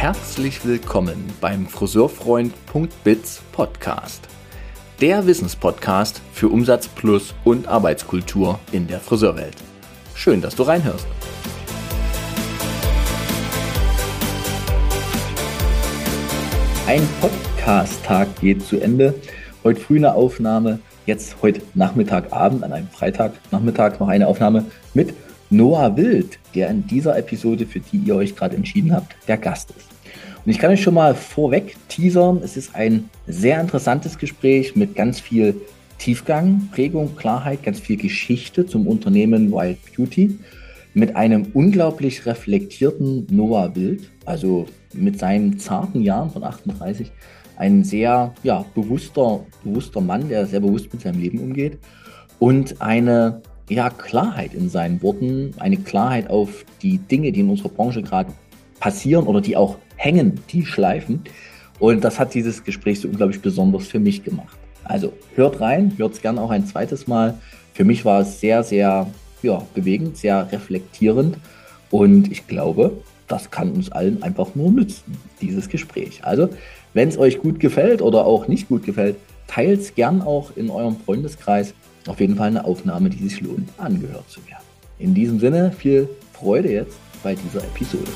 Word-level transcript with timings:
herzlich 0.00 0.64
willkommen 0.64 1.16
beim 1.40 1.66
Friseurfreund.biz 1.66 3.42
Podcast. 3.50 4.28
Der 5.00 5.26
Wissenspodcast 5.26 6.22
für 6.32 6.46
Umsatz 6.50 6.86
plus 6.86 7.34
und 7.42 7.66
Arbeitskultur 7.66 8.60
in 8.70 8.86
der 8.86 9.00
Friseurwelt. 9.00 9.56
Schön, 10.14 10.40
dass 10.40 10.54
du 10.54 10.62
reinhörst. 10.62 11.04
Ein 16.86 17.02
Podcast-Tag 17.20 18.36
geht 18.40 18.64
zu 18.64 18.78
Ende. 18.78 19.16
Heute 19.64 19.80
früh 19.80 19.96
eine 19.96 20.14
Aufnahme, 20.14 20.78
jetzt 21.06 21.42
heute 21.42 21.60
Nachmittag, 21.74 22.32
Abend, 22.32 22.62
an 22.62 22.72
einem 22.72 22.88
Freitag 22.88 23.32
Nachmittag 23.50 23.98
noch 23.98 24.06
eine 24.06 24.28
Aufnahme 24.28 24.66
mit 24.94 25.12
Noah 25.50 25.96
Wild, 25.96 26.38
der 26.54 26.68
in 26.68 26.86
dieser 26.86 27.16
Episode, 27.16 27.66
für 27.66 27.80
die 27.80 27.98
ihr 27.98 28.16
euch 28.16 28.36
gerade 28.36 28.56
entschieden 28.56 28.92
habt, 28.92 29.16
der 29.26 29.38
Gast 29.38 29.70
ist. 29.70 29.88
Und 30.44 30.50
ich 30.50 30.58
kann 30.58 30.70
euch 30.70 30.82
schon 30.82 30.94
mal 30.94 31.14
vorweg 31.14 31.76
teasern, 31.88 32.40
es 32.42 32.56
ist 32.56 32.74
ein 32.74 33.08
sehr 33.26 33.60
interessantes 33.60 34.18
Gespräch 34.18 34.76
mit 34.76 34.94
ganz 34.94 35.20
viel 35.20 35.54
Tiefgang, 35.98 36.68
Prägung, 36.72 37.16
Klarheit, 37.16 37.62
ganz 37.62 37.80
viel 37.80 37.96
Geschichte 37.96 38.66
zum 38.66 38.86
Unternehmen 38.86 39.50
Wild 39.50 39.78
Beauty, 39.96 40.38
mit 40.94 41.16
einem 41.16 41.48
unglaublich 41.54 42.24
reflektierten 42.26 43.26
Noah 43.30 43.74
Wild, 43.74 44.10
also 44.24 44.66
mit 44.92 45.18
seinen 45.18 45.58
zarten 45.58 46.02
Jahren 46.02 46.30
von 46.30 46.44
38, 46.44 47.10
ein 47.56 47.84
sehr 47.84 48.32
ja, 48.42 48.64
bewusster, 48.74 49.44
bewusster 49.64 50.00
Mann, 50.00 50.28
der 50.28 50.46
sehr 50.46 50.60
bewusst 50.60 50.92
mit 50.92 51.02
seinem 51.02 51.20
Leben 51.20 51.40
umgeht 51.40 51.78
und 52.38 52.80
eine 52.80 53.42
ja, 53.68 53.90
Klarheit 53.90 54.54
in 54.54 54.68
seinen 54.68 55.02
Worten, 55.02 55.54
eine 55.58 55.76
Klarheit 55.76 56.30
auf 56.30 56.64
die 56.82 56.98
Dinge, 56.98 57.32
die 57.32 57.40
in 57.40 57.50
unserer 57.50 57.68
Branche 57.68 58.02
gerade 58.02 58.32
passieren 58.80 59.26
oder 59.26 59.40
die 59.40 59.56
auch 59.56 59.76
hängen, 59.96 60.40
die 60.50 60.64
schleifen. 60.64 61.22
Und 61.78 62.02
das 62.02 62.18
hat 62.18 62.34
dieses 62.34 62.64
Gespräch 62.64 63.00
so 63.00 63.08
unglaublich 63.08 63.40
besonders 63.40 63.86
für 63.86 64.00
mich 64.00 64.24
gemacht. 64.24 64.56
Also 64.84 65.12
hört 65.34 65.60
rein, 65.60 65.92
hört 65.96 66.14
es 66.14 66.22
gerne 66.22 66.40
auch 66.40 66.50
ein 66.50 66.66
zweites 66.66 67.06
Mal. 67.06 67.34
Für 67.74 67.84
mich 67.84 68.04
war 68.04 68.22
es 68.22 68.40
sehr, 68.40 68.62
sehr 68.62 69.06
ja, 69.42 69.62
bewegend, 69.74 70.16
sehr 70.16 70.50
reflektierend. 70.50 71.36
Und 71.90 72.32
ich 72.32 72.46
glaube, 72.46 72.92
das 73.28 73.50
kann 73.50 73.70
uns 73.72 73.92
allen 73.92 74.22
einfach 74.22 74.54
nur 74.54 74.70
nützen, 74.70 75.16
dieses 75.40 75.68
Gespräch. 75.68 76.20
Also, 76.24 76.48
wenn 76.94 77.08
es 77.08 77.18
euch 77.18 77.38
gut 77.38 77.60
gefällt 77.60 78.02
oder 78.02 78.24
auch 78.24 78.48
nicht 78.48 78.68
gut 78.68 78.84
gefällt, 78.84 79.16
teilt 79.46 79.80
es 79.80 79.94
gern 79.94 80.22
auch 80.22 80.56
in 80.56 80.70
eurem 80.70 80.96
Freundeskreis 80.96 81.74
auf 82.08 82.20
jeden 82.20 82.36
Fall 82.36 82.48
eine 82.48 82.64
Aufnahme, 82.64 83.10
die 83.10 83.28
sich 83.28 83.40
lohnt, 83.40 83.68
angehört 83.76 84.28
zu 84.30 84.40
werden. 84.46 84.64
In 84.98 85.14
diesem 85.14 85.38
Sinne 85.38 85.70
viel 85.70 86.08
Freude 86.32 86.72
jetzt 86.72 86.98
bei 87.22 87.34
dieser 87.34 87.62
Episode. 87.62 88.10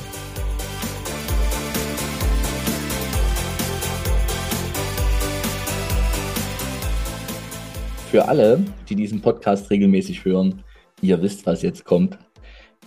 Für 8.10 8.28
alle, 8.28 8.64
die 8.88 8.94
diesen 8.94 9.20
Podcast 9.20 9.70
regelmäßig 9.70 10.24
hören, 10.24 10.62
ihr 11.00 11.20
wisst, 11.22 11.46
was 11.46 11.62
jetzt 11.62 11.84
kommt. 11.84 12.18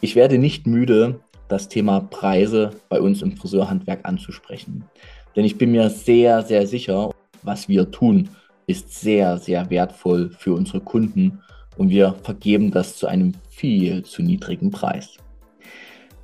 Ich 0.02 0.16
werde 0.16 0.38
nicht 0.38 0.68
müde, 0.68 1.20
das 1.48 1.70
Thema 1.70 2.02
Preise 2.02 2.72
bei 2.90 3.00
uns 3.00 3.22
im 3.22 3.38
Friseurhandwerk 3.38 4.02
anzusprechen. 4.04 4.86
Denn 5.36 5.46
ich 5.46 5.58
bin 5.58 5.72
mir 5.72 5.90
sehr, 5.90 6.42
sehr 6.42 6.66
sicher, 6.66 7.12
was 7.44 7.68
wir 7.70 7.92
tun, 7.92 8.30
ist 8.68 9.00
sehr, 9.00 9.38
sehr 9.38 9.70
wertvoll 9.70 10.32
für 10.38 10.54
unsere 10.54 10.82
Kunden 10.82 11.40
und 11.78 11.90
wir 11.90 12.16
vergeben 12.24 12.72
das 12.72 12.98
zu 12.98 13.08
einem 13.08 13.34
viel 13.50 14.04
zu 14.04 14.22
niedrigen 14.22 14.72
Preis. 14.72 15.18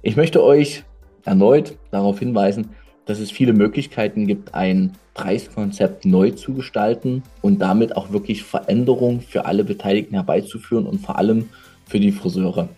Ich 0.02 0.16
möchte 0.16 0.44
euch 0.44 0.84
erneut 1.26 1.78
darauf 1.92 2.20
hinweisen, 2.20 2.70
dass 3.06 3.20
es 3.20 3.32
viele 3.32 3.54
Möglichkeiten 3.54 4.28
gibt, 4.28 4.54
ein 4.56 4.94
Preiskonzept 5.14 6.06
neu 6.06 6.32
zu 6.32 6.54
gestalten 6.54 7.24
und 7.42 7.62
damit 7.62 7.96
auch 7.96 8.12
wirklich 8.12 8.44
Veränderungen 8.44 9.22
für 9.22 9.46
alle 9.46 9.64
Beteiligten 9.64 10.16
herbeizuführen 10.16 10.86
und 10.86 11.00
vor 11.00 11.18
allem 11.18 11.50
für 11.86 12.00
die 12.00 12.12
Friseure. 12.12 12.70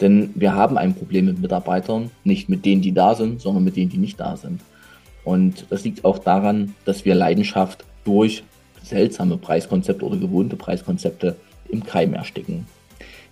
Denn 0.00 0.30
wir 0.34 0.54
haben 0.54 0.78
ein 0.78 0.94
Problem 0.94 1.26
mit 1.26 1.40
Mitarbeitern, 1.40 2.10
nicht 2.24 2.48
mit 2.48 2.64
denen, 2.64 2.82
die 2.82 2.92
da 2.92 3.14
sind, 3.14 3.40
sondern 3.40 3.64
mit 3.64 3.76
denen, 3.76 3.90
die 3.90 3.98
nicht 3.98 4.18
da 4.18 4.36
sind. 4.36 4.60
Und 5.24 5.66
das 5.70 5.84
liegt 5.84 6.04
auch 6.04 6.18
daran, 6.18 6.74
dass 6.84 7.04
wir 7.04 7.14
Leidenschaft 7.14 7.84
durch 8.04 8.42
seltsame 8.84 9.36
Preiskonzepte 9.36 10.04
oder 10.04 10.16
gewohnte 10.16 10.56
Preiskonzepte 10.56 11.36
im 11.68 11.82
Keim 11.84 12.14
ersticken. 12.14 12.66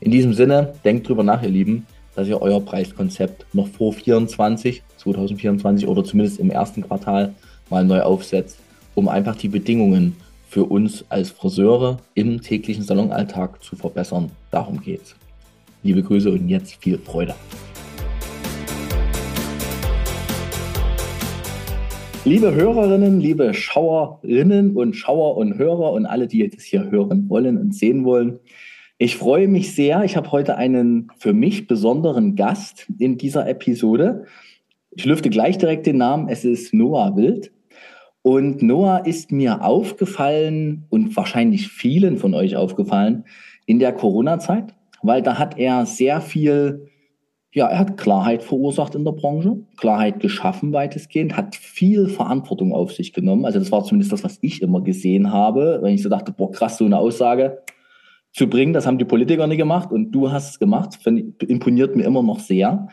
In 0.01 0.11
diesem 0.11 0.35
Sinne, 0.35 0.75
denkt 0.85 1.09
drüber 1.09 1.23
nach, 1.23 1.43
ihr 1.43 1.49
Lieben, 1.49 1.87
dass 2.15 2.29
ihr 2.29 2.41
euer 2.43 2.61
Preiskonzept 2.61 3.47
noch 3.55 3.69
vor 3.69 3.93
24, 3.93 4.83
2024 4.99 5.87
oder 5.87 6.05
zumindest 6.05 6.41
im 6.41 6.51
ersten 6.51 6.83
Quartal 6.83 7.35
mal 7.71 7.85
neu 7.85 8.01
aufsetzt, 8.01 8.59
um 8.95 9.09
einfach 9.09 9.37
die 9.37 9.49
Bedingungen 9.49 10.17
für 10.49 10.65
uns 10.65 11.05
als 11.09 11.31
Friseure 11.31 11.99
im 12.15 12.43
täglichen 12.43 12.85
Salonalltag 12.85 13.63
zu 13.63 13.77
verbessern. 13.77 14.31
Darum 14.51 14.81
geht's. 14.81 15.15
Liebe 15.83 16.03
Grüße 16.03 16.31
und 16.31 16.49
jetzt 16.49 16.77
viel 16.77 16.99
Freude. 16.99 17.35
Liebe 22.25 22.55
Hörerinnen, 22.55 23.19
liebe 23.19 23.53
Schauerinnen 23.53 24.77
und 24.77 24.95
Schauer 24.95 25.37
und 25.37 25.59
Hörer 25.59 25.91
und 25.91 26.07
alle, 26.07 26.29
die 26.29 26.39
jetzt 26.39 26.63
hier 26.63 26.89
hören 26.89 27.29
wollen 27.29 27.59
und 27.59 27.75
sehen 27.75 28.05
wollen, 28.05 28.39
ich 28.97 29.17
freue 29.17 29.49
mich 29.49 29.75
sehr. 29.75 30.05
Ich 30.05 30.17
habe 30.17 30.31
heute 30.31 30.57
einen 30.57 31.09
für 31.19 31.33
mich 31.33 31.67
besonderen 31.67 32.37
Gast 32.37 32.87
in 33.01 33.19
dieser 33.19 33.49
Episode. 33.49 34.27
Ich 34.93 35.05
lüfte 35.05 35.31
gleich 35.31 35.59
direkt 35.59 35.85
den 35.87 35.97
Namen. 35.97 36.29
Es 36.29 36.45
ist 36.45 36.73
Noah 36.73 37.17
Wild. 37.17 37.51
Und 38.23 38.63
Noah 38.63 39.05
ist 39.05 39.33
mir 39.33 39.65
aufgefallen 39.65 40.85
und 40.91 41.17
wahrscheinlich 41.17 41.67
vielen 41.67 42.19
von 42.19 42.35
euch 42.35 42.55
aufgefallen 42.55 43.25
in 43.67 43.81
der 43.81 43.93
Corona-Zeit, 43.93 44.77
weil 45.03 45.23
da 45.23 45.41
hat 45.41 45.59
er 45.59 45.87
sehr 45.87 46.21
viel 46.21 46.87
ja, 47.55 47.69
er 47.69 47.79
hat 47.79 47.99
Klarheit 47.99 48.43
verursacht 48.43 48.95
in 48.95 49.05
der 49.05 49.13
Branche, 49.13 49.59
Klarheit 49.77 50.21
geschaffen 50.21 50.73
weitestgehend, 50.73 51.37
hat 51.37 51.55
viel 51.55 52.09
Verantwortung 52.09 52.73
auf 52.73 52.93
sich 52.93 53.13
genommen. 53.13 53.45
Also 53.45 53.59
das 53.59 53.71
war 53.71 53.85
zumindest 53.85 54.13
das, 54.13 54.25
was 54.25 54.39
ich 54.41 54.63
immer 54.63 54.81
gesehen 54.81 55.33
habe, 55.33 55.81
wenn 55.83 55.95
ich 55.95 56.03
so 56.03 56.09
dachte, 56.09 56.33
boah, 56.33 56.51
krass, 56.51 56.79
so 56.79 56.87
eine 56.87 56.99
Aussage 56.99 57.63
zu 58.33 58.49
bringen, 58.49 58.73
das 58.73 58.87
haben 58.87 58.97
die 58.97 59.05
Politiker 59.05 59.47
nicht 59.47 59.59
gemacht 59.59 59.93
und 59.93 60.13
du 60.13 60.33
hast 60.33 60.51
es 60.51 60.59
gemacht, 60.59 60.99
imponiert 61.47 61.95
mir 61.95 62.05
immer 62.05 62.23
noch 62.23 62.41
sehr. 62.41 62.89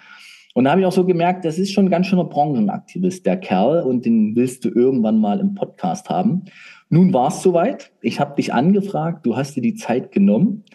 Und 0.56 0.66
da 0.66 0.72
habe 0.72 0.82
ich 0.82 0.88
auch 0.88 0.92
so 0.92 1.06
gemerkt, 1.06 1.46
das 1.46 1.58
ist 1.58 1.72
schon 1.72 1.86
ein 1.86 1.92
ganz 1.92 2.08
schöner 2.08 2.26
Branchenaktivist, 2.26 3.26
der 3.26 3.38
Kerl, 3.38 3.84
und 3.84 4.06
den 4.06 4.36
willst 4.36 4.66
du 4.66 4.70
irgendwann 4.70 5.20
mal 5.20 5.40
im 5.40 5.54
Podcast 5.54 6.10
haben. 6.10 6.44
Nun 6.90 7.14
war 7.14 7.30
es 7.30 7.42
soweit. 7.42 7.92
Ich 8.02 8.20
habe 8.20 8.36
dich 8.36 8.54
angefragt, 8.54 9.26
du 9.26 9.38
hast 9.38 9.56
dir 9.56 9.62
die 9.62 9.76
Zeit 9.76 10.12
genommen. 10.12 10.66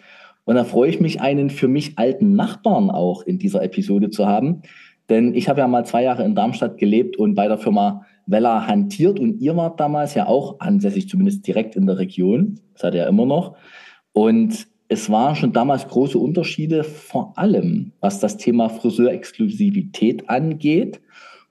Und 0.45 0.55
da 0.55 0.63
freue 0.63 0.89
ich 0.89 0.99
mich, 0.99 1.21
einen 1.21 1.49
für 1.49 1.67
mich 1.67 1.97
alten 1.97 2.35
Nachbarn 2.35 2.89
auch 2.89 3.23
in 3.23 3.39
dieser 3.39 3.63
Episode 3.63 4.09
zu 4.09 4.27
haben. 4.27 4.61
Denn 5.09 5.35
ich 5.35 5.49
habe 5.49 5.59
ja 5.59 5.67
mal 5.67 5.85
zwei 5.85 6.03
Jahre 6.03 6.23
in 6.23 6.35
Darmstadt 6.35 6.77
gelebt 6.77 7.17
und 7.17 7.35
bei 7.35 7.47
der 7.47 7.57
Firma 7.57 8.05
Vella 8.27 8.65
hantiert 8.65 9.19
und 9.19 9.39
ihr 9.39 9.55
wart 9.55 9.79
damals 9.79 10.15
ja 10.15 10.27
auch 10.27 10.59
ansässig, 10.59 11.09
zumindest 11.09 11.45
direkt 11.45 11.75
in 11.75 11.85
der 11.85 11.99
Region. 11.99 12.59
Das 12.73 12.83
hat 12.83 12.95
er 12.95 13.07
immer 13.07 13.25
noch. 13.25 13.55
Und 14.13 14.67
es 14.87 15.09
waren 15.09 15.35
schon 15.35 15.53
damals 15.53 15.87
große 15.87 16.17
Unterschiede, 16.17 16.83
vor 16.83 17.37
allem 17.37 17.91
was 17.99 18.19
das 18.19 18.37
Thema 18.37 18.69
Friseurexklusivität 18.69 20.29
angeht. 20.29 21.01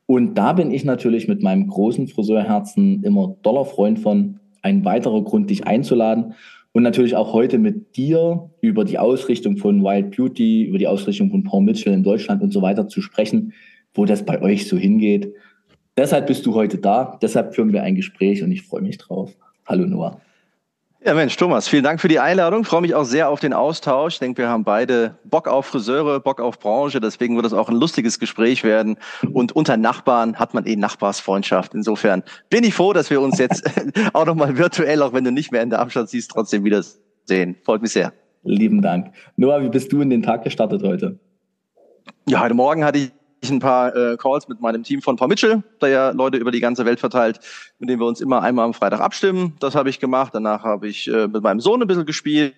Und 0.06 0.34
da 0.34 0.52
bin 0.52 0.70
ich 0.70 0.84
natürlich 0.84 1.28
mit 1.28 1.42
meinem 1.42 1.68
großen 1.68 2.08
Friseurherzen 2.08 3.02
immer 3.02 3.36
doller 3.42 3.64
Freund 3.64 3.98
von, 3.98 4.40
ein 4.62 4.84
weiterer 4.84 5.22
Grund, 5.22 5.50
dich 5.50 5.66
einzuladen 5.66 6.34
und 6.74 6.82
natürlich 6.82 7.14
auch 7.14 7.32
heute 7.32 7.58
mit 7.58 7.96
dir 7.96 8.50
über 8.60 8.84
die 8.84 8.98
Ausrichtung 8.98 9.56
von 9.56 9.82
Wild 9.84 10.16
Beauty, 10.16 10.64
über 10.64 10.76
die 10.76 10.88
Ausrichtung 10.88 11.30
von 11.30 11.44
Paul 11.44 11.62
Mitchell 11.62 11.94
in 11.94 12.02
Deutschland 12.02 12.42
und 12.42 12.52
so 12.52 12.62
weiter 12.62 12.88
zu 12.88 13.00
sprechen, 13.00 13.52
wo 13.94 14.04
das 14.04 14.24
bei 14.24 14.42
euch 14.42 14.66
so 14.66 14.76
hingeht. 14.76 15.32
Deshalb 15.96 16.26
bist 16.26 16.44
du 16.44 16.54
heute 16.54 16.78
da, 16.78 17.16
deshalb 17.22 17.54
führen 17.54 17.72
wir 17.72 17.84
ein 17.84 17.94
Gespräch 17.94 18.42
und 18.42 18.50
ich 18.50 18.62
freue 18.62 18.82
mich 18.82 18.98
drauf. 18.98 19.32
Hallo 19.64 19.86
Noah. 19.86 20.20
Ja, 21.06 21.12
Mensch, 21.12 21.36
Thomas, 21.36 21.68
vielen 21.68 21.84
Dank 21.84 22.00
für 22.00 22.08
die 22.08 22.18
Einladung. 22.18 22.62
Ich 22.62 22.66
freue 22.66 22.80
mich 22.80 22.94
auch 22.94 23.04
sehr 23.04 23.28
auf 23.28 23.38
den 23.38 23.52
Austausch. 23.52 24.14
Ich 24.14 24.18
denke, 24.20 24.40
wir 24.40 24.48
haben 24.48 24.64
beide 24.64 25.18
Bock 25.24 25.48
auf 25.48 25.66
Friseure, 25.66 26.18
Bock 26.18 26.40
auf 26.40 26.58
Branche. 26.58 26.98
Deswegen 26.98 27.36
wird 27.36 27.44
es 27.44 27.52
auch 27.52 27.68
ein 27.68 27.76
lustiges 27.76 28.18
Gespräch 28.18 28.64
werden. 28.64 28.96
Und 29.30 29.52
unter 29.52 29.76
Nachbarn 29.76 30.38
hat 30.38 30.54
man 30.54 30.64
eh 30.64 30.76
Nachbarsfreundschaft. 30.76 31.74
Insofern 31.74 32.22
bin 32.48 32.64
ich 32.64 32.72
froh, 32.72 32.94
dass 32.94 33.10
wir 33.10 33.20
uns 33.20 33.38
jetzt 33.38 33.70
auch 34.14 34.24
nochmal 34.24 34.56
virtuell, 34.56 35.02
auch 35.02 35.12
wenn 35.12 35.24
du 35.24 35.30
nicht 35.30 35.52
mehr 35.52 35.60
in 35.60 35.68
der 35.68 35.80
Darmstadt 35.80 36.08
siehst, 36.08 36.30
trotzdem 36.30 36.64
wiedersehen. 36.64 37.56
Freut 37.64 37.82
mich 37.82 37.92
sehr. 37.92 38.14
Lieben 38.42 38.80
Dank. 38.80 39.12
Noah, 39.36 39.62
wie 39.62 39.68
bist 39.68 39.92
du 39.92 40.00
in 40.00 40.08
den 40.08 40.22
Tag 40.22 40.42
gestartet 40.42 40.82
heute? 40.82 41.18
Ja, 42.26 42.40
heute 42.40 42.54
Morgen 42.54 42.82
hatte 42.82 42.98
ich 42.98 43.12
ein 43.50 43.60
paar 43.60 43.94
äh, 43.94 44.16
Calls 44.16 44.48
mit 44.48 44.60
meinem 44.60 44.82
Team 44.82 45.02
von 45.02 45.16
Paul 45.16 45.28
Mitchell, 45.28 45.62
der 45.80 45.88
ja 45.88 46.10
Leute 46.10 46.38
über 46.38 46.50
die 46.50 46.60
ganze 46.60 46.84
Welt 46.84 47.00
verteilt, 47.00 47.40
mit 47.78 47.88
denen 47.88 48.00
wir 48.00 48.06
uns 48.06 48.20
immer 48.20 48.42
einmal 48.42 48.64
am 48.64 48.74
Freitag 48.74 49.00
abstimmen. 49.00 49.56
Das 49.60 49.74
habe 49.74 49.90
ich 49.90 50.00
gemacht. 50.00 50.34
Danach 50.34 50.62
habe 50.62 50.88
ich 50.88 51.08
äh, 51.08 51.28
mit 51.28 51.42
meinem 51.42 51.60
Sohn 51.60 51.80
ein 51.80 51.88
bisschen 51.88 52.06
gespielt. 52.06 52.54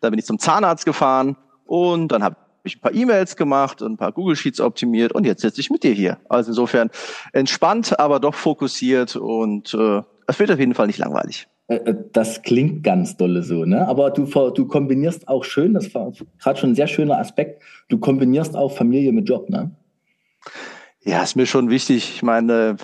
Dann 0.00 0.10
bin 0.10 0.18
ich 0.18 0.26
zum 0.26 0.38
Zahnarzt 0.38 0.84
gefahren 0.84 1.36
und 1.64 2.08
dann 2.08 2.22
habe 2.22 2.36
ich 2.64 2.76
ein 2.76 2.80
paar 2.80 2.94
E-Mails 2.94 3.36
gemacht 3.36 3.82
und 3.82 3.92
ein 3.92 3.96
paar 3.96 4.12
Google 4.12 4.36
Sheets 4.36 4.60
optimiert 4.60 5.12
und 5.12 5.26
jetzt 5.26 5.42
sitze 5.42 5.60
ich 5.60 5.70
mit 5.70 5.82
dir 5.82 5.92
hier. 5.92 6.18
Also 6.28 6.50
insofern 6.50 6.90
entspannt, 7.32 7.98
aber 7.98 8.20
doch 8.20 8.34
fokussiert 8.34 9.16
und 9.16 9.74
äh, 9.74 10.02
es 10.26 10.38
wird 10.38 10.50
auf 10.50 10.58
jeden 10.58 10.74
Fall 10.74 10.86
nicht 10.86 10.98
langweilig. 10.98 11.48
Äh, 11.68 11.76
äh, 11.76 11.94
das 12.12 12.42
klingt 12.42 12.82
ganz 12.82 13.16
dolle 13.16 13.42
so, 13.42 13.64
ne? 13.64 13.86
Aber 13.86 14.10
du, 14.10 14.24
du 14.24 14.66
kombinierst 14.66 15.28
auch 15.28 15.44
schön, 15.44 15.74
das 15.74 15.94
war 15.94 16.12
gerade 16.38 16.58
schon 16.58 16.70
ein 16.70 16.74
sehr 16.74 16.86
schöner 16.86 17.18
Aspekt, 17.18 17.62
du 17.88 17.98
kombinierst 17.98 18.56
auch 18.56 18.72
Familie 18.72 19.12
mit 19.12 19.28
Job, 19.28 19.48
ne? 19.50 19.70
Ja, 21.02 21.22
ist 21.22 21.36
mir 21.36 21.46
schon 21.46 21.70
wichtig. 21.70 22.16
Ich 22.16 22.22
meine, 22.22 22.76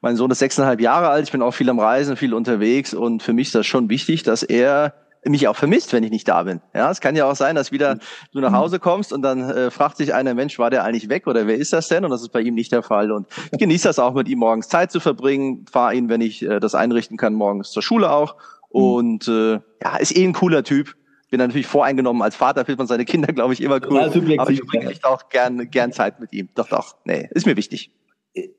mein 0.00 0.16
Sohn 0.16 0.30
ist 0.30 0.38
sechseinhalb 0.38 0.80
Jahre 0.80 1.08
alt, 1.08 1.26
ich 1.26 1.32
bin 1.32 1.42
auch 1.42 1.52
viel 1.52 1.70
am 1.70 1.78
Reisen, 1.78 2.16
viel 2.16 2.34
unterwegs 2.34 2.94
und 2.94 3.22
für 3.22 3.32
mich 3.32 3.48
ist 3.48 3.54
das 3.54 3.66
schon 3.66 3.88
wichtig, 3.88 4.22
dass 4.22 4.42
er 4.42 4.94
mich 5.24 5.48
auch 5.48 5.56
vermisst, 5.56 5.92
wenn 5.92 6.04
ich 6.04 6.10
nicht 6.10 6.28
da 6.28 6.42
bin. 6.42 6.60
Ja, 6.74 6.90
es 6.90 7.00
kann 7.00 7.16
ja 7.16 7.26
auch 7.26 7.36
sein, 7.36 7.54
dass 7.54 7.72
wieder 7.72 7.98
du 8.32 8.40
nach 8.40 8.52
Hause 8.52 8.78
kommst 8.78 9.12
und 9.12 9.22
dann 9.22 9.50
äh, 9.50 9.70
fragt 9.70 9.96
sich 9.96 10.14
einer, 10.14 10.34
Mensch, 10.34 10.58
war 10.58 10.70
der 10.70 10.84
eigentlich 10.84 11.08
weg 11.08 11.26
oder 11.26 11.46
wer 11.46 11.56
ist 11.56 11.72
das 11.72 11.88
denn? 11.88 12.04
Und 12.04 12.10
das 12.10 12.22
ist 12.22 12.30
bei 12.30 12.40
ihm 12.40 12.54
nicht 12.54 12.72
der 12.72 12.82
Fall. 12.82 13.12
Und 13.12 13.26
ich 13.52 13.58
genieße 13.58 13.88
das 13.88 13.98
auch, 13.98 14.14
mit 14.14 14.28
ihm 14.28 14.38
morgens 14.38 14.68
Zeit 14.68 14.90
zu 14.90 15.00
verbringen, 15.00 15.66
fahre 15.70 15.94
ihn, 15.94 16.08
wenn 16.08 16.20
ich 16.20 16.42
äh, 16.42 16.60
das 16.60 16.74
einrichten 16.74 17.16
kann, 17.16 17.34
morgens 17.34 17.70
zur 17.70 17.82
Schule 17.82 18.10
auch. 18.10 18.36
Mhm. 18.72 18.80
Und 18.80 19.28
äh, 19.28 19.60
ja, 19.82 19.96
ist 19.98 20.16
eh 20.16 20.24
ein 20.24 20.32
cooler 20.32 20.62
Typ. 20.64 20.94
Bin 21.30 21.38
natürlich 21.38 21.66
voreingenommen 21.66 22.22
als 22.22 22.36
Vater, 22.36 22.64
findet 22.64 22.78
man 22.78 22.86
seine 22.86 23.04
Kinder, 23.04 23.32
glaube 23.32 23.52
ich, 23.52 23.60
immer 23.60 23.80
cool. 23.90 24.00
Aber 24.38 24.50
ich 24.50 24.62
bringe 24.62 24.90
echt 24.90 25.04
auch 25.04 25.28
gern, 25.28 25.70
gern 25.70 25.92
Zeit 25.92 26.20
mit 26.20 26.32
ihm. 26.32 26.48
Doch, 26.54 26.68
doch. 26.68 26.96
Nee, 27.04 27.28
ist 27.32 27.46
mir 27.46 27.56
wichtig 27.56 27.90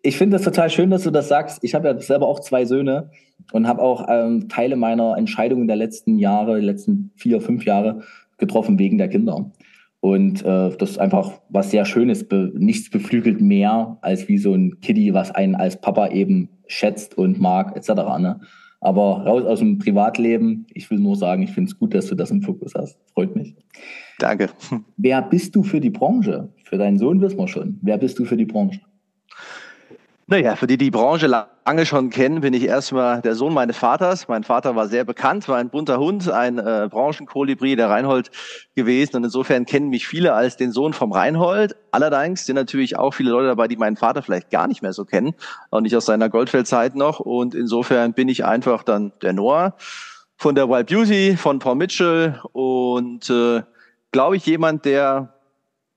ich 0.02 0.18
finde 0.18 0.36
das 0.36 0.44
total 0.44 0.70
schön, 0.70 0.90
dass 0.90 1.04
du 1.04 1.12
das 1.12 1.28
sagst. 1.28 1.64
Ich 1.64 1.76
habe 1.76 1.88
ja 1.88 2.00
selber 2.00 2.28
auch 2.28 2.40
zwei 2.40 2.66
Söhne 2.66 3.12
und 3.52 3.68
habe 3.68 3.82
auch 3.82 4.06
ähm, 4.10 4.50
Teile 4.50 4.76
meiner 4.76 5.18
Entscheidungen 5.18 5.68
der 5.68 5.76
letzten 5.76 6.18
Jahre, 6.18 6.60
die 6.60 6.66
letzten 6.66 7.12
vier, 7.16 7.42
fünf 7.42 7.66
Jahre 7.66 8.02
getroffen 8.38 8.80
wegen 8.80 8.98
der 8.98 9.10
Kinder. 9.10 9.52
Und 10.02 10.42
äh, 10.46 10.76
das 10.78 10.92
ist 10.92 11.00
einfach 11.00 11.42
was 11.50 11.72
sehr 11.72 11.86
Schönes. 11.86 12.28
Be 12.28 12.52
nichts 12.56 12.90
beflügelt 12.90 13.42
mehr 13.42 13.98
als 14.02 14.28
wie 14.28 14.38
so 14.38 14.54
ein 14.54 14.80
Kitty, 14.82 15.14
was 15.14 15.32
einen 15.32 15.56
als 15.56 15.80
Papa 15.80 16.10
eben 16.10 16.50
schätzt 16.68 17.18
und 17.18 17.40
mag, 17.40 17.76
etc. 17.76 17.90
Ne? 18.20 18.40
Aber 18.82 19.26
raus 19.26 19.44
aus 19.46 19.60
dem 19.60 19.78
Privatleben. 19.78 20.66
Ich 20.74 20.90
will 20.90 21.00
nur 21.00 21.16
sagen, 21.16 21.44
ich 21.44 21.52
finde 21.52 21.70
es 21.70 21.78
gut, 21.78 21.94
dass 21.94 22.08
du 22.08 22.16
das 22.16 22.32
im 22.32 22.42
Fokus 22.42 22.74
hast. 22.76 22.98
Freut 23.14 23.36
mich. 23.36 23.56
Danke. 24.20 24.50
Wer 24.98 25.22
bist 25.22 25.56
du 25.56 25.64
für 25.64 25.82
die 25.82 25.90
Branche? 25.90 26.50
Für 26.64 26.78
deinen 26.78 26.98
Sohn 26.98 27.20
wissen 27.22 27.38
wir 27.38 27.48
schon. 27.48 27.80
Wer 27.82 27.98
bist 27.98 28.20
du 28.20 28.26
für 28.26 28.38
die 28.38 28.46
Branche? 28.46 28.80
Naja, 30.32 30.56
für 30.56 30.68
die 30.68 30.78
die 30.78 30.92
Branche 30.92 31.26
lange 31.26 31.88
schon 31.88 32.12
kennen, 32.12 32.42
bin 32.42 32.54
ich 32.54 32.64
erstmal 32.64 33.20
der 33.20 33.34
Sohn 33.34 33.52
meines 33.52 33.78
Vaters. 33.78 34.28
Mein 34.28 34.44
Vater 34.44 34.76
war 34.76 34.88
sehr 34.88 35.04
bekannt, 35.04 35.48
war 35.48 35.58
ein 35.58 35.72
bunter 35.72 35.98
Hund, 35.98 36.30
ein 36.30 36.60
äh, 36.60 36.88
Branchenkolibri, 36.88 37.76
der 37.76 37.90
Reinhold 37.90 38.30
gewesen. 38.76 39.16
Und 39.16 39.24
insofern 39.24 39.66
kennen 39.66 39.90
mich 39.90 40.08
viele 40.08 40.36
als 40.36 40.56
den 40.56 40.72
Sohn 40.72 40.94
vom 40.94 41.14
Reinhold. 41.14 41.76
Allerdings 41.90 42.46
sind 42.46 42.58
natürlich 42.58 42.96
auch 42.96 43.16
viele 43.16 43.32
Leute 43.32 43.48
dabei, 43.48 43.68
die 43.68 43.76
meinen 43.76 43.98
Vater 43.98 44.22
vielleicht 44.22 44.52
gar 44.52 44.68
nicht 44.68 44.84
mehr 44.84 44.94
so 44.94 45.04
kennen, 45.04 45.34
auch 45.72 45.82
nicht 45.82 45.96
aus 45.96 46.06
seiner 46.06 46.30
Goldfeldzeit 46.30 46.94
noch. 46.94 47.20
Und 47.20 47.56
insofern 47.56 48.14
bin 48.14 48.30
ich 48.30 48.46
einfach 48.46 48.84
dann 48.84 49.14
der 49.24 49.34
Noah 49.34 49.74
von 50.38 50.54
der 50.54 50.70
Wild 50.70 50.90
Beauty, 50.90 51.38
von 51.38 51.58
Paul 51.58 51.74
Mitchell 51.74 52.40
und 52.52 53.32
äh, 53.32 53.64
glaube 54.12 54.38
ich 54.38 54.46
jemand, 54.46 54.86
der 54.86 55.34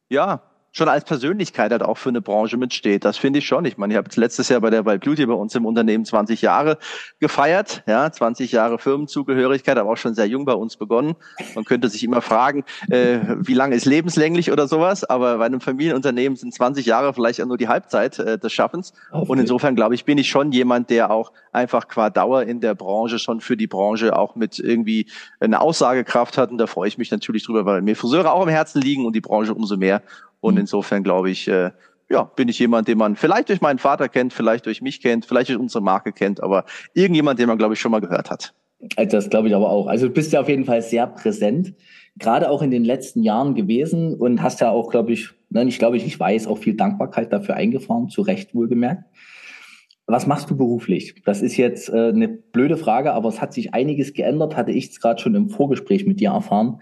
ja 0.09 0.41
schon 0.73 0.89
als 0.89 1.05
Persönlichkeit 1.05 1.71
halt 1.71 1.83
auch 1.83 1.99
für 1.99 2.09
eine 2.09 2.23
Branche 2.23 2.57
mitsteht. 2.57 3.05
Das 3.05 3.19
finde 3.19 3.39
ich 3.39 3.47
schon. 3.47 3.65
Ich 3.67 3.77
meine, 3.77 3.93
ich 3.93 3.99
habe 3.99 4.09
letztes 4.17 4.49
Jahr 4.49 4.61
bei 4.61 4.71
der 4.71 4.85
Wild 4.87 5.05
Beauty 5.05 5.27
bei 5.27 5.35
uns 5.35 5.55
im 5.55 5.67
Unternehmen 5.67 6.05
20 6.05 6.41
Jahre 6.41 6.79
gefeiert, 7.21 7.83
ja, 7.87 8.11
20 8.11 8.51
Jahre 8.53 8.79
Firmenzugehörigkeit, 8.79 9.77
aber 9.77 9.91
auch 9.91 9.97
schon 9.97 10.15
sehr 10.15 10.27
jung 10.27 10.47
bei 10.47 10.55
uns 10.55 10.77
begonnen. 10.77 11.15
Man 11.55 11.65
könnte 11.65 11.89
sich 11.89 12.03
immer 12.03 12.23
fragen, 12.23 12.65
äh, 12.89 13.19
wie 13.39 13.55
lange 13.55 13.77
ist 13.77 13.85
lebenslänglich 13.85 14.51
oder 14.51 14.67
sowas, 14.67 15.05
aber 15.05 15.39
bei 15.39 15.45
einem 15.45 15.61
Familienunternehmen 15.61 16.37
sind 16.37 16.55
20 16.55 16.87
Jahre 16.87 17.13
vielleicht 17.13 17.41
auch 17.43 17.47
nur 17.47 17.59
die 17.59 17.69
Halbzeit 17.69 18.19
äh, 18.19 18.39
des 18.39 18.53
Schaffens. 18.53 18.95
Okay. 19.11 19.31
Und 19.31 19.39
insofern 19.39 19.77
glaube 19.77 19.95
ich, 19.95 20.07
bin 20.07 20.17
ich 20.17 20.29
schon 20.29 20.53
jemand, 20.53 20.89
der 20.89 21.11
auch 21.11 21.33
einfach 21.53 21.87
qua 21.87 22.09
Dauer 22.09 22.45
in 22.45 22.61
der 22.61 22.75
Branche 22.75 23.19
schon 23.19 23.43
für 23.43 23.59
die 23.59 23.67
Branche 23.67 24.17
auch 24.17 24.37
mit 24.37 24.59
irgendwie 24.59 25.07
eine 25.39 25.61
Aussagekraft 25.61 26.39
hat. 26.39 26.51
Und 26.51 26.59
da 26.59 26.67
freue 26.67 26.89
ich 26.89 26.97
mich 26.97 27.11
natürlich 27.11 27.45
drüber, 27.45 27.67
weil 27.67 27.83
mir 27.83 27.95
Friseure 27.95 28.33
auch 28.33 28.43
am 28.43 28.49
Herzen 28.49 28.81
liegen 28.81 29.05
und 29.05 29.15
die 29.15 29.21
Branche 29.21 29.55
umso 29.55 29.77
mehr. 29.77 30.03
Und 30.43 30.55
mhm. 30.55 30.61
insofern 30.61 31.03
glaube 31.03 31.31
ich, 31.31 31.49
äh, 31.49 31.71
ja, 32.11 32.25
bin 32.25 32.49
ich 32.49 32.59
jemand, 32.59 32.89
den 32.89 32.99
man 32.99 33.17
vielleicht 33.17 33.49
durch 33.49 33.63
meinen 33.63 33.79
Vater 33.79 34.11
kennt, 34.11 34.35
vielleicht 34.35 34.67
durch 34.67 34.83
mich 34.83 35.01
kennt, 35.01 35.25
vielleicht 35.25 35.49
durch 35.49 35.59
unsere 35.59 35.83
Marke 35.83 36.13
kennt, 36.13 36.43
aber 36.43 36.67
irgendjemand, 36.93 37.39
den 37.39 37.49
man, 37.49 37.57
glaube 37.57 37.73
ich, 37.73 37.81
schon 37.81 37.91
mal 37.91 38.01
gehört 38.01 38.31
hat. 38.31 38.53
Also 38.97 39.17
das 39.17 39.31
glaube 39.31 39.49
ich 39.49 39.55
aber 39.55 39.71
auch. 39.71 39.87
Also 39.87 40.09
du 40.09 40.13
bist 40.13 40.33
ja 40.33 40.41
auf 40.41 40.49
jeden 40.49 40.65
Fall 40.65 40.83
sehr 40.83 41.07
präsent, 41.07 41.75
gerade 42.19 42.51
auch 42.51 42.61
in 42.61 42.71
den 42.71 42.85
letzten 42.85 43.23
Jahren 43.23 43.55
gewesen 43.55 44.15
und 44.15 44.43
hast 44.43 44.61
ja 44.61 44.71
auch, 44.71 44.91
glaube 44.91 45.13
ich, 45.13 45.31
ne, 45.51 45.65
ich 45.65 45.79
glaube, 45.79 45.97
ich 45.97 46.21
weiß, 46.21 46.47
auch 46.49 46.59
viel 46.59 46.75
Dankbarkeit 46.75 47.33
dafür 47.33 47.55
eingefahren, 47.55 48.09
zu 48.09 48.23
Recht 48.23 48.55
wohlgemerkt. 48.55 49.05
Was 50.07 50.27
machst 50.27 50.51
du 50.51 50.57
beruflich? 50.57 51.23
Das 51.25 51.41
ist 51.41 51.57
jetzt 51.57 51.89
äh, 51.89 52.09
eine 52.09 52.29
blöde 52.29 52.77
Frage, 52.77 53.13
aber 53.13 53.29
es 53.29 53.41
hat 53.41 53.55
sich 53.55 53.73
einiges 53.73 54.13
geändert, 54.13 54.57
hatte 54.57 54.73
ich 54.73 54.91
es 54.91 55.01
gerade 55.01 55.23
schon 55.23 55.37
im 55.37 55.49
Vorgespräch 55.49 56.05
mit 56.05 56.19
dir 56.21 56.31
erfahren. 56.31 56.81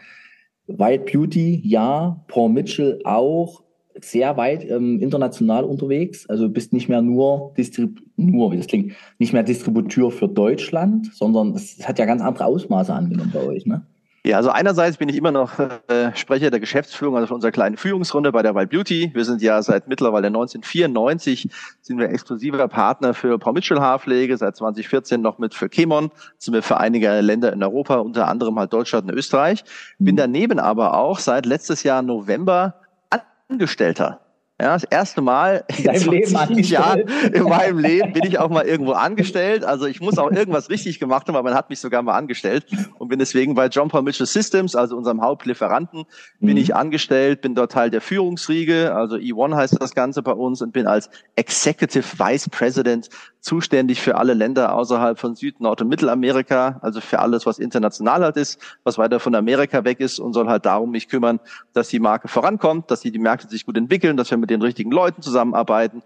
White 0.78 1.05
Beauty, 1.11 1.61
ja, 1.64 2.22
Paul 2.28 2.50
Mitchell 2.50 3.00
auch, 3.05 3.62
sehr 4.00 4.37
weit 4.37 4.69
ähm, 4.70 5.00
international 5.00 5.64
unterwegs. 5.64 6.28
Also 6.28 6.49
bist 6.49 6.72
nicht 6.72 6.88
mehr 6.88 7.02
nur, 7.02 7.52
Distrib 7.56 8.00
nur, 8.17 8.52
wie 8.52 8.56
das 8.56 8.67
klingt, 8.67 8.93
nicht 9.19 9.32
mehr 9.32 9.43
Distributeur 9.43 10.11
für 10.11 10.28
Deutschland, 10.28 11.14
sondern 11.14 11.55
es 11.55 11.87
hat 11.87 11.99
ja 11.99 12.06
ganz 12.06 12.22
andere 12.22 12.44
Ausmaße 12.44 12.93
angenommen 12.93 13.31
bei 13.32 13.44
euch, 13.44 13.67
ne? 13.67 13.87
Ja, 14.22 14.37
also 14.37 14.50
einerseits 14.50 14.99
bin 14.99 15.08
ich 15.08 15.17
immer 15.17 15.32
noch 15.32 15.58
äh, 15.58 16.14
Sprecher 16.14 16.50
der 16.50 16.61
Geschäftsführung, 16.61 17.17
also 17.17 17.28
von 17.28 17.37
unserer 17.37 17.52
kleinen 17.52 17.78
Führungsrunde 17.78 18.32
bei 18.32 18.43
der 18.43 18.55
Wild 18.55 18.69
Beauty. 18.69 19.11
Wir 19.14 19.25
sind 19.25 19.40
ja 19.40 19.62
seit 19.62 19.88
mittlerweile 19.88 20.26
1994 20.26 21.49
sind 21.81 21.99
wir 21.99 22.11
exklusiver 22.11 22.69
Partner 22.69 23.14
für 23.14 23.38
Paul 23.38 23.55
Mitchell 23.55 23.81
Haarpflege, 23.81 24.37
seit 24.37 24.56
2014 24.56 25.22
noch 25.22 25.38
mit 25.38 25.55
für 25.55 25.70
Chemon, 25.70 26.11
sind 26.37 26.52
wir 26.52 26.62
für 26.62 26.76
einige 26.76 27.22
Länder 27.22 27.50
in 27.50 27.62
Europa, 27.62 27.96
unter 27.96 28.28
anderem 28.28 28.58
halt 28.58 28.75
Deutschland 28.75 29.11
und 29.11 29.17
Österreich. 29.17 29.64
Bin 29.99 30.17
mhm. 30.17 30.19
daneben 30.19 30.58
aber 30.58 30.99
auch 30.99 31.19
seit 31.19 31.46
letztes 31.46 31.82
Jahr 31.82 32.02
November 32.02 32.75
Angestellter 33.49 34.20
ja, 34.61 34.75
das 34.75 34.85
erste 34.85 35.23
Mal 35.23 35.65
in, 35.69 35.87
in 35.87 36.27
20 36.27 36.69
Jahren 36.69 37.01
in 37.33 37.45
meinem 37.45 37.79
Leben 37.79 38.12
bin 38.12 38.25
ich 38.27 38.39
auch 38.39 38.51
mal 38.51 38.67
irgendwo 38.67 38.93
angestellt. 38.93 39.65
Also 39.65 39.87
ich 39.87 40.01
muss 40.01 40.19
auch 40.19 40.31
irgendwas 40.31 40.69
richtig 40.69 41.01
gemacht 41.01 41.27
haben, 41.29 41.37
aber 41.37 41.49
man 41.49 41.57
hat 41.57 41.71
mich 41.71 41.81
sogar 41.81 42.03
mal 42.03 42.17
angestellt 42.17 42.67
und 42.99 43.09
bin 43.09 43.19
deswegen 43.19 43.55
bei 43.55 43.69
John 43.69 43.88
Paul 43.88 44.02
Mitchell 44.02 44.26
Systems, 44.26 44.76
also 44.76 44.97
unserem 44.97 45.23
Hauptlieferanten, 45.23 46.05
bin 46.40 46.52
mhm. 46.52 46.57
ich 46.59 46.75
angestellt, 46.75 47.40
bin 47.40 47.55
dort 47.55 47.73
Teil 47.73 47.90
der 47.90 48.02
Führungsriege, 48.02 48.95
also 48.95 49.17
E1 49.17 49.57
heißt 49.57 49.76
das 49.81 49.95
Ganze 49.95 50.23
bei 50.23 50.33
uns 50.33 50.61
und 50.61 50.73
bin 50.73 50.87
als 50.87 51.09
Executive 51.37 52.19
Vice 52.19 52.49
President 52.50 53.09
zuständig 53.40 54.02
für 54.02 54.17
alle 54.17 54.35
Länder 54.35 54.75
außerhalb 54.75 55.19
von 55.19 55.35
Süd-, 55.35 55.61
Nord- 55.61 55.81
und 55.81 55.88
Mittelamerika, 55.88 56.79
also 56.83 57.00
für 57.00 57.21
alles, 57.21 57.47
was 57.47 57.59
international 57.59 58.23
halt 58.23 58.37
ist, 58.37 58.61
was 58.85 58.99
weiter 58.99 59.19
von 59.21 59.35
Amerika 59.35 59.85
weg 59.85 60.00
ist 60.00 60.19
und 60.19 60.35
soll 60.35 60.49
halt 60.49 60.67
darum 60.67 60.90
mich 60.90 61.09
kümmern, 61.09 61.40
dass 61.73 61.88
die 61.88 62.00
Marke 62.00 62.29
vorankommt, 62.29 62.90
dass 62.90 63.00
die, 63.00 63.11
die 63.11 63.19
Märkte 63.19 63.49
sich 63.49 63.64
gut 63.64 63.79
entwickeln, 63.79 64.17
dass 64.17 64.31
wir 64.31 64.38
mit 64.38 64.50
den 64.50 64.62
richtigen 64.62 64.90
Leuten 64.90 65.23
zusammenarbeiten. 65.23 66.02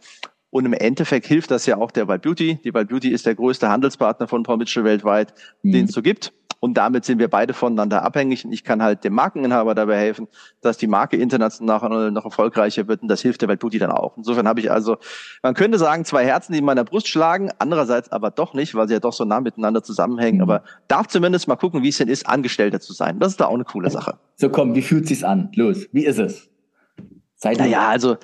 Und 0.50 0.66
im 0.66 0.72
Endeffekt 0.72 1.26
hilft 1.26 1.50
das 1.50 1.66
ja 1.66 1.78
auch 1.78 1.90
der 1.90 2.06
Wild 2.06 2.22
Beauty. 2.22 2.60
Die 2.62 2.72
Wild 2.72 2.88
Beauty 2.88 3.08
ist 3.08 3.26
der 3.26 3.34
größte 3.34 3.68
Handelspartner 3.68 4.28
von 4.28 4.44
Paul 4.44 4.58
Mitchell 4.58 4.84
weltweit, 4.84 5.34
mhm. 5.62 5.72
den 5.72 5.84
es 5.86 5.92
so 5.92 6.00
gibt. 6.00 6.32
Und 6.64 6.78
damit 6.78 7.04
sind 7.04 7.18
wir 7.18 7.28
beide 7.28 7.52
voneinander 7.52 8.04
abhängig. 8.04 8.46
Und 8.46 8.52
ich 8.52 8.64
kann 8.64 8.82
halt 8.82 9.04
dem 9.04 9.12
Markeninhaber 9.12 9.74
dabei 9.74 9.98
helfen, 9.98 10.28
dass 10.62 10.78
die 10.78 10.86
Marke 10.86 11.18
international 11.18 12.10
noch 12.10 12.24
erfolgreicher 12.24 12.88
wird. 12.88 13.02
Und 13.02 13.08
das 13.08 13.20
hilft 13.20 13.42
der 13.42 13.48
Welt 13.50 13.62
dann 13.62 13.90
auch. 13.90 14.16
Insofern 14.16 14.48
habe 14.48 14.60
ich 14.60 14.70
also, 14.70 14.96
man 15.42 15.52
könnte 15.52 15.76
sagen, 15.76 16.06
zwei 16.06 16.24
Herzen, 16.24 16.52
die 16.52 16.60
in 16.60 16.64
meiner 16.64 16.84
Brust 16.84 17.08
schlagen. 17.08 17.50
Andererseits 17.58 18.12
aber 18.12 18.30
doch 18.30 18.54
nicht, 18.54 18.74
weil 18.74 18.88
sie 18.88 18.94
ja 18.94 19.00
doch 19.00 19.12
so 19.12 19.26
nah 19.26 19.40
miteinander 19.40 19.82
zusammenhängen. 19.82 20.36
Mhm. 20.36 20.42
Aber 20.42 20.62
darf 20.88 21.08
zumindest 21.08 21.48
mal 21.48 21.56
gucken, 21.56 21.82
wie 21.82 21.90
es 21.90 21.98
denn 21.98 22.08
ist, 22.08 22.26
Angestellter 22.26 22.80
zu 22.80 22.94
sein. 22.94 23.18
Das 23.18 23.32
ist 23.32 23.40
da 23.40 23.46
auch 23.46 23.54
eine 23.54 23.64
coole 23.64 23.90
Sache. 23.90 24.18
So 24.36 24.48
komm, 24.48 24.74
wie 24.74 24.82
fühlt 24.82 25.06
sich's 25.06 25.22
an? 25.22 25.50
Los, 25.56 25.88
wie 25.92 26.06
ist 26.06 26.18
es? 26.18 26.48
Seid 27.36 27.58
naja, 27.58 27.88
also 27.88 28.16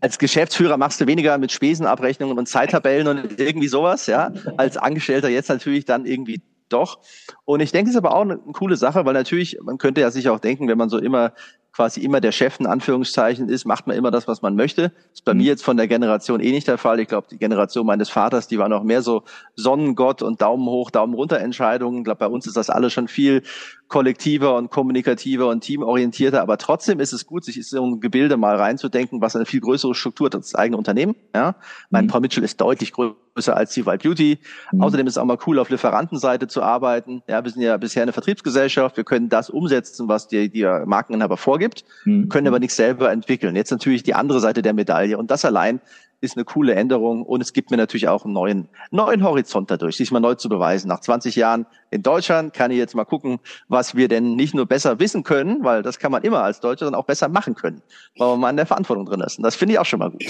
als 0.00 0.18
Geschäftsführer 0.18 0.76
machst 0.76 1.00
du 1.00 1.06
weniger 1.06 1.38
mit 1.38 1.52
Spesenabrechnungen 1.52 2.36
und 2.38 2.46
Zeittabellen 2.46 3.06
und 3.06 3.40
irgendwie 3.40 3.68
sowas, 3.68 4.06
ja. 4.06 4.32
Als 4.56 4.76
Angestellter 4.76 5.28
jetzt 5.28 5.48
natürlich 5.48 5.84
dann 5.84 6.04
irgendwie 6.04 6.42
doch. 6.68 7.00
Und 7.44 7.60
ich 7.60 7.72
denke, 7.72 7.90
es 7.90 7.94
ist 7.94 7.98
aber 7.98 8.14
auch 8.14 8.22
eine, 8.22 8.34
eine 8.34 8.52
coole 8.52 8.76
Sache, 8.76 9.04
weil 9.04 9.14
natürlich, 9.14 9.58
man 9.62 9.78
könnte 9.78 10.00
ja 10.00 10.10
sich 10.10 10.28
auch 10.28 10.40
denken, 10.40 10.68
wenn 10.68 10.78
man 10.78 10.88
so 10.88 10.98
immer 10.98 11.32
quasi 11.72 12.00
immer 12.00 12.20
der 12.20 12.32
Chef 12.32 12.58
in 12.58 12.66
Anführungszeichen 12.66 13.48
ist, 13.48 13.64
macht 13.64 13.86
man 13.86 13.96
immer 13.96 14.10
das, 14.10 14.26
was 14.26 14.42
man 14.42 14.56
möchte. 14.56 14.90
Das 14.90 15.14
ist 15.14 15.24
bei 15.24 15.34
mhm. 15.34 15.40
mir 15.40 15.46
jetzt 15.46 15.64
von 15.64 15.76
der 15.76 15.88
Generation 15.88 16.40
eh 16.40 16.50
nicht 16.50 16.66
der 16.66 16.78
Fall. 16.78 17.00
Ich 17.00 17.08
glaube, 17.08 17.28
die 17.30 17.38
Generation 17.38 17.86
meines 17.86 18.10
Vaters, 18.10 18.48
die 18.48 18.58
war 18.58 18.68
noch 18.68 18.82
mehr 18.82 19.02
so 19.02 19.22
Sonnengott 19.54 20.22
und 20.22 20.40
Daumen 20.40 20.66
hoch, 20.66 20.90
Daumen 20.90 21.14
runter 21.14 21.38
Entscheidungen. 21.38 21.98
Ich 21.98 22.04
glaube, 22.04 22.18
bei 22.18 22.26
uns 22.26 22.46
ist 22.46 22.56
das 22.56 22.70
alles 22.70 22.92
schon 22.92 23.08
viel 23.08 23.42
kollektiver 23.90 24.54
und 24.56 24.70
kommunikativer 24.70 25.48
und 25.48 25.62
teamorientierter, 25.62 26.40
aber 26.40 26.58
trotzdem 26.58 27.00
ist 27.00 27.12
es 27.12 27.26
gut, 27.26 27.44
sich 27.44 27.56
in 27.56 27.64
so 27.64 27.84
ein 27.84 28.00
Gebilde 28.00 28.36
mal 28.36 28.54
reinzudenken, 28.54 29.20
was 29.20 29.34
eine 29.34 29.46
viel 29.46 29.60
größere 29.60 29.96
Struktur 29.96 30.26
hat 30.26 30.36
als 30.36 30.52
das 30.52 30.54
eigene 30.54 30.76
Unternehmen. 30.78 31.16
Ja? 31.34 31.56
Mein 31.90 32.04
mhm. 32.04 32.08
Paul 32.08 32.20
Mitchell 32.20 32.44
ist 32.44 32.60
deutlich 32.60 32.92
größer 32.92 33.56
als 33.56 33.74
die 33.74 33.84
Wild 33.84 34.04
Beauty. 34.04 34.38
Mhm. 34.70 34.82
Außerdem 34.82 35.08
ist 35.08 35.14
es 35.14 35.18
auch 35.18 35.24
mal 35.24 35.38
cool, 35.44 35.58
auf 35.58 35.70
Lieferantenseite 35.70 36.46
zu 36.46 36.62
arbeiten. 36.62 37.22
Ja, 37.26 37.42
wir 37.42 37.50
sind 37.50 37.62
ja 37.62 37.76
bisher 37.78 38.04
eine 38.04 38.12
Vertriebsgesellschaft. 38.12 38.96
Wir 38.96 39.04
können 39.04 39.28
das 39.28 39.50
umsetzen, 39.50 40.06
was 40.06 40.28
die, 40.28 40.48
die 40.48 40.62
Markeninhaber 40.86 41.36
vorgibt, 41.36 41.84
mhm. 42.04 42.28
können 42.28 42.46
aber 42.46 42.60
nichts 42.60 42.76
selber 42.76 43.10
entwickeln. 43.10 43.56
Jetzt 43.56 43.72
natürlich 43.72 44.04
die 44.04 44.14
andere 44.14 44.38
Seite 44.38 44.62
der 44.62 44.72
Medaille. 44.72 45.18
Und 45.18 45.32
das 45.32 45.44
allein 45.44 45.80
ist 46.20 46.36
eine 46.36 46.44
coole 46.44 46.74
Änderung 46.74 47.22
und 47.22 47.40
es 47.40 47.52
gibt 47.52 47.70
mir 47.70 47.76
natürlich 47.76 48.08
auch 48.08 48.24
einen 48.24 48.34
neuen, 48.34 48.68
neuen 48.90 49.24
Horizont 49.24 49.70
dadurch, 49.70 49.96
sich 49.96 50.10
mal 50.10 50.20
neu 50.20 50.34
zu 50.34 50.48
beweisen. 50.48 50.88
Nach 50.88 51.00
20 51.00 51.36
Jahren 51.36 51.66
in 51.90 52.02
Deutschland 52.02 52.52
kann 52.52 52.70
ich 52.70 52.78
jetzt 52.78 52.94
mal 52.94 53.04
gucken, 53.04 53.38
was 53.68 53.94
wir 53.94 54.08
denn 54.08 54.36
nicht 54.36 54.54
nur 54.54 54.66
besser 54.66 55.00
wissen 55.00 55.22
können, 55.22 55.64
weil 55.64 55.82
das 55.82 55.98
kann 55.98 56.12
man 56.12 56.22
immer 56.22 56.42
als 56.42 56.60
Deutscher, 56.60 56.86
sondern 56.86 57.00
auch 57.00 57.06
besser 57.06 57.28
machen 57.28 57.54
können, 57.54 57.82
weil 58.18 58.28
man 58.28 58.40
mal 58.40 58.50
in 58.50 58.56
der 58.56 58.66
Verantwortung 58.66 59.06
drin 59.06 59.20
ist. 59.20 59.38
Und 59.38 59.44
das 59.44 59.56
finde 59.56 59.74
ich 59.74 59.78
auch 59.78 59.86
schon 59.86 59.98
mal 59.98 60.10
gut. 60.10 60.24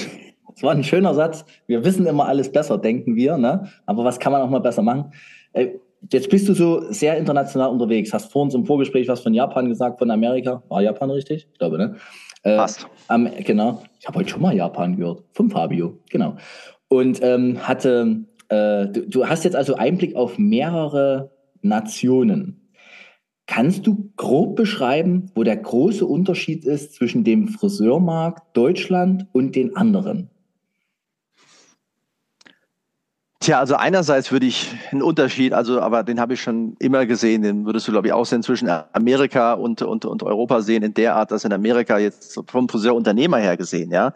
Das 0.55 0.63
war 0.63 0.73
ein 0.73 0.85
schöner 0.85 1.15
Satz. 1.15 1.45
Wir 1.67 1.85
wissen 1.85 2.07
immer 2.07 2.27
alles 2.27 2.51
besser, 2.51 2.79
denken 2.79 3.17
wir, 3.17 3.37
ne? 3.37 3.69
Aber 3.87 4.05
was 4.05 4.19
kann 4.19 4.33
man 4.33 4.43
auch 4.43 4.51
mal 4.51 4.61
besser 4.61 4.83
machen? 4.83 5.13
Äh, 5.53 5.69
jetzt 6.13 6.29
bist 6.31 6.49
du 6.49 6.55
so 6.55 6.91
sehr 6.93 7.17
international 7.17 7.71
unterwegs. 7.71 8.13
Hast 8.13 8.33
vor 8.33 8.43
uns 8.43 8.55
im 8.55 8.65
Vorgespräch 8.65 9.09
was 9.09 9.21
von 9.21 9.35
Japan 9.35 9.69
gesagt, 9.69 9.99
von 9.99 10.11
Amerika. 10.11 10.63
War 10.69 10.83
Japan 10.83 11.11
richtig? 11.11 11.49
Ich 11.53 11.59
glaube, 11.59 11.79
ne? 11.79 11.97
Äh, 12.43 12.57
Passt. 12.57 12.87
Am, 13.09 13.29
genau. 13.45 13.83
Ich 13.99 14.07
habe 14.07 14.19
heute 14.19 14.31
schon 14.31 14.43
mal 14.43 14.55
Japan 14.55 14.97
gehört. 14.97 15.25
Vom 15.33 15.51
Fabio. 15.51 15.99
Genau. 16.11 16.37
Und 16.89 17.21
ähm, 17.23 17.67
hatte, 17.67 18.25
äh, 18.49 18.87
du, 18.87 19.09
du 19.09 19.29
hast 19.29 19.45
jetzt 19.45 19.57
also 19.57 19.77
Einblick 19.77 20.17
auf 20.17 20.39
mehrere 20.39 21.31
Nationen. 21.63 22.73
Kannst 23.47 23.87
du 23.87 24.13
grob 24.17 24.55
beschreiben, 24.55 25.33
wo 25.35 25.43
der 25.43 25.57
große 25.57 26.07
Unterschied 26.07 26.65
ist 26.65 26.95
zwischen 26.95 27.25
dem 27.25 27.49
Friseurmarkt 27.49 28.57
Deutschland 28.57 29.27
und 29.33 29.57
den 29.57 29.77
anderen? 29.77 30.31
Tja, 33.41 33.59
also 33.59 33.77
einerseits 33.77 34.31
würde 34.33 34.45
ich 34.45 34.77
einen 34.93 35.01
Unterschied, 35.01 35.55
also 35.55 35.81
aber 35.81 36.03
den 36.03 36.21
habe 36.21 36.35
ich 36.35 36.43
schon 36.43 36.77
immer 36.79 37.07
gesehen, 37.07 37.41
den 37.41 37.65
würdest 37.65 37.89
du 37.89 37.93
glaube 37.93 38.07
ich 38.07 38.13
auch 38.13 38.27
sehen 38.27 38.43
zwischen 38.43 38.69
Amerika 38.93 39.55
und, 39.55 39.81
und, 39.81 40.05
und 40.05 40.23
Europa 40.23 40.61
sehen, 40.61 40.83
in 40.83 40.93
der 40.93 41.17
Art, 41.17 41.31
dass 41.31 41.45
in 41.45 41.53
Amerika 41.55 41.99
jetzt 41.99 42.39
vom 42.47 42.69
Friseurunternehmer 42.69 43.39
her 43.39 43.57
gesehen, 43.57 43.93
ja, 43.93 44.13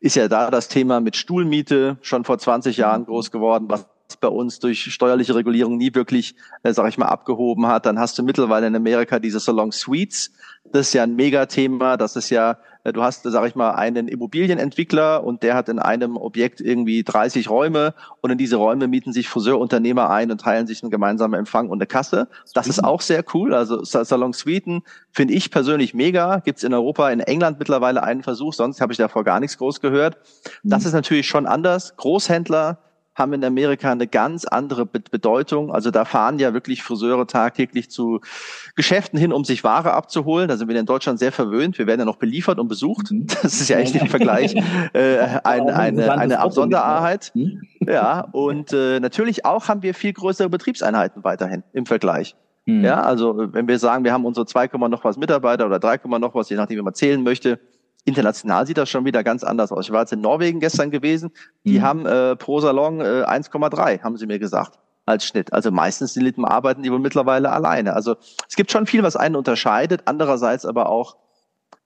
ist 0.00 0.16
ja 0.16 0.26
da 0.26 0.50
das 0.50 0.66
Thema 0.66 1.00
mit 1.00 1.14
Stuhlmiete 1.14 1.98
schon 2.00 2.24
vor 2.24 2.38
20 2.38 2.76
Jahren 2.76 3.06
groß 3.06 3.30
geworden, 3.30 3.66
was 3.68 3.86
bei 4.20 4.28
uns 4.28 4.58
durch 4.58 4.92
steuerliche 4.92 5.36
Regulierung 5.36 5.76
nie 5.76 5.94
wirklich, 5.94 6.34
äh, 6.64 6.72
sag 6.72 6.88
ich 6.88 6.98
mal, 6.98 7.06
abgehoben 7.06 7.66
hat. 7.66 7.86
Dann 7.86 7.98
hast 7.98 8.18
du 8.18 8.22
mittlerweile 8.22 8.66
in 8.66 8.74
Amerika 8.74 9.18
diese 9.18 9.40
Salon 9.40 9.72
Suites. 9.72 10.32
Das 10.72 10.88
ist 10.88 10.92
ja 10.92 11.02
ein 11.02 11.16
Megathema. 11.16 11.96
Das 11.96 12.16
ist 12.16 12.30
ja 12.30 12.58
du 12.92 13.02
hast, 13.02 13.22
sage 13.22 13.48
ich 13.48 13.54
mal, 13.54 13.72
einen 13.72 14.08
Immobilienentwickler 14.08 15.24
und 15.24 15.42
der 15.42 15.54
hat 15.54 15.68
in 15.68 15.78
einem 15.78 16.16
Objekt 16.16 16.60
irgendwie 16.60 17.02
30 17.02 17.50
Räume 17.50 17.94
und 18.20 18.30
in 18.30 18.38
diese 18.38 18.56
Räume 18.56 18.88
mieten 18.88 19.12
sich 19.12 19.28
Friseurunternehmer 19.28 20.10
ein 20.10 20.30
und 20.30 20.40
teilen 20.40 20.66
sich 20.66 20.82
einen 20.82 20.90
gemeinsamen 20.90 21.38
Empfang 21.38 21.68
und 21.68 21.78
eine 21.78 21.86
Kasse. 21.86 22.28
Das 22.54 22.66
ist 22.66 22.82
auch 22.82 23.00
sehr 23.00 23.24
cool. 23.34 23.54
Also 23.54 23.82
Salon 23.84 24.32
Suiten 24.32 24.82
finde 25.10 25.34
ich 25.34 25.50
persönlich 25.50 25.94
mega. 25.94 26.38
Gibt 26.38 26.58
es 26.58 26.64
in 26.64 26.74
Europa, 26.74 27.10
in 27.10 27.20
England 27.20 27.58
mittlerweile 27.58 28.02
einen 28.02 28.22
Versuch, 28.22 28.52
sonst 28.52 28.80
habe 28.80 28.92
ich 28.92 28.98
davor 28.98 29.24
gar 29.24 29.40
nichts 29.40 29.58
groß 29.58 29.80
gehört. 29.80 30.18
Das 30.62 30.82
mhm. 30.82 30.88
ist 30.88 30.92
natürlich 30.92 31.26
schon 31.26 31.46
anders. 31.46 31.96
Großhändler, 31.96 32.78
haben 33.16 33.32
in 33.32 33.44
Amerika 33.44 33.90
eine 33.90 34.06
ganz 34.06 34.44
andere 34.44 34.86
Bedeutung. 34.86 35.72
Also 35.72 35.90
da 35.90 36.04
fahren 36.04 36.38
ja 36.38 36.52
wirklich 36.52 36.82
Friseure 36.82 37.26
tagtäglich 37.26 37.90
zu 37.90 38.20
Geschäften 38.76 39.18
hin, 39.18 39.32
um 39.32 39.44
sich 39.44 39.64
Ware 39.64 39.94
abzuholen. 39.94 40.48
Da 40.48 40.56
sind 40.56 40.68
wir 40.68 40.78
in 40.78 40.86
Deutschland 40.86 41.18
sehr 41.18 41.32
verwöhnt. 41.32 41.78
Wir 41.78 41.86
werden 41.86 42.00
ja 42.00 42.04
noch 42.04 42.16
beliefert 42.16 42.58
und 42.58 42.68
besucht. 42.68 43.10
Mhm. 43.10 43.26
Das 43.42 43.60
ist 43.60 43.68
ja 43.68 43.78
echt 43.78 43.94
im 43.96 44.08
Vergleich 44.08 44.54
äh, 44.92 45.18
ein, 45.44 45.70
eine, 45.70 46.12
eine 46.12 46.38
Absonderheit. 46.40 47.32
Mhm. 47.34 47.62
Ja, 47.80 48.20
und 48.32 48.72
äh, 48.72 49.00
natürlich 49.00 49.44
auch 49.44 49.68
haben 49.68 49.82
wir 49.82 49.94
viel 49.94 50.12
größere 50.12 50.48
Betriebseinheiten 50.48 51.24
weiterhin 51.24 51.62
im 51.72 51.86
Vergleich. 51.86 52.36
Mhm. 52.66 52.84
Ja, 52.84 53.00
also 53.00 53.52
wenn 53.52 53.68
wir 53.68 53.78
sagen, 53.78 54.04
wir 54.04 54.12
haben 54.12 54.24
unsere 54.24 54.44
2, 54.44 54.70
noch 54.88 55.04
was 55.04 55.16
Mitarbeiter 55.16 55.66
oder 55.66 55.78
3, 55.78 56.00
noch 56.18 56.34
was, 56.34 56.50
je 56.50 56.56
nachdem, 56.56 56.78
wie 56.78 56.82
man 56.82 56.94
zählen 56.94 57.22
möchte, 57.22 57.60
international 58.06 58.66
sieht 58.66 58.78
das 58.78 58.88
schon 58.88 59.04
wieder 59.04 59.22
ganz 59.22 59.44
anders 59.44 59.72
aus. 59.72 59.86
Ich 59.86 59.92
war 59.92 60.00
jetzt 60.00 60.12
in 60.12 60.20
Norwegen 60.20 60.60
gestern 60.60 60.90
gewesen, 60.90 61.30
die 61.64 61.78
mhm. 61.78 61.82
haben 61.82 62.06
äh, 62.06 62.36
pro 62.36 62.60
Salon 62.60 63.00
äh, 63.00 63.24
1,3, 63.26 64.02
haben 64.02 64.16
sie 64.16 64.26
mir 64.26 64.38
gesagt, 64.38 64.78
als 65.04 65.24
Schnitt. 65.24 65.52
Also 65.52 65.70
meistens 65.70 66.14
die 66.14 66.20
Lippen 66.20 66.44
arbeiten 66.44 66.82
die 66.82 66.90
wohl 66.90 66.98
mittlerweile 66.98 67.50
alleine. 67.50 67.94
Also 67.94 68.16
es 68.48 68.56
gibt 68.56 68.70
schon 68.70 68.86
viel, 68.86 69.02
was 69.02 69.16
einen 69.16 69.36
unterscheidet, 69.36 70.02
andererseits 70.06 70.64
aber 70.64 70.88
auch 70.88 71.16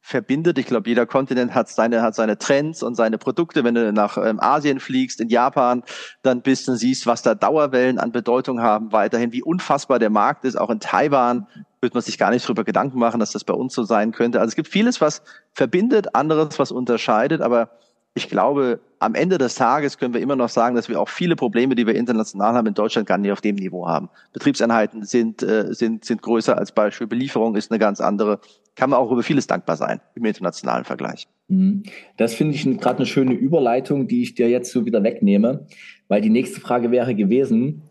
verbindet. 0.00 0.58
Ich 0.58 0.66
glaube, 0.66 0.88
jeder 0.88 1.06
Kontinent 1.06 1.54
hat 1.54 1.68
seine, 1.68 2.02
hat 2.02 2.14
seine 2.14 2.38
Trends 2.38 2.82
und 2.82 2.94
seine 2.94 3.18
Produkte. 3.18 3.64
Wenn 3.64 3.74
du 3.74 3.92
nach 3.92 4.16
ähm, 4.16 4.40
Asien 4.40 4.80
fliegst, 4.80 5.20
in 5.20 5.28
Japan, 5.28 5.82
dann 6.22 6.42
bist 6.42 6.68
und 6.68 6.76
siehst, 6.76 7.06
was 7.06 7.22
da 7.22 7.34
Dauerwellen 7.34 7.98
an 7.98 8.10
Bedeutung 8.12 8.60
haben, 8.60 8.92
weiterhin, 8.92 9.32
wie 9.32 9.42
unfassbar 9.42 9.98
der 9.98 10.10
Markt 10.10 10.44
ist. 10.44 10.56
Auch 10.56 10.70
in 10.70 10.80
Taiwan 10.80 11.46
wird 11.80 11.94
man 11.94 12.02
sich 12.02 12.18
gar 12.18 12.30
nicht 12.30 12.44
darüber 12.44 12.64
Gedanken 12.64 12.98
machen, 12.98 13.20
dass 13.20 13.32
das 13.32 13.44
bei 13.44 13.54
uns 13.54 13.74
so 13.74 13.84
sein 13.84 14.12
könnte. 14.12 14.40
Also 14.40 14.50
es 14.50 14.56
gibt 14.56 14.68
vieles, 14.68 15.00
was 15.00 15.22
verbindet, 15.52 16.14
anderes, 16.14 16.58
was 16.58 16.72
unterscheidet, 16.72 17.40
aber 17.40 17.70
ich 18.14 18.28
glaube, 18.28 18.80
am 18.98 19.14
Ende 19.14 19.38
des 19.38 19.54
Tages 19.54 19.96
können 19.96 20.14
wir 20.14 20.20
immer 20.20 20.34
noch 20.34 20.48
sagen, 20.48 20.74
dass 20.74 20.88
wir 20.88 21.00
auch 21.00 21.08
viele 21.08 21.36
Probleme, 21.36 21.76
die 21.76 21.86
wir 21.86 21.94
international 21.94 22.54
haben, 22.54 22.66
in 22.66 22.74
Deutschland 22.74 23.06
gar 23.06 23.18
nicht 23.18 23.30
auf 23.30 23.40
dem 23.40 23.54
Niveau 23.54 23.86
haben. 23.86 24.08
Betriebseinheiten 24.32 25.04
sind, 25.04 25.42
äh, 25.42 25.72
sind, 25.72 26.04
sind 26.04 26.20
größer 26.20 26.58
als 26.58 26.72
Beispiel. 26.72 27.06
Belieferung 27.06 27.54
ist 27.54 27.70
eine 27.70 27.78
ganz 27.78 28.00
andere. 28.00 28.40
Kann 28.74 28.90
man 28.90 28.98
auch 28.98 29.12
über 29.12 29.22
vieles 29.22 29.46
dankbar 29.46 29.76
sein 29.76 30.00
im 30.16 30.24
internationalen 30.24 30.84
Vergleich. 30.84 31.28
Mhm. 31.48 31.84
Das 32.16 32.34
finde 32.34 32.56
ich 32.56 32.64
gerade 32.80 32.98
eine 32.98 33.06
schöne 33.06 33.34
Überleitung, 33.34 34.08
die 34.08 34.22
ich 34.22 34.34
dir 34.34 34.50
jetzt 34.50 34.72
so 34.72 34.84
wieder 34.84 35.02
wegnehme, 35.04 35.66
weil 36.08 36.20
die 36.20 36.30
nächste 36.30 36.60
Frage 36.60 36.90
wäre 36.90 37.14
gewesen, 37.14 37.82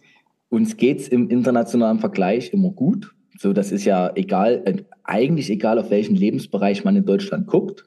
uns 0.50 0.78
geht's 0.78 1.08
im 1.08 1.30
internationalen 1.30 2.00
Vergleich 2.00 2.52
immer 2.54 2.72
gut. 2.72 3.14
So, 3.42 3.54
das 3.54 3.72
ist 3.72 3.86
ja 3.86 4.12
egal, 4.16 4.64
äh, 4.66 4.84
eigentlich 5.06 5.50
egal, 5.50 5.80
auf 5.80 5.90
welchen 5.92 6.14
Lebensbereich 6.14 6.84
man 6.84 6.98
in 6.98 7.06
Deutschland 7.06 7.48
guckt. 7.48 7.86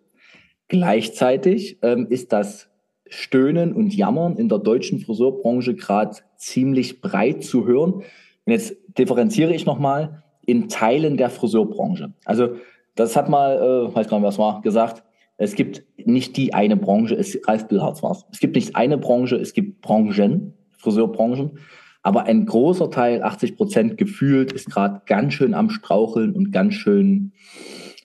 Gleichzeitig 0.69 1.79
ähm, 1.83 2.07
ist 2.09 2.33
das 2.33 2.71
Stöhnen 3.07 3.75
und 3.75 3.95
Jammern 3.95 4.37
in 4.37 4.49
der 4.49 4.59
deutschen 4.59 4.99
Friseurbranche 4.99 5.75
gerade 5.75 6.17
ziemlich 6.39 7.03
breit 7.03 7.45
zu 7.45 7.67
hören. 7.67 7.93
Und 7.93 8.05
jetzt 8.47 8.75
differenziere 8.97 9.55
ich 9.55 9.67
nochmal 9.67 10.23
in 10.47 10.71
Teilen 10.71 11.19
der 11.19 11.29
Friseurbranche. 11.29 12.15
Also 12.25 12.57
das 12.95 13.15
hat 13.15 13.29
mal, 13.29 13.59
äh, 13.59 13.95
weiß 13.95 14.09
gar 14.09 14.21
nicht, 14.21 14.27
was 14.27 14.39
war, 14.39 14.63
gesagt, 14.63 15.05
es 15.37 15.55
gibt 15.55 15.85
nicht 15.99 16.39
die 16.39 16.55
eine 16.55 16.79
Branche, 16.79 17.15
es 17.15 17.39
Ralf 17.47 17.69
Billharz 17.69 18.03
war 18.03 18.17
Es 18.33 18.41
gibt 18.41 18.57
nicht 18.57 18.75
eine 18.75 18.97
Branche, 18.97 19.37
es 19.37 19.53
gibt 19.53 19.83
Branchen, 19.83 20.55
Friseurbranchen. 20.79 21.59
Aber 22.03 22.25
ein 22.25 22.47
großer 22.47 22.91
Teil, 22.91 23.23
80 23.23 23.57
Prozent 23.57 23.99
gefühlt, 23.99 24.53
ist 24.53 24.71
gerade 24.71 25.03
ganz 25.07 25.35
schön 25.35 25.55
am 25.55 25.71
Straucheln 25.71 26.33
und 26.33 26.51
ganz 26.51 26.75
schön 26.75 27.33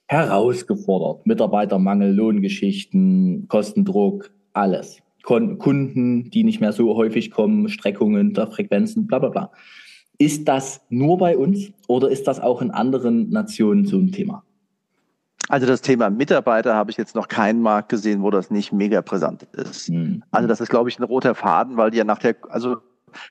herausgefordert. 0.07 1.25
Mitarbeitermangel, 1.25 2.13
Lohngeschichten, 2.13 3.47
Kostendruck, 3.47 4.31
alles. 4.53 4.99
Kunden, 5.23 6.29
die 6.29 6.45
nicht 6.45 6.61
mehr 6.61 6.71
so 6.71 6.95
häufig 6.95 7.31
kommen, 7.31 7.67
Streckungen 7.67 8.33
der 8.33 8.47
Frequenzen, 8.47 9.07
bla 9.07 9.19
bla 9.19 9.29
bla. 9.29 9.51
Ist 10.17 10.47
das 10.47 10.81
nur 10.89 11.17
bei 11.17 11.37
uns 11.37 11.71
oder 11.87 12.09
ist 12.09 12.27
das 12.27 12.39
auch 12.39 12.61
in 12.61 12.71
anderen 12.71 13.29
Nationen 13.29 13.85
so 13.85 13.97
ein 13.97 14.13
Thema? 14.13 14.43
Also 15.49 15.65
das 15.65 15.81
Thema 15.81 16.09
Mitarbeiter 16.09 16.75
habe 16.75 16.91
ich 16.91 16.97
jetzt 16.97 17.15
noch 17.15 17.27
keinen 17.27 17.61
Markt 17.61 17.89
gesehen, 17.89 18.21
wo 18.21 18.31
das 18.31 18.51
nicht 18.51 18.71
mega 18.71 19.01
präsent 19.01 19.43
ist. 19.53 19.89
Mhm. 19.89 20.23
Also 20.31 20.47
das 20.47 20.61
ist, 20.61 20.69
glaube 20.69 20.89
ich, 20.89 20.99
ein 20.99 21.03
roter 21.03 21.35
Faden, 21.35 21.77
weil 21.77 21.91
die 21.91 21.97
ja 21.97 22.03
nach 22.03 22.19
der, 22.19 22.35
also 22.49 22.77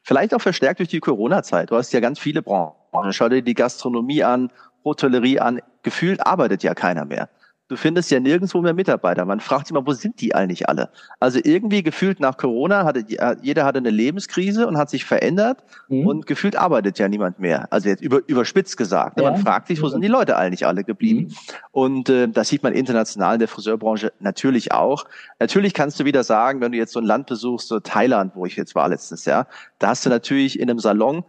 vielleicht 0.02 0.34
auch 0.34 0.40
verstärkt 0.40 0.80
durch 0.80 0.88
die 0.88 1.00
Corona-Zeit. 1.00 1.70
Du 1.70 1.76
hast 1.76 1.92
ja 1.92 2.00
ganz 2.00 2.18
viele 2.18 2.42
Branchen. 2.42 2.74
Schau 3.10 3.28
dir 3.28 3.42
die 3.42 3.54
Gastronomie 3.54 4.24
an, 4.24 4.50
Hotellerie 4.84 5.40
an, 5.40 5.60
gefühlt 5.82 6.26
arbeitet 6.26 6.62
ja 6.62 6.74
keiner 6.74 7.04
mehr. 7.04 7.28
Du 7.68 7.76
findest 7.76 8.10
ja 8.12 8.20
nirgendwo 8.20 8.60
mehr 8.60 8.74
Mitarbeiter. 8.74 9.24
Man 9.24 9.40
fragt 9.40 9.66
sich 9.66 9.74
mal, 9.74 9.84
wo 9.84 9.92
sind 9.92 10.20
die 10.20 10.34
eigentlich 10.34 10.68
alle? 10.68 10.90
Also 11.18 11.40
irgendwie 11.42 11.82
gefühlt 11.82 12.20
nach 12.20 12.36
Corona 12.36 12.84
hatte 12.84 13.04
jeder 13.42 13.64
hatte 13.64 13.78
eine 13.78 13.90
Lebenskrise 13.90 14.68
und 14.68 14.78
hat 14.78 14.88
sich 14.88 15.04
verändert 15.04 15.64
mhm. 15.88 16.06
und 16.06 16.26
gefühlt 16.26 16.54
arbeitet 16.54 16.98
ja 16.98 17.08
niemand 17.08 17.40
mehr. 17.40 17.72
Also 17.72 17.88
jetzt 17.88 18.02
über, 18.02 18.20
überspitzt 18.28 18.76
gesagt. 18.76 19.16
Ne? 19.16 19.24
Ja. 19.24 19.32
Man 19.32 19.40
fragt 19.40 19.66
sich, 19.66 19.82
wo 19.82 19.88
sind 19.88 20.02
die 20.02 20.08
Leute 20.08 20.36
eigentlich 20.36 20.66
alle 20.66 20.84
geblieben? 20.84 21.22
Mhm. 21.22 21.34
Und 21.72 22.08
äh, 22.08 22.28
das 22.28 22.48
sieht 22.48 22.62
man 22.62 22.72
international 22.72 23.34
in 23.34 23.40
der 23.40 23.48
Friseurbranche 23.48 24.12
natürlich 24.20 24.72
auch. 24.72 25.04
Natürlich 25.40 25.74
kannst 25.74 25.98
du 25.98 26.04
wieder 26.04 26.22
sagen, 26.22 26.60
wenn 26.60 26.70
du 26.70 26.78
jetzt 26.78 26.92
so 26.92 27.00
ein 27.00 27.06
Land 27.06 27.26
besuchst, 27.26 27.66
so 27.66 27.80
Thailand, 27.80 28.36
wo 28.36 28.46
ich 28.46 28.54
jetzt 28.54 28.76
war 28.76 28.88
letztes 28.88 29.24
Jahr, 29.24 29.48
da 29.80 29.88
hast 29.88 30.06
du 30.06 30.10
natürlich 30.10 30.60
in 30.60 30.70
einem 30.70 30.78
Salon 30.78 31.24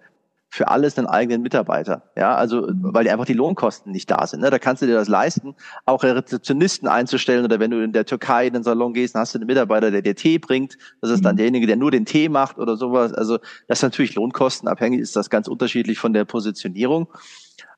für 0.49 0.69
alles 0.69 0.97
einen 0.97 1.07
eigenen 1.07 1.41
Mitarbeiter. 1.41 2.03
Ja, 2.15 2.35
also 2.35 2.67
weil 2.81 3.03
die 3.03 3.11
einfach 3.11 3.25
die 3.25 3.33
Lohnkosten 3.33 3.91
nicht 3.91 4.09
da 4.09 4.25
sind. 4.25 4.41
Ne? 4.41 4.49
Da 4.49 4.59
kannst 4.59 4.81
du 4.81 4.85
dir 4.85 4.95
das 4.95 5.07
leisten, 5.07 5.55
auch 5.85 6.03
Rezeptionisten 6.03 6.87
einzustellen 6.87 7.43
oder 7.43 7.59
wenn 7.59 7.71
du 7.71 7.83
in 7.83 7.91
der 7.91 8.05
Türkei 8.05 8.47
in 8.47 8.53
den 8.53 8.63
Salon 8.63 8.93
gehst, 8.93 9.15
dann 9.15 9.21
hast 9.21 9.35
du 9.35 9.39
einen 9.39 9.47
Mitarbeiter, 9.47 9.91
der 9.91 10.01
dir 10.01 10.15
Tee 10.15 10.39
bringt. 10.39 10.77
Das 11.01 11.11
ist 11.11 11.25
dann 11.25 11.35
mhm. 11.35 11.37
derjenige, 11.37 11.67
der 11.67 11.75
nur 11.75 11.91
den 11.91 12.05
Tee 12.05 12.29
macht 12.29 12.57
oder 12.57 12.77
sowas. 12.77 13.13
Also 13.13 13.39
das 13.67 13.79
ist 13.79 13.83
natürlich 13.83 14.15
lohnkostenabhängig, 14.15 15.01
ist 15.01 15.15
das 15.15 15.29
ganz 15.29 15.47
unterschiedlich 15.47 15.99
von 15.99 16.13
der 16.13 16.25
Positionierung. 16.25 17.07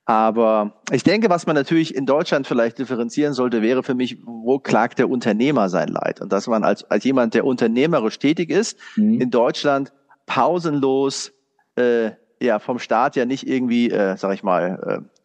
Aber 0.06 0.82
ich 0.92 1.04
denke, 1.04 1.30
was 1.30 1.46
man 1.46 1.56
natürlich 1.56 1.94
in 1.94 2.08
Deutschland 2.08 2.48
vielleicht 2.48 2.80
differenzieren 2.80 3.34
sollte, 3.34 3.62
wäre 3.62 3.84
für 3.84 3.94
mich, 3.94 4.18
wo 4.26 4.58
klagt 4.58 4.98
der 4.98 5.08
Unternehmer 5.08 5.70
sein 5.70 5.88
Leid? 5.88 6.20
Und 6.20 6.32
dass 6.32 6.48
man 6.48 6.64
als, 6.64 6.84
als 6.86 7.04
jemand, 7.04 7.36
der 7.36 7.46
unternehmerisch 7.46 8.18
tätig 8.18 8.50
ist, 8.50 8.78
mhm. 8.96 9.22
in 9.22 9.30
Deutschland 9.30 9.94
pausenlos 10.26 11.32
äh, 11.76 12.12
ja 12.42 12.60
vom 12.60 12.80
Staat 12.80 13.16
ja 13.16 13.26
nicht 13.26 13.48
irgendwie, 13.48 13.90
äh, 13.92 14.18
sag 14.18 14.34
ich 14.34 14.44
mal, 14.44 15.02
äh, 15.04 15.20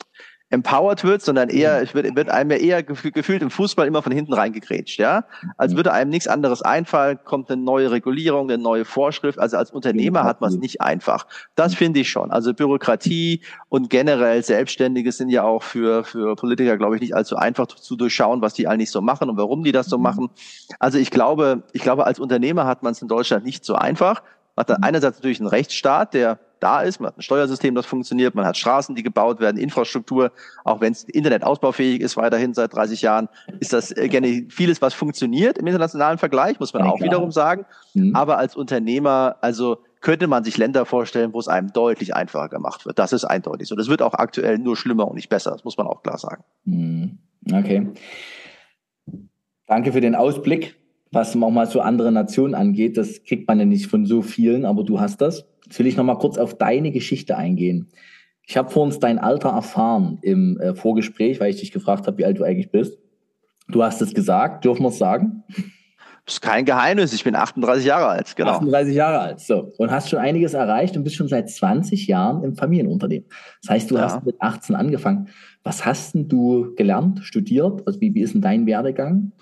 empowered 0.55 1.03
wird, 1.05 1.21
sondern 1.23 1.49
eher, 1.49 1.83
es 1.83 1.95
wird, 1.95 2.15
wird 2.15 2.29
einem 2.29 2.51
ja 2.53 2.57
eher 2.57 2.83
gefühlt 2.83 3.43
im 3.43 3.51
Fußball 3.51 3.87
immer 3.87 4.03
von 4.03 4.13
hinten 4.13 4.33
reingegrätscht, 4.33 4.99
ja. 4.99 5.25
Als 5.57 5.73
mhm. 5.73 5.77
würde 5.77 5.93
einem 5.93 6.11
nichts 6.11 6.29
anderes 6.29 6.63
einfallen, 6.63 7.19
kommt 7.25 7.51
eine 7.51 7.61
neue 7.61 7.91
Regulierung, 7.91 8.49
eine 8.49 8.63
neue 8.63 8.85
Vorschrift. 8.85 9.39
Also 9.39 9.57
als 9.57 9.71
Unternehmer 9.73 10.23
hat 10.25 10.41
man 10.41 10.51
es 10.51 10.59
nicht 10.59 10.81
einfach. 10.81 11.27
Das 11.57 11.73
mhm. 11.73 11.77
finde 11.77 12.01
ich 12.01 12.11
schon. 12.11 12.31
Also 12.31 12.55
Bürokratie 12.55 13.43
und 13.69 13.91
generell 13.91 14.43
Selbstständige 14.43 15.13
sind 15.13 15.29
ja 15.31 15.43
auch 15.43 15.63
für, 15.63 16.05
für 16.05 16.37
Politiker, 16.37 16.77
glaube 16.77 16.95
ich, 16.97 17.03
nicht 17.03 17.17
allzu 17.17 17.37
einfach 17.37 17.67
zu 17.67 17.97
durchschauen, 17.97 18.41
was 18.41 18.55
die 18.55 18.69
eigentlich 18.69 18.91
so 18.91 19.01
machen 19.01 19.29
und 19.31 19.37
warum 19.37 19.65
die 19.65 19.73
das 19.73 19.87
so 19.87 19.99
mhm. 19.99 20.05
machen. 20.05 20.31
Also 20.79 20.99
ich 20.99 21.11
glaube, 21.11 21.65
ich 21.73 21.83
glaube, 21.83 22.07
als 22.07 22.21
Unternehmer 22.21 22.67
hat 22.67 22.83
man 22.83 22.93
es 22.93 23.03
in 23.03 23.09
Deutschland 23.09 23.45
nicht 23.45 23.65
so 23.65 23.75
einfach. 23.75 24.23
Man 24.57 24.67
hat 24.69 24.85
einerseits 24.85 25.19
natürlich 25.19 25.41
einen 25.41 25.49
Rechtsstaat, 25.49 26.15
der 26.15 26.39
da 26.61 26.83
ist. 26.83 27.01
Man 27.01 27.09
hat 27.09 27.19
ein 27.19 27.23
Steuersystem, 27.23 27.75
das 27.75 27.87
funktioniert. 27.87 28.35
Man 28.35 28.47
hat 28.47 28.57
Straßen, 28.57 28.95
die 28.95 29.03
gebaut 29.03 29.41
werden, 29.41 29.57
Infrastruktur. 29.57 30.33
Auch 30.65 30.81
wenn 30.81 30.93
es 30.93 31.05
Internet 31.05 31.45
ausbaufähig 31.45 32.01
ist, 32.01 32.17
weiterhin 32.17 32.55
seit 32.55 32.75
30 32.75 33.03
Jahren, 33.03 33.29
ist 33.61 33.73
das 33.73 33.91
äh, 33.97 34.09
gerne 34.09 34.47
vieles, 34.49 34.83
was 34.83 34.95
funktioniert 34.95 35.59
im 35.59 35.67
internationalen 35.67 36.19
Vergleich, 36.19 36.61
muss 36.61 36.73
man 36.73 36.85
ja, 36.85 36.91
auch 36.91 36.97
klar. 36.97 37.09
wiederum 37.09 37.31
sagen. 37.31 37.67
Mhm. 37.95 38.15
Aber 38.15 38.39
als 38.39 38.57
Unternehmer, 38.57 39.37
also 39.41 39.79
könnte 40.01 40.27
man 40.27 40.45
sich 40.45 40.59
Länder 40.59 40.85
vorstellen, 40.85 41.33
wo 41.33 41.39
es 41.39 41.49
einem 41.49 41.73
deutlich 41.73 42.15
einfacher 42.15 42.49
gemacht 42.49 42.85
wird. 42.85 42.99
Das 42.99 43.13
ist 43.13 43.25
eindeutig 43.25 43.69
so. 43.69 43.75
Das 43.75 43.89
wird 43.89 44.03
auch 44.03 44.15
aktuell 44.15 44.59
nur 44.59 44.77
schlimmer 44.77 45.09
und 45.09 45.15
nicht 45.15 45.29
besser. 45.31 45.53
Das 45.53 45.65
muss 45.65 45.79
man 45.79 45.87
auch 45.87 46.03
klar 46.03 46.19
sagen. 46.19 46.45
Mhm. 46.65 47.19
Okay. 47.51 47.89
Danke 49.67 49.93
für 49.93 50.01
den 50.01 50.15
Ausblick 50.15 50.77
was 51.15 51.37
auch 51.37 51.51
mal 51.51 51.67
so 51.67 51.81
andere 51.81 52.13
Nationen 52.13 52.55
angeht. 52.55 52.97
Das 52.97 53.23
kriegt 53.25 53.49
man 53.49 53.59
ja 53.59 53.65
nicht 53.65 53.87
von 53.87 54.05
so 54.05 54.21
vielen, 54.21 54.65
aber 54.65 54.83
du 54.83 55.01
hast 55.01 55.21
das. 55.21 55.47
Jetzt 55.65 55.79
will 55.79 55.87
ich 55.87 55.97
noch 55.97 56.05
mal 56.05 56.19
kurz 56.19 56.39
auf 56.39 56.57
deine 56.57 56.93
Geschichte 56.93 57.37
eingehen. 57.37 57.89
Ich 58.47 58.57
habe 58.57 58.71
vor 58.71 58.83
uns 58.83 58.99
dein 58.99 59.19
Alter 59.19 59.51
erfahren 59.51 60.19
im 60.23 60.61
äh, 60.61 60.75
Vorgespräch, 60.75 61.41
weil 61.41 61.51
ich 61.51 61.61
dich 61.61 61.73
gefragt 61.73 62.07
habe, 62.07 62.19
wie 62.19 62.25
alt 62.25 62.39
du 62.39 62.45
eigentlich 62.45 62.71
bist. 62.71 62.99
Du 63.69 63.83
hast 63.83 64.03
es 64.03 64.13
gesagt, 64.13 64.65
dürfen 64.65 64.83
wir 64.83 64.91
es 64.91 64.99
sagen? 64.99 65.45
Das 66.27 66.37
ist 66.37 66.41
kein 66.41 66.65
Geheimnis, 66.65 67.13
ich 67.13 67.23
bin 67.23 67.35
38 67.35 67.85
Jahre 67.85 68.07
alt, 68.07 68.35
genau. 68.35 68.53
38 68.53 68.95
Jahre 68.95 69.19
alt, 69.19 69.41
so. 69.41 69.73
Und 69.77 69.91
hast 69.91 70.09
schon 70.09 70.19
einiges 70.19 70.55
erreicht 70.55 70.97
und 70.97 71.05
bist 71.05 71.17
schon 71.17 71.29
seit 71.29 71.51
20 71.51 72.07
Jahren 72.07 72.43
im 72.45 72.55
Familienunternehmen. 72.55 73.29
Das 73.63 73.71
heißt, 73.71 73.91
du 73.91 73.97
ja. 73.97 74.03
hast 74.03 74.25
mit 74.25 74.41
18 74.41 74.75
angefangen. 74.75 75.29
Was 75.65 75.85
hast 75.85 76.15
denn 76.15 76.29
du 76.29 76.75
gelernt, 76.77 77.21
studiert? 77.25 77.87
Also 77.87 78.01
wie, 78.01 78.15
wie 78.15 78.23
ist 78.23 78.33
denn 78.33 78.41
dein 78.41 78.67
Werdegang? 78.67 79.33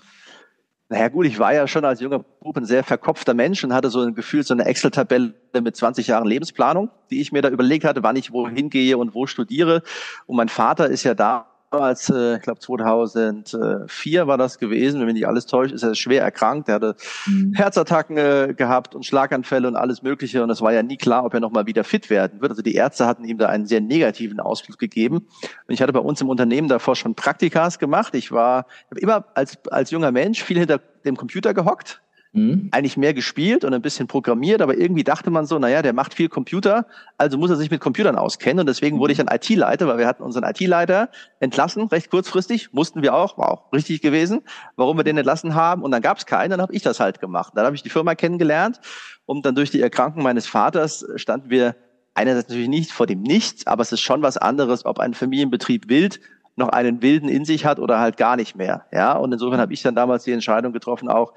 Naja 0.93 1.07
gut, 1.07 1.25
ich 1.25 1.39
war 1.39 1.51
ja 1.55 1.67
schon 1.67 1.85
als 1.85 2.01
junger 2.01 2.19
Bub 2.19 2.55
ein 2.55 2.65
sehr 2.65 2.83
verkopfter 2.83 3.33
Mensch 3.33 3.63
und 3.63 3.73
hatte 3.73 3.89
so 3.89 4.01
ein 4.01 4.13
Gefühl, 4.13 4.43
so 4.43 4.53
eine 4.53 4.65
Excel-Tabelle 4.65 5.33
mit 5.59 5.75
20 5.75 6.05
Jahren 6.05 6.27
Lebensplanung, 6.27 6.91
die 7.09 7.19
ich 7.19 7.31
mir 7.31 7.41
da 7.41 7.49
überlegt 7.49 7.83
hatte, 7.83 8.03
wann 8.03 8.15
ich 8.15 8.31
wohin 8.31 8.69
gehe 8.69 8.95
und 8.99 9.15
wo 9.15 9.25
studiere. 9.25 9.81
Und 10.27 10.35
mein 10.35 10.49
Vater 10.49 10.87
ist 10.89 11.03
ja 11.03 11.15
da 11.15 11.47
damals, 11.73 12.09
äh, 12.09 12.35
ich 12.35 12.41
glaube 12.41 12.59
2004 12.59 14.27
war 14.27 14.37
das 14.37 14.59
gewesen, 14.59 14.99
wenn 14.99 15.07
mich 15.07 15.15
nicht 15.15 15.27
alles 15.27 15.45
täuscht, 15.45 15.73
ist 15.73 15.83
er 15.83 15.95
schwer 15.95 16.21
erkrankt. 16.21 16.69
Er 16.69 16.75
hatte 16.75 16.95
mhm. 17.25 17.53
Herzattacken 17.53 18.17
äh, 18.17 18.53
gehabt 18.55 18.95
und 18.95 19.05
Schlaganfälle 19.05 19.67
und 19.67 19.75
alles 19.75 20.03
Mögliche. 20.03 20.43
Und 20.43 20.49
es 20.49 20.61
war 20.61 20.71
ja 20.71 20.83
nie 20.83 20.97
klar, 20.97 21.25
ob 21.25 21.33
er 21.33 21.39
nochmal 21.39 21.65
wieder 21.65 21.83
fit 21.83 22.09
werden 22.09 22.41
wird. 22.41 22.51
Also 22.51 22.61
die 22.61 22.75
Ärzte 22.75 23.07
hatten 23.07 23.25
ihm 23.25 23.37
da 23.37 23.47
einen 23.47 23.65
sehr 23.65 23.81
negativen 23.81 24.39
Ausflug 24.39 24.77
gegeben. 24.77 25.17
Und 25.17 25.73
ich 25.73 25.81
hatte 25.81 25.93
bei 25.93 25.99
uns 25.99 26.21
im 26.21 26.29
Unternehmen 26.29 26.67
davor 26.67 26.95
schon 26.95 27.15
Praktikas 27.15 27.79
gemacht. 27.79 28.13
Ich 28.15 28.31
war 28.31 28.67
ich 28.95 29.01
immer 29.01 29.25
als, 29.33 29.57
als 29.71 29.91
junger 29.91 30.11
Mensch 30.11 30.43
viel 30.43 30.59
hinter 30.59 30.79
dem 31.05 31.17
Computer 31.17 31.53
gehockt 31.53 32.02
mhm. 32.33 32.69
eigentlich 32.71 32.97
mehr 32.97 33.13
gespielt 33.13 33.63
und 33.63 33.73
ein 33.73 33.81
bisschen 33.81 34.07
programmiert, 34.07 34.61
aber 34.61 34.77
irgendwie 34.77 35.03
dachte 35.03 35.29
man 35.31 35.45
so, 35.45 35.57
naja, 35.59 35.81
der 35.81 35.93
macht 35.93 36.13
viel 36.13 36.29
Computer, 36.29 36.85
also 37.17 37.37
muss 37.37 37.49
er 37.49 37.55
sich 37.55 37.71
mit 37.71 37.79
Computern 37.79 38.17
auskennen 38.17 38.59
und 38.59 38.65
deswegen 38.67 38.99
wurde 38.99 39.13
ich 39.13 39.17
dann 39.17 39.27
IT-Leiter, 39.33 39.87
weil 39.87 39.97
wir 39.99 40.07
hatten 40.07 40.23
unseren 40.23 40.43
IT-Leiter 40.43 41.09
entlassen, 41.39 41.87
recht 41.87 42.09
kurzfristig, 42.09 42.73
mussten 42.73 43.01
wir 43.01 43.13
auch, 43.13 43.37
war 43.37 43.51
auch 43.51 43.71
richtig 43.71 44.01
gewesen, 44.01 44.41
warum 44.75 44.97
wir 44.97 45.03
den 45.03 45.17
entlassen 45.17 45.55
haben 45.55 45.83
und 45.83 45.91
dann 45.91 46.01
gab 46.01 46.17
es 46.17 46.25
keinen, 46.25 46.49
dann 46.49 46.61
habe 46.61 46.73
ich 46.73 46.81
das 46.81 46.99
halt 46.99 47.21
gemacht. 47.21 47.53
Dann 47.55 47.65
habe 47.65 47.75
ich 47.75 47.83
die 47.83 47.89
Firma 47.89 48.15
kennengelernt 48.15 48.79
und 49.25 49.45
dann 49.45 49.55
durch 49.55 49.71
die 49.71 49.81
Erkrankung 49.81 50.23
meines 50.23 50.47
Vaters 50.47 51.05
standen 51.15 51.49
wir 51.49 51.75
einerseits 52.15 52.49
natürlich 52.49 52.69
nicht 52.69 52.91
vor 52.91 53.07
dem 53.07 53.21
Nichts, 53.21 53.65
aber 53.67 53.81
es 53.81 53.91
ist 53.91 54.01
schon 54.01 54.21
was 54.21 54.37
anderes, 54.37 54.85
ob 54.85 54.99
ein 54.99 55.13
Familienbetrieb 55.13 55.89
wild 55.89 56.19
noch 56.55 56.69
einen 56.69 57.01
Wilden 57.01 57.29
in 57.29 57.45
sich 57.45 57.65
hat 57.65 57.79
oder 57.79 57.99
halt 57.99 58.17
gar 58.17 58.35
nicht 58.35 58.55
mehr. 58.55 58.85
Ja, 58.91 59.13
und 59.13 59.31
insofern 59.31 59.59
habe 59.59 59.73
ich 59.73 59.81
dann 59.81 59.95
damals 59.95 60.23
die 60.23 60.31
Entscheidung 60.31 60.71
getroffen, 60.71 61.09
auch 61.09 61.33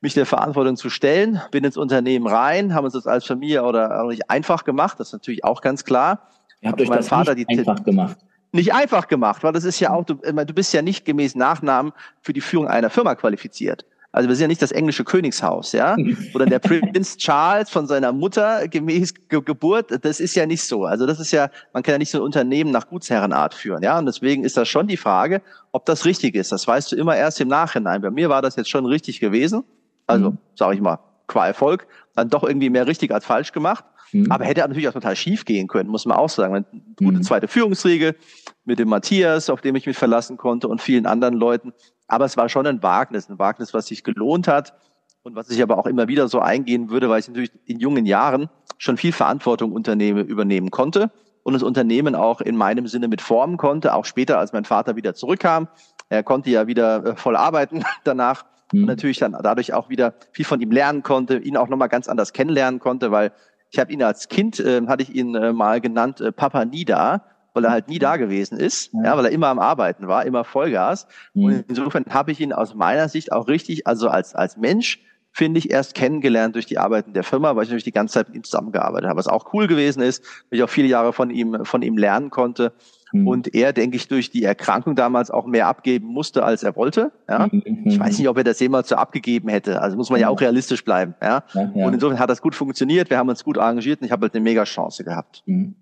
mich 0.00 0.14
der 0.14 0.26
Verantwortung 0.26 0.76
zu 0.76 0.90
stellen, 0.90 1.40
bin 1.50 1.64
ins 1.64 1.76
Unternehmen 1.76 2.26
rein, 2.26 2.74
haben 2.74 2.84
uns 2.84 2.94
das 2.94 3.06
als 3.06 3.26
Familie 3.26 3.64
oder 3.64 4.02
auch 4.02 4.08
nicht 4.08 4.30
einfach 4.30 4.64
gemacht, 4.64 4.98
das 4.98 5.08
ist 5.08 5.12
natürlich 5.12 5.44
auch 5.44 5.60
ganz 5.60 5.84
klar. 5.84 6.26
Ihr 6.60 6.70
habt 6.70 6.80
euch 6.80 6.88
das 6.88 7.08
Vater 7.08 7.34
nicht 7.34 7.48
einfach 7.48 7.82
gemacht. 7.84 8.16
Nicht 8.52 8.74
einfach 8.74 9.06
gemacht, 9.06 9.44
weil 9.44 9.52
das 9.52 9.64
ist 9.64 9.78
ja 9.78 9.90
auch, 9.90 10.04
du, 10.04 10.14
du 10.14 10.54
bist 10.54 10.72
ja 10.72 10.82
nicht 10.82 11.04
gemäß 11.04 11.36
Nachnamen 11.36 11.92
für 12.20 12.32
die 12.32 12.40
Führung 12.40 12.66
einer 12.66 12.90
Firma 12.90 13.14
qualifiziert. 13.14 13.84
Also 14.12 14.28
wir 14.28 14.34
sind 14.34 14.44
ja 14.44 14.48
nicht 14.48 14.62
das 14.62 14.72
englische 14.72 15.04
Königshaus, 15.04 15.70
ja, 15.70 15.96
oder 16.34 16.46
der 16.46 16.58
Prinz 16.58 17.16
Charles 17.16 17.70
von 17.70 17.86
seiner 17.86 18.12
Mutter 18.12 18.66
gemäß 18.66 19.14
Ge 19.28 19.40
Geburt. 19.40 20.04
Das 20.04 20.18
ist 20.18 20.34
ja 20.34 20.46
nicht 20.46 20.64
so. 20.64 20.84
Also 20.84 21.06
das 21.06 21.20
ist 21.20 21.30
ja, 21.30 21.48
man 21.72 21.84
kann 21.84 21.92
ja 21.92 21.98
nicht 21.98 22.10
so 22.10 22.18
ein 22.18 22.24
Unternehmen 22.24 22.72
nach 22.72 22.88
Gutsherrenart 22.88 23.54
führen, 23.54 23.84
ja. 23.84 23.96
Und 23.98 24.06
deswegen 24.06 24.42
ist 24.42 24.56
das 24.56 24.68
schon 24.68 24.88
die 24.88 24.96
Frage, 24.96 25.42
ob 25.70 25.86
das 25.86 26.04
richtig 26.04 26.34
ist. 26.34 26.50
Das 26.50 26.66
weißt 26.66 26.90
du 26.90 26.96
immer 26.96 27.16
erst 27.16 27.40
im 27.40 27.48
Nachhinein. 27.48 28.02
Bei 28.02 28.10
mir 28.10 28.28
war 28.28 28.42
das 28.42 28.56
jetzt 28.56 28.68
schon 28.68 28.84
richtig 28.84 29.20
gewesen. 29.20 29.62
Also, 30.10 30.30
mhm. 30.32 30.38
sage 30.54 30.74
ich 30.74 30.80
mal, 30.80 30.98
qua 31.26 31.46
Erfolg, 31.46 31.86
dann 32.14 32.28
doch 32.28 32.42
irgendwie 32.42 32.70
mehr 32.70 32.86
richtig 32.86 33.12
als 33.12 33.24
falsch 33.24 33.52
gemacht. 33.52 33.84
Mhm. 34.12 34.30
Aber 34.30 34.44
hätte 34.44 34.60
natürlich 34.60 34.88
auch 34.88 34.92
total 34.92 35.16
schief 35.16 35.44
gehen 35.44 35.68
können, 35.68 35.88
muss 35.88 36.06
man 36.06 36.16
auch 36.16 36.28
sagen. 36.28 36.54
Eine 36.54 36.64
gute 36.96 37.18
mhm. 37.18 37.22
zweite 37.22 37.48
Führungsriege 37.48 38.16
mit 38.64 38.78
dem 38.78 38.88
Matthias, 38.88 39.50
auf 39.50 39.60
dem 39.60 39.76
ich 39.76 39.86
mich 39.86 39.96
verlassen 39.96 40.36
konnte 40.36 40.68
und 40.68 40.80
vielen 40.82 41.06
anderen 41.06 41.34
Leuten. 41.34 41.72
Aber 42.08 42.24
es 42.24 42.36
war 42.36 42.48
schon 42.48 42.66
ein 42.66 42.82
Wagnis, 42.82 43.28
ein 43.28 43.38
Wagnis, 43.38 43.72
was 43.72 43.86
sich 43.86 44.02
gelohnt 44.02 44.48
hat 44.48 44.74
und 45.22 45.36
was 45.36 45.50
ich 45.50 45.62
aber 45.62 45.78
auch 45.78 45.86
immer 45.86 46.08
wieder 46.08 46.28
so 46.28 46.40
eingehen 46.40 46.90
würde, 46.90 47.08
weil 47.08 47.20
ich 47.20 47.28
natürlich 47.28 47.52
in 47.66 47.78
jungen 47.78 48.06
Jahren 48.06 48.48
schon 48.78 48.96
viel 48.96 49.12
Verantwortung 49.12 49.72
unternehme, 49.72 50.22
übernehmen 50.22 50.70
konnte 50.70 51.10
und 51.42 51.52
das 51.52 51.62
Unternehmen 51.62 52.14
auch 52.14 52.40
in 52.40 52.56
meinem 52.56 52.86
Sinne 52.86 53.08
mit 53.08 53.20
formen 53.20 53.56
konnte, 53.56 53.94
auch 53.94 54.04
später, 54.04 54.38
als 54.38 54.52
mein 54.52 54.64
Vater 54.64 54.96
wieder 54.96 55.14
zurückkam. 55.14 55.68
Er 56.08 56.22
konnte 56.22 56.50
ja 56.50 56.66
wieder 56.66 57.04
äh, 57.04 57.16
voll 57.16 57.36
arbeiten 57.36 57.84
danach 58.04 58.44
mhm. 58.72 58.82
und 58.82 58.86
natürlich 58.86 59.18
dann 59.18 59.36
dadurch 59.42 59.72
auch 59.72 59.88
wieder 59.88 60.14
viel 60.32 60.44
von 60.44 60.60
ihm 60.60 60.70
lernen 60.70 61.02
konnte, 61.02 61.38
ihn 61.38 61.56
auch 61.56 61.68
nochmal 61.68 61.88
ganz 61.88 62.08
anders 62.08 62.32
kennenlernen 62.32 62.80
konnte, 62.80 63.10
weil 63.10 63.32
ich 63.70 63.78
habe 63.78 63.92
ihn 63.92 64.02
als 64.02 64.28
Kind, 64.28 64.58
äh, 64.60 64.82
hatte 64.86 65.02
ich 65.02 65.14
ihn 65.14 65.34
äh, 65.34 65.52
mal 65.52 65.80
genannt, 65.80 66.20
äh, 66.20 66.32
Papa 66.32 66.64
Nida, 66.64 67.24
weil 67.54 67.64
er 67.64 67.70
halt 67.70 67.88
nie 67.88 67.98
da 67.98 68.16
gewesen 68.16 68.58
ist, 68.58 68.92
ja, 68.92 69.04
ja 69.04 69.16
weil 69.16 69.26
er 69.26 69.32
immer 69.32 69.48
am 69.48 69.58
Arbeiten 69.58 70.08
war, 70.08 70.24
immer 70.24 70.44
Vollgas. 70.44 71.06
Mhm. 71.34 71.44
Und 71.44 71.64
insofern 71.68 72.04
habe 72.10 72.32
ich 72.32 72.40
ihn 72.40 72.52
aus 72.52 72.74
meiner 72.74 73.08
Sicht 73.08 73.32
auch 73.32 73.48
richtig, 73.48 73.86
also 73.86 74.08
als, 74.08 74.34
als 74.34 74.56
Mensch, 74.56 75.00
finde 75.32 75.58
ich, 75.58 75.70
erst 75.70 75.94
kennengelernt 75.94 76.56
durch 76.56 76.66
die 76.66 76.78
Arbeiten 76.78 77.12
der 77.12 77.22
Firma, 77.22 77.54
weil 77.54 77.62
ich 77.62 77.68
natürlich 77.68 77.84
die 77.84 77.92
ganze 77.92 78.14
Zeit 78.14 78.28
mit 78.28 78.36
ihm 78.36 78.44
zusammengearbeitet 78.44 79.08
habe. 79.08 79.18
Was 79.18 79.28
auch 79.28 79.52
cool 79.52 79.68
gewesen 79.68 80.02
ist, 80.02 80.24
weil 80.50 80.58
ich 80.58 80.62
auch 80.64 80.70
viele 80.70 80.88
Jahre 80.88 81.12
von 81.12 81.30
ihm, 81.30 81.64
von 81.64 81.82
ihm 81.82 81.96
lernen 81.96 82.30
konnte. 82.30 82.72
Mhm. 83.12 83.26
Und 83.26 83.54
er, 83.54 83.72
denke 83.72 83.96
ich, 83.96 84.08
durch 84.08 84.30
die 84.30 84.44
Erkrankung 84.44 84.94
damals 84.94 85.30
auch 85.30 85.46
mehr 85.46 85.66
abgeben 85.66 86.06
musste, 86.08 86.44
als 86.44 86.62
er 86.62 86.76
wollte. 86.76 87.12
Ja? 87.28 87.48
Mhm. 87.50 87.82
Ich 87.84 87.98
weiß 87.98 88.18
nicht, 88.18 88.28
ob 88.28 88.36
er 88.38 88.44
das 88.44 88.60
jemals 88.60 88.88
so 88.88 88.96
abgegeben 88.96 89.48
hätte. 89.48 89.80
Also 89.80 89.96
muss 89.96 90.10
man 90.10 90.20
ja 90.20 90.28
auch 90.28 90.40
realistisch 90.40 90.84
bleiben. 90.84 91.14
Ja? 91.22 91.44
ja, 91.54 91.72
ja. 91.74 91.86
Und 91.86 91.94
insofern 91.94 92.18
hat 92.18 92.30
das 92.30 92.42
gut 92.42 92.54
funktioniert. 92.54 93.10
Wir 93.10 93.18
haben 93.18 93.28
uns 93.28 93.44
gut 93.44 93.58
arrangiert 93.58 94.00
und 94.00 94.06
ich 94.06 94.12
habe 94.12 94.22
halt 94.22 94.34
eine 94.34 94.42
mega 94.42 94.64
Chance 94.64 95.04
gehabt. 95.04 95.42
Mhm. 95.46 95.74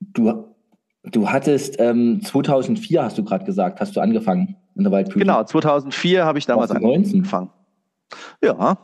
Du, 0.00 0.54
du 1.04 1.30
hattest 1.30 1.76
ähm, 1.78 2.20
2004, 2.22 3.02
hast 3.02 3.18
du 3.18 3.24
gerade 3.24 3.44
gesagt, 3.44 3.80
hast 3.80 3.96
du 3.96 4.00
angefangen 4.00 4.56
in 4.74 4.82
der 4.82 4.92
Waldbühne. 4.92 5.24
Genau, 5.24 5.42
2004 5.42 6.24
habe 6.24 6.38
ich 6.38 6.46
damals 6.46 6.70
angefangen. 6.70 7.50
Ja, 8.42 8.78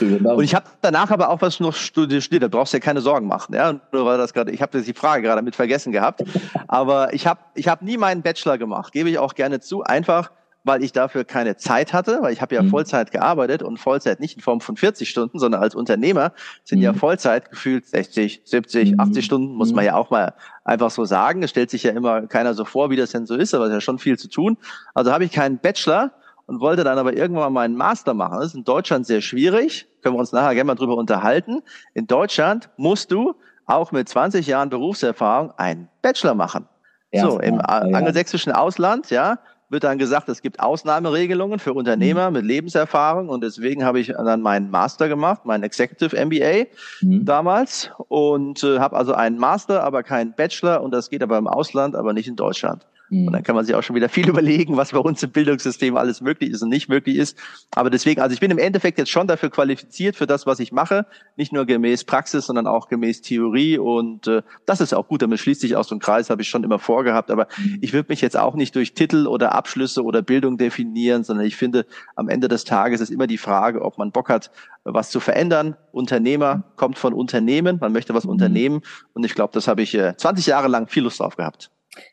und 0.00 0.44
ich 0.44 0.54
habe 0.54 0.66
danach 0.80 1.10
aber 1.10 1.30
auch 1.30 1.40
was 1.40 1.60
noch 1.60 1.74
studiert, 1.74 2.42
da 2.42 2.48
brauchst 2.48 2.72
du 2.72 2.76
ja 2.76 2.80
keine 2.80 3.00
Sorgen 3.00 3.26
machen, 3.26 3.54
ja, 3.54 3.80
nur 3.92 4.06
weil 4.06 4.18
das 4.18 4.32
gerade, 4.34 4.50
ich 4.50 4.62
habe 4.62 4.80
die 4.80 4.94
Frage 4.94 5.22
gerade 5.22 5.42
mit 5.42 5.54
vergessen 5.56 5.92
gehabt, 5.92 6.22
aber 6.68 7.12
ich 7.12 7.26
habe 7.26 7.40
ich 7.54 7.68
hab 7.68 7.82
nie 7.82 7.96
meinen 7.96 8.22
Bachelor 8.22 8.58
gemacht, 8.58 8.92
gebe 8.92 9.10
ich 9.10 9.18
auch 9.18 9.34
gerne 9.34 9.60
zu, 9.60 9.82
einfach 9.82 10.30
weil 10.64 10.82
ich 10.82 10.92
dafür 10.92 11.24
keine 11.24 11.56
Zeit 11.56 11.92
hatte, 11.92 12.22
weil 12.22 12.32
ich 12.32 12.40
habe 12.40 12.54
ja 12.54 12.62
mhm. 12.62 12.70
Vollzeit 12.70 13.10
gearbeitet 13.10 13.62
und 13.62 13.78
Vollzeit 13.78 14.18
nicht 14.18 14.36
in 14.36 14.42
Form 14.42 14.60
von 14.60 14.76
40 14.76 15.08
Stunden, 15.08 15.38
sondern 15.38 15.62
als 15.62 15.74
Unternehmer 15.74 16.32
sind 16.64 16.78
mhm. 16.78 16.84
ja 16.84 16.94
Vollzeit 16.94 17.50
gefühlt 17.50 17.86
60, 17.86 18.42
70, 18.44 18.92
mhm. 18.92 19.00
80 19.00 19.24
Stunden, 19.24 19.54
muss 19.54 19.72
man 19.72 19.84
mhm. 19.84 19.88
ja 19.88 19.94
auch 19.96 20.10
mal 20.10 20.32
einfach 20.64 20.90
so 20.90 21.04
sagen. 21.04 21.42
Es 21.42 21.50
stellt 21.50 21.70
sich 21.70 21.82
ja 21.82 21.92
immer 21.92 22.26
keiner 22.26 22.54
so 22.54 22.64
vor, 22.64 22.90
wie 22.90 22.96
das 22.96 23.10
denn 23.10 23.26
so 23.26 23.34
ist, 23.34 23.54
aber 23.54 23.64
es 23.64 23.70
ist 23.70 23.74
ja 23.74 23.80
schon 23.82 23.98
viel 23.98 24.18
zu 24.18 24.28
tun. 24.28 24.56
Also 24.94 25.12
habe 25.12 25.24
ich 25.24 25.32
keinen 25.32 25.58
Bachelor 25.58 26.12
und 26.46 26.60
wollte 26.60 26.84
dann 26.84 26.98
aber 26.98 27.14
irgendwann 27.14 27.52
mal 27.52 27.62
einen 27.62 27.76
Master 27.76 28.14
machen. 28.14 28.38
Das 28.38 28.46
ist 28.46 28.54
in 28.54 28.64
Deutschland 28.64 29.06
sehr 29.06 29.20
schwierig. 29.20 29.86
Können 30.02 30.14
wir 30.16 30.20
uns 30.20 30.32
nachher 30.32 30.54
gerne 30.54 30.68
mal 30.68 30.74
drüber 30.74 30.96
unterhalten. 30.96 31.62
In 31.94 32.06
Deutschland 32.06 32.70
musst 32.76 33.10
du 33.10 33.34
auch 33.66 33.92
mit 33.92 34.08
20 34.08 34.46
Jahren 34.46 34.68
Berufserfahrung 34.68 35.52
einen 35.56 35.88
Bachelor 36.02 36.34
machen. 36.34 36.68
so, 37.12 37.38
im 37.38 37.54
ja, 37.54 37.60
angelsächsischen 37.62 38.52
Ausland, 38.52 39.10
ja, 39.10 39.38
wird 39.70 39.84
dann 39.84 39.98
gesagt, 39.98 40.28
es 40.28 40.42
gibt 40.42 40.60
Ausnahmeregelungen 40.60 41.58
für 41.58 41.72
Unternehmer 41.72 42.30
mhm. 42.30 42.36
mit 42.36 42.44
Lebenserfahrung 42.44 43.28
und 43.28 43.42
deswegen 43.42 43.84
habe 43.84 44.00
ich 44.00 44.08
dann 44.08 44.42
meinen 44.42 44.70
Master 44.70 45.08
gemacht, 45.08 45.44
meinen 45.44 45.62
Executive 45.62 46.16
MBA 46.16 46.66
mhm. 47.00 47.24
damals 47.24 47.90
und 48.08 48.62
äh, 48.62 48.78
habe 48.78 48.96
also 48.96 49.14
einen 49.14 49.38
Master, 49.38 49.82
aber 49.82 50.02
keinen 50.02 50.32
Bachelor 50.34 50.82
und 50.82 50.92
das 50.92 51.10
geht 51.10 51.22
aber 51.22 51.38
im 51.38 51.46
Ausland, 51.46 51.96
aber 51.96 52.12
nicht 52.12 52.28
in 52.28 52.36
Deutschland. 52.36 52.86
Und 53.14 53.32
dann 53.32 53.42
kann 53.42 53.54
man 53.54 53.64
sich 53.64 53.74
auch 53.74 53.82
schon 53.82 53.96
wieder 53.96 54.08
viel 54.08 54.28
überlegen, 54.34 54.76
was 54.76 54.92
bei 54.92 54.98
uns 54.98 55.22
im 55.22 55.30
Bildungssystem 55.30 55.96
alles 55.96 56.20
möglich 56.20 56.50
ist 56.50 56.62
und 56.62 56.68
nicht 56.68 56.88
möglich 56.88 57.16
ist. 57.16 57.38
Aber 57.74 57.90
deswegen, 57.90 58.20
also 58.20 58.34
ich 58.34 58.40
bin 58.40 58.50
im 58.50 58.58
Endeffekt 58.58 58.98
jetzt 58.98 59.10
schon 59.10 59.26
dafür 59.26 59.50
qualifiziert 59.50 60.16
für 60.16 60.26
das, 60.26 60.46
was 60.46 60.60
ich 60.60 60.72
mache. 60.72 61.06
Nicht 61.36 61.52
nur 61.52 61.64
gemäß 61.66 62.04
Praxis, 62.04 62.46
sondern 62.46 62.66
auch 62.66 62.88
gemäß 62.88 63.22
Theorie. 63.22 63.78
Und 63.78 64.26
äh, 64.26 64.42
das 64.66 64.80
ist 64.80 64.92
auch 64.92 65.08
gut. 65.08 65.22
Damit 65.22 65.38
schließt 65.38 65.60
sich 65.60 65.76
aus 65.76 65.88
so 65.88 65.94
ein 65.94 66.00
Kreis, 66.00 66.30
habe 66.30 66.42
ich 66.42 66.48
schon 66.48 66.64
immer 66.64 66.78
vorgehabt. 66.78 67.30
Aber 67.30 67.46
mhm. 67.56 67.78
ich 67.80 67.92
würde 67.92 68.08
mich 68.08 68.20
jetzt 68.20 68.36
auch 68.36 68.54
nicht 68.54 68.74
durch 68.74 68.94
Titel 68.94 69.26
oder 69.26 69.54
Abschlüsse 69.54 70.02
oder 70.02 70.22
Bildung 70.22 70.58
definieren, 70.58 71.24
sondern 71.24 71.46
ich 71.46 71.56
finde, 71.56 71.86
am 72.16 72.28
Ende 72.28 72.48
des 72.48 72.64
Tages 72.64 73.00
ist 73.00 73.10
immer 73.10 73.26
die 73.26 73.38
Frage, 73.38 73.82
ob 73.82 73.98
man 73.98 74.10
Bock 74.10 74.28
hat, 74.28 74.50
was 74.84 75.10
zu 75.10 75.20
verändern. 75.20 75.76
Unternehmer 75.92 76.64
kommt 76.76 76.98
von 76.98 77.14
Unternehmen. 77.14 77.78
Man 77.80 77.92
möchte 77.92 78.14
was 78.14 78.24
mhm. 78.24 78.30
unternehmen. 78.30 78.82
Und 79.12 79.24
ich 79.24 79.34
glaube, 79.34 79.52
das 79.52 79.68
habe 79.68 79.82
ich 79.82 79.94
äh, 79.94 80.16
20 80.16 80.46
Jahre 80.46 80.68
lang 80.68 80.88
viel 80.88 81.04
Lust 81.04 81.20
drauf 81.20 81.36
gehabt. 81.36 81.70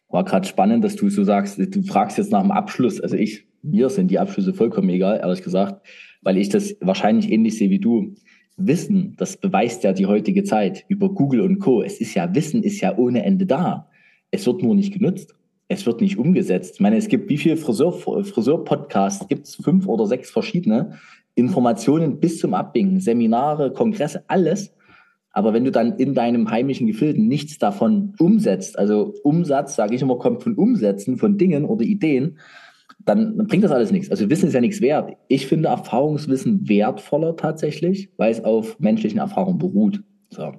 War 0.10 0.24
gerade 0.24 0.48
spannend, 0.48 0.84
dass 0.84 0.96
du 0.96 1.10
so 1.10 1.24
sagst, 1.24 1.58
du 1.58 1.84
fragst 1.84 2.18
jetzt 2.18 2.32
nach 2.32 2.42
dem 2.42 2.52
Abschluss. 2.52 3.00
Also 3.00 3.16
ich, 3.16 3.46
mir 3.64 3.90
sind 3.90 4.12
die 4.12 4.20
Abschlüsse 4.20 4.54
vollkommen 4.54 4.90
egal, 4.90 5.20
ehrlich 5.22 5.42
gesagt, 5.42 5.86
weil 6.22 6.38
ich 6.38 6.50
das 6.50 6.76
wahrscheinlich 6.82 7.32
ähnlich 7.32 7.58
sehe 7.58 7.70
wie 7.70 7.80
du. 7.80 8.14
Wissen, 8.58 9.16
das 9.18 9.38
beweist 9.38 9.84
ja 9.84 9.94
die 9.94 10.06
heutige 10.06 10.44
Zeit 10.44 10.86
über 10.88 11.10
Google 11.10 11.42
und 11.42 11.60
Co. 11.60 11.82
Es 11.82 12.00
ist 12.00 12.14
ja, 12.14 12.34
Wissen 12.36 12.64
ist 12.64 12.82
ja 12.82 12.98
ohne 12.98 13.24
Ende 13.24 13.46
da. 13.46 13.90
Es 14.30 14.46
wird 14.46 14.62
nur 14.62 14.76
nicht 14.76 14.94
genutzt. 14.94 15.34
Es 15.68 15.86
wird 15.86 16.02
nicht 16.02 16.18
umgesetzt. 16.18 16.76
Ich 16.76 16.80
meine, 16.82 16.98
es 16.98 17.08
gibt 17.08 17.30
wie 17.30 17.38
viele 17.38 17.56
Friseur, 17.56 17.94
Friseur-Podcasts? 17.94 19.28
Gibt 19.30 19.48
es 19.48 19.56
fünf 19.56 19.88
oder 19.88 20.06
sechs 20.06 20.30
verschiedene? 20.30 21.00
Informationen 21.36 22.20
bis 22.20 22.40
zum 22.40 22.54
Abwinken, 22.54 23.00
Seminare, 23.00 23.72
Kongresse, 23.72 24.24
alles. 24.28 24.74
Aber 25.34 25.54
wenn 25.54 25.64
du 25.64 25.72
dann 25.72 25.96
in 25.98 26.14
deinem 26.14 26.52
heimischen 26.52 26.88
Gefilden 26.88 27.28
nichts 27.28 27.58
davon 27.58 28.14
umsetzt, 28.20 28.78
also 28.78 29.14
Umsatz, 29.24 29.76
sage 29.76 29.96
ich 29.96 30.02
immer, 30.02 30.18
kommt 30.18 30.44
von 30.44 30.56
Umsetzen 30.56 31.18
von 31.18 31.38
Dingen 31.38 31.66
oder 31.66 31.84
Ideen, 31.84 32.38
dann, 33.06 33.38
bringt 33.48 33.64
das 33.64 33.72
alles 33.72 33.92
nichts. 33.92 34.12
Also 34.12 34.30
Wissen 34.30 34.48
ist 34.48 34.54
ja 34.54 34.62
nichts 34.62 34.82
wert. 34.82 35.16
Ich 35.28 35.48
finde 35.48 35.70
Erfahrungswissen 35.70 36.68
wertvoller 36.68 37.36
tatsächlich, 37.36 38.10
weil 38.18 38.32
es 38.32 38.44
auf 38.44 38.80
menschlichen 38.80 39.20
Erfahrungen 39.20 39.58
beruht. 39.58 40.04
So. 40.30 40.52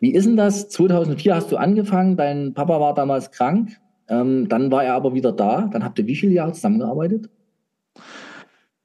Wie 0.00 0.12
ist 0.12 0.26
denn 0.26 0.36
das? 0.36 0.68
2004 0.68 1.34
hast 1.34 1.52
du 1.52 1.56
angefangen, 1.56 2.16
dein 2.16 2.54
Papa 2.54 2.80
war 2.80 2.94
damals 2.94 3.30
krank, 3.30 3.80
ähm, 4.08 4.48
dann 4.48 4.70
war 4.70 4.84
er 4.84 4.94
aber 4.94 5.14
wieder 5.14 5.32
da. 5.32 5.68
Dann 5.72 5.84
habt 5.84 5.98
ihr 5.98 6.06
wie 6.06 6.16
viele 6.16 6.32
Jahre 6.32 6.52
zusammengearbeitet? 6.52 7.30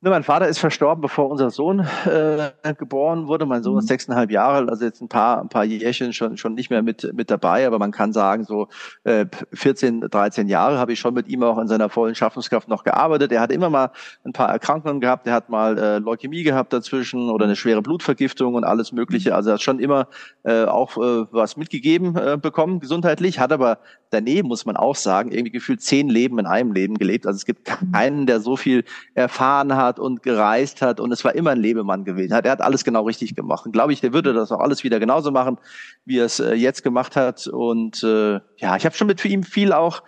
Ne, 0.05 0.11
mein 0.11 0.21
Vater 0.21 0.47
ist 0.47 0.59
verstorben, 0.59 1.01
bevor 1.01 1.31
unser 1.31 1.49
Sohn 1.49 1.79
äh, 2.05 2.75
geboren 2.77 3.27
wurde. 3.27 3.47
Mein 3.47 3.63
Sohn 3.63 3.73
mhm. 3.73 3.79
ist 3.79 3.87
sechseinhalb 3.87 4.29
Jahre 4.29 4.69
also 4.69 4.85
jetzt 4.85 5.01
ein 5.01 5.07
paar, 5.07 5.41
ein 5.41 5.49
paar 5.49 5.65
Jährchen 5.65 6.13
schon, 6.13 6.37
schon 6.37 6.53
nicht 6.53 6.69
mehr 6.69 6.83
mit, 6.83 7.11
mit 7.15 7.31
dabei. 7.31 7.65
Aber 7.65 7.79
man 7.79 7.89
kann 7.89 8.13
sagen, 8.13 8.43
so 8.43 8.67
äh, 9.03 9.25
14, 9.51 10.01
13 10.01 10.47
Jahre 10.47 10.77
habe 10.77 10.93
ich 10.93 10.99
schon 10.99 11.15
mit 11.15 11.27
ihm 11.27 11.41
auch 11.41 11.57
in 11.57 11.67
seiner 11.67 11.89
vollen 11.89 12.13
Schaffenskraft 12.13 12.67
noch 12.67 12.83
gearbeitet. 12.83 13.31
Er 13.31 13.41
hat 13.41 13.51
immer 13.51 13.71
mal 13.71 13.89
ein 14.23 14.31
paar 14.31 14.49
Erkrankungen 14.49 15.01
gehabt. 15.01 15.25
Er 15.25 15.33
hat 15.33 15.49
mal 15.49 15.75
äh, 15.79 15.97
Leukämie 15.97 16.43
gehabt 16.43 16.71
dazwischen 16.71 17.31
oder 17.31 17.45
eine 17.45 17.55
schwere 17.55 17.81
Blutvergiftung 17.81 18.53
und 18.53 18.63
alles 18.63 18.91
Mögliche. 18.91 19.33
Also 19.33 19.49
er 19.49 19.53
hat 19.53 19.63
schon 19.63 19.79
immer 19.79 20.07
äh, 20.43 20.65
auch 20.65 20.97
äh, 20.97 21.25
was 21.31 21.57
mitgegeben 21.57 22.15
äh, 22.15 22.37
bekommen, 22.39 22.79
gesundheitlich. 22.79 23.39
Hat 23.39 23.51
aber 23.51 23.79
daneben, 24.11 24.49
muss 24.49 24.67
man 24.67 24.77
auch 24.77 24.95
sagen, 24.95 25.31
irgendwie 25.31 25.51
gefühlt 25.51 25.81
zehn 25.81 26.09
Leben 26.09 26.37
in 26.37 26.45
einem 26.45 26.73
Leben 26.73 26.99
gelebt. 26.99 27.25
Also 27.25 27.37
es 27.37 27.45
gibt 27.45 27.65
keinen, 27.65 28.27
der 28.27 28.39
so 28.39 28.55
viel 28.55 28.83
erfahren 29.15 29.75
hat 29.75 29.94
hat 29.95 29.99
und 29.99 30.23
gereist 30.23 30.81
hat 30.81 30.99
und 30.99 31.11
es 31.11 31.23
war 31.23 31.35
immer 31.35 31.51
ein 31.51 31.59
Lebemann 31.59 32.03
gewesen. 32.03 32.33
Er 32.33 32.51
hat 32.51 32.61
alles 32.61 32.83
genau 32.83 33.03
richtig 33.03 33.35
gemacht. 33.35 33.71
Glaube 33.71 33.93
ich, 33.93 34.01
der 34.01 34.13
würde 34.13 34.33
das 34.33 34.51
auch 34.51 34.59
alles 34.59 34.83
wieder 34.83 34.99
genauso 34.99 35.31
machen, 35.31 35.57
wie 36.05 36.19
er 36.19 36.25
es 36.25 36.39
äh, 36.39 36.53
jetzt 36.53 36.83
gemacht 36.83 37.15
hat. 37.15 37.47
Und 37.47 38.03
äh, 38.03 38.39
ja, 38.57 38.75
ich 38.75 38.85
habe 38.85 38.95
schon 38.95 39.07
mit 39.07 39.23
ihn 39.25 39.43
viel 39.43 39.73
auch, 39.73 40.03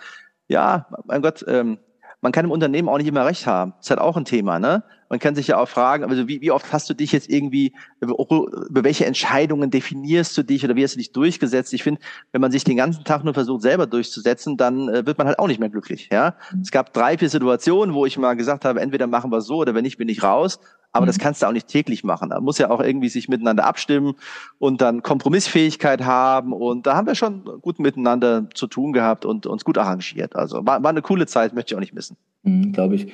ja, 0.47 0.87
mein 1.05 1.21
Gott, 1.21 1.45
ähm, 1.47 1.79
man 2.21 2.31
kann 2.31 2.45
im 2.45 2.51
Unternehmen 2.51 2.89
auch 2.89 2.97
nicht 2.97 3.07
immer 3.07 3.25
recht 3.25 3.47
haben. 3.47 3.73
Das 3.77 3.85
ist 3.85 3.89
halt 3.91 4.01
auch 4.01 4.17
ein 4.17 4.25
Thema, 4.25 4.59
ne? 4.59 4.83
Man 5.09 5.19
kann 5.19 5.35
sich 5.35 5.47
ja 5.47 5.57
auch 5.57 5.67
fragen, 5.67 6.03
also 6.03 6.27
wie, 6.27 6.41
wie 6.41 6.51
oft 6.51 6.71
hast 6.73 6.89
du 6.89 6.93
dich 6.93 7.11
jetzt 7.11 7.29
irgendwie, 7.29 7.73
über 8.01 8.83
welche 8.83 9.05
Entscheidungen 9.05 9.69
definierst 9.69 10.37
du 10.37 10.43
dich 10.43 10.63
oder 10.63 10.75
wie 10.75 10.83
hast 10.83 10.95
du 10.95 10.99
dich 10.99 11.11
durchgesetzt? 11.11 11.73
Ich 11.73 11.83
finde, 11.83 12.01
wenn 12.31 12.41
man 12.41 12.51
sich 12.51 12.63
den 12.63 12.77
ganzen 12.77 13.03
Tag 13.03 13.23
nur 13.23 13.33
versucht, 13.33 13.61
selber 13.61 13.87
durchzusetzen, 13.87 14.57
dann 14.57 14.89
äh, 14.89 15.05
wird 15.05 15.17
man 15.17 15.27
halt 15.27 15.39
auch 15.39 15.47
nicht 15.47 15.59
mehr 15.59 15.69
glücklich. 15.69 16.09
Ja, 16.11 16.35
mhm. 16.51 16.61
Es 16.61 16.71
gab 16.71 16.93
drei, 16.93 17.17
vier 17.17 17.29
Situationen, 17.29 17.95
wo 17.95 18.05
ich 18.05 18.17
mal 18.17 18.35
gesagt 18.35 18.65
habe, 18.65 18.81
entweder 18.81 19.07
machen 19.07 19.31
wir 19.31 19.41
so 19.41 19.57
oder 19.57 19.73
wenn 19.73 19.83
nicht, 19.83 19.97
bin 19.97 20.09
ich 20.09 20.23
raus. 20.23 20.59
Aber 20.93 21.05
mhm. 21.05 21.07
das 21.07 21.19
kannst 21.19 21.41
du 21.41 21.45
auch 21.45 21.51
nicht 21.51 21.67
täglich 21.67 22.03
machen. 22.03 22.29
Da 22.29 22.39
muss 22.39 22.57
ja 22.57 22.69
auch 22.69 22.81
irgendwie 22.81 23.09
sich 23.09 23.27
miteinander 23.27 23.65
abstimmen 23.65 24.15
und 24.57 24.81
dann 24.81 25.03
Kompromissfähigkeit 25.03 26.03
haben. 26.03 26.53
Und 26.53 26.87
da 26.87 26.95
haben 26.95 27.07
wir 27.07 27.15
schon 27.15 27.43
gut 27.61 27.79
miteinander 27.79 28.49
zu 28.53 28.67
tun 28.67 28.93
gehabt 28.93 29.25
und 29.25 29.45
uns 29.45 29.63
gut 29.63 29.77
arrangiert. 29.77 30.35
Also 30.35 30.65
war, 30.65 30.81
war 30.81 30.89
eine 30.89 31.01
coole 31.01 31.27
Zeit, 31.27 31.53
möchte 31.53 31.73
ich 31.73 31.75
auch 31.75 31.81
nicht 31.81 31.93
missen. 31.93 32.17
Mhm, 32.47 32.71
Glaube 32.71 32.95
ich 32.95 33.07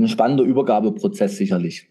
ein 0.00 0.08
spannender 0.08 0.44
Übergabeprozess 0.44 1.36
sicherlich. 1.36 1.88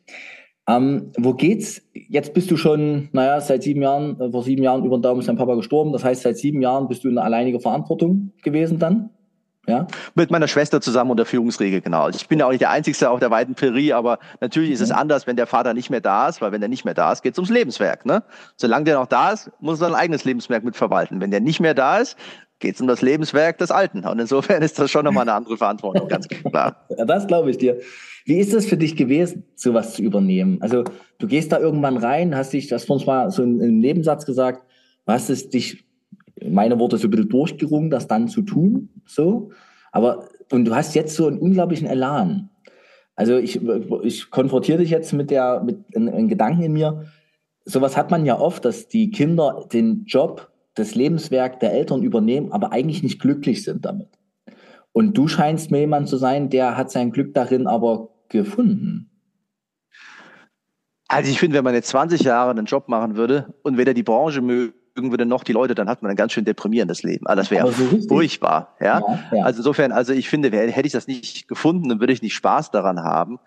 Ähm, 0.68 1.12
wo 1.18 1.34
geht's? 1.34 1.82
Jetzt 1.94 2.34
bist 2.34 2.52
du 2.52 2.58
schon, 2.58 3.10
naja, 3.12 3.42
seit 3.42 3.64
sieben 3.64 3.82
Jahren, 3.82 4.20
äh, 4.20 4.32
vor 4.32 4.44
sieben 4.44 4.64
Jahren 4.64 4.84
über 4.84 4.98
den 4.98 5.02
Daumen 5.02 5.20
ist 5.20 5.28
dein 5.28 5.38
Papa 5.38 5.56
gestorben. 5.56 5.94
Das 5.94 6.04
heißt, 6.04 6.22
seit 6.22 6.38
sieben 6.38 6.62
Jahren 6.62 6.88
bist 6.88 7.04
du 7.04 7.10
in 7.10 7.18
alleiniger 7.18 7.60
Verantwortung 7.60 8.34
gewesen 8.44 8.78
dann? 8.78 9.10
Ja? 9.68 9.88
Mit 10.16 10.32
meiner 10.32 10.48
Schwester 10.48 10.82
zusammen 10.82 11.12
unter 11.12 11.26
Führungsregel, 11.26 11.82
genau. 11.82 12.10
Ich 12.10 12.28
bin 12.28 12.40
ja 12.40 12.46
auch 12.46 12.52
nicht 12.52 12.62
der 12.62 12.72
Einzige 12.72 13.10
auf 13.10 13.20
der 13.20 13.32
weiten 13.32 13.56
Prärie, 13.56 13.94
aber 13.94 14.20
natürlich 14.42 14.72
ist 14.72 14.82
es 14.82 14.92
anders, 14.92 15.28
wenn 15.28 15.36
der 15.36 15.48
Vater 15.48 15.74
nicht 15.74 15.90
mehr 15.90 16.02
da 16.02 16.28
ist, 16.28 16.42
weil 16.42 16.52
wenn 16.52 16.62
er 16.62 16.68
nicht 16.68 16.86
mehr 16.86 16.94
da 16.94 17.12
ist, 17.12 17.22
geht 17.22 17.34
es 17.34 17.40
ums 17.40 17.52
Lebenswerk. 17.52 18.06
Ne? 18.06 18.24
Solange 18.56 18.86
der 18.86 19.00
noch 19.00 19.08
da 19.08 19.32
ist, 19.32 19.52
muss 19.60 19.80
er 19.80 19.90
sein 19.90 19.96
eigenes 19.96 20.24
Lebenswerk 20.24 20.64
mitverwalten. 20.64 21.22
Wenn 21.22 21.32
der 21.32 21.42
nicht 21.42 21.60
mehr 21.60 21.74
da 21.74 21.98
ist, 21.98 22.16
geht 22.60 22.76
es 22.76 22.82
um 22.82 22.88
das 22.88 23.02
Lebenswerk 23.02 23.58
des 23.58 23.72
Alten. 23.72 24.06
Und 24.06 24.20
insofern 24.20 24.62
ist 24.62 24.78
das 24.78 24.92
schon 24.92 25.06
nochmal 25.06 25.24
eine 25.24 25.34
andere 25.34 25.58
Verantwortung, 25.58 26.08
ganz 26.08 26.28
klar. 26.28 26.86
Ja, 26.98 27.06
das 27.06 27.28
glaube 27.28 27.50
ich 27.50 27.58
dir. 27.58 27.80
Wie 28.26 28.38
ist 28.38 28.54
es 28.54 28.66
für 28.66 28.78
dich 28.78 28.96
gewesen, 28.96 29.46
sowas 29.56 29.94
zu 29.94 30.02
übernehmen? 30.02 30.62
Also 30.62 30.84
du 31.18 31.28
gehst 31.28 31.52
da 31.52 31.60
irgendwann 31.60 31.98
rein, 31.98 32.36
hast 32.36 32.54
dich, 32.54 32.68
das 32.68 32.86
uns 32.86 33.06
mal 33.06 33.32
so 33.32 33.44
im 33.44 33.80
Nebensatz 33.80 34.26
gesagt, 34.26 34.64
hast 35.08 35.30
es 35.30 35.50
dich, 35.50 35.86
meine 36.44 36.80
Worte, 36.80 36.98
so 36.98 37.08
ein 37.08 37.12
bisschen 37.12 37.30
durchgerungen, 37.30 37.90
das 37.90 38.08
dann 38.08 38.28
zu 38.28 38.42
tun, 38.42 38.90
so. 39.06 39.52
Aber, 39.92 40.28
und 40.52 40.66
du 40.66 40.76
hast 40.76 40.96
jetzt 40.96 41.16
so 41.16 41.28
einen 41.28 41.40
unglaublichen 41.40 41.88
Elan. 41.88 42.50
Also 43.16 43.38
ich, 43.38 43.60
ich 44.04 44.30
konfrontiere 44.30 44.78
dich 44.78 44.90
jetzt 44.90 45.12
mit 45.14 45.32
der, 45.32 45.62
mit 45.64 45.96
einem 45.96 46.28
Gedanken 46.28 46.64
in 46.64 46.74
mir. 46.74 47.06
Sowas 47.66 47.98
hat 47.98 48.12
man 48.12 48.26
ja 48.26 48.40
oft, 48.40 48.64
dass 48.64 48.88
die 48.88 49.12
Kinder 49.12 49.66
den 49.72 50.06
Job 50.06 50.52
das 50.76 50.96
Lebenswerk 50.96 51.60
der 51.60 51.74
Eltern 51.74 52.04
übernehmen, 52.04 52.52
aber 52.52 52.72
eigentlich 52.72 53.04
nicht 53.04 53.20
glücklich 53.20 53.64
sind 53.64 53.86
damit. 53.86 54.10
Und 54.92 55.18
du 55.18 55.28
scheinst 55.28 55.72
mir 55.72 55.80
jemand 55.80 56.10
zu 56.10 56.18
sein, 56.18 56.50
der 56.50 56.78
hat 56.78 56.92
sein 56.92 57.12
Glück 57.12 57.34
darin 57.34 57.68
aber 57.68 58.10
gefunden. 58.30 59.10
Also 61.08 61.32
ich 61.32 61.40
finde, 61.40 61.58
wenn 61.58 61.64
man 61.64 61.74
jetzt 61.74 61.90
20 61.90 62.22
Jahre 62.22 62.52
einen 62.52 62.66
Job 62.66 62.88
machen 62.88 63.16
würde 63.16 63.54
und 63.64 63.78
weder 63.78 63.94
die 63.94 64.04
Branche 64.04 64.42
mögen 64.42 64.74
würde 64.96 65.26
noch 65.26 65.44
die 65.44 65.54
Leute, 65.54 65.74
dann 65.74 65.90
hat 65.90 66.02
man 66.02 66.12
ein 66.12 66.16
ganz 66.16 66.34
schön 66.34 66.46
deprimierendes 66.46 67.04
Leben. 67.04 67.26
Also 67.26 67.42
das 67.42 67.52
wäre 67.52 67.72
so 67.72 68.00
furchtbar. 68.08 68.76
Ja? 68.80 69.00
Ja, 69.00 69.20
ja? 69.38 69.44
Also 69.44 69.60
insofern, 69.60 69.92
also 69.92 70.14
ich 70.14 70.30
finde, 70.30 70.52
hätte 70.52 70.86
ich 70.86 70.94
das 70.94 71.08
nicht 71.08 71.48
gefunden, 71.48 71.90
dann 71.90 72.00
würde 72.00 72.14
ich 72.14 72.22
nicht 72.22 72.36
Spaß 72.36 72.72
daran 72.72 73.00
haben 73.00 73.40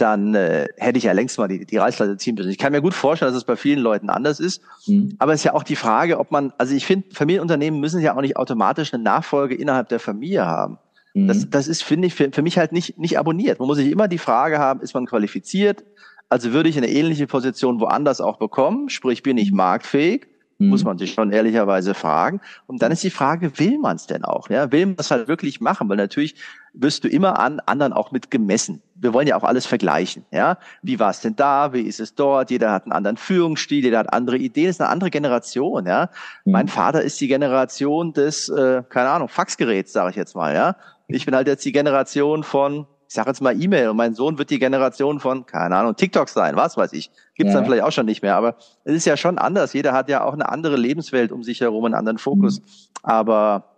dann 0.00 0.34
äh, 0.34 0.68
hätte 0.76 0.98
ich 0.98 1.04
ja 1.04 1.12
längst 1.12 1.38
mal 1.38 1.48
die, 1.48 1.64
die 1.64 1.76
Reißleiter 1.76 2.18
ziehen 2.18 2.34
müssen. 2.34 2.50
Ich 2.50 2.58
kann 2.58 2.72
mir 2.72 2.80
gut 2.80 2.94
vorstellen, 2.94 3.30
dass 3.30 3.36
es 3.36 3.44
bei 3.44 3.56
vielen 3.56 3.80
Leuten 3.80 4.10
anders 4.10 4.40
ist. 4.40 4.62
Mhm. 4.86 5.16
Aber 5.18 5.32
es 5.32 5.40
ist 5.40 5.44
ja 5.44 5.54
auch 5.54 5.62
die 5.62 5.76
Frage, 5.76 6.18
ob 6.18 6.30
man, 6.30 6.52
also 6.58 6.74
ich 6.74 6.86
finde, 6.86 7.14
Familienunternehmen 7.14 7.80
müssen 7.80 8.00
ja 8.00 8.16
auch 8.16 8.20
nicht 8.20 8.36
automatisch 8.36 8.92
eine 8.94 9.02
Nachfolge 9.02 9.54
innerhalb 9.54 9.88
der 9.88 10.00
Familie 10.00 10.46
haben. 10.46 10.78
Mhm. 11.14 11.28
Das, 11.28 11.48
das 11.50 11.68
ist, 11.68 11.82
finde 11.82 12.08
ich, 12.08 12.14
für, 12.14 12.30
für 12.32 12.42
mich 12.42 12.58
halt 12.58 12.72
nicht, 12.72 12.98
nicht 12.98 13.18
abonniert. 13.18 13.58
Man 13.58 13.68
muss 13.68 13.78
sich 13.78 13.90
immer 13.90 14.08
die 14.08 14.18
Frage 14.18 14.58
haben, 14.58 14.80
ist 14.80 14.94
man 14.94 15.06
qualifiziert? 15.06 15.84
Also 16.28 16.52
würde 16.52 16.68
ich 16.68 16.76
eine 16.76 16.88
ähnliche 16.88 17.26
Position 17.26 17.80
woanders 17.80 18.20
auch 18.20 18.38
bekommen? 18.38 18.88
Sprich, 18.88 19.22
bin 19.22 19.36
ich 19.36 19.52
marktfähig? 19.52 20.28
muss 20.60 20.82
mhm. 20.82 20.88
man 20.88 20.98
sich 20.98 21.12
schon 21.12 21.32
ehrlicherweise 21.32 21.94
fragen. 21.94 22.40
Und 22.66 22.82
dann 22.82 22.92
ist 22.92 23.02
die 23.02 23.10
Frage, 23.10 23.58
will 23.58 23.78
man 23.78 23.96
es 23.96 24.06
denn 24.06 24.24
auch? 24.24 24.50
Ja, 24.50 24.70
will 24.70 24.86
man 24.86 24.96
es 24.98 25.10
halt 25.10 25.26
wirklich 25.26 25.60
machen? 25.60 25.88
Weil 25.88 25.96
natürlich 25.96 26.34
wirst 26.72 27.04
du 27.04 27.08
immer 27.08 27.38
an 27.38 27.60
anderen 27.60 27.92
auch 27.92 28.12
mit 28.12 28.30
gemessen. 28.30 28.82
Wir 28.94 29.12
wollen 29.12 29.26
ja 29.26 29.36
auch 29.36 29.44
alles 29.44 29.66
vergleichen. 29.66 30.24
Ja, 30.30 30.58
wie 30.82 30.98
war 30.98 31.10
es 31.10 31.20
denn 31.20 31.36
da? 31.36 31.72
Wie 31.72 31.82
ist 31.82 32.00
es 32.00 32.14
dort? 32.14 32.50
Jeder 32.50 32.72
hat 32.72 32.84
einen 32.84 32.92
anderen 32.92 33.16
Führungsstil, 33.16 33.84
jeder 33.84 33.98
hat 33.98 34.12
andere 34.12 34.36
Ideen. 34.36 34.66
Das 34.66 34.76
ist 34.76 34.80
eine 34.80 34.90
andere 34.90 35.10
Generation. 35.10 35.86
Ja, 35.86 36.10
mhm. 36.44 36.52
mein 36.52 36.68
Vater 36.68 37.02
ist 37.02 37.20
die 37.20 37.28
Generation 37.28 38.12
des, 38.12 38.48
äh, 38.48 38.82
keine 38.88 39.10
Ahnung, 39.10 39.28
Faxgeräts, 39.28 39.92
sage 39.92 40.10
ich 40.10 40.16
jetzt 40.16 40.34
mal. 40.34 40.54
Ja, 40.54 40.76
ich 41.08 41.24
bin 41.24 41.34
halt 41.34 41.48
jetzt 41.48 41.64
die 41.64 41.72
Generation 41.72 42.42
von 42.42 42.86
ich 43.10 43.14
sage 43.14 43.30
jetzt 43.30 43.42
mal 43.42 43.60
E-Mail 43.60 43.88
und 43.88 43.96
mein 43.96 44.14
Sohn 44.14 44.38
wird 44.38 44.50
die 44.50 44.60
Generation 44.60 45.18
von, 45.18 45.44
keine 45.44 45.76
Ahnung, 45.76 45.96
TikTok 45.96 46.28
sein, 46.28 46.54
was 46.54 46.76
weiß 46.76 46.92
ich. 46.92 47.10
Gibt's 47.34 47.52
ja. 47.52 47.58
dann 47.58 47.66
vielleicht 47.66 47.82
auch 47.82 47.90
schon 47.90 48.06
nicht 48.06 48.22
mehr, 48.22 48.36
aber 48.36 48.54
es 48.84 48.94
ist 48.94 49.04
ja 49.04 49.16
schon 49.16 49.36
anders. 49.36 49.72
Jeder 49.72 49.92
hat 49.94 50.08
ja 50.08 50.22
auch 50.22 50.32
eine 50.32 50.48
andere 50.48 50.76
Lebenswelt 50.76 51.32
um 51.32 51.42
sich 51.42 51.60
herum, 51.60 51.86
einen 51.86 51.94
anderen 51.94 52.18
Fokus. 52.18 52.60
Mhm. 52.60 52.64
Aber 53.02 53.69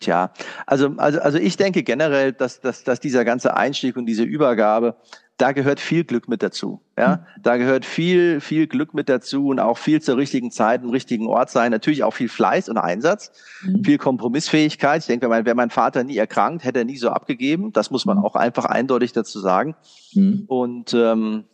Tja, 0.00 0.32
also, 0.66 0.94
also, 0.96 1.20
also 1.20 1.38
ich 1.38 1.56
denke 1.56 1.82
generell, 1.82 2.32
dass, 2.32 2.60
dass, 2.60 2.84
dass 2.84 3.00
dieser 3.00 3.24
ganze 3.24 3.56
Einstieg 3.56 3.96
und 3.96 4.06
diese 4.06 4.24
Übergabe, 4.24 4.96
da 5.36 5.52
gehört 5.52 5.80
viel 5.80 6.04
Glück 6.04 6.28
mit 6.28 6.42
dazu. 6.42 6.80
Ja, 6.96 7.26
da 7.42 7.56
gehört 7.56 7.84
viel, 7.84 8.40
viel 8.40 8.68
Glück 8.68 8.94
mit 8.94 9.08
dazu 9.08 9.48
und 9.48 9.58
auch 9.58 9.78
viel 9.78 10.00
zur 10.00 10.16
richtigen 10.16 10.52
Zeit 10.52 10.82
im 10.82 10.90
richtigen 10.90 11.26
Ort 11.26 11.50
sein. 11.50 11.72
Natürlich 11.72 12.04
auch 12.04 12.12
viel 12.12 12.28
Fleiß 12.28 12.68
und 12.68 12.78
Einsatz, 12.78 13.32
mhm. 13.62 13.82
viel 13.82 13.98
Kompromissfähigkeit. 13.98 15.00
Ich 15.00 15.06
denke, 15.06 15.28
wäre 15.28 15.54
mein 15.56 15.70
Vater 15.70 16.04
nie 16.04 16.16
erkrankt, 16.16 16.64
hätte 16.64 16.80
er 16.80 16.84
nie 16.84 16.98
so 16.98 17.10
abgegeben. 17.10 17.72
Das 17.72 17.90
muss 17.90 18.04
man 18.04 18.18
mhm. 18.18 18.24
auch 18.24 18.36
einfach 18.36 18.64
eindeutig 18.64 19.12
dazu 19.12 19.40
sagen. 19.40 19.74
Mhm. 20.12 20.44
Und 20.46 20.94
ähm, 20.94 21.44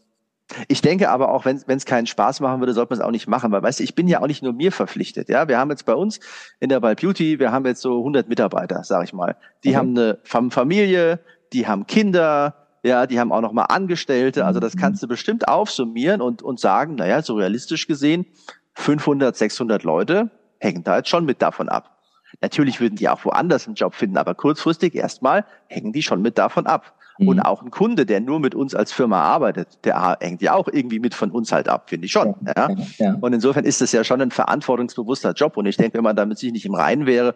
ich 0.68 0.82
denke 0.82 1.10
aber 1.10 1.32
auch, 1.32 1.44
wenn 1.44 1.56
es 1.66 1.84
keinen 1.84 2.06
Spaß 2.06 2.40
machen 2.40 2.60
würde, 2.60 2.72
sollte 2.72 2.92
man 2.92 3.00
es 3.00 3.04
auch 3.04 3.10
nicht 3.10 3.28
machen, 3.28 3.52
weil 3.52 3.62
weißt 3.62 3.80
du, 3.80 3.84
ich 3.84 3.94
bin 3.94 4.08
ja 4.08 4.20
auch 4.20 4.26
nicht 4.26 4.42
nur 4.42 4.52
mir 4.52 4.72
verpflichtet. 4.72 5.28
Ja, 5.28 5.48
wir 5.48 5.58
haben 5.58 5.70
jetzt 5.70 5.86
bei 5.86 5.94
uns 5.94 6.20
in 6.58 6.68
der 6.68 6.80
Ball 6.80 6.96
Beauty, 6.96 7.38
wir 7.38 7.52
haben 7.52 7.66
jetzt 7.66 7.82
so 7.82 7.98
100 7.98 8.28
Mitarbeiter, 8.28 8.82
sag 8.84 9.04
ich 9.04 9.12
mal. 9.12 9.36
Die 9.64 9.70
okay. 9.70 9.76
haben 9.76 9.96
eine 9.96 10.18
Familie, 10.24 11.20
die 11.52 11.66
haben 11.66 11.86
Kinder, 11.86 12.54
ja, 12.82 13.06
die 13.06 13.20
haben 13.20 13.32
auch 13.32 13.40
noch 13.40 13.52
mal 13.52 13.64
Angestellte. 13.64 14.44
Also 14.44 14.60
das 14.60 14.74
mhm. 14.74 14.80
kannst 14.80 15.02
du 15.02 15.08
bestimmt 15.08 15.48
aufsummieren 15.48 16.20
und 16.20 16.42
und 16.42 16.58
sagen, 16.58 16.96
naja, 16.96 17.22
so 17.22 17.34
realistisch 17.34 17.86
gesehen, 17.86 18.26
500, 18.74 19.36
600 19.36 19.82
Leute 19.82 20.30
hängen 20.58 20.84
da 20.84 20.98
jetzt 20.98 21.08
schon 21.08 21.24
mit 21.24 21.42
davon 21.42 21.68
ab. 21.68 21.96
Natürlich 22.40 22.80
würden 22.80 22.96
die 22.96 23.08
auch 23.08 23.24
woanders 23.24 23.66
einen 23.66 23.74
Job 23.74 23.94
finden, 23.94 24.16
aber 24.16 24.34
kurzfristig 24.34 24.94
erstmal 24.94 25.44
hängen 25.66 25.92
die 25.92 26.02
schon 26.02 26.22
mit 26.22 26.38
davon 26.38 26.66
ab. 26.66 26.94
Mhm. 27.20 27.28
Und 27.28 27.40
auch 27.40 27.62
ein 27.62 27.70
Kunde, 27.70 28.06
der 28.06 28.20
nur 28.20 28.40
mit 28.40 28.54
uns 28.54 28.74
als 28.74 28.92
Firma 28.92 29.20
arbeitet, 29.20 29.84
der 29.84 30.16
hängt 30.20 30.40
ja 30.40 30.54
auch 30.54 30.68
irgendwie 30.68 30.98
mit 30.98 31.14
von 31.14 31.30
uns 31.30 31.52
halt 31.52 31.68
ab, 31.68 31.90
finde 31.90 32.06
ich 32.06 32.12
schon. 32.12 32.34
Ja, 32.46 32.70
ja. 32.70 32.76
ja. 32.98 33.16
Und 33.20 33.32
insofern 33.34 33.64
ist 33.64 33.80
das 33.80 33.92
ja 33.92 34.04
schon 34.04 34.22
ein 34.22 34.30
verantwortungsbewusster 34.30 35.32
Job. 35.32 35.56
Und 35.56 35.66
ich 35.66 35.76
denke, 35.76 35.98
wenn 35.98 36.04
man 36.04 36.16
damit 36.16 36.38
sich 36.38 36.50
nicht 36.50 36.64
im 36.64 36.74
Reinen 36.74 37.04
wäre 37.06 37.34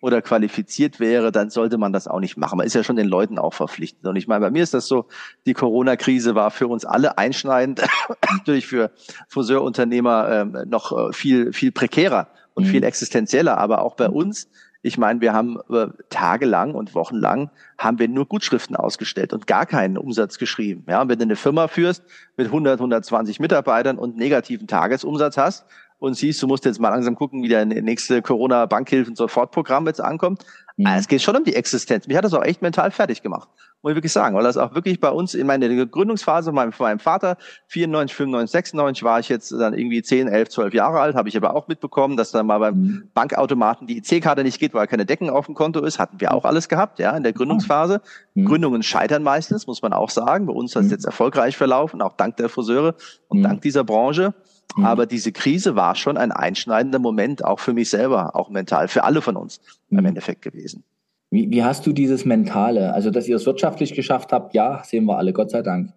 oder 0.00 0.22
qualifiziert 0.22 1.00
wäre, 1.00 1.32
dann 1.32 1.50
sollte 1.50 1.76
man 1.76 1.92
das 1.92 2.08
auch 2.08 2.20
nicht 2.20 2.36
machen. 2.38 2.56
Man 2.56 2.66
ist 2.66 2.74
ja 2.74 2.82
schon 2.82 2.96
den 2.96 3.08
Leuten 3.08 3.38
auch 3.38 3.52
verpflichtet. 3.52 4.06
Und 4.06 4.16
ich 4.16 4.26
meine, 4.26 4.40
bei 4.40 4.50
mir 4.50 4.62
ist 4.62 4.72
das 4.72 4.86
so, 4.86 5.06
die 5.44 5.54
Corona-Krise 5.54 6.34
war 6.34 6.50
für 6.50 6.68
uns 6.68 6.86
alle 6.86 7.18
einschneidend, 7.18 7.82
natürlich 8.30 8.66
für 8.66 8.90
Friseurunternehmer 9.28 10.28
ähm, 10.30 10.56
noch 10.68 10.92
äh, 10.92 11.12
viel, 11.12 11.52
viel 11.52 11.72
prekärer 11.72 12.28
und 12.54 12.64
mhm. 12.64 12.70
viel 12.70 12.84
existenzieller, 12.84 13.58
aber 13.58 13.82
auch 13.82 13.96
bei 13.96 14.08
uns 14.08 14.48
ich 14.86 14.98
meine, 14.98 15.20
wir 15.20 15.32
haben 15.32 15.58
äh, 15.68 15.88
tagelang 16.10 16.74
und 16.74 16.94
wochenlang 16.94 17.50
haben 17.76 17.98
wir 17.98 18.08
nur 18.08 18.26
Gutschriften 18.26 18.76
ausgestellt 18.76 19.32
und 19.32 19.46
gar 19.46 19.66
keinen 19.66 19.98
Umsatz 19.98 20.38
geschrieben. 20.38 20.84
Ja, 20.88 21.02
und 21.02 21.08
wenn 21.08 21.18
du 21.18 21.24
eine 21.24 21.36
Firma 21.36 21.66
führst 21.66 22.04
mit 22.36 22.46
100, 22.46 22.78
120 22.78 23.40
Mitarbeitern 23.40 23.98
und 23.98 24.16
negativen 24.16 24.68
Tagesumsatz 24.68 25.36
hast 25.36 25.66
und 25.98 26.14
siehst, 26.14 26.40
du 26.40 26.46
musst 26.46 26.64
jetzt 26.64 26.78
mal 26.78 26.90
langsam 26.90 27.16
gucken, 27.16 27.42
wie 27.42 27.48
der 27.48 27.64
nächste 27.64 28.22
Corona-Bankhilfen-Sofortprogramm 28.22 29.86
jetzt 29.86 30.00
ankommt, 30.00 30.44
Mhm. 30.76 30.86
Es 30.86 31.08
geht 31.08 31.22
schon 31.22 31.36
um 31.36 31.44
die 31.44 31.54
Existenz. 31.54 32.06
Mich 32.06 32.16
hat 32.16 32.24
das 32.24 32.34
auch 32.34 32.44
echt 32.44 32.62
mental 32.62 32.90
fertig 32.90 33.22
gemacht, 33.22 33.48
muss 33.86 33.92
ich 33.92 33.96
wirklich 33.98 34.12
sagen, 34.12 34.34
weil 34.34 34.42
das 34.42 34.56
auch 34.56 34.74
wirklich 34.74 34.98
bei 34.98 35.10
uns 35.10 35.34
in 35.34 35.46
meiner 35.46 35.68
Gründungsphase, 35.86 36.50
meinem, 36.50 36.72
meinem 36.76 36.98
Vater, 36.98 37.36
94, 37.68 38.16
95, 38.16 38.50
96 38.50 39.04
war 39.04 39.20
ich 39.20 39.28
jetzt 39.28 39.52
dann 39.52 39.74
irgendwie 39.74 40.02
10, 40.02 40.26
11, 40.26 40.48
12 40.48 40.74
Jahre 40.74 40.98
alt, 40.98 41.14
habe 41.14 41.28
ich 41.28 41.36
aber 41.36 41.54
auch 41.54 41.68
mitbekommen, 41.68 42.16
dass 42.16 42.32
dann 42.32 42.46
mal 42.46 42.58
beim 42.58 42.74
mhm. 42.74 43.10
Bankautomaten 43.14 43.86
die 43.86 43.98
IC-Karte 43.98 44.42
nicht 44.42 44.58
geht, 44.58 44.74
weil 44.74 44.88
keine 44.88 45.06
Decken 45.06 45.30
auf 45.30 45.46
dem 45.46 45.54
Konto 45.54 45.84
ist, 45.84 46.00
hatten 46.00 46.20
wir 46.20 46.34
auch 46.34 46.44
alles 46.44 46.68
gehabt, 46.68 46.98
ja, 46.98 47.16
in 47.16 47.22
der 47.22 47.32
Gründungsphase. 47.32 48.00
Mhm. 48.34 48.46
Gründungen 48.46 48.82
scheitern 48.82 49.22
meistens, 49.22 49.68
muss 49.68 49.82
man 49.82 49.92
auch 49.92 50.10
sagen. 50.10 50.46
Bei 50.46 50.52
uns 50.52 50.74
hat 50.74 50.82
es 50.82 50.88
mhm. 50.88 50.92
jetzt 50.94 51.04
erfolgreich 51.04 51.56
verlaufen, 51.56 52.02
auch 52.02 52.16
dank 52.16 52.36
der 52.38 52.48
Friseure 52.48 52.96
und 53.28 53.38
mhm. 53.38 53.42
dank 53.44 53.62
dieser 53.62 53.84
Branche. 53.84 54.34
Mhm. 54.74 54.84
Aber 54.84 55.06
diese 55.06 55.30
Krise 55.30 55.76
war 55.76 55.94
schon 55.94 56.16
ein 56.16 56.32
einschneidender 56.32 56.98
Moment, 56.98 57.44
auch 57.44 57.60
für 57.60 57.72
mich 57.72 57.90
selber, 57.90 58.34
auch 58.34 58.50
mental, 58.50 58.88
für 58.88 59.04
alle 59.04 59.22
von 59.22 59.36
uns 59.36 59.60
mhm. 59.90 60.00
im 60.00 60.06
Endeffekt 60.06 60.42
gewesen. 60.42 60.82
Wie, 61.30 61.50
wie 61.50 61.64
hast 61.64 61.86
du 61.86 61.92
dieses 61.92 62.24
Mentale? 62.24 62.94
Also, 62.94 63.10
dass 63.10 63.26
ihr 63.28 63.36
es 63.36 63.46
wirtschaftlich 63.46 63.94
geschafft 63.94 64.32
habt, 64.32 64.54
ja, 64.54 64.82
sehen 64.84 65.04
wir 65.04 65.18
alle, 65.18 65.32
Gott 65.32 65.50
sei 65.50 65.62
Dank. 65.62 65.92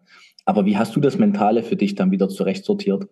Aber 0.45 0.65
wie 0.65 0.77
hast 0.77 0.95
du 0.95 0.99
das 0.99 1.17
Mentale 1.17 1.63
für 1.63 1.75
dich 1.75 1.95
dann 1.95 2.11
wieder 2.11 2.29
zurechtsortiert? 2.29 3.07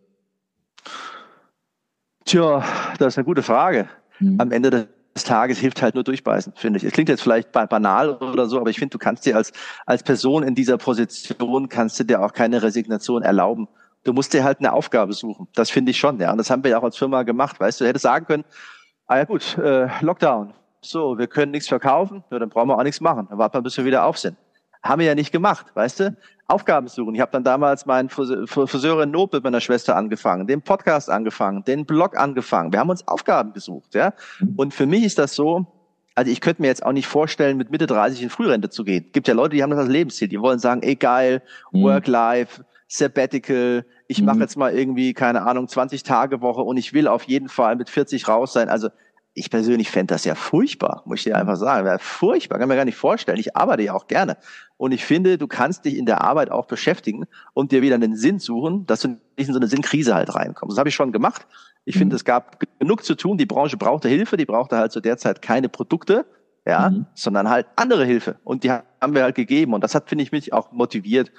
Tja, 2.25 2.63
das 2.97 3.13
ist 3.13 3.17
eine 3.17 3.25
gute 3.25 3.43
Frage. 3.43 3.87
Mhm. 4.19 4.41
Am 4.41 4.51
Ende 4.51 4.87
des 5.15 5.23
Tages 5.23 5.59
hilft 5.59 5.81
halt 5.81 5.95
nur 5.95 6.03
durchbeißen, 6.03 6.53
finde 6.55 6.77
ich. 6.77 6.83
Es 6.83 6.91
klingt 6.91 7.09
jetzt 7.09 7.21
vielleicht 7.21 7.51
banal 7.51 8.17
oder 8.17 8.47
so, 8.47 8.59
aber 8.59 8.69
ich 8.69 8.79
finde, 8.79 8.93
du 8.93 8.97
kannst 8.97 9.25
dir 9.25 9.35
als, 9.35 9.51
als 9.85 10.03
Person 10.03 10.43
in 10.43 10.55
dieser 10.55 10.77
Position, 10.77 11.69
kannst 11.69 11.99
du 11.99 12.03
dir 12.03 12.21
auch 12.21 12.33
keine 12.33 12.63
Resignation 12.63 13.21
erlauben 13.21 13.67
du 14.07 14.13
musst 14.13 14.33
dir 14.33 14.43
halt 14.43 14.59
eine 14.59 14.73
Aufgabe 14.73 15.13
suchen. 15.13 15.47
Das 15.53 15.69
finde 15.69 15.91
ich 15.91 15.99
schon, 15.99 16.19
ja. 16.19 16.31
Und 16.31 16.37
das 16.37 16.49
haben 16.49 16.63
wir 16.63 16.71
ja 16.71 16.79
auch 16.79 16.83
als 16.83 16.97
Firma 16.97 17.23
gemacht. 17.23 17.59
Weißt 17.59 17.79
du, 17.79 17.83
du 17.83 17.89
hättest 17.89 18.03
sagen 18.03 18.25
können, 18.25 18.45
ah 19.05 19.17
ja 19.17 19.25
gut, 19.25 19.57
äh, 19.57 19.87
Lockdown. 20.01 20.53
So, 20.89 21.17
wir 21.17 21.27
können 21.27 21.51
nichts 21.51 21.67
verkaufen, 21.67 22.23
ja, 22.31 22.39
dann 22.39 22.49
brauchen 22.49 22.69
wir 22.69 22.77
auch 22.77 22.83
nichts 22.83 23.01
machen. 23.01 23.27
Dann 23.29 23.37
warten 23.37 23.55
wir, 23.55 23.61
bis 23.61 23.75
wir 23.77 23.83
wieder 23.83 24.05
auf 24.05 24.17
sind. 24.17 24.37
Haben 24.81 24.99
wir 24.99 25.07
ja 25.07 25.15
nicht 25.15 25.33
gemacht, 25.33 25.65
weißt 25.73 25.99
du? 25.99 26.17
Aufgaben 26.47 26.87
suchen. 26.87 27.13
Ich 27.13 27.19
habe 27.19 27.31
dann 27.31 27.43
damals 27.43 27.85
meinen 27.85 28.07
Friseur 28.09 29.03
in 29.03 29.11
Not 29.11 29.33
mit 29.33 29.43
meiner 29.43 29.59
Schwester 29.59 29.97
angefangen, 29.97 30.47
den 30.47 30.61
Podcast 30.61 31.09
angefangen, 31.09 31.65
den 31.65 31.85
Blog 31.85 32.17
angefangen. 32.17 32.71
Wir 32.71 32.79
haben 32.79 32.89
uns 32.89 33.05
Aufgaben 33.05 33.51
gesucht, 33.51 33.95
ja. 33.95 34.13
Und 34.55 34.73
für 34.73 34.85
mich 34.85 35.03
ist 35.03 35.19
das 35.19 35.35
so, 35.35 35.65
also 36.15 36.31
ich 36.31 36.39
könnte 36.39 36.61
mir 36.61 36.69
jetzt 36.69 36.85
auch 36.85 36.93
nicht 36.93 37.07
vorstellen, 37.07 37.57
mit 37.57 37.69
Mitte 37.69 37.85
30 37.85 38.23
in 38.23 38.29
Frührente 38.29 38.69
zu 38.69 38.85
gehen. 38.85 39.03
Es 39.07 39.11
gibt 39.11 39.27
ja 39.27 39.33
Leute, 39.33 39.55
die 39.57 39.63
haben 39.63 39.71
das 39.71 39.79
als 39.79 39.89
Lebensziel. 39.89 40.29
Die 40.29 40.39
wollen 40.39 40.59
sagen, 40.59 40.83
ey 40.83 40.95
geil, 40.95 41.41
mhm. 41.71 41.83
Work-Life, 41.83 42.63
Sabbatical, 42.87 43.85
ich 44.07 44.21
mhm. 44.21 44.25
mache 44.25 44.39
jetzt 44.39 44.55
mal 44.55 44.73
irgendwie, 44.73 45.13
keine 45.13 45.41
Ahnung, 45.41 45.67
20 45.67 46.03
Tage 46.03 46.39
Woche 46.39 46.61
und 46.61 46.77
ich 46.77 46.93
will 46.93 47.09
auf 47.09 47.23
jeden 47.23 47.49
Fall 47.49 47.75
mit 47.75 47.89
40 47.89 48.29
raus 48.29 48.53
sein. 48.53 48.69
Also 48.69 48.87
ich 49.37 49.51
persönlich 49.51 49.91
fände 49.91 50.15
das 50.15 50.25
ja 50.25 50.33
furchtbar, 50.33 51.03
muss 51.05 51.19
ich 51.19 51.25
dir 51.25 51.37
einfach 51.37 51.57
sagen. 51.57 51.85
Wäre 51.85 51.99
furchtbar, 51.99 52.57
kann 52.57 52.67
mir 52.67 52.75
gar 52.75 52.85
nicht 52.85 52.97
vorstellen. 52.97 53.37
Ich 53.37 53.55
arbeite 53.55 53.83
ja 53.83 53.93
auch 53.93 54.07
gerne. 54.07 54.37
Und 54.77 54.93
ich 54.93 55.05
finde, 55.05 55.37
du 55.37 55.45
kannst 55.45 55.85
dich 55.85 55.95
in 55.95 56.07
der 56.07 56.21
Arbeit 56.21 56.49
auch 56.49 56.65
beschäftigen 56.65 57.25
und 57.53 57.71
dir 57.71 57.83
wieder 57.83 57.95
einen 57.95 58.15
Sinn 58.15 58.39
suchen, 58.39 58.87
dass 58.87 59.01
du 59.01 59.09
nicht 59.09 59.47
in 59.47 59.53
so 59.53 59.59
eine 59.59 59.67
Sinnkrise 59.67 60.15
halt 60.15 60.33
reinkommst. 60.33 60.73
Das 60.73 60.79
habe 60.79 60.89
ich 60.89 60.95
schon 60.95 61.11
gemacht. 61.11 61.45
Ich 61.85 61.97
finde, 61.97 62.15
mhm. 62.15 62.17
es 62.17 62.25
gab 62.25 62.59
genug 62.79 63.05
zu 63.05 63.13
tun. 63.13 63.37
Die 63.37 63.45
Branche 63.45 63.77
brauchte 63.77 64.09
Hilfe, 64.09 64.37
die 64.37 64.45
brauchte 64.45 64.77
halt 64.77 64.91
zu 64.91 65.01
der 65.01 65.17
Zeit 65.17 65.43
keine 65.43 65.69
Produkte 65.69 66.25
ja, 66.67 66.89
mhm. 66.89 67.05
sondern 67.13 67.49
halt 67.49 67.67
andere 67.75 68.05
Hilfe. 68.05 68.35
Und 68.43 68.63
die 68.63 68.71
haben 68.71 69.15
wir 69.15 69.23
halt 69.23 69.35
gegeben. 69.35 69.73
Und 69.73 69.83
das 69.83 69.95
hat, 69.95 70.09
finde 70.09 70.23
ich, 70.23 70.31
mich 70.31 70.51
auch 70.51 70.71
motiviert 70.71 71.31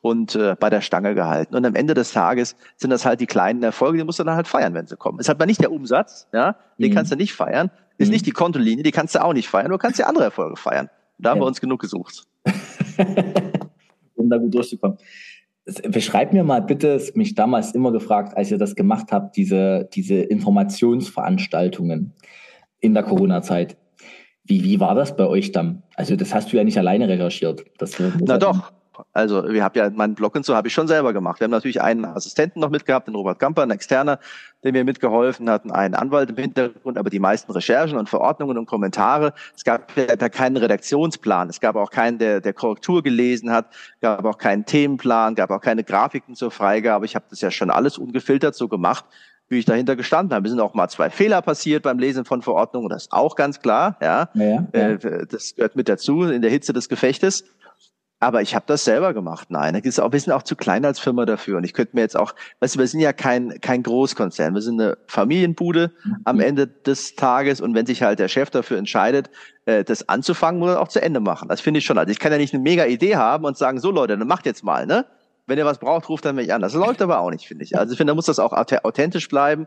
und 0.00 0.36
äh, 0.36 0.54
bei 0.58 0.70
der 0.70 0.80
Stange 0.80 1.14
gehalten. 1.14 1.56
Und 1.56 1.66
am 1.66 1.74
Ende 1.74 1.94
des 1.94 2.12
Tages 2.12 2.54
sind 2.76 2.90
das 2.90 3.04
halt 3.04 3.20
die 3.20 3.26
kleinen 3.26 3.62
Erfolge, 3.62 3.98
die 3.98 4.04
musst 4.04 4.20
du 4.20 4.24
dann 4.24 4.36
halt 4.36 4.46
feiern, 4.46 4.74
wenn 4.74 4.86
sie 4.86 4.96
kommen. 4.96 5.18
Ist 5.18 5.28
halt 5.28 5.38
mal 5.38 5.46
nicht 5.46 5.60
der 5.60 5.72
Umsatz, 5.72 6.28
ja, 6.32 6.56
den 6.78 6.90
mhm. 6.90 6.94
kannst 6.94 7.10
du 7.10 7.16
nicht 7.16 7.32
feiern. 7.32 7.70
Ist 7.98 8.08
mhm. 8.08 8.12
nicht 8.12 8.26
die 8.26 8.30
Kontolinie, 8.30 8.84
die 8.84 8.92
kannst 8.92 9.14
du 9.14 9.24
auch 9.24 9.32
nicht 9.32 9.48
feiern. 9.48 9.70
Du 9.70 9.78
kannst 9.78 9.98
ja 9.98 10.06
andere 10.06 10.24
Erfolge 10.24 10.56
feiern. 10.56 10.88
Da 11.18 11.30
haben 11.30 11.40
wir 11.40 11.46
uns 11.46 11.60
genug 11.60 11.80
gesucht. 11.80 12.24
um 14.14 14.30
da 14.30 14.36
gut 14.36 14.54
durchzukommen. 14.54 14.98
Beschreib 15.88 16.32
mir 16.32 16.44
mal 16.44 16.62
bitte, 16.62 17.02
mich 17.14 17.34
damals 17.34 17.72
immer 17.72 17.90
gefragt, 17.90 18.36
als 18.36 18.52
ihr 18.52 18.58
das 18.58 18.76
gemacht 18.76 19.10
habt, 19.10 19.36
diese, 19.36 19.88
diese 19.92 20.14
Informationsveranstaltungen 20.14 22.12
in 22.78 22.94
der 22.94 23.02
Corona-Zeit. 23.02 23.76
Wie, 24.46 24.62
wie 24.62 24.80
war 24.80 24.94
das 24.94 25.16
bei 25.16 25.26
euch 25.26 25.52
dann? 25.52 25.82
Also 25.94 26.16
das 26.16 26.34
hast 26.34 26.52
du 26.52 26.56
ja 26.56 26.64
nicht 26.64 26.78
alleine 26.78 27.08
recherchiert. 27.08 27.64
Das, 27.78 27.92
das 27.92 28.12
Na 28.20 28.38
doch. 28.38 28.72
Also 29.12 29.46
wir 29.48 29.62
haben 29.62 29.76
ja 29.76 29.90
meinen 29.90 30.14
Blog 30.14 30.34
und 30.36 30.46
so 30.46 30.54
habe 30.54 30.68
ich 30.68 30.74
schon 30.74 30.88
selber 30.88 31.12
gemacht. 31.12 31.40
Wir 31.40 31.44
haben 31.44 31.50
natürlich 31.50 31.82
einen 31.82 32.04
Assistenten 32.04 32.60
noch 32.60 32.70
mitgehabt, 32.70 33.08
den 33.08 33.14
Robert 33.14 33.38
Kamper, 33.38 33.62
einen 33.62 33.72
externer, 33.72 34.18
der 34.64 34.72
mir 34.72 34.84
mitgeholfen 34.84 35.50
hat, 35.50 35.70
einen 35.70 35.94
Anwalt 35.94 36.30
im 36.30 36.36
Hintergrund, 36.36 36.96
aber 36.96 37.10
die 37.10 37.18
meisten 37.18 37.52
Recherchen 37.52 37.98
und 37.98 38.08
Verordnungen 38.08 38.56
und 38.56 38.66
Kommentare. 38.66 39.34
Es 39.54 39.64
gab 39.64 39.94
ja 39.96 40.16
da 40.16 40.28
keinen 40.28 40.56
Redaktionsplan. 40.56 41.50
Es 41.50 41.60
gab 41.60 41.76
auch 41.76 41.90
keinen, 41.90 42.18
der, 42.18 42.40
der 42.40 42.52
Korrektur 42.52 43.02
gelesen 43.02 43.50
hat, 43.50 43.66
gab 44.00 44.24
auch 44.24 44.38
keinen 44.38 44.64
Themenplan, 44.64 45.34
gab 45.34 45.50
auch 45.50 45.60
keine 45.60 45.84
Grafiken 45.84 46.34
zur 46.34 46.50
Freigabe. 46.50 47.04
Ich 47.04 47.14
habe 47.14 47.26
das 47.28 47.40
ja 47.40 47.50
schon 47.50 47.70
alles 47.70 47.98
ungefiltert 47.98 48.54
so 48.54 48.68
gemacht, 48.68 49.04
wie 49.48 49.58
ich 49.58 49.64
dahinter 49.64 49.96
gestanden 49.96 50.34
habe. 50.34 50.44
Wir 50.44 50.50
sind 50.50 50.60
auch 50.60 50.74
mal 50.74 50.88
zwei 50.88 51.10
Fehler 51.10 51.42
passiert 51.42 51.82
beim 51.82 51.98
Lesen 51.98 52.24
von 52.24 52.42
Verordnungen, 52.42 52.88
das 52.88 53.04
ist 53.04 53.12
auch 53.12 53.36
ganz 53.36 53.60
klar. 53.60 53.96
Ja, 54.00 54.28
ja, 54.34 54.66
ja. 54.72 54.88
Äh, 54.90 55.26
das 55.26 55.54
gehört 55.54 55.76
mit 55.76 55.88
dazu 55.88 56.24
in 56.24 56.42
der 56.42 56.50
Hitze 56.50 56.72
des 56.72 56.88
Gefechtes. 56.88 57.44
Aber 58.18 58.40
ich 58.40 58.54
habe 58.54 58.64
das 58.66 58.84
selber 58.84 59.12
gemacht. 59.12 59.50
Nein, 59.50 59.74
das 59.74 59.84
ist 59.84 60.00
auch, 60.00 60.10
wir 60.10 60.18
sind 60.18 60.32
auch 60.32 60.42
zu 60.42 60.56
klein 60.56 60.86
als 60.86 60.98
Firma 60.98 61.26
dafür. 61.26 61.58
Und 61.58 61.64
ich 61.64 61.74
könnte 61.74 61.94
mir 61.94 62.00
jetzt 62.00 62.16
auch, 62.16 62.34
weißt 62.60 62.76
du, 62.76 62.78
wir 62.78 62.88
sind 62.88 63.00
ja 63.00 63.12
kein, 63.12 63.60
kein 63.60 63.82
Großkonzern. 63.82 64.54
Wir 64.54 64.62
sind 64.62 64.80
eine 64.80 64.96
Familienbude 65.06 65.92
mhm. 66.02 66.16
am 66.24 66.40
Ende 66.40 66.66
des 66.66 67.14
Tages. 67.14 67.60
Und 67.60 67.74
wenn 67.74 67.84
sich 67.84 68.02
halt 68.02 68.18
der 68.18 68.28
Chef 68.28 68.48
dafür 68.48 68.78
entscheidet, 68.78 69.28
äh, 69.66 69.84
das 69.84 70.08
anzufangen, 70.08 70.58
muss 70.58 70.70
er 70.70 70.80
auch 70.80 70.88
zu 70.88 71.02
Ende 71.02 71.20
machen. 71.20 71.48
Das 71.48 71.60
finde 71.60 71.78
ich 71.78 71.84
schon. 71.84 71.98
Also 71.98 72.10
ich 72.10 72.18
kann 72.18 72.32
ja 72.32 72.38
nicht 72.38 72.54
eine 72.54 72.62
mega 72.62 72.86
Idee 72.86 73.16
haben 73.16 73.44
und 73.44 73.58
sagen, 73.58 73.80
so 73.80 73.90
Leute, 73.90 74.16
dann 74.16 74.26
macht 74.26 74.46
jetzt 74.46 74.64
mal, 74.64 74.86
ne? 74.86 75.04
Wenn 75.46 75.58
ihr 75.58 75.64
was 75.64 75.78
braucht, 75.78 76.08
ruft 76.08 76.24
dann 76.24 76.36
mich 76.36 76.52
an. 76.52 76.60
Das 76.60 76.74
läuft 76.74 77.00
aber 77.02 77.20
auch 77.20 77.30
nicht, 77.30 77.46
finde 77.46 77.64
ich. 77.64 77.78
Also 77.78 77.92
ich 77.92 77.96
finde, 77.96 78.10
da 78.10 78.14
muss 78.14 78.26
das 78.26 78.38
auch 78.38 78.52
authentisch 78.52 79.28
bleiben. 79.28 79.66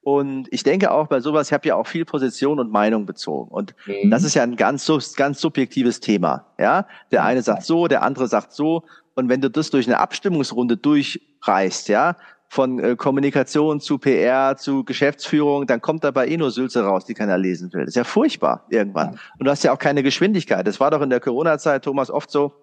Und 0.00 0.48
ich 0.50 0.62
denke 0.62 0.90
auch 0.90 1.08
bei 1.08 1.20
sowas, 1.20 1.48
ich 1.48 1.52
habe 1.52 1.68
ja 1.68 1.74
auch 1.74 1.86
viel 1.86 2.04
Position 2.04 2.60
und 2.60 2.70
Meinung 2.70 3.04
bezogen. 3.04 3.50
Und 3.50 3.74
mhm. 3.86 4.10
das 4.10 4.22
ist 4.22 4.34
ja 4.34 4.42
ein 4.42 4.56
ganz, 4.56 4.90
ganz 5.16 5.40
subjektives 5.40 6.00
Thema. 6.00 6.46
Ja, 6.58 6.86
der 7.10 7.24
eine 7.24 7.42
sagt 7.42 7.64
so, 7.64 7.88
der 7.88 8.02
andere 8.02 8.28
sagt 8.28 8.52
so. 8.52 8.84
Und 9.14 9.28
wenn 9.28 9.40
du 9.40 9.50
das 9.50 9.70
durch 9.70 9.86
eine 9.86 9.98
Abstimmungsrunde 9.98 10.76
durchreißt, 10.76 11.88
ja, 11.88 12.16
von 12.48 12.78
äh, 12.78 12.96
Kommunikation 12.96 13.80
zu 13.80 13.98
PR 13.98 14.56
zu 14.56 14.84
Geschäftsführung, 14.84 15.66
dann 15.66 15.82
kommt 15.82 16.04
dabei 16.04 16.28
eh 16.28 16.36
nur 16.36 16.50
Sülze 16.50 16.82
raus, 16.82 17.04
die 17.04 17.14
keiner 17.14 17.36
lesen 17.36 17.72
will. 17.72 17.80
Das 17.80 17.90
ist 17.90 17.96
ja 17.96 18.04
furchtbar 18.04 18.64
irgendwann. 18.70 19.14
Ja. 19.14 19.20
Und 19.38 19.44
du 19.44 19.50
hast 19.50 19.64
ja 19.64 19.72
auch 19.72 19.78
keine 19.78 20.02
Geschwindigkeit. 20.02 20.66
Das 20.66 20.80
war 20.80 20.90
doch 20.90 21.02
in 21.02 21.10
der 21.10 21.20
Corona-Zeit, 21.20 21.84
Thomas, 21.84 22.10
oft 22.10 22.30
so, 22.30 22.54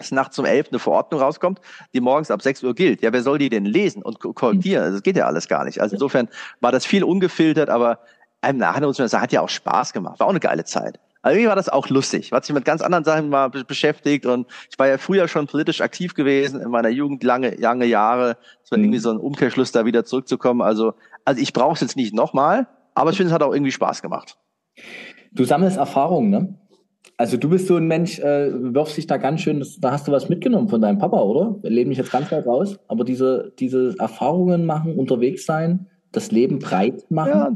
dass 0.00 0.10
nachts 0.12 0.38
um 0.38 0.46
elf 0.46 0.68
eine 0.70 0.78
Verordnung 0.78 1.20
rauskommt, 1.20 1.60
die 1.92 2.00
morgens 2.00 2.30
ab 2.30 2.42
sechs 2.42 2.62
Uhr 2.62 2.74
gilt. 2.74 3.02
Ja, 3.02 3.12
wer 3.12 3.22
soll 3.22 3.38
die 3.38 3.50
denn 3.50 3.66
lesen 3.66 4.02
und 4.02 4.18
korrigieren? 4.18 4.82
Also, 4.82 4.96
das 4.96 5.02
geht 5.02 5.16
ja 5.16 5.26
alles 5.26 5.46
gar 5.46 5.64
nicht. 5.64 5.80
Also 5.80 5.94
insofern 5.94 6.28
war 6.60 6.72
das 6.72 6.86
viel 6.86 7.04
ungefiltert, 7.04 7.68
aber 7.68 8.00
einem 8.40 8.58
nachher 8.58 8.86
muss 8.86 8.98
man 8.98 9.08
sagen, 9.08 9.22
hat 9.22 9.32
ja 9.32 9.42
auch 9.42 9.48
Spaß 9.48 9.92
gemacht. 9.92 10.18
War 10.18 10.26
auch 10.26 10.30
eine 10.30 10.40
geile 10.40 10.64
Zeit. 10.64 10.98
Also 11.22 11.38
mir 11.38 11.48
war 11.48 11.56
das 11.56 11.68
auch 11.68 11.88
lustig. 11.90 12.32
Hat 12.32 12.46
sich 12.46 12.54
mit 12.54 12.64
ganz 12.64 12.80
anderen 12.80 13.04
Sachen 13.04 13.28
mal 13.28 13.50
beschäftigt 13.50 14.24
und 14.24 14.46
ich 14.70 14.78
war 14.78 14.88
ja 14.88 14.96
früher 14.96 15.28
schon 15.28 15.46
politisch 15.46 15.82
aktiv 15.82 16.14
gewesen 16.14 16.62
in 16.62 16.70
meiner 16.70 16.88
Jugend 16.88 17.22
lange, 17.22 17.50
lange 17.56 17.84
Jahre. 17.84 18.38
Es 18.64 18.70
war 18.70 18.78
mhm. 18.78 18.84
irgendwie 18.84 19.00
so 19.00 19.10
ein 19.10 19.18
Umkehrschluss, 19.18 19.70
da 19.70 19.84
wieder 19.84 20.06
zurückzukommen. 20.06 20.62
Also, 20.62 20.94
also 21.26 21.42
ich 21.42 21.52
brauche 21.52 21.74
es 21.74 21.80
jetzt 21.82 21.96
nicht 21.96 22.14
nochmal, 22.14 22.68
aber 22.94 23.10
ich 23.10 23.18
finde, 23.18 23.28
es 23.28 23.34
hat 23.34 23.42
auch 23.42 23.52
irgendwie 23.52 23.72
Spaß 23.72 24.00
gemacht. 24.00 24.38
Du 25.32 25.44
sammelst 25.44 25.76
Erfahrungen, 25.76 26.30
ne? 26.30 26.54
Also 27.20 27.36
du 27.36 27.50
bist 27.50 27.66
so 27.66 27.76
ein 27.76 27.86
Mensch, 27.86 28.18
äh, 28.18 28.50
wirfst 28.50 28.96
dich 28.96 29.06
da 29.06 29.18
ganz 29.18 29.42
schön, 29.42 29.58
das, 29.58 29.78
da 29.78 29.90
hast 29.90 30.08
du 30.08 30.12
was 30.12 30.30
mitgenommen 30.30 30.70
von 30.70 30.80
deinem 30.80 30.98
Papa, 30.98 31.20
oder? 31.20 31.54
Wir 31.60 31.68
leben 31.68 31.90
nicht 31.90 31.98
jetzt 31.98 32.12
ganz 32.12 32.32
weit 32.32 32.46
raus, 32.46 32.78
aber 32.88 33.04
diese, 33.04 33.52
diese 33.58 33.94
Erfahrungen 33.98 34.64
machen, 34.64 34.94
unterwegs 34.94 35.44
sein, 35.44 35.86
das 36.12 36.30
Leben 36.30 36.60
breit 36.60 37.04
machen. 37.10 37.30
Ja, 37.30 37.52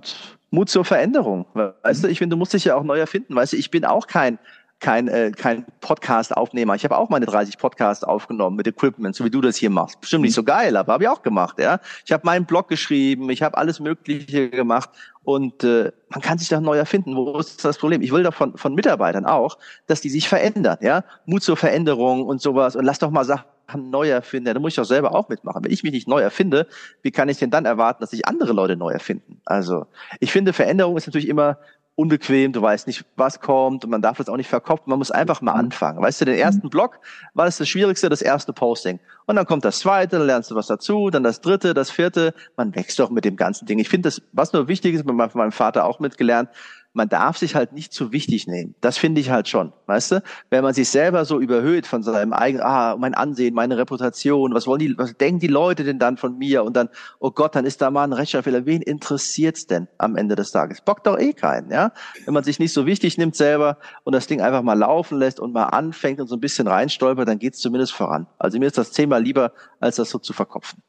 Mut 0.50 0.68
zur 0.68 0.85
Veränderung. 0.85 1.46
Weißt 1.83 2.05
du, 2.05 2.09
ich 2.09 2.18
finde, 2.18 2.35
du 2.35 2.38
musst 2.38 2.53
dich 2.53 2.66
ja 2.66 2.77
auch 2.77 2.83
neu 2.83 2.98
erfinden. 2.98 3.35
Weißt 3.35 3.55
du, 3.55 3.57
ich 3.57 3.70
bin 3.70 3.87
auch 3.87 4.07
kein, 4.07 4.38
kein, 4.81 5.09
äh, 5.09 5.33
kein 5.35 5.64
Podcast-Aufnehmer. 5.81 6.74
Ich 6.74 6.85
habe 6.85 6.98
auch 6.98 7.09
meine 7.09 7.24
30 7.24 7.57
Podcasts 7.57 8.05
aufgenommen 8.05 8.57
mit 8.57 8.66
Equipment, 8.66 9.16
so 9.16 9.24
wie 9.24 9.31
du 9.31 9.40
das 9.40 9.57
hier 9.57 9.70
machst. 9.70 9.98
Bestimmt 9.98 10.24
nicht 10.24 10.35
so 10.35 10.44
geil, 10.44 10.77
aber 10.77 10.92
habe 10.92 11.05
ich 11.05 11.09
auch 11.09 11.22
gemacht. 11.22 11.59
Ja, 11.59 11.81
ich 12.05 12.12
habe 12.12 12.27
meinen 12.27 12.44
Blog 12.44 12.68
geschrieben, 12.68 13.31
ich 13.31 13.42
habe 13.42 13.57
alles 13.57 13.81
Mögliche 13.81 14.50
gemacht 14.50 14.90
und 15.24 15.64
äh, 15.64 15.90
man 16.10 16.20
kann 16.20 16.38
sich 16.38 16.48
da 16.48 16.60
neu 16.60 16.76
erfinden. 16.76 17.16
Wo 17.16 17.38
ist 17.38 17.64
das 17.64 17.78
Problem? 17.78 18.02
Ich 18.02 18.12
will 18.12 18.22
doch 18.22 18.34
von, 18.34 18.56
von 18.56 18.74
Mitarbeitern 18.74 19.26
auch, 19.26 19.58
dass 19.87 20.00
die 20.00 20.10
sich 20.10 20.28
verändern. 20.28 20.78
Ja, 20.80 21.04
Mut 21.26 21.42
zur 21.42 21.56
Veränderung 21.56 22.26
und 22.26 22.40
sowas 22.40 22.76
und 22.76 22.84
lass 22.84 22.98
doch 22.98 23.10
mal 23.10 23.24
Sachen 23.24 23.44
neu 23.90 24.10
erfinden, 24.10 24.52
da 24.52 24.60
muss 24.60 24.72
ich 24.72 24.76
doch 24.76 24.84
selber 24.84 25.14
auch 25.14 25.28
mitmachen. 25.28 25.64
Wenn 25.64 25.72
ich 25.72 25.82
mich 25.82 25.92
nicht 25.92 26.08
neu 26.08 26.20
erfinde, 26.20 26.66
wie 27.02 27.10
kann 27.10 27.28
ich 27.28 27.38
denn 27.38 27.50
dann 27.50 27.64
erwarten, 27.64 28.02
dass 28.02 28.10
sich 28.10 28.26
andere 28.26 28.52
Leute 28.52 28.76
neu 28.76 28.90
erfinden? 28.90 29.40
Also, 29.44 29.87
ich 30.20 30.30
finde, 30.30 30.52
Veränderung 30.52 30.96
ist 30.96 31.06
natürlich 31.06 31.28
immer 31.28 31.58
unbequem, 31.96 32.52
du 32.52 32.61
weißt 32.61 32.87
nicht, 32.87 33.04
was 33.16 33.40
kommt 33.40 33.85
und 33.85 33.90
man 33.90 34.02
darf 34.02 34.16
das 34.16 34.28
auch 34.28 34.37
nicht 34.37 34.48
verkopfen, 34.48 34.90
man 34.90 34.98
muss 34.98 35.11
einfach 35.11 35.40
mal 35.40 35.52
anfangen. 35.52 36.02
Weißt 36.02 36.20
du, 36.20 36.24
den 36.24 36.37
ersten 36.37 36.68
Blog 36.68 36.98
war 37.35 37.44
das 37.44 37.59
das 37.59 37.68
Schwierigste, 37.68 38.09
das 38.09 38.20
erste 38.20 38.52
Posting. 38.52 38.98
Und 39.26 39.37
dann 39.37 39.46
kommt 39.46 39.64
das 39.64 39.78
zweite, 39.78 40.18
dann 40.18 40.26
lernst 40.26 40.50
du 40.50 40.57
was 40.57 40.66
dazu, 40.66 41.11
dann 41.11 41.22
das 41.22 41.40
dritte, 41.40 41.72
das 41.72 41.90
vierte, 41.90 42.35
man 42.57 42.74
wächst 42.74 42.98
doch 42.98 43.11
mit 43.11 43.24
dem 43.24 43.37
ganzen 43.37 43.66
Ding. 43.66 43.78
Ich 43.78 43.88
finde 43.88 44.09
das, 44.09 44.22
was 44.33 44.52
nur 44.52 44.66
wichtig 44.66 44.94
ist, 44.94 45.07
von 45.07 45.16
meinem 45.16 45.52
Vater 45.52 45.85
auch 45.85 46.00
mitgelernt, 46.00 46.48
man 46.94 47.09
darf 47.09 47.37
sich 47.37 47.54
halt 47.54 47.72
nicht 47.72 47.92
zu 47.92 48.12
wichtig 48.12 48.46
nehmen. 48.46 48.74
Das 48.80 48.96
finde 48.96 49.20
ich 49.20 49.28
halt 49.30 49.48
schon, 49.48 49.72
weißt 49.87 50.12
du? 50.12 50.22
Wenn 50.48 50.62
man 50.62 50.72
sich 50.72 50.88
selber 50.88 51.24
so 51.24 51.40
überhöht 51.40 51.87
von 51.87 52.02
seinem 52.02 52.33
eigenen, 52.33 52.64
ah, 52.64 52.96
mein 52.96 53.14
Ansehen, 53.14 53.52
meine 53.52 53.76
Reputation, 53.76 54.54
was 54.54 54.66
wollen 54.66 54.78
die, 54.78 54.96
was 54.96 55.16
denken 55.16 55.40
die 55.40 55.48
Leute 55.48 55.85
denn 55.85 55.98
dann 55.98 56.16
von 56.16 56.38
mir? 56.38 56.64
Und 56.64 56.76
dann, 56.76 56.88
oh 57.18 57.33
Gott, 57.33 57.57
dann 57.57 57.66
ist 57.66 57.83
da 57.83 57.90
mal 57.90 58.04
ein 58.04 58.12
Rechtschreibfehler. 58.12 58.64
Wen 58.64 58.80
interessiert's 58.80 59.66
denn 59.66 59.88
am 59.98 60.16
Ende 60.16 60.37
des 60.37 60.52
Tages? 60.52 60.80
Bockt 60.80 61.07
doch 61.07 61.18
eh 61.18 61.33
keinen, 61.33 61.70
ja? 61.70 61.92
Wenn 62.24 62.35
man 62.35 62.44
sich 62.44 62.61
nicht 62.61 62.72
so 62.72 62.87
wichtig 62.87 63.18
nimmt 63.18 63.35
selber 63.35 63.78
und 64.04 64.14
das 64.14 64.28
Ding 64.28 64.40
einfach 64.40 64.62
mal 64.62 64.78
laufen 64.78 65.18
lässt 65.18 65.40
und 65.40 65.52
mal 65.52 65.64
anfängt 65.64 66.20
und 66.20 66.28
so 66.28 66.37
ein 66.37 66.40
bisschen 66.40 66.68
reinstolpert, 66.68 67.28
dann 67.28 67.40
geht's 67.40 67.59
zumindest 67.59 67.92
voran. 67.92 68.28
Also 68.38 68.59
mir 68.59 68.66
ist 68.66 68.78
das 68.78 68.92
Thema 68.92 69.18
lieber, 69.18 69.52
als 69.80 69.96
das 69.96 70.11
so 70.11 70.18
zu 70.18 70.33
verkopfen. 70.33 70.83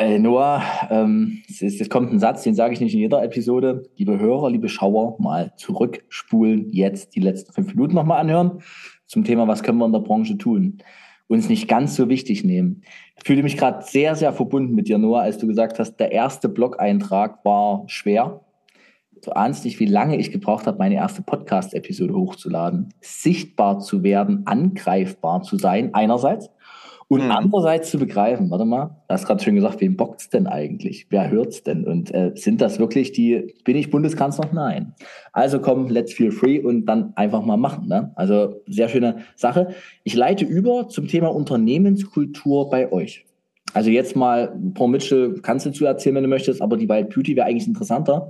Äh, 0.00 0.18
Noah, 0.18 0.62
ähm, 0.88 1.42
es, 1.46 1.60
ist, 1.60 1.78
es, 1.78 1.90
kommt 1.90 2.10
ein 2.10 2.18
Satz, 2.18 2.42
den 2.42 2.54
sage 2.54 2.72
ich 2.72 2.80
nicht 2.80 2.94
in 2.94 3.00
jeder 3.00 3.22
Episode. 3.22 3.82
Liebe 3.96 4.18
Hörer, 4.18 4.48
liebe 4.48 4.70
Schauer, 4.70 5.20
mal 5.20 5.52
zurückspulen, 5.58 6.70
jetzt 6.70 7.14
die 7.14 7.20
letzten 7.20 7.52
fünf 7.52 7.74
Minuten 7.74 7.96
nochmal 7.96 8.18
anhören 8.18 8.62
zum 9.06 9.24
Thema, 9.24 9.46
was 9.46 9.62
können 9.62 9.76
wir 9.76 9.84
in 9.84 9.92
der 9.92 9.98
Branche 9.98 10.38
tun? 10.38 10.78
Uns 11.28 11.50
nicht 11.50 11.68
ganz 11.68 11.96
so 11.96 12.08
wichtig 12.08 12.44
nehmen. 12.44 12.80
Ich 13.18 13.24
fühle 13.26 13.42
mich 13.42 13.58
gerade 13.58 13.82
sehr, 13.82 14.16
sehr 14.16 14.32
verbunden 14.32 14.74
mit 14.74 14.88
dir, 14.88 14.96
Noah, 14.96 15.20
als 15.20 15.36
du 15.36 15.46
gesagt 15.46 15.78
hast, 15.78 15.96
der 15.96 16.12
erste 16.12 16.48
Blog-Eintrag 16.48 17.44
war 17.44 17.84
schwer. 17.86 18.40
Du 19.22 19.32
ahnst 19.32 19.66
nicht, 19.66 19.80
wie 19.80 19.86
lange 19.86 20.16
ich 20.16 20.32
gebraucht 20.32 20.66
habe, 20.66 20.78
meine 20.78 20.94
erste 20.94 21.20
Podcast-Episode 21.20 22.14
hochzuladen. 22.14 22.94
Sichtbar 23.02 23.80
zu 23.80 24.02
werden, 24.02 24.46
angreifbar 24.46 25.42
zu 25.42 25.58
sein, 25.58 25.92
einerseits. 25.92 26.48
Und 27.10 27.24
mhm. 27.24 27.32
andererseits 27.32 27.90
zu 27.90 27.98
begreifen, 27.98 28.52
warte 28.52 28.64
mal, 28.64 28.84
du 29.08 29.12
hast 29.12 29.26
gerade 29.26 29.42
schön 29.42 29.56
gesagt, 29.56 29.80
wem 29.80 29.96
bockt's 29.96 30.28
denn 30.30 30.46
eigentlich? 30.46 31.08
Wer 31.10 31.28
hört's 31.28 31.64
denn? 31.64 31.84
Und 31.84 32.14
äh, 32.14 32.30
sind 32.36 32.60
das 32.60 32.78
wirklich 32.78 33.10
die, 33.10 33.52
bin 33.64 33.76
ich 33.76 33.90
Bundeskanzler? 33.90 34.48
Nein. 34.52 34.94
Also 35.32 35.58
komm, 35.58 35.88
let's 35.88 36.12
feel 36.12 36.30
free 36.30 36.60
und 36.60 36.86
dann 36.86 37.12
einfach 37.16 37.44
mal 37.44 37.56
machen. 37.56 37.88
Ne? 37.88 38.12
Also 38.14 38.62
sehr 38.68 38.88
schöne 38.88 39.24
Sache. 39.34 39.74
Ich 40.04 40.14
leite 40.14 40.44
über 40.44 40.86
zum 40.86 41.08
Thema 41.08 41.34
Unternehmenskultur 41.34 42.70
bei 42.70 42.92
euch. 42.92 43.26
Also 43.74 43.90
jetzt 43.90 44.14
mal, 44.14 44.56
Paul 44.74 44.90
Mitchell, 44.90 45.34
kannst 45.42 45.66
du 45.66 45.72
zu 45.72 45.86
erzählen, 45.86 46.14
wenn 46.14 46.22
du 46.22 46.28
möchtest, 46.28 46.62
aber 46.62 46.76
die 46.76 46.88
Wild 46.88 47.12
Beauty 47.12 47.34
wäre 47.34 47.48
eigentlich 47.48 47.66
interessanter, 47.66 48.28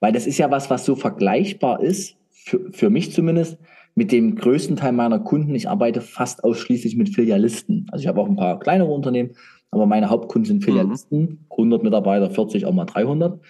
weil 0.00 0.10
das 0.10 0.26
ist 0.26 0.38
ja 0.38 0.50
was, 0.50 0.68
was 0.68 0.84
so 0.84 0.96
vergleichbar 0.96 1.80
ist, 1.80 2.16
für, 2.32 2.72
für 2.72 2.90
mich 2.90 3.12
zumindest, 3.12 3.56
mit 3.96 4.12
dem 4.12 4.36
größten 4.36 4.76
Teil 4.76 4.92
meiner 4.92 5.18
Kunden. 5.18 5.54
Ich 5.54 5.68
arbeite 5.68 6.00
fast 6.00 6.44
ausschließlich 6.44 6.96
mit 6.96 7.08
Filialisten. 7.08 7.86
Also 7.90 8.02
ich 8.02 8.06
habe 8.06 8.20
auch 8.20 8.28
ein 8.28 8.36
paar 8.36 8.60
kleinere 8.60 8.92
Unternehmen, 8.92 9.30
aber 9.70 9.86
meine 9.86 10.10
Hauptkunden 10.10 10.46
sind 10.46 10.64
Filialisten, 10.64 11.20
mhm. 11.20 11.38
100 11.50 11.82
Mitarbeiter, 11.82 12.30
40, 12.30 12.66
auch 12.66 12.74
mal 12.74 12.84
300. 12.84 13.40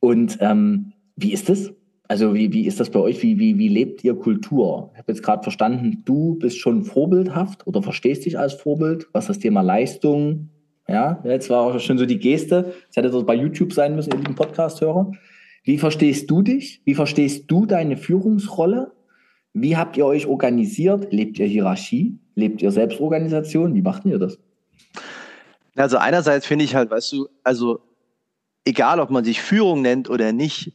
Und 0.00 0.38
ähm, 0.40 0.94
wie 1.16 1.32
ist 1.32 1.48
das? 1.48 1.72
Also 2.08 2.34
wie, 2.34 2.52
wie 2.52 2.66
ist 2.66 2.80
das 2.80 2.90
bei 2.90 2.98
euch? 2.98 3.22
Wie, 3.22 3.38
wie, 3.38 3.58
wie 3.58 3.68
lebt 3.68 4.02
ihr 4.04 4.14
Kultur? 4.14 4.90
Ich 4.94 4.98
habe 4.98 5.12
jetzt 5.12 5.22
gerade 5.22 5.42
verstanden, 5.42 6.02
du 6.04 6.34
bist 6.36 6.58
schon 6.58 6.84
vorbildhaft 6.84 7.66
oder 7.66 7.82
verstehst 7.82 8.24
dich 8.24 8.38
als 8.38 8.54
Vorbild, 8.54 9.08
was 9.12 9.26
das 9.26 9.38
Thema 9.38 9.60
Leistung, 9.60 10.50
ja, 10.88 11.22
jetzt 11.24 11.48
war 11.48 11.62
auch 11.62 11.80
schon 11.80 11.96
so 11.96 12.04
die 12.04 12.18
Geste, 12.18 12.74
das 12.88 12.96
hätte 12.96 13.10
das 13.10 13.24
bei 13.24 13.34
YouTube 13.34 13.72
sein 13.72 13.96
müssen, 13.96 14.12
ihr 14.12 14.18
lieben 14.18 14.34
Podcast-Hörer. 14.34 15.12
Wie 15.62 15.78
verstehst 15.78 16.30
du 16.30 16.42
dich? 16.42 16.82
Wie 16.84 16.94
verstehst 16.94 17.50
du 17.50 17.64
deine 17.64 17.96
Führungsrolle? 17.96 18.92
Wie 19.54 19.76
habt 19.76 19.96
ihr 19.96 20.04
euch 20.04 20.26
organisiert? 20.26 21.12
Lebt 21.12 21.38
ihr 21.38 21.46
Hierarchie? 21.46 22.18
Lebt 22.34 22.60
ihr 22.60 22.72
Selbstorganisation? 22.72 23.74
Wie 23.74 23.82
macht 23.82 24.04
ihr 24.04 24.18
das? 24.18 24.38
Also 25.76 25.96
einerseits 25.96 26.44
finde 26.44 26.64
ich 26.64 26.74
halt, 26.74 26.90
weißt 26.90 27.12
du, 27.12 27.28
also 27.44 27.80
egal 28.64 28.98
ob 28.98 29.10
man 29.10 29.24
sich 29.24 29.40
Führung 29.40 29.80
nennt 29.80 30.10
oder 30.10 30.32
nicht, 30.32 30.72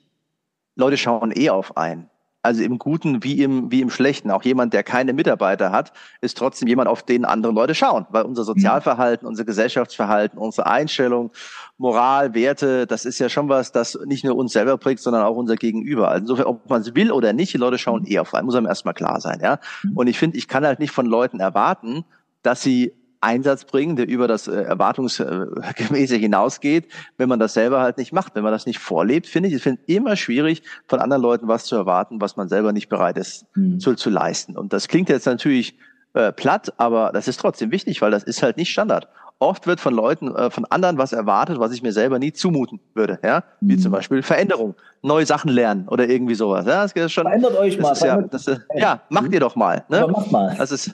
Leute 0.75 0.95
schauen 0.95 1.33
eh 1.35 1.49
auf 1.49 1.75
einen. 1.77 2.09
Also 2.49 2.63
im 2.63 2.79
Guten 2.79 3.23
wie 3.23 3.43
im, 3.43 3.69
wie 3.69 3.79
im 3.79 3.91
Schlechten. 3.91 4.31
Auch 4.31 4.41
jemand, 4.41 4.73
der 4.73 4.81
keine 4.81 5.13
Mitarbeiter 5.13 5.71
hat, 5.71 5.93
ist 6.19 6.35
trotzdem 6.35 6.67
jemand, 6.67 6.89
auf 6.89 7.03
den 7.03 7.23
andere 7.23 7.53
Leute 7.53 7.75
schauen. 7.75 8.07
Weil 8.09 8.23
unser 8.23 8.43
Sozialverhalten, 8.43 9.27
unser 9.27 9.45
Gesellschaftsverhalten, 9.45 10.39
unsere 10.39 10.65
Einstellung, 10.65 11.29
Moral, 11.77 12.33
Werte, 12.33 12.88
das 12.88 13.05
ist 13.05 13.19
ja 13.19 13.29
schon 13.29 13.49
was, 13.49 13.71
das 13.71 13.99
nicht 14.07 14.23
nur 14.23 14.35
uns 14.35 14.53
selber 14.53 14.79
prägt, 14.79 14.99
sondern 14.99 15.21
auch 15.25 15.35
unser 15.35 15.57
Gegenüber. 15.57 16.09
Also 16.09 16.21
insofern, 16.21 16.47
ob 16.47 16.67
man 16.67 16.81
es 16.81 16.95
will 16.95 17.12
oder 17.12 17.33
nicht, 17.33 17.53
die 17.53 17.59
Leute 17.59 17.77
schauen 17.77 18.07
eh 18.07 18.17
auf 18.17 18.33
einen. 18.33 18.47
Muss 18.47 18.55
einem 18.55 18.65
erstmal 18.65 18.95
klar 18.95 19.21
sein, 19.21 19.41
ja. 19.43 19.59
Mhm. 19.83 19.95
Und 19.95 20.07
ich 20.07 20.17
finde, 20.17 20.35
ich 20.35 20.47
kann 20.47 20.65
halt 20.65 20.79
nicht 20.79 20.91
von 20.91 21.05
Leuten 21.05 21.39
erwarten, 21.39 22.03
dass 22.41 22.63
sie 22.63 22.93
Einsatz 23.21 23.65
bringen, 23.65 23.95
der 23.95 24.08
über 24.08 24.27
das 24.27 24.47
äh, 24.47 24.62
Erwartungsgemäße 24.62 26.15
hinausgeht, 26.15 26.88
wenn 27.17 27.29
man 27.29 27.39
das 27.39 27.53
selber 27.53 27.82
halt 27.82 27.97
nicht 27.97 28.13
macht, 28.13 28.36
wenn 28.36 28.43
man 28.43 28.53
das 28.53 28.65
nicht 28.65 28.79
vorlebt, 28.79 29.27
finde 29.27 29.49
ich, 29.49 29.55
ich 29.55 29.63
finde 29.63 29.82
immer 29.88 30.15
schwierig, 30.15 30.63
von 30.88 30.99
anderen 30.99 31.21
Leuten 31.21 31.47
was 31.47 31.65
zu 31.65 31.75
erwarten, 31.75 32.21
was 32.21 32.38
man 32.38 32.47
selber 32.47 32.71
nicht 32.71 32.89
bereit 32.89 33.17
ist 33.17 33.45
mhm. 33.55 33.79
zu, 33.79 33.95
zu 33.95 34.10
leisten. 34.10 34.58
Und 34.58 34.73
das 34.73 34.88
klingt 34.88 35.10
jetzt 35.10 35.25
natürlich 35.25 35.77
äh, 36.13 36.32
platt, 36.32 36.73
aber 36.77 37.12
das 37.13 37.27
ist 37.27 37.39
trotzdem 37.39 37.71
wichtig, 37.71 38.01
weil 38.01 38.12
das 38.12 38.23
ist 38.23 38.41
halt 38.41 38.58
nicht 38.58 38.71
Standard. 38.71 39.08
Oft 39.41 39.67
wird 39.67 39.80
von 39.80 39.93
Leuten, 39.93 40.36
äh, 40.36 40.52
von 40.52 40.65
anderen 40.65 40.97
was 40.97 41.13
erwartet, 41.13 41.60
was 41.60 41.71
ich 41.71 41.82
mir 41.82 41.93
selber 41.93 42.19
nie 42.19 42.34
zumuten 42.34 42.82
würde, 42.93 43.19
ja, 43.23 43.43
wie 43.62 43.78
mhm. 43.78 43.80
zum 43.80 43.93
Beispiel 43.93 44.21
Veränderung, 44.21 44.75
neue 45.02 45.25
Sachen 45.25 45.49
lernen 45.49 45.88
oder 45.88 46.10
irgendwie 46.10 46.36
sowas. 46.36 46.65
Ja, 46.65 46.84
das 46.84 46.91
ist 46.91 47.13
schon. 47.13 47.23
Verändert 47.23 47.58
euch 47.58 47.80
mal. 47.80 47.93
Ist 47.93 48.04
ja, 48.04 48.21
das 48.21 48.47
ist, 48.47 48.62
ja, 48.75 49.02
macht 49.08 49.32
ihr 49.32 49.39
doch 49.39 49.56
mal. 49.56 49.86
Ne? 49.88 50.04
Aber 50.04 50.12
macht 50.12 50.32
mal. 50.32 50.56
Das 50.58 50.73
ist 50.73 50.93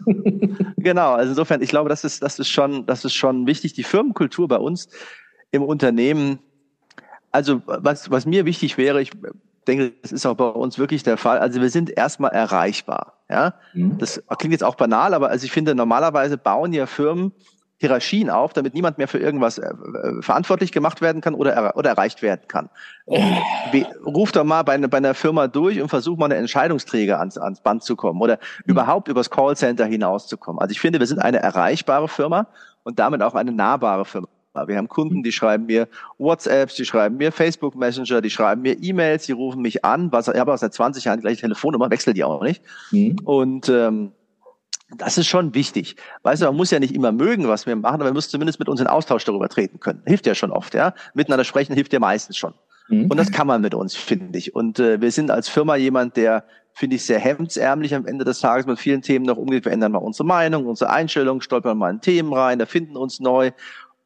genau. 0.78 1.14
Also 1.14 1.32
insofern, 1.32 1.64
ich 1.64 1.70
glaube, 1.70 1.90
das 1.90 2.04
ist, 2.04 2.22
das 2.22 2.38
ist 2.38 2.50
schon, 2.50 2.86
das 2.86 3.04
ist 3.04 3.14
schon 3.14 3.48
wichtig. 3.48 3.74
Die 3.74 3.84
Firmenkultur 3.84 4.48
bei 4.48 4.58
uns 4.58 4.90
im 5.50 5.64
Unternehmen. 5.64 6.38
Also 7.32 7.64
was, 7.66 8.12
was 8.12 8.28
mir 8.28 8.46
wichtig 8.46 8.78
wäre, 8.78 9.02
ich 9.02 9.12
denke, 9.68 9.94
das 10.04 10.12
ist 10.12 10.26
auch 10.26 10.36
bei 10.36 10.48
uns 10.48 10.78
wirklich 10.78 11.02
der 11.02 11.18
Fall. 11.18 11.40
Also 11.40 11.62
wir 11.62 11.72
sind 11.72 11.90
erstmal 11.90 12.32
erreichbar. 12.32 13.14
Ja, 13.28 13.56
mhm. 13.74 13.98
das 13.98 14.22
klingt 14.38 14.52
jetzt 14.52 14.64
auch 14.64 14.76
banal, 14.76 15.16
aber 15.16 15.30
also 15.30 15.46
ich 15.46 15.52
finde, 15.52 15.74
normalerweise 15.74 16.38
bauen 16.38 16.74
ja 16.74 16.86
Firmen 16.86 17.32
Hierarchien 17.86 18.30
auf, 18.30 18.54
damit 18.54 18.74
niemand 18.74 18.98
mehr 18.98 19.08
für 19.08 19.20
irgendwas 19.20 19.58
äh, 19.58 19.68
äh 19.68 20.22
verantwortlich 20.22 20.72
gemacht 20.72 21.02
werden 21.02 21.22
kann 21.22 21.36
oder, 21.36 21.54
er, 21.54 21.78
oder 21.78 21.92
erreicht 21.92 22.22
werden 22.22 22.48
kann. 22.48 22.70
Wie, 23.72 23.86
ruf 24.06 24.32
doch 24.32 24.44
mal 24.44 24.64
bei, 24.64 24.78
bei 24.78 24.98
einer 24.98 25.14
Firma 25.14 25.48
durch 25.48 25.80
und 25.82 25.90
versuch 25.90 26.18
mal 26.18 26.26
eine 26.26 26.36
Entscheidungsträger 26.36 27.20
ans, 27.20 27.38
ans 27.38 27.62
Band 27.62 27.84
zu 27.84 27.96
kommen 27.96 28.20
oder 28.22 28.36
mhm. 28.36 28.72
überhaupt 28.72 29.08
übers 29.08 29.30
Callcenter 29.30 29.86
hinauszukommen. 29.86 30.60
Also 30.60 30.72
ich 30.72 30.80
finde, 30.80 31.00
wir 31.00 31.08
sind 31.08 31.20
eine 31.20 31.40
erreichbare 31.40 32.08
Firma 32.08 32.48
und 32.84 33.00
damit 33.00 33.22
auch 33.22 33.36
eine 33.36 33.52
nahbare 33.52 34.06
Firma. 34.06 34.28
Wir 34.68 34.78
haben 34.78 34.88
Kunden, 34.88 35.22
die 35.22 35.34
schreiben 35.34 35.66
mir 35.66 35.90
WhatsApps, 36.18 36.76
die 36.76 36.86
schreiben 36.86 37.18
mir 37.18 37.34
Facebook 37.34 37.76
Messenger, 37.76 38.22
die 38.22 38.30
schreiben 38.30 38.62
mir 38.62 38.82
E-Mails, 38.82 39.26
die 39.26 39.34
rufen 39.34 39.62
mich 39.62 39.84
an. 39.84 40.12
Was, 40.14 40.30
ich 40.30 40.40
habe 40.40 40.54
auch 40.54 40.58
seit 40.58 40.74
20 40.74 41.04
Jahren 41.04 41.18
die 41.18 41.24
gleiche 41.24 41.42
Telefonnummer, 41.42 41.90
wechsle 41.90 42.14
die 42.14 42.24
auch 42.24 42.42
nicht. 42.42 42.64
Mhm. 42.92 43.18
Und 43.26 43.68
ähm, 43.68 44.14
das 44.98 45.18
ist 45.18 45.28
schon 45.28 45.54
wichtig. 45.54 45.96
Weißt 46.24 46.42
du, 46.42 46.46
man 46.48 46.56
muss 46.56 46.72
ja 46.72 46.80
nicht 46.80 46.94
immer 46.94 47.12
mögen, 47.12 47.48
was 47.48 47.66
wir 47.66 47.76
machen, 47.76 47.96
aber 47.96 48.06
man 48.06 48.14
muss 48.14 48.30
zumindest 48.30 48.60
mit 48.60 48.70
uns 48.70 48.82
in 48.82 48.88
Austausch 48.88 49.26
darüber 49.26 49.50
treten 49.50 49.80
können. 49.80 50.02
Hilft 50.06 50.26
ja 50.26 50.36
schon 50.36 50.52
oft, 50.52 50.74
ja. 50.74 50.94
Miteinander 51.14 51.44
sprechen 51.44 51.74
hilft 51.74 51.94
ja 51.94 52.00
meistens 52.00 52.38
schon. 52.38 52.54
Mhm. 52.88 53.08
Und 53.08 53.18
das 53.18 53.32
kann 53.32 53.48
man 53.48 53.62
mit 53.62 53.74
uns, 53.74 53.96
finde 53.96 54.38
ich. 54.38 54.56
Und 54.56 54.80
äh, 54.80 55.02
wir 55.02 55.12
sind 55.12 55.32
als 55.32 55.50
Firma 55.50 55.76
jemand, 55.76 56.18
der, 56.18 56.46
finde 56.74 56.96
ich, 56.96 57.06
sehr 57.06 57.20
hemdsärmlich 57.20 57.96
am 57.96 58.06
Ende 58.06 58.26
des 58.26 58.40
Tages 58.40 58.66
mit 58.66 58.80
vielen 58.80 59.02
Themen 59.02 59.26
noch 59.26 59.38
umgeht. 59.38 59.66
Wir 59.66 59.72
ändern 59.72 59.92
mal 59.92 60.00
unsere 60.00 60.26
Meinung, 60.26 60.66
unsere 60.66 60.92
Einstellung, 60.92 61.42
stolpern 61.42 61.78
mal 61.78 61.90
in 61.90 62.02
Themen 62.02 62.34
rein, 62.34 62.60
erfinden 62.60 62.98
uns 62.98 63.20
neu. 63.20 63.52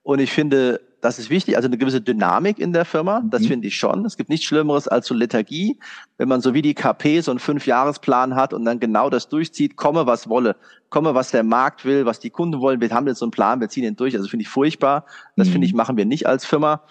Und 0.04 0.20
ich 0.20 0.32
finde, 0.32 0.80
das 1.02 1.20
ist 1.20 1.30
wichtig, 1.30 1.56
also 1.56 1.68
eine 1.68 1.78
gewisse 1.78 2.02
Dynamik 2.02 2.60
in 2.60 2.74
der 2.74 2.86
Firma, 2.86 3.22
das 3.30 3.44
mhm. 3.44 3.48
finde 3.48 3.68
ich 3.68 3.76
schon. 3.76 4.06
Es 4.06 4.18
gibt 4.18 4.30
nichts 4.30 4.46
Schlimmeres 4.46 4.88
als 4.88 5.08
so 5.08 5.14
Lethargie, 5.14 5.80
wenn 6.18 6.28
man 6.28 6.42
so 6.42 6.54
wie 6.54 6.62
die 6.62 6.74
KP 6.74 7.22
so 7.22 7.32
einen 7.32 7.40
Fünfjahresplan 7.40 8.36
hat 8.36 8.54
und 8.54 8.66
dann 8.66 8.80
genau 8.80 9.10
das 9.10 9.30
durchzieht, 9.30 9.76
komme 9.76 10.06
was 10.06 10.28
wolle, 10.28 10.56
komme 10.90 11.14
was 11.16 11.32
der 11.32 11.44
Markt 11.44 11.86
will, 11.86 12.06
was 12.06 12.20
die 12.20 12.30
Kunden 12.30 12.60
wollen, 12.60 12.82
wir 12.82 12.90
haben 12.90 13.08
jetzt 13.08 13.20
so 13.20 13.26
einen 13.26 13.32
Plan, 13.32 13.62
wir 13.62 13.70
ziehen 13.70 13.84
ihn 13.84 13.96
durch, 13.96 14.16
also 14.16 14.28
finde 14.28 14.44
ich 14.44 14.50
furchtbar. 14.50 15.06
Das 15.36 15.48
mhm. 15.48 15.54
finde 15.54 15.68
ich, 15.68 15.74
machen 15.74 15.98
wir 15.98 16.06
nicht 16.06 16.28
als 16.28 16.46
Firma. 16.46 16.82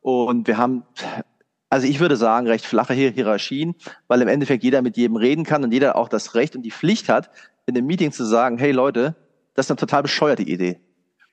Und 0.00 0.46
wir 0.46 0.56
haben 0.56 0.84
also 1.70 1.86
ich 1.86 2.00
würde 2.00 2.16
sagen, 2.16 2.46
recht 2.46 2.64
flache 2.64 2.94
Hierarchien, 2.94 3.74
weil 4.06 4.22
im 4.22 4.28
Endeffekt 4.28 4.64
jeder 4.64 4.80
mit 4.80 4.96
jedem 4.96 5.16
reden 5.16 5.44
kann 5.44 5.64
und 5.64 5.72
jeder 5.72 5.96
auch 5.96 6.08
das 6.08 6.34
Recht 6.34 6.56
und 6.56 6.62
die 6.62 6.70
Pflicht 6.70 7.08
hat, 7.10 7.30
in 7.66 7.76
einem 7.76 7.86
Meeting 7.86 8.10
zu 8.10 8.24
sagen, 8.24 8.56
hey 8.56 8.72
Leute, 8.72 9.16
das 9.54 9.66
ist 9.66 9.70
eine 9.70 9.76
total 9.76 10.02
bescheuerte 10.02 10.42
Idee. 10.42 10.80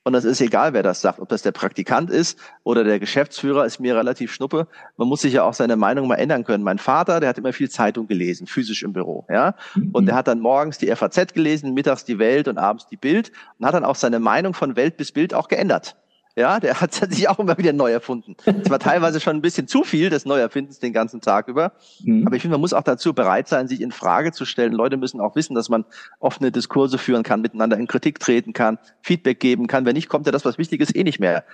Und 0.06 0.12
das 0.12 0.24
ist 0.24 0.40
egal, 0.40 0.72
wer 0.72 0.84
das 0.84 1.00
sagt. 1.00 1.18
Ob 1.18 1.28
das 1.30 1.42
der 1.42 1.50
Praktikant 1.50 2.10
ist 2.10 2.38
oder 2.62 2.84
der 2.84 3.00
Geschäftsführer, 3.00 3.66
ist 3.66 3.80
mir 3.80 3.96
relativ 3.96 4.32
schnuppe. 4.32 4.68
Man 4.96 5.08
muss 5.08 5.22
sich 5.22 5.32
ja 5.32 5.42
auch 5.42 5.52
seine 5.52 5.74
Meinung 5.74 6.06
mal 6.06 6.14
ändern 6.14 6.44
können. 6.44 6.62
Mein 6.62 6.78
Vater, 6.78 7.18
der 7.18 7.28
hat 7.28 7.38
immer 7.38 7.52
viel 7.52 7.68
Zeitung 7.68 8.06
gelesen, 8.06 8.46
physisch 8.46 8.84
im 8.84 8.92
Büro, 8.92 9.26
ja. 9.28 9.56
Und 9.92 10.06
der 10.06 10.14
hat 10.14 10.28
dann 10.28 10.38
morgens 10.38 10.78
die 10.78 10.94
FAZ 10.94 11.34
gelesen, 11.34 11.74
mittags 11.74 12.04
die 12.04 12.20
Welt 12.20 12.46
und 12.46 12.56
abends 12.56 12.86
die 12.86 12.96
Bild 12.96 13.32
und 13.58 13.66
hat 13.66 13.74
dann 13.74 13.84
auch 13.84 13.96
seine 13.96 14.20
Meinung 14.20 14.54
von 14.54 14.76
Welt 14.76 14.96
bis 14.96 15.10
Bild 15.10 15.34
auch 15.34 15.48
geändert. 15.48 15.96
Ja, 16.38 16.60
der 16.60 16.80
hat 16.80 16.92
sich 17.10 17.28
auch 17.28 17.38
immer 17.38 17.56
wieder 17.56 17.72
neu 17.72 17.90
erfunden. 17.90 18.36
Es 18.44 18.68
war 18.68 18.78
teilweise 18.78 19.20
schon 19.20 19.36
ein 19.36 19.42
bisschen 19.42 19.66
zu 19.66 19.84
viel 19.84 20.10
des 20.10 20.26
Neuerfindens 20.26 20.78
den 20.78 20.92
ganzen 20.92 21.22
Tag 21.22 21.48
über. 21.48 21.72
Mhm. 22.00 22.26
Aber 22.26 22.36
ich 22.36 22.42
finde, 22.42 22.54
man 22.54 22.60
muss 22.60 22.74
auch 22.74 22.82
dazu 22.82 23.14
bereit 23.14 23.48
sein, 23.48 23.68
sich 23.68 23.80
in 23.80 23.90
Frage 23.90 24.32
zu 24.32 24.44
stellen. 24.44 24.72
Leute 24.72 24.98
müssen 24.98 25.20
auch 25.20 25.34
wissen, 25.34 25.54
dass 25.54 25.70
man 25.70 25.86
offene 26.20 26.52
Diskurse 26.52 26.98
führen 26.98 27.22
kann, 27.22 27.40
miteinander 27.40 27.78
in 27.78 27.86
Kritik 27.86 28.20
treten 28.20 28.52
kann, 28.52 28.78
Feedback 29.00 29.40
geben 29.40 29.66
kann. 29.66 29.86
Wenn 29.86 29.94
nicht, 29.94 30.10
kommt 30.10 30.26
ja 30.26 30.32
das, 30.32 30.44
was 30.44 30.58
wichtig 30.58 30.82
ist, 30.82 30.94
eh 30.94 31.04
nicht 31.04 31.20
mehr 31.20 31.44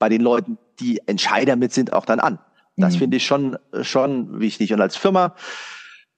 bei 0.00 0.08
den 0.08 0.20
Leuten, 0.20 0.58
die 0.80 1.00
Entscheider 1.06 1.54
mit 1.54 1.72
sind, 1.72 1.92
auch 1.92 2.04
dann 2.04 2.18
an. 2.18 2.40
Das 2.76 2.94
mhm. 2.94 2.98
finde 2.98 3.16
ich 3.18 3.24
schon, 3.24 3.56
schon 3.82 4.40
wichtig. 4.40 4.72
Und 4.72 4.80
als 4.80 4.96
Firma 4.96 5.36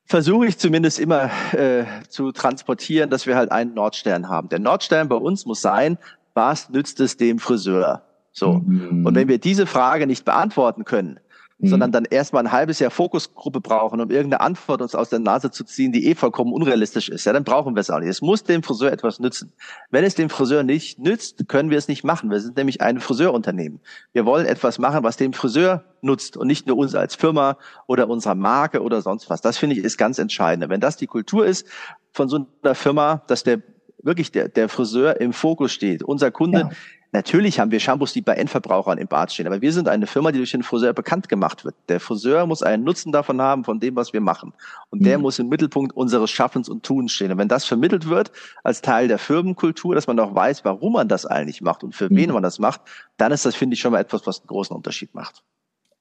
versuche 0.07 0.47
ich 0.47 0.57
zumindest 0.57 0.99
immer 0.99 1.31
äh, 1.53 1.85
zu 2.09 2.33
transportieren, 2.33 3.11
dass 3.11 3.27
wir 3.27 3.37
halt 3.37 3.53
einen 3.53 3.75
Nordstern 3.75 4.29
haben. 4.29 4.49
Der 4.49 4.61
Nordstern 4.61 5.09
bei 5.09 5.17
uns 5.17 5.45
muss 5.45 5.61
sein, 5.61 5.99
was 6.37 6.69
nützt 6.69 7.01
es 7.01 7.17
dem 7.17 7.39
Friseur? 7.39 8.03
So. 8.31 8.61
Mhm. 8.65 9.07
Und 9.07 9.15
wenn 9.15 9.29
wir 9.29 9.39
diese 9.39 9.67
Frage 9.67 10.07
nicht 10.07 10.25
beantworten 10.27 10.85
können, 10.85 11.19
mhm. 11.59 11.69
sondern 11.69 11.93
dann 11.93 12.05
erstmal 12.05 12.45
ein 12.45 12.53
halbes 12.53 12.79
Jahr 12.79 12.91
Fokusgruppe 12.91 13.63
brauchen, 13.63 14.01
um 14.01 14.11
irgendeine 14.11 14.43
Antwort 14.43 14.83
uns 14.83 14.95
aus 14.95 15.09
der 15.09 15.19
Nase 15.19 15.51
zu 15.51 15.65
ziehen, 15.65 15.93
die 15.93 16.07
eh 16.07 16.15
vollkommen 16.15 16.53
unrealistisch 16.53 17.09
ist, 17.09 17.25
ja, 17.25 17.33
dann 17.33 17.45
brauchen 17.45 17.75
wir 17.75 17.81
es 17.81 17.89
auch 17.89 17.99
nicht. 17.99 18.11
Es 18.11 18.21
muss 18.21 18.45
dem 18.45 18.63
Friseur 18.63 18.93
etwas 18.93 19.19
nützen. 19.19 19.53
Wenn 19.91 20.05
es 20.05 20.15
dem 20.15 20.29
Friseur 20.29 20.63
nicht 20.63 20.99
nützt, 20.99 21.49
können 21.49 21.71
wir 21.71 21.79
es 21.79 21.89
nicht 21.89 22.05
machen. 22.05 22.31
Wir 22.31 22.41
sind 22.41 22.59
nämlich 22.59 22.83
ein 22.83 23.01
Friseurunternehmen. 23.01 23.81
Wir 24.13 24.27
wollen 24.27 24.45
etwas 24.45 24.79
machen, 24.79 25.03
was 25.03 25.17
dem 25.17 25.33
Friseur 25.33 25.85
nutzt 26.03 26.37
und 26.37 26.47
nicht 26.47 26.67
nur 26.67 26.77
uns 26.77 26.95
als 26.95 27.15
Firma 27.15 27.57
oder 27.87 28.09
unserer 28.09 28.35
Marke 28.35 28.83
oder 28.83 29.01
sonst 29.01 29.31
was. 29.31 29.41
Das 29.41 29.57
finde 29.57 29.77
ich 29.77 29.83
ist 29.83 29.97
ganz 29.97 30.19
entscheidend. 30.19 30.69
Wenn 30.69 30.81
das 30.81 30.99
die 30.99 31.07
Kultur 31.07 31.47
ist 31.47 31.67
von 32.13 32.29
so 32.29 32.47
einer 32.63 32.75
Firma, 32.75 33.23
dass 33.27 33.43
der 33.43 33.63
wirklich 34.07 34.33
der, 34.33 34.49
der 34.49 34.69
Friseur 34.69 35.21
im 35.21 35.33
Fokus 35.33 35.73
steht. 35.73 36.03
Unser 36.03 36.31
Kunde, 36.31 36.59
ja. 36.61 36.71
natürlich 37.13 37.61
haben 37.61 37.71
wir 37.71 37.81
Shampoos, 37.81 38.13
die 38.13 38.23
bei 38.23 38.35
Endverbrauchern 38.35 38.99
im 38.99 39.09
Bad 39.09 39.33
stehen, 39.33 39.47
aber 39.47 39.61
wir 39.61 39.73
sind 39.73 39.89
eine 39.89 40.07
Firma, 40.07 40.33
die 40.33 40.39
durch 40.39 40.53
den 40.53 40.63
Friseur 40.63 40.93
bekannt 40.93 41.29
gemacht 41.29 41.65
wird. 41.65 41.75
Der 41.89 42.01
Friseur 42.01 42.47
muss 42.47 42.63
einen 42.63 42.85
Nutzen 42.85 43.13
davon 43.13 43.43
haben, 43.43 43.65
von 43.65 43.81
dem, 43.81 43.97
was 43.97 44.13
wir 44.13 44.21
machen. 44.21 44.55
Und 44.91 45.05
der 45.05 45.19
mhm. 45.19 45.23
muss 45.23 45.39
im 45.39 45.49
Mittelpunkt 45.49 45.95
unseres 45.95 46.31
Schaffens 46.31 46.69
und 46.69 46.85
Tuns 46.85 47.13
stehen. 47.13 47.33
Und 47.33 47.39
wenn 47.39 47.49
das 47.49 47.65
vermittelt 47.65 48.09
wird 48.09 48.33
als 48.63 48.81
Teil 48.81 49.09
der 49.09 49.19
Firmenkultur, 49.19 49.95
dass 49.95 50.07
man 50.07 50.19
auch 50.21 50.35
weiß, 50.35 50.65
warum 50.65 50.95
man 50.95 51.09
das 51.09 51.27
eigentlich 51.27 51.61
macht 51.61 51.85
und 51.85 51.95
für 51.95 52.11
mhm. 52.11 52.17
wen 52.17 52.33
man 52.33 52.43
das 52.43 52.59
macht, 52.59 52.81
dann 53.17 53.33
ist 53.33 53.45
das, 53.45 53.55
finde 53.55 53.75
ich, 53.75 53.81
schon 53.81 53.93
mal 53.93 54.01
etwas, 54.01 54.27
was 54.27 54.41
einen 54.41 54.47
großen 54.47 54.75
Unterschied 54.75 55.15
macht. 55.15 55.43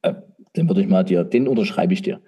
Äh, 0.03 0.14
den 0.56 0.70
würde 0.70 0.82
ich 0.82 0.88
mal 0.88 1.03
dir, 1.03 1.24
den 1.24 1.47
unterschreibe 1.47 1.93
ich 1.93 2.01
dir. 2.01 2.22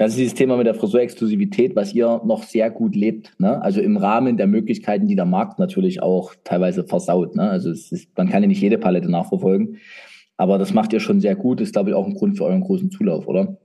Das 0.00 0.12
ist 0.12 0.18
dieses 0.18 0.34
Thema 0.34 0.56
mit 0.56 0.66
der 0.66 0.72
Friseurexklusivität, 0.72 1.76
was 1.76 1.92
ihr 1.92 2.22
noch 2.24 2.44
sehr 2.44 2.70
gut 2.70 2.96
lebt. 2.96 3.38
Ne? 3.38 3.60
Also 3.60 3.82
im 3.82 3.98
Rahmen 3.98 4.38
der 4.38 4.46
Möglichkeiten, 4.46 5.06
die 5.06 5.14
der 5.14 5.26
Markt 5.26 5.58
natürlich 5.58 6.02
auch 6.02 6.32
teilweise 6.42 6.84
versaut. 6.84 7.36
Ne? 7.36 7.50
Also 7.50 7.70
ist, 7.70 8.08
man 8.16 8.30
kann 8.30 8.42
ja 8.42 8.48
nicht 8.48 8.62
jede 8.62 8.78
Palette 8.78 9.10
nachverfolgen. 9.10 9.76
Aber 10.38 10.56
das 10.56 10.72
macht 10.72 10.94
ihr 10.94 11.00
schon 11.00 11.20
sehr 11.20 11.36
gut. 11.36 11.60
Ist, 11.60 11.74
glaube 11.74 11.90
ich, 11.90 11.94
auch 11.94 12.06
ein 12.06 12.14
Grund 12.14 12.38
für 12.38 12.46
euren 12.46 12.62
großen 12.62 12.90
Zulauf, 12.90 13.28
oder? 13.28 13.58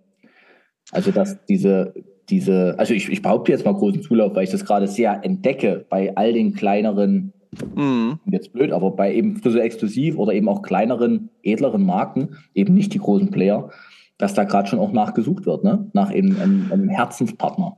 Also, 0.91 1.11
dass 1.11 1.45
diese, 1.45 1.93
diese, 2.27 2.77
also 2.77 2.93
ich, 2.93 3.07
ich 3.07 3.21
behaupte 3.21 3.53
jetzt 3.53 3.63
mal 3.63 3.73
großen 3.73 4.01
Zulauf, 4.01 4.35
weil 4.35 4.43
ich 4.43 4.51
das 4.51 4.65
gerade 4.65 4.89
sehr 4.89 5.23
entdecke 5.23 5.85
bei 5.89 6.17
all 6.17 6.33
den 6.33 6.53
kleineren, 6.53 7.31
mhm. 7.77 8.19
jetzt 8.29 8.51
blöd, 8.51 8.73
aber 8.73 8.91
bei 8.91 9.15
eben 9.15 9.37
Friseur 9.37 9.63
exklusiv 9.63 10.17
oder 10.17 10.33
eben 10.33 10.49
auch 10.49 10.63
kleineren, 10.63 11.29
edleren 11.43 11.85
Marken, 11.85 12.35
eben 12.53 12.73
nicht 12.73 12.93
die 12.93 12.99
großen 12.99 13.31
Player, 13.31 13.69
dass 14.17 14.33
da 14.33 14.43
gerade 14.43 14.69
schon 14.69 14.79
auch 14.79 14.91
nachgesucht 14.91 15.45
wird, 15.45 15.63
ne? 15.63 15.89
nach 15.93 16.11
eben 16.13 16.39
einem, 16.39 16.71
einem 16.71 16.89
Herzenspartner. 16.89 17.77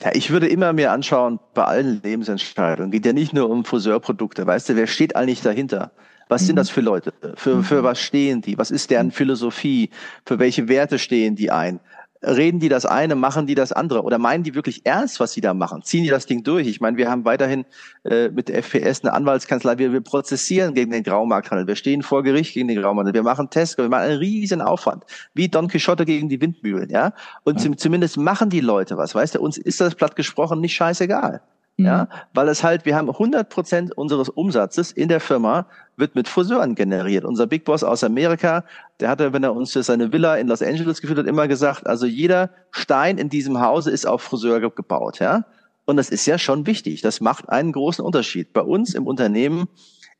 Ja, 0.00 0.10
ich 0.14 0.30
würde 0.30 0.46
immer 0.46 0.72
mir 0.72 0.92
anschauen, 0.92 1.40
bei 1.54 1.64
allen 1.64 2.00
Lebensentscheidungen, 2.02 2.90
geht 2.90 3.04
ja 3.04 3.12
nicht 3.12 3.32
nur 3.32 3.50
um 3.50 3.64
Friseurprodukte, 3.64 4.46
weißt 4.46 4.68
du, 4.68 4.76
wer 4.76 4.86
steht 4.86 5.16
eigentlich 5.16 5.42
dahinter? 5.42 5.90
Was 6.28 6.46
sind 6.46 6.54
mhm. 6.54 6.58
das 6.58 6.70
für 6.70 6.82
Leute? 6.82 7.12
Für, 7.34 7.62
für 7.62 7.80
mhm. 7.80 7.84
was 7.84 8.00
stehen 8.00 8.42
die? 8.42 8.58
Was 8.58 8.70
ist 8.70 8.90
deren 8.90 9.10
Philosophie? 9.10 9.90
Für 10.24 10.38
welche 10.38 10.68
Werte 10.68 10.98
stehen 10.98 11.36
die 11.36 11.50
ein? 11.50 11.80
Reden 12.22 12.60
die 12.60 12.68
das 12.68 12.86
eine, 12.86 13.14
machen 13.14 13.46
die 13.46 13.54
das 13.54 13.72
andere? 13.72 14.02
Oder 14.02 14.18
meinen 14.18 14.42
die 14.42 14.54
wirklich 14.54 14.84
ernst, 14.86 15.20
was 15.20 15.32
sie 15.32 15.40
da 15.40 15.54
machen? 15.54 15.82
Ziehen 15.82 16.04
die 16.04 16.10
das 16.10 16.26
Ding 16.26 16.42
durch? 16.42 16.66
Ich 16.66 16.80
meine, 16.80 16.96
wir 16.96 17.10
haben 17.10 17.24
weiterhin 17.24 17.64
äh, 18.04 18.28
mit 18.28 18.48
der 18.48 18.62
FPS 18.62 19.02
eine 19.02 19.12
Anwaltskanzlei, 19.12 19.78
wir, 19.78 19.92
wir 19.92 20.00
prozessieren 20.00 20.74
gegen 20.74 20.90
den 20.90 21.02
Graumarkthandel, 21.02 21.66
wir 21.66 21.76
stehen 21.76 22.02
vor 22.02 22.22
Gericht 22.22 22.54
gegen 22.54 22.68
den 22.68 22.80
Graumarkthandel, 22.80 23.14
wir 23.14 23.22
machen 23.22 23.50
Tests, 23.50 23.78
wir 23.78 23.88
machen 23.88 24.04
einen 24.04 24.18
riesen 24.18 24.60
Aufwand, 24.60 25.04
wie 25.34 25.48
Don 25.48 25.68
Quixote 25.68 26.04
gegen 26.04 26.28
die 26.28 26.40
Windmühlen, 26.40 26.90
ja? 26.90 27.12
Und 27.44 27.62
ja. 27.62 27.76
zumindest 27.76 28.16
machen 28.16 28.50
die 28.50 28.60
Leute 28.60 28.96
was, 28.96 29.14
weißt 29.14 29.36
du? 29.36 29.40
Uns 29.40 29.58
ist 29.58 29.80
das 29.80 29.94
platt 29.94 30.16
gesprochen 30.16 30.60
nicht 30.60 30.74
scheißegal. 30.74 31.40
Ja, 31.80 32.04
mhm. 32.04 32.08
weil 32.34 32.48
es 32.48 32.64
halt, 32.64 32.84
wir 32.84 32.96
haben 32.96 33.08
100 33.08 33.48
Prozent 33.48 33.96
unseres 33.96 34.28
Umsatzes 34.28 34.90
in 34.90 35.08
der 35.08 35.20
Firma 35.20 35.66
wird 35.96 36.16
mit 36.16 36.26
Friseuren 36.26 36.74
generiert. 36.74 37.24
Unser 37.24 37.46
Big 37.46 37.64
Boss 37.64 37.84
aus 37.84 38.02
Amerika, 38.02 38.64
der 38.98 39.08
hatte, 39.08 39.32
wenn 39.32 39.44
er 39.44 39.54
uns 39.54 39.72
für 39.72 39.84
seine 39.84 40.12
Villa 40.12 40.36
in 40.36 40.48
Los 40.48 40.60
Angeles 40.60 41.00
geführt 41.00 41.20
hat, 41.20 41.26
immer 41.26 41.46
gesagt, 41.46 41.86
also 41.86 42.04
jeder 42.04 42.50
Stein 42.72 43.16
in 43.16 43.28
diesem 43.28 43.60
Hause 43.60 43.92
ist 43.92 44.06
auf 44.06 44.22
Friseur 44.22 44.60
gebaut, 44.60 45.20
ja. 45.20 45.44
Und 45.84 45.96
das 45.96 46.10
ist 46.10 46.26
ja 46.26 46.36
schon 46.36 46.66
wichtig. 46.66 47.00
Das 47.00 47.20
macht 47.20 47.48
einen 47.48 47.72
großen 47.72 48.04
Unterschied. 48.04 48.52
Bei 48.52 48.60
uns 48.60 48.94
im 48.94 49.06
Unternehmen 49.06 49.68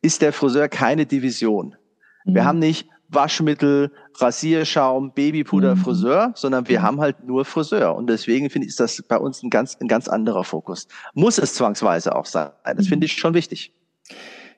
ist 0.00 0.22
der 0.22 0.32
Friseur 0.32 0.68
keine 0.68 1.06
Division. 1.06 1.74
Wir 2.24 2.42
mhm. 2.42 2.46
haben 2.46 2.58
nicht 2.60 2.88
Waschmittel, 3.08 3.90
Rasierschaum, 4.16 5.12
Babypuder, 5.12 5.74
mhm. 5.74 5.80
Friseur, 5.80 6.32
sondern 6.34 6.68
wir 6.68 6.82
haben 6.82 7.00
halt 7.00 7.24
nur 7.24 7.44
Friseur. 7.44 7.96
Und 7.96 8.08
deswegen 8.08 8.50
finde 8.50 8.66
ich, 8.66 8.70
ist 8.70 8.80
das 8.80 9.02
bei 9.02 9.16
uns 9.16 9.42
ein 9.42 9.50
ganz, 9.50 9.76
ein 9.80 9.88
ganz 9.88 10.08
anderer 10.08 10.44
Fokus. 10.44 10.88
Muss 11.14 11.38
es 11.38 11.54
zwangsweise 11.54 12.14
auch 12.14 12.26
sein. 12.26 12.50
Das 12.64 12.86
finde 12.88 13.06
ich 13.06 13.12
schon 13.12 13.34
wichtig. 13.34 13.72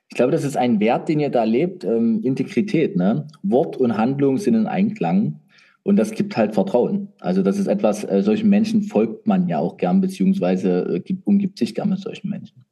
Ich 0.09 0.15
glaube, 0.15 0.33
das 0.33 0.43
ist 0.43 0.57
ein 0.57 0.81
Wert, 0.81 1.07
den 1.07 1.21
ihr 1.21 1.29
da 1.29 1.45
lebt, 1.45 1.85
ähm, 1.85 2.21
Integrität. 2.23 2.97
Ne? 2.97 3.27
Wort 3.43 3.77
und 3.77 3.95
Handlung 3.97 4.37
sind 4.37 4.55
in 4.55 4.67
Einklang. 4.67 5.39
Und 5.83 5.95
das 5.95 6.11
gibt 6.11 6.35
halt 6.37 6.53
Vertrauen. 6.53 7.07
Also 7.19 7.41
das 7.41 7.57
ist 7.57 7.67
etwas, 7.67 8.03
äh, 8.03 8.21
solchen 8.21 8.49
Menschen 8.49 8.83
folgt 8.83 9.25
man 9.25 9.47
ja 9.47 9.57
auch 9.57 9.77
gern, 9.77 10.01
beziehungsweise 10.01 11.01
äh, 11.07 11.15
umgibt 11.23 11.57
sich 11.57 11.73
gern 11.73 11.89
mit 11.89 11.99
solchen 11.99 12.29
Menschen. 12.29 12.65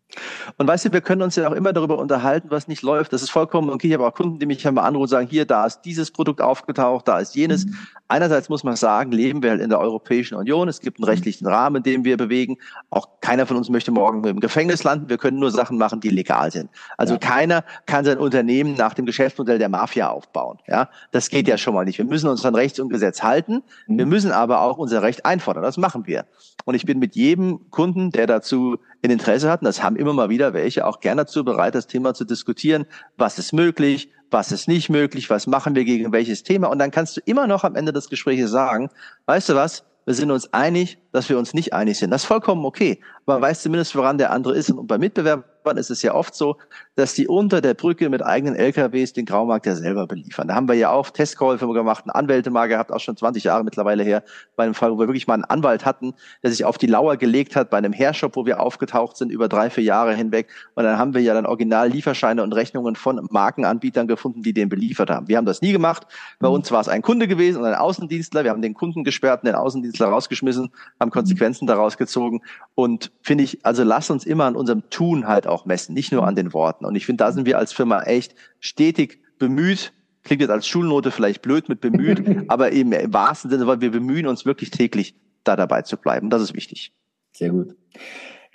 Und 0.57 0.67
weißt 0.67 0.85
du, 0.85 0.93
wir 0.93 1.01
können 1.01 1.21
uns 1.21 1.35
ja 1.35 1.47
auch 1.47 1.53
immer 1.53 1.73
darüber 1.73 1.97
unterhalten, 1.97 2.49
was 2.51 2.67
nicht 2.67 2.81
läuft. 2.81 3.13
Das 3.13 3.21
ist 3.21 3.29
vollkommen 3.29 3.69
okay. 3.69 3.87
Ich 3.87 3.93
habe 3.93 4.05
auch 4.05 4.13
Kunden, 4.13 4.39
die 4.39 4.45
mich 4.45 4.67
einmal 4.67 4.85
anrufen 4.85 5.03
und 5.03 5.07
sagen, 5.09 5.27
hier, 5.27 5.45
da 5.45 5.65
ist 5.65 5.81
dieses 5.81 6.11
Produkt 6.11 6.41
aufgetaucht, 6.41 7.07
da 7.07 7.19
ist 7.19 7.35
jenes. 7.35 7.65
Mhm. 7.65 7.75
Einerseits 8.07 8.49
muss 8.49 8.63
man 8.63 8.75
sagen, 8.75 9.11
leben 9.11 9.43
wir 9.43 9.51
halt 9.51 9.61
in 9.61 9.69
der 9.69 9.79
Europäischen 9.79 10.35
Union. 10.35 10.67
Es 10.67 10.81
gibt 10.81 10.97
einen 10.97 11.05
mhm. 11.05 11.09
rechtlichen 11.09 11.47
Rahmen, 11.47 11.77
in 11.77 11.83
dem 11.83 12.05
wir 12.05 12.17
bewegen. 12.17 12.57
Auch 12.89 13.07
keiner 13.21 13.45
von 13.45 13.57
uns 13.57 13.69
möchte 13.69 13.91
morgen 13.91 14.23
im 14.23 14.39
Gefängnis 14.39 14.83
landen. 14.83 15.09
Wir 15.09 15.17
können 15.17 15.39
nur 15.39 15.51
Sachen 15.51 15.77
machen, 15.77 15.99
die 15.99 16.09
legal 16.09 16.51
sind. 16.51 16.69
Also 16.97 17.13
ja. 17.13 17.19
keiner 17.19 17.63
kann 17.85 18.05
sein 18.05 18.17
Unternehmen 18.17 18.75
nach 18.75 18.93
dem 18.93 19.05
Geschäftsmodell 19.05 19.59
der 19.59 19.69
Mafia 19.69 20.09
aufbauen. 20.09 20.57
Ja, 20.67 20.89
das 21.11 21.29
geht 21.29 21.47
ja 21.47 21.57
schon 21.57 21.73
mal 21.73 21.85
nicht. 21.85 21.97
Wir 21.97 22.05
müssen 22.05 22.29
uns 22.29 22.43
an 22.45 22.55
Rechts 22.55 22.79
und 22.79 22.89
Gesetz 22.89 23.21
halten. 23.21 23.63
Mhm. 23.87 23.97
Wir 23.97 24.05
müssen 24.05 24.31
aber 24.31 24.61
auch 24.61 24.77
unser 24.77 25.01
Recht 25.01 25.25
einfordern. 25.25 25.63
Das 25.63 25.77
machen 25.77 26.07
wir. 26.07 26.25
Und 26.65 26.75
ich 26.75 26.85
bin 26.85 26.99
mit 26.99 27.15
jedem 27.15 27.69
Kunden, 27.69 28.11
der 28.11 28.27
dazu 28.27 28.77
ein 29.03 29.11
Interesse 29.11 29.49
hatten, 29.49 29.65
das 29.65 29.81
haben 29.81 29.95
immer 29.95 30.13
mal 30.13 30.29
wieder 30.29 30.53
welche, 30.53 30.85
auch 30.85 30.99
gerne 30.99 31.21
dazu 31.21 31.43
bereit, 31.45 31.75
das 31.75 31.87
Thema 31.87 32.13
zu 32.13 32.25
diskutieren. 32.25 32.85
Was 33.17 33.39
ist 33.39 33.53
möglich? 33.53 34.11
Was 34.31 34.51
ist 34.51 34.67
nicht 34.67 34.89
möglich? 34.89 35.29
Was 35.29 35.47
machen 35.47 35.75
wir 35.75 35.85
gegen 35.85 36.11
welches 36.11 36.43
Thema? 36.43 36.67
Und 36.67 36.79
dann 36.79 36.91
kannst 36.91 37.17
du 37.17 37.21
immer 37.25 37.47
noch 37.47 37.63
am 37.63 37.75
Ende 37.75 37.93
des 37.93 38.09
Gesprächs 38.09 38.49
sagen, 38.49 38.89
weißt 39.25 39.49
du 39.49 39.55
was? 39.55 39.85
Wir 40.05 40.15
sind 40.15 40.31
uns 40.31 40.51
einig, 40.53 40.97
dass 41.11 41.29
wir 41.29 41.37
uns 41.37 41.53
nicht 41.53 41.73
einig 41.73 41.99
sind. 41.99 42.09
Das 42.09 42.23
ist 42.23 42.27
vollkommen 42.27 42.65
okay. 42.65 42.99
Aber 43.25 43.35
man 43.35 43.43
weiß 43.43 43.61
zumindest, 43.61 43.95
woran 43.95 44.17
der 44.17 44.31
andere 44.31 44.55
ist. 44.55 44.71
Und 44.71 44.87
bei 44.87 44.97
Mitbewerbern 44.97 45.77
ist 45.77 45.91
es 45.91 46.01
ja 46.01 46.15
oft 46.15 46.33
so, 46.33 46.57
dass 46.99 47.13
die 47.13 47.29
unter 47.29 47.61
der 47.61 47.75
Brücke 47.75 48.09
mit 48.09 48.25
eigenen 48.25 48.55
LKWs 48.55 49.13
den 49.13 49.25
Graumarkt 49.25 49.65
ja 49.65 49.73
selber 49.73 50.05
beliefern. 50.05 50.49
Da 50.49 50.55
haben 50.55 50.67
wir 50.67 50.75
ja 50.75 50.91
auch 50.91 51.09
Testkäufe 51.09 51.65
gemacht, 51.65 52.03
einen 52.03 52.11
Anwälte 52.11 52.49
mal 52.49 52.67
gehabt, 52.67 52.91
auch 52.91 52.99
schon 52.99 53.15
20 53.15 53.45
Jahre 53.45 53.63
mittlerweile 53.63 54.03
her, 54.03 54.21
bei 54.57 54.65
einem 54.65 54.73
Fall, 54.73 54.91
wo 54.91 54.99
wir 54.99 55.07
wirklich 55.07 55.25
mal 55.25 55.35
einen 55.35 55.45
Anwalt 55.45 55.85
hatten, 55.85 56.13
der 56.43 56.51
sich 56.51 56.65
auf 56.65 56.77
die 56.77 56.87
Lauer 56.87 57.15
gelegt 57.15 57.55
hat 57.55 57.69
bei 57.69 57.77
einem 57.77 57.93
Hairshop, 57.93 58.35
wo 58.35 58.45
wir 58.45 58.59
aufgetaucht 58.59 59.15
sind 59.15 59.31
über 59.31 59.47
drei, 59.47 59.69
vier 59.69 59.85
Jahre 59.85 60.13
hinweg. 60.13 60.49
Und 60.75 60.83
dann 60.83 60.97
haben 60.97 61.13
wir 61.13 61.21
ja 61.21 61.33
dann 61.33 61.45
original 61.45 61.87
Lieferscheine 61.87 62.43
und 62.43 62.51
Rechnungen 62.51 62.97
von 62.97 63.25
Markenanbietern 63.31 64.07
gefunden, 64.07 64.43
die 64.43 64.51
den 64.51 64.67
beliefert 64.67 65.09
haben. 65.09 65.29
Wir 65.29 65.37
haben 65.37 65.45
das 65.45 65.61
nie 65.61 65.71
gemacht. 65.71 66.05
Bei 66.39 66.49
mhm. 66.49 66.55
uns 66.55 66.71
war 66.71 66.81
es 66.81 66.89
ein 66.89 67.01
Kunde 67.01 67.29
gewesen 67.29 67.59
und 67.59 67.65
ein 67.65 67.75
Außendienstler. 67.75 68.43
Wir 68.43 68.51
haben 68.51 68.61
den 68.61 68.73
Kunden 68.73 69.05
gesperrt 69.05 69.43
und 69.43 69.47
den 69.47 69.55
Außendienstler 69.55 70.07
rausgeschmissen, 70.07 70.71
haben 70.99 71.11
Konsequenzen 71.11 71.65
daraus 71.65 71.97
gezogen. 71.97 72.41
Und 72.75 73.13
finde 73.21 73.45
ich, 73.45 73.65
also 73.65 73.85
lass 73.85 74.09
uns 74.09 74.25
immer 74.25 74.43
an 74.43 74.57
unserem 74.57 74.89
Tun 74.89 75.27
halt 75.27 75.47
auch 75.47 75.65
messen, 75.65 75.93
nicht 75.93 76.11
nur 76.11 76.27
an 76.27 76.35
den 76.35 76.51
Worten. 76.51 76.88
Und 76.89 76.95
ich 76.95 77.05
finde, 77.05 77.23
da 77.23 77.31
sind 77.31 77.45
wir 77.45 77.57
als 77.57 77.71
Firma 77.71 78.03
echt 78.03 78.35
stetig 78.59 79.21
bemüht. 79.37 79.93
Klingt 80.23 80.41
jetzt 80.41 80.51
als 80.51 80.67
Schulnote 80.67 81.11
vielleicht 81.11 81.41
blöd 81.41 81.69
mit 81.69 81.79
bemüht, 81.79 82.21
aber 82.49 82.71
eben 82.73 82.91
im 82.91 83.13
wahrsten 83.13 83.49
Sinne, 83.49 83.67
weil 83.67 83.81
wir 83.81 83.91
bemühen 83.91 84.27
uns 84.27 84.45
wirklich 84.45 84.71
täglich 84.71 85.15
da 85.43 85.55
dabei 85.55 85.83
zu 85.83 85.97
bleiben. 85.97 86.29
Das 86.29 86.41
ist 86.41 86.55
wichtig. 86.55 86.91
Sehr 87.31 87.51
gut. 87.51 87.75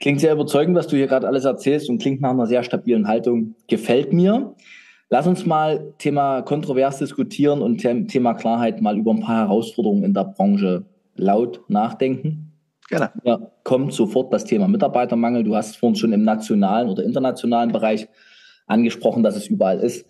Klingt 0.01 0.21
sehr 0.21 0.33
überzeugend, 0.33 0.77
was 0.77 0.89
du 0.89 0.97
hier 0.97 1.07
gerade 1.07 1.27
alles 1.27 1.45
erzählst 1.45 1.89
und 1.89 2.03
klingt 2.03 2.21
nach 2.21 2.31
einer 2.31 2.47
sehr 2.47 2.63
stabilen 2.63 3.09
Haltung. 3.09 3.55
Gefällt 3.69 4.13
mir. 4.13 4.55
Lass 5.09 5.27
uns 5.27 5.47
mal 5.47 5.95
Thema 5.99 6.43
kontrovers 6.43 6.99
diskutieren 6.99 7.63
und 7.63 7.79
Thema 7.79 8.35
Klarheit 8.35 8.81
mal 8.81 8.99
über 8.99 9.13
ein 9.13 9.21
paar 9.21 9.47
Herausforderungen 9.47 10.03
in 10.03 10.15
der 10.15 10.25
Branche 10.25 10.85
laut 11.15 11.63
nachdenken. 11.69 12.44
Gerne. 12.89 13.13
Ja, 13.25 13.51
kommt 13.63 13.93
sofort 13.93 14.33
das 14.33 14.45
Thema 14.45 14.69
Mitarbeitermangel. 14.69 15.45
Du 15.45 15.57
hast 15.57 15.77
vorhin 15.77 15.97
schon 15.97 16.13
im 16.13 16.23
nationalen 16.23 16.89
oder 16.89 17.03
internationalen 17.03 17.73
Bereich 17.73 18.09
angesprochen, 18.67 19.23
dass 19.23 19.37
es 19.37 19.47
überall 19.47 19.81
ist. 19.81 20.07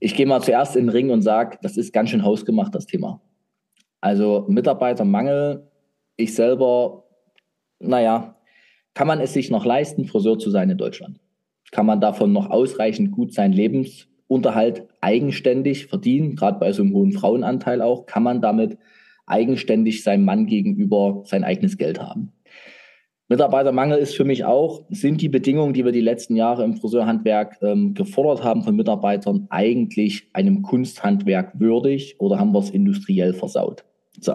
Ich 0.00 0.14
gehe 0.14 0.26
mal 0.26 0.42
zuerst 0.42 0.76
in 0.76 0.86
den 0.86 0.90
Ring 0.90 1.10
und 1.10 1.22
sage, 1.22 1.58
das 1.62 1.76
ist 1.76 1.92
ganz 1.92 2.10
schön 2.10 2.24
hausgemacht, 2.24 2.74
das 2.74 2.86
Thema. 2.86 3.20
Also 4.00 4.46
Mitarbeitermangel, 4.48 5.68
ich 6.16 6.34
selber, 6.34 7.04
naja, 7.78 8.36
kann 8.94 9.06
man 9.06 9.20
es 9.20 9.32
sich 9.32 9.50
noch 9.50 9.64
leisten, 9.64 10.06
Friseur 10.06 10.38
zu 10.38 10.50
sein 10.50 10.70
in 10.70 10.78
Deutschland? 10.78 11.20
Kann 11.72 11.86
man 11.86 12.00
davon 12.00 12.32
noch 12.32 12.50
ausreichend 12.50 13.12
gut 13.12 13.32
seinen 13.34 13.52
Lebensunterhalt 13.52 14.86
eigenständig 15.00 15.86
verdienen, 15.86 16.36
gerade 16.36 16.58
bei 16.58 16.72
so 16.72 16.82
einem 16.82 16.94
hohen 16.94 17.12
Frauenanteil 17.12 17.82
auch? 17.82 18.06
Kann 18.06 18.22
man 18.22 18.40
damit 18.40 18.78
eigenständig 19.26 20.02
seinem 20.02 20.24
Mann 20.24 20.46
gegenüber 20.46 21.22
sein 21.24 21.44
eigenes 21.44 21.76
Geld 21.76 22.00
haben. 22.00 22.32
Mitarbeitermangel 23.28 23.98
ist 23.98 24.14
für 24.14 24.24
mich 24.24 24.44
auch, 24.44 24.84
sind 24.88 25.20
die 25.20 25.28
Bedingungen, 25.28 25.74
die 25.74 25.84
wir 25.84 25.90
die 25.90 26.00
letzten 26.00 26.36
Jahre 26.36 26.62
im 26.62 26.76
Friseurhandwerk 26.76 27.58
ähm, 27.60 27.94
gefordert 27.94 28.44
haben 28.44 28.62
von 28.62 28.76
Mitarbeitern, 28.76 29.48
eigentlich 29.50 30.28
einem 30.32 30.62
Kunsthandwerk 30.62 31.58
würdig 31.58 32.20
oder 32.20 32.38
haben 32.38 32.52
wir 32.52 32.60
es 32.60 32.70
industriell 32.70 33.34
versaut? 33.34 33.84
So. 34.20 34.34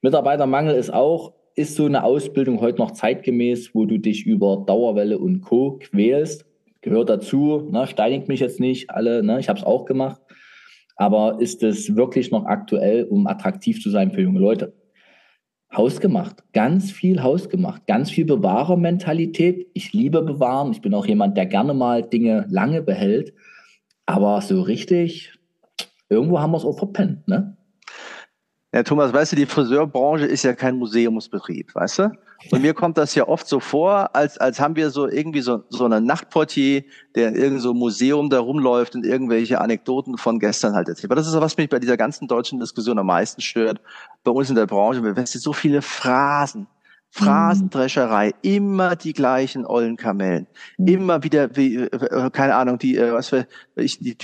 Mitarbeitermangel 0.00 0.76
ist 0.76 0.94
auch, 0.94 1.34
ist 1.54 1.76
so 1.76 1.84
eine 1.84 2.04
Ausbildung 2.04 2.60
heute 2.60 2.78
noch 2.78 2.92
zeitgemäß, 2.92 3.74
wo 3.74 3.84
du 3.84 3.98
dich 3.98 4.24
über 4.24 4.64
Dauerwelle 4.66 5.18
und 5.18 5.42
Co. 5.42 5.78
quälst? 5.78 6.46
Gehört 6.80 7.10
dazu, 7.10 7.68
ne, 7.70 7.86
steinigt 7.86 8.28
mich 8.28 8.40
jetzt 8.40 8.60
nicht 8.60 8.88
alle, 8.88 9.22
ne, 9.22 9.40
ich 9.40 9.50
habe 9.50 9.58
es 9.58 9.64
auch 9.64 9.84
gemacht. 9.84 10.20
Aber 10.96 11.40
ist 11.40 11.62
es 11.62 11.94
wirklich 11.94 12.30
noch 12.30 12.46
aktuell, 12.46 13.04
um 13.04 13.26
attraktiv 13.26 13.82
zu 13.82 13.90
sein 13.90 14.10
für 14.10 14.22
junge 14.22 14.40
Leute? 14.40 14.74
Hausgemacht, 15.74 16.42
ganz 16.52 16.90
viel 16.90 17.22
hausgemacht, 17.22 17.86
ganz 17.86 18.10
viel 18.10 18.24
Bewahrermentalität. 18.24 19.68
Ich 19.74 19.92
liebe 19.92 20.22
bewahren. 20.22 20.72
Ich 20.72 20.80
bin 20.80 20.94
auch 20.94 21.06
jemand, 21.06 21.36
der 21.36 21.46
gerne 21.46 21.74
mal 21.74 22.02
Dinge 22.02 22.46
lange 22.48 22.82
behält. 22.82 23.34
Aber 24.06 24.40
so 24.40 24.62
richtig, 24.62 25.32
irgendwo 26.08 26.40
haben 26.40 26.52
wir 26.52 26.58
es 26.58 26.64
auch 26.64 26.78
verpennt, 26.78 27.28
ne? 27.28 27.56
Ja, 28.72 28.82
Thomas, 28.82 29.12
weißt 29.12 29.32
du, 29.32 29.36
die 29.36 29.46
Friseurbranche 29.46 30.26
ist 30.26 30.42
ja 30.42 30.52
kein 30.52 30.76
Museumsbetrieb, 30.76 31.74
weißt 31.74 31.98
du? 31.98 32.10
Und 32.50 32.62
mir 32.62 32.74
kommt 32.74 32.98
das 32.98 33.14
ja 33.14 33.26
oft 33.26 33.46
so 33.46 33.60
vor, 33.60 34.14
als, 34.14 34.38
als 34.38 34.60
haben 34.60 34.76
wir 34.76 34.90
so 34.90 35.08
irgendwie 35.08 35.40
so, 35.40 35.64
so 35.68 35.84
einen 35.84 36.04
Nachtportier, 36.04 36.84
der 37.14 37.28
in 37.28 37.34
irgendein 37.34 37.60
so 37.60 37.74
Museum 37.74 38.30
da 38.30 38.40
rumläuft 38.40 38.94
und 38.94 39.04
irgendwelche 39.04 39.60
Anekdoten 39.60 40.18
von 40.18 40.38
gestern 40.38 40.74
halt 40.74 40.88
erzählt. 40.88 41.06
Aber 41.06 41.16
das 41.16 41.26
ist 41.26 41.34
auch, 41.34 41.40
was 41.40 41.56
mich 41.56 41.68
bei 41.68 41.78
dieser 41.78 41.96
ganzen 41.96 42.28
deutschen 42.28 42.60
Diskussion 42.60 42.98
am 42.98 43.06
meisten 43.06 43.40
stört. 43.40 43.80
Bei 44.22 44.30
uns 44.30 44.50
in 44.50 44.56
der 44.56 44.66
Branche, 44.66 45.02
wir 45.02 45.16
wissen 45.16 45.40
so 45.40 45.52
viele 45.52 45.82
Phrasen, 45.82 46.66
Phrasendrescherei, 47.10 48.34
immer 48.42 48.96
die 48.96 49.14
gleichen 49.14 49.64
ollen 49.64 49.96
Kamellen, 49.96 50.46
mhm. 50.76 50.88
immer 50.88 51.22
wieder, 51.22 51.56
wie, 51.56 51.76
äh, 51.76 52.30
keine 52.30 52.56
Ahnung, 52.56 52.78
die, 52.78 52.96
äh, 52.96 53.12
was 53.12 53.30
für, 53.30 53.46
ich, 53.74 53.98
die, 53.98 54.18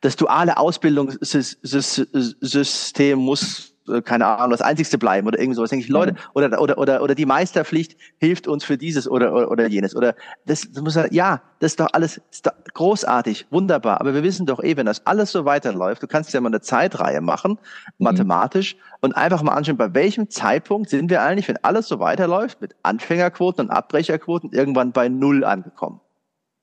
das 0.00 0.16
duale 0.16 0.56
Ausbildungssystem 0.56 3.18
muss 3.18 3.69
keine 4.04 4.26
Ahnung, 4.26 4.50
das 4.50 4.62
Einzigste 4.62 4.98
bleiben 4.98 5.26
oder 5.26 5.38
irgend 5.38 5.56
sowas. 5.56 5.70
Denke 5.70 5.84
ich, 5.84 5.90
Leute, 5.90 6.14
oder, 6.34 6.60
oder, 6.60 6.78
oder, 6.78 7.02
oder 7.02 7.14
die 7.14 7.26
Meisterpflicht 7.26 7.96
hilft 8.18 8.46
uns 8.46 8.64
für 8.64 8.78
dieses 8.78 9.08
oder, 9.08 9.32
oder, 9.34 9.50
oder 9.50 9.68
jenes. 9.68 9.96
Oder 9.96 10.14
das, 10.46 10.70
das 10.70 10.82
muss 10.82 10.98
ja, 11.10 11.42
das 11.58 11.72
ist 11.72 11.80
doch 11.80 11.88
alles 11.92 12.20
ist 12.30 12.46
doch 12.46 12.52
großartig, 12.74 13.46
wunderbar. 13.50 14.00
Aber 14.00 14.14
wir 14.14 14.22
wissen 14.22 14.46
doch 14.46 14.62
eh, 14.62 14.76
wenn 14.76 14.86
das 14.86 15.06
alles 15.06 15.32
so 15.32 15.44
weiterläuft, 15.44 16.02
du 16.02 16.06
kannst 16.06 16.32
ja 16.32 16.40
mal 16.40 16.48
eine 16.48 16.60
Zeitreihe 16.60 17.20
machen, 17.20 17.52
mhm. 17.52 18.04
mathematisch, 18.04 18.76
und 19.00 19.16
einfach 19.16 19.42
mal 19.42 19.52
anschauen, 19.52 19.76
bei 19.76 19.94
welchem 19.94 20.28
Zeitpunkt 20.30 20.90
sind 20.90 21.10
wir 21.10 21.22
eigentlich, 21.22 21.48
wenn 21.48 21.56
alles 21.62 21.88
so 21.88 22.00
weiterläuft, 22.00 22.60
mit 22.60 22.76
Anfängerquoten 22.82 23.66
und 23.66 23.70
Abbrecherquoten 23.70 24.52
irgendwann 24.52 24.92
bei 24.92 25.08
Null 25.08 25.44
angekommen. 25.44 26.00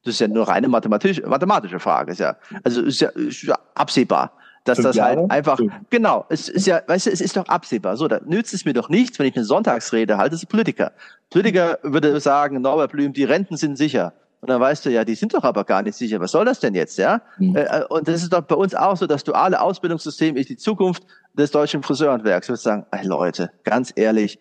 Das 0.03 0.13
ist 0.13 0.19
ja 0.19 0.27
nur 0.27 0.47
reine 0.47 0.67
mathematische, 0.67 1.27
mathematische 1.27 1.79
Frage. 1.79 2.11
Ist 2.11 2.19
ja, 2.19 2.37
also 2.63 2.81
ist 2.81 3.01
ja, 3.01 3.09
ist 3.09 3.43
ja 3.43 3.57
absehbar 3.75 4.36
dass 4.67 4.79
das 4.79 4.99
halt 4.99 5.31
einfach, 5.31 5.59
genau, 5.89 6.25
es 6.29 6.49
ist 6.49 6.67
ja, 6.67 6.81
weißt 6.85 7.07
du, 7.07 7.11
es 7.11 7.21
ist 7.21 7.37
doch 7.37 7.47
absehbar. 7.47 7.97
So, 7.97 8.07
da 8.07 8.19
nützt 8.25 8.53
es 8.53 8.65
mir 8.65 8.73
doch 8.73 8.89
nichts, 8.89 9.19
wenn 9.19 9.27
ich 9.27 9.35
eine 9.35 9.45
Sonntagsrede 9.45 10.17
halte, 10.17 10.31
das 10.31 10.43
ist 10.43 10.49
Politiker. 10.49 10.91
Politiker 11.29 11.79
würde 11.83 12.19
sagen, 12.19 12.61
Norbert 12.61 12.91
Blüm, 12.91 13.13
die 13.13 13.23
Renten 13.23 13.57
sind 13.57 13.77
sicher. 13.77 14.13
Und 14.39 14.49
dann 14.49 14.61
weißt 14.61 14.85
du 14.85 14.91
ja, 14.91 15.03
die 15.03 15.15
sind 15.15 15.33
doch 15.33 15.43
aber 15.43 15.63
gar 15.63 15.81
nicht 15.81 15.95
sicher. 15.95 16.19
Was 16.19 16.31
soll 16.31 16.45
das 16.45 16.59
denn 16.59 16.75
jetzt, 16.75 16.97
ja? 16.97 17.21
Mhm. 17.37 17.57
Und 17.89 18.07
das 18.07 18.21
ist 18.21 18.31
doch 18.31 18.41
bei 18.41 18.55
uns 18.55 18.75
auch 18.75 18.95
so, 18.95 19.07
das 19.07 19.23
duale 19.23 19.59
Ausbildungssystem 19.59 20.35
ist 20.35 20.49
die 20.49 20.57
Zukunft 20.57 21.03
des 21.33 21.51
deutschen 21.51 21.81
Friseurhandwerks. 21.81 22.45
Ich 22.45 22.49
würde 22.49 22.61
sagen, 22.61 22.85
ey 22.91 23.05
Leute, 23.05 23.51
ganz 23.63 23.91
ehrlich, 23.95 24.39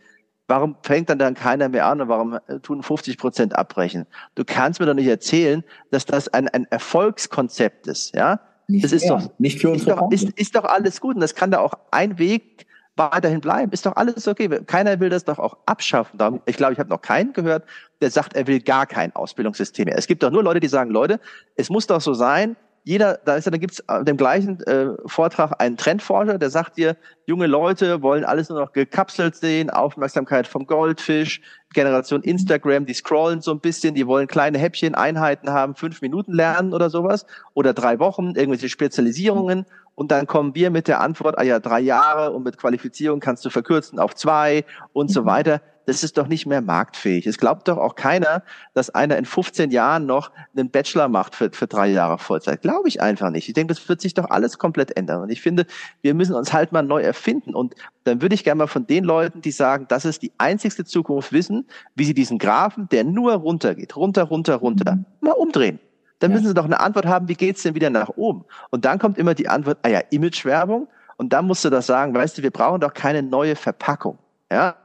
warum 0.49 0.77
fängt 0.83 1.09
dann 1.09 1.19
dann 1.19 1.35
keiner 1.35 1.69
mehr 1.69 1.87
an 1.87 2.01
und 2.01 2.09
warum 2.09 2.39
äh, 2.47 2.61
tun 2.61 2.83
50 2.83 3.19
Prozent 3.19 3.57
abbrechen? 3.57 4.07
Du 4.35 4.45
kannst 4.45 4.81
mir 4.81 4.87
doch 4.87 4.95
nicht 4.95 5.09
erzählen, 5.09 5.65
dass 5.91 6.05
das 6.05 6.29
ein, 6.29 6.49
ein 6.49 6.67
Erfolgskonzept 6.71 7.87
ist, 7.87 8.15
ja? 8.15 8.41
Nicht 8.69 8.85
das 8.85 8.93
ist 8.93 9.09
doch 9.09 9.31
nicht 9.39 9.61
für 9.61 9.71
uns. 9.71 9.83
Ist 9.83 9.89
doch, 9.89 10.11
ist, 10.11 10.31
ist 10.31 10.57
doch 10.57 10.65
alles 10.65 11.01
gut 11.01 11.15
und 11.15 11.21
das 11.21 11.35
kann 11.35 11.51
da 11.51 11.61
auch 11.61 11.75
ein 11.91 12.19
Weg 12.19 12.67
weiterhin 12.97 13.41
bleiben. 13.41 13.73
Ist 13.73 13.87
doch 13.87 13.95
alles 13.97 14.27
okay. 14.27 14.49
Keiner 14.67 14.99
will 15.01 15.11
das 15.11 15.25
doch 15.25 15.39
auch 15.39 15.57
abschaffen. 15.67 16.19
Ich 16.47 16.57
glaube, 16.57 16.73
ich 16.73 16.79
habe 16.79 16.89
noch 16.89 17.03
keinen 17.03 17.33
gehört, 17.33 17.65
der 18.01 18.11
sagt, 18.11 18.35
er 18.35 18.47
will 18.47 18.61
gar 18.61 18.87
kein 18.87 19.15
Ausbildungssystem 19.15 19.85
mehr. 19.85 19.99
Es 19.99 20.07
gibt 20.07 20.23
doch 20.23 20.31
nur 20.31 20.43
Leute, 20.43 20.61
die 20.61 20.69
sagen, 20.69 20.91
Leute, 20.91 21.21
es 21.55 21.71
muss 21.71 21.87
doch 21.87 22.01
so 22.01 22.15
sein, 22.15 22.57
jeder, 22.87 23.19
da 23.25 23.35
ist 23.35 23.47
ja, 23.47 23.51
da 23.51 23.59
gibt's 23.59 23.81
äh, 23.89 24.05
dem 24.05 24.17
gleichen 24.17 24.61
äh, 24.61 24.91
Vortrag 25.07 25.61
einen 25.61 25.77
Trendforscher, 25.77 26.39
der 26.39 26.51
sagt 26.51 26.77
dir, 26.77 26.97
junge 27.27 27.49
Leute 27.49 28.01
wollen 28.01 28.25
alles 28.25 28.49
nur 28.49 28.61
noch 28.61 28.73
gekapselt 28.73 29.35
sehen, 29.35 29.71
Aufmerksamkeit 29.71 30.47
vom 30.47 30.69
Goldfisch, 30.69 31.41
Generation 31.75 32.23
Instagram, 32.23 32.87
die 32.87 32.95
scrollen 32.95 33.41
so 33.41 33.51
ein 33.51 33.59
bisschen, 33.59 33.97
die 33.97 34.07
wollen 34.07 34.29
kleine 34.29 34.59
Häppchen, 34.59 34.95
Einheiten 34.95 35.51
haben, 35.51 35.75
fünf 35.75 36.01
Minuten 36.01 36.33
lernen 36.33 36.73
oder 36.73 36.89
sowas 36.89 37.27
oder 37.55 37.75
drei 37.75 37.99
Wochen, 37.99 38.37
irgendwelche 38.37 38.69
Spezialisierungen 38.69 39.67
und 39.97 40.13
dann 40.13 40.29
kommen 40.29 40.55
wir 40.55 40.71
mit 40.71 40.87
der 40.87 41.01
Antwort, 41.01 41.37
ah 41.39 41.43
ja, 41.43 41.59
drei 41.59 41.81
Jahre 41.81 42.31
und 42.31 42.45
mit 42.45 42.57
Qualifizierung 42.57 43.19
kannst 43.19 43.45
du 43.45 43.51
verkürzen 43.51 43.99
auf 43.99 44.15
zwei 44.15 44.65
und 44.93 45.11
so 45.11 45.23
mhm. 45.23 45.27
weiter 45.27 45.61
das 45.87 46.03
ist 46.03 46.19
doch 46.19 46.27
nicht 46.27 46.47
mehr 46.47 46.61
marktfähig. 46.61 47.27
Es 47.27 47.39
glaubt 47.39 47.69
doch 47.69 47.79
auch 47.79 47.95
keiner, 47.95 48.43
dass 48.75 48.91
einer 48.91 49.17
in 49.17 49.25
15 49.25 49.71
Jahren 49.71 50.05
noch 50.05 50.33
einen 50.55 50.71
Bachelor 50.71 51.09
macht 51.09 51.35
für, 51.35 51.51
für 51.53 51.69
drei 51.69 51.87
Jahre 51.89 52.19
Vollzeit. 52.19 52.61
Glaube 52.63 52.89
ich 52.89 53.01
einfach 53.01 53.31
nicht. 53.31 53.49
Ich 53.49 53.55
denke, 53.55 53.73
das 53.73 53.89
wird 53.89 54.01
sich 54.01 54.13
doch 54.13 54.29
alles 54.29 54.59
komplett 54.59 54.97
ändern. 54.97 55.23
Und 55.23 55.31
ich 55.31 55.41
finde, 55.41 55.65
wir 56.03 56.15
müssen 56.15 56.35
uns 56.35 56.53
halt 56.53 56.73
mal 56.73 56.83
neu 56.83 57.01
erfinden. 57.03 57.55
Und 57.55 57.75
dann 58.05 58.21
würde 58.21 58.35
ich 58.35 58.45
gerne 58.45 58.59
mal 58.59 58.67
von 58.67 58.87
den 58.87 59.05
Leuten, 59.05 59.41
die 59.41 59.53
sagen, 59.53 59.87
das 59.89 60.05
ist 60.05 60.23
die 60.23 60.33
einzigste 60.39 60.85
Zukunft, 60.85 61.33
wissen, 61.33 61.67
wie 61.95 62.05
sie 62.05 62.15
diesen 62.15 62.39
Graphen, 62.39 62.89
der 62.89 63.05
nur 63.05 63.35
runtergeht, 63.35 63.97
runter, 63.97 64.25
runter, 64.25 64.57
runter, 64.57 64.99
mal 65.21 65.33
umdrehen. 65.33 65.79
Dann 66.19 66.33
müssen 66.33 66.47
sie 66.47 66.55
doch 66.55 66.65
eine 66.65 66.81
Antwort 66.81 67.07
haben, 67.07 67.29
wie 67.29 67.35
geht's 67.35 67.63
denn 67.63 67.75
wieder 67.75 67.91
nach 67.91 68.09
oben? 68.17 68.45
Und 68.71 68.85
dann 68.85 68.99
kommt 68.99 69.19
immer 69.19 69.35
die 69.35 69.49
Antwort, 69.49 69.79
ah 69.83 69.89
ja, 69.89 70.01
Imagewerbung. 70.11 70.89
Und 71.19 71.33
dann 71.33 71.47
musst 71.47 71.65
du 71.65 71.71
das 71.71 71.87
sagen, 71.87 72.15
weißt 72.15 72.39
du, 72.39 72.43
wir 72.43 72.51
brauchen 72.51 72.81
doch 72.81 72.95
keine 72.95 73.23
neue 73.23 73.57
Verpackung. 73.57 74.19
Ja, 74.51 74.77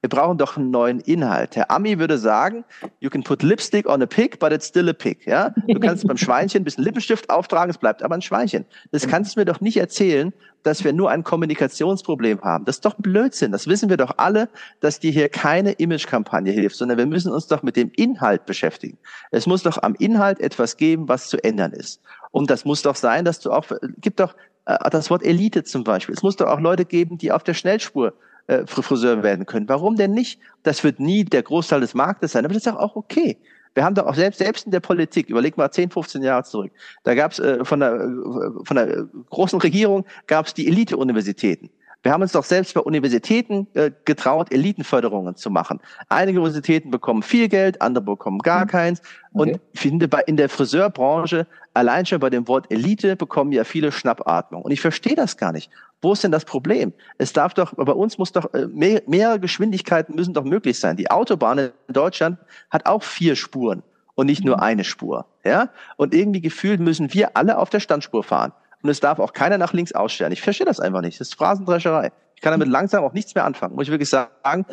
Wir 0.00 0.08
brauchen 0.08 0.38
doch 0.38 0.56
einen 0.56 0.70
neuen 0.70 1.00
Inhalt. 1.00 1.56
Herr 1.56 1.72
Ami 1.72 1.98
würde 1.98 2.18
sagen, 2.18 2.64
you 3.00 3.10
can 3.10 3.24
put 3.24 3.42
lipstick 3.42 3.88
on 3.88 4.00
a 4.00 4.06
pig, 4.06 4.38
but 4.38 4.52
it's 4.52 4.68
still 4.68 4.88
a 4.88 4.92
pig. 4.92 5.26
Ja? 5.26 5.52
Du 5.66 5.80
kannst 5.80 6.06
beim 6.06 6.16
Schweinchen 6.16 6.60
ein 6.60 6.64
bisschen 6.64 6.84
Lippenstift 6.84 7.28
auftragen, 7.30 7.70
es 7.70 7.78
bleibt 7.78 8.04
aber 8.04 8.14
ein 8.14 8.22
Schweinchen. 8.22 8.64
Das 8.92 9.08
kannst 9.08 9.34
du 9.34 9.40
mir 9.40 9.44
doch 9.44 9.60
nicht 9.60 9.76
erzählen, 9.76 10.32
dass 10.62 10.84
wir 10.84 10.92
nur 10.92 11.10
ein 11.10 11.24
Kommunikationsproblem 11.24 12.42
haben. 12.42 12.64
Das 12.64 12.76
ist 12.76 12.84
doch 12.84 12.94
Blödsinn. 12.94 13.50
Das 13.50 13.66
wissen 13.66 13.88
wir 13.88 13.96
doch 13.96 14.14
alle, 14.18 14.48
dass 14.78 15.00
dir 15.00 15.10
hier 15.10 15.28
keine 15.28 15.72
Imagekampagne 15.72 16.52
hilft, 16.52 16.76
sondern 16.76 16.98
wir 16.98 17.06
müssen 17.06 17.32
uns 17.32 17.48
doch 17.48 17.64
mit 17.64 17.74
dem 17.74 17.90
Inhalt 17.96 18.46
beschäftigen. 18.46 18.98
Es 19.32 19.46
muss 19.46 19.64
doch 19.64 19.82
am 19.82 19.96
Inhalt 19.96 20.38
etwas 20.38 20.76
geben, 20.76 21.08
was 21.08 21.28
zu 21.28 21.42
ändern 21.42 21.72
ist. 21.72 22.00
Und 22.30 22.50
das 22.50 22.64
muss 22.64 22.82
doch 22.82 22.96
sein, 22.96 23.24
dass 23.24 23.40
du 23.40 23.50
auch, 23.50 23.64
gibt 24.00 24.20
doch 24.20 24.36
äh, 24.66 24.90
das 24.90 25.10
Wort 25.10 25.24
Elite 25.24 25.64
zum 25.64 25.82
Beispiel. 25.82 26.14
Es 26.14 26.22
muss 26.22 26.36
doch 26.36 26.46
auch 26.46 26.60
Leute 26.60 26.84
geben, 26.84 27.18
die 27.18 27.32
auf 27.32 27.42
der 27.42 27.54
Schnellspur 27.54 28.12
äh, 28.48 28.66
Friseur 28.66 29.22
werden 29.22 29.46
können. 29.46 29.68
Warum 29.68 29.96
denn 29.96 30.12
nicht? 30.12 30.40
Das 30.62 30.82
wird 30.82 31.00
nie 31.00 31.24
der 31.24 31.42
Großteil 31.42 31.80
des 31.80 31.94
Marktes 31.94 32.32
sein, 32.32 32.44
aber 32.44 32.54
das 32.54 32.66
ist 32.66 32.72
auch 32.72 32.96
okay. 32.96 33.38
Wir 33.74 33.84
haben 33.84 33.94
doch 33.94 34.06
auch 34.06 34.14
selbst, 34.14 34.38
selbst 34.38 34.66
in 34.66 34.72
der 34.72 34.80
Politik, 34.80 35.28
überleg 35.28 35.56
mal 35.56 35.70
10, 35.70 35.90
15 35.90 36.22
Jahre 36.22 36.42
zurück, 36.42 36.72
da 37.04 37.14
gab 37.14 37.32
es 37.32 37.38
äh, 37.38 37.64
von, 37.64 37.80
der, 37.80 37.94
äh, 37.94 38.64
von 38.64 38.76
der 38.76 39.06
großen 39.30 39.60
Regierung 39.60 40.04
gab 40.26 40.46
es 40.46 40.54
die 40.54 40.66
Elite-Universitäten. 40.66 41.70
Wir 42.02 42.12
haben 42.12 42.22
uns 42.22 42.32
doch 42.32 42.44
selbst 42.44 42.74
bei 42.74 42.80
Universitäten 42.80 43.66
äh, 43.74 43.90
getraut, 44.04 44.52
Elitenförderungen 44.52 45.34
zu 45.34 45.50
machen. 45.50 45.80
Einige 46.08 46.40
Universitäten 46.40 46.90
bekommen 46.90 47.22
viel 47.22 47.48
Geld, 47.48 47.82
andere 47.82 48.04
bekommen 48.04 48.38
gar 48.38 48.64
mhm. 48.64 48.68
keins. 48.68 49.00
Okay. 49.00 49.52
Und 49.52 49.60
ich 49.72 49.80
finde, 49.80 50.06
bei, 50.06 50.20
in 50.20 50.36
der 50.36 50.48
Friseurbranche, 50.48 51.46
allein 51.74 52.06
schon 52.06 52.20
bei 52.20 52.30
dem 52.30 52.46
Wort 52.46 52.70
Elite, 52.70 53.16
bekommen 53.16 53.50
ja 53.50 53.64
viele 53.64 53.90
Schnappatmung. 53.90 54.62
Und 54.62 54.70
ich 54.70 54.80
verstehe 54.80 55.16
das 55.16 55.36
gar 55.36 55.52
nicht. 55.52 55.70
Wo 56.00 56.12
ist 56.12 56.22
denn 56.22 56.30
das 56.30 56.44
Problem? 56.44 56.92
Es 57.18 57.32
darf 57.32 57.54
doch, 57.54 57.74
bei 57.74 57.92
uns 57.92 58.16
muss 58.16 58.30
doch, 58.30 58.54
äh, 58.54 58.68
mehr, 58.68 59.02
mehrere 59.08 59.40
Geschwindigkeiten 59.40 60.14
müssen 60.14 60.34
doch 60.34 60.44
möglich 60.44 60.78
sein. 60.78 60.96
Die 60.96 61.10
Autobahn 61.10 61.58
in 61.58 61.72
Deutschland 61.88 62.38
hat 62.70 62.86
auch 62.86 63.02
vier 63.02 63.34
Spuren 63.34 63.82
und 64.14 64.26
nicht 64.26 64.44
nur 64.44 64.58
mhm. 64.58 64.62
eine 64.62 64.84
Spur. 64.84 65.26
Ja? 65.44 65.70
Und 65.96 66.14
irgendwie 66.14 66.40
gefühlt 66.40 66.78
müssen 66.78 67.12
wir 67.12 67.36
alle 67.36 67.58
auf 67.58 67.70
der 67.70 67.80
Standspur 67.80 68.22
fahren 68.22 68.52
und 68.82 68.90
es 68.90 69.00
darf 69.00 69.18
auch 69.18 69.32
keiner 69.32 69.58
nach 69.58 69.72
links 69.72 69.92
ausstellen. 69.92 70.32
Ich 70.32 70.42
verstehe 70.42 70.66
das 70.66 70.80
einfach 70.80 71.00
nicht. 71.00 71.20
Das 71.20 71.28
ist 71.28 71.34
Phrasendrescherei. 71.34 72.12
Ich 72.38 72.42
kann 72.42 72.52
damit 72.52 72.68
langsam 72.68 73.02
auch 73.02 73.14
nichts 73.14 73.34
mehr 73.34 73.44
anfangen, 73.44 73.74
muss 73.74 73.86
ich 73.86 73.90
wirklich 73.90 74.08
sagen, 74.08 74.64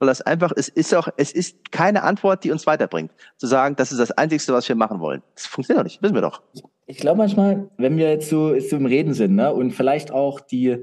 weil 0.00 0.08
das 0.08 0.22
einfach, 0.22 0.50
es 0.56 0.68
ist 0.68 0.92
auch, 0.92 1.06
es 1.16 1.30
ist 1.30 1.70
keine 1.70 2.02
Antwort, 2.02 2.42
die 2.42 2.50
uns 2.50 2.66
weiterbringt. 2.66 3.12
Zu 3.36 3.46
sagen, 3.46 3.76
das 3.76 3.92
ist 3.92 3.98
das 3.98 4.10
Einzige, 4.10 4.52
was 4.52 4.68
wir 4.68 4.74
machen 4.74 4.98
wollen. 4.98 5.22
Das 5.36 5.46
funktioniert 5.46 5.78
doch 5.78 5.84
nicht, 5.84 6.02
wissen 6.02 6.16
wir 6.16 6.22
doch. 6.22 6.42
Ich 6.86 6.96
glaube 6.96 7.18
manchmal, 7.18 7.70
wenn 7.76 7.96
wir 7.96 8.10
jetzt 8.10 8.28
so, 8.28 8.58
so 8.58 8.74
im 8.74 8.86
Reden 8.86 9.14
sind, 9.14 9.36
ne, 9.36 9.54
und 9.54 9.70
vielleicht 9.70 10.10
auch 10.10 10.40
die, 10.40 10.82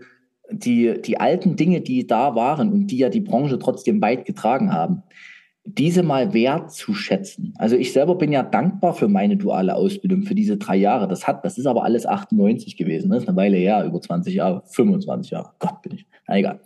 die, 0.50 1.02
die 1.02 1.20
alten 1.20 1.58
Dinge, 1.58 1.82
die 1.82 2.08
da 2.08 2.36
waren 2.36 2.72
und 2.72 2.88
die 2.88 3.00
ja 3.00 3.10
die 3.10 3.20
Branche 3.20 3.60
trotzdem 3.60 4.02
weit 4.02 4.24
getragen 4.24 4.72
haben, 4.72 5.04
diese 5.78 6.04
mal 6.04 6.34
wertzuschätzen. 6.34 7.54
Also 7.58 7.76
ich 7.76 7.94
selber 7.94 8.16
bin 8.16 8.32
ja 8.32 8.44
dankbar 8.44 8.94
für 8.94 9.08
meine 9.08 9.38
duale 9.38 9.76
Ausbildung, 9.76 10.24
für 10.24 10.36
diese 10.36 10.58
drei 10.58 10.78
Jahre. 10.78 11.08
Das 11.08 11.28
hat, 11.28 11.46
das 11.46 11.58
ist 11.58 11.66
aber 11.66 11.84
alles 11.84 12.06
98 12.06 12.78
gewesen. 12.78 13.10
Das 13.10 13.20
ne? 13.20 13.24
ist 13.24 13.30
eine 13.30 13.38
Weile 13.38 13.58
her, 13.58 13.86
über 13.86 14.02
20 14.02 14.34
Jahre, 14.34 14.64
25 14.66 15.32
Jahre. 15.32 15.52
Gott 15.60 15.82
bin 15.82 15.94
ich. 15.96 16.06
Na 16.28 16.38
egal. 16.38 16.60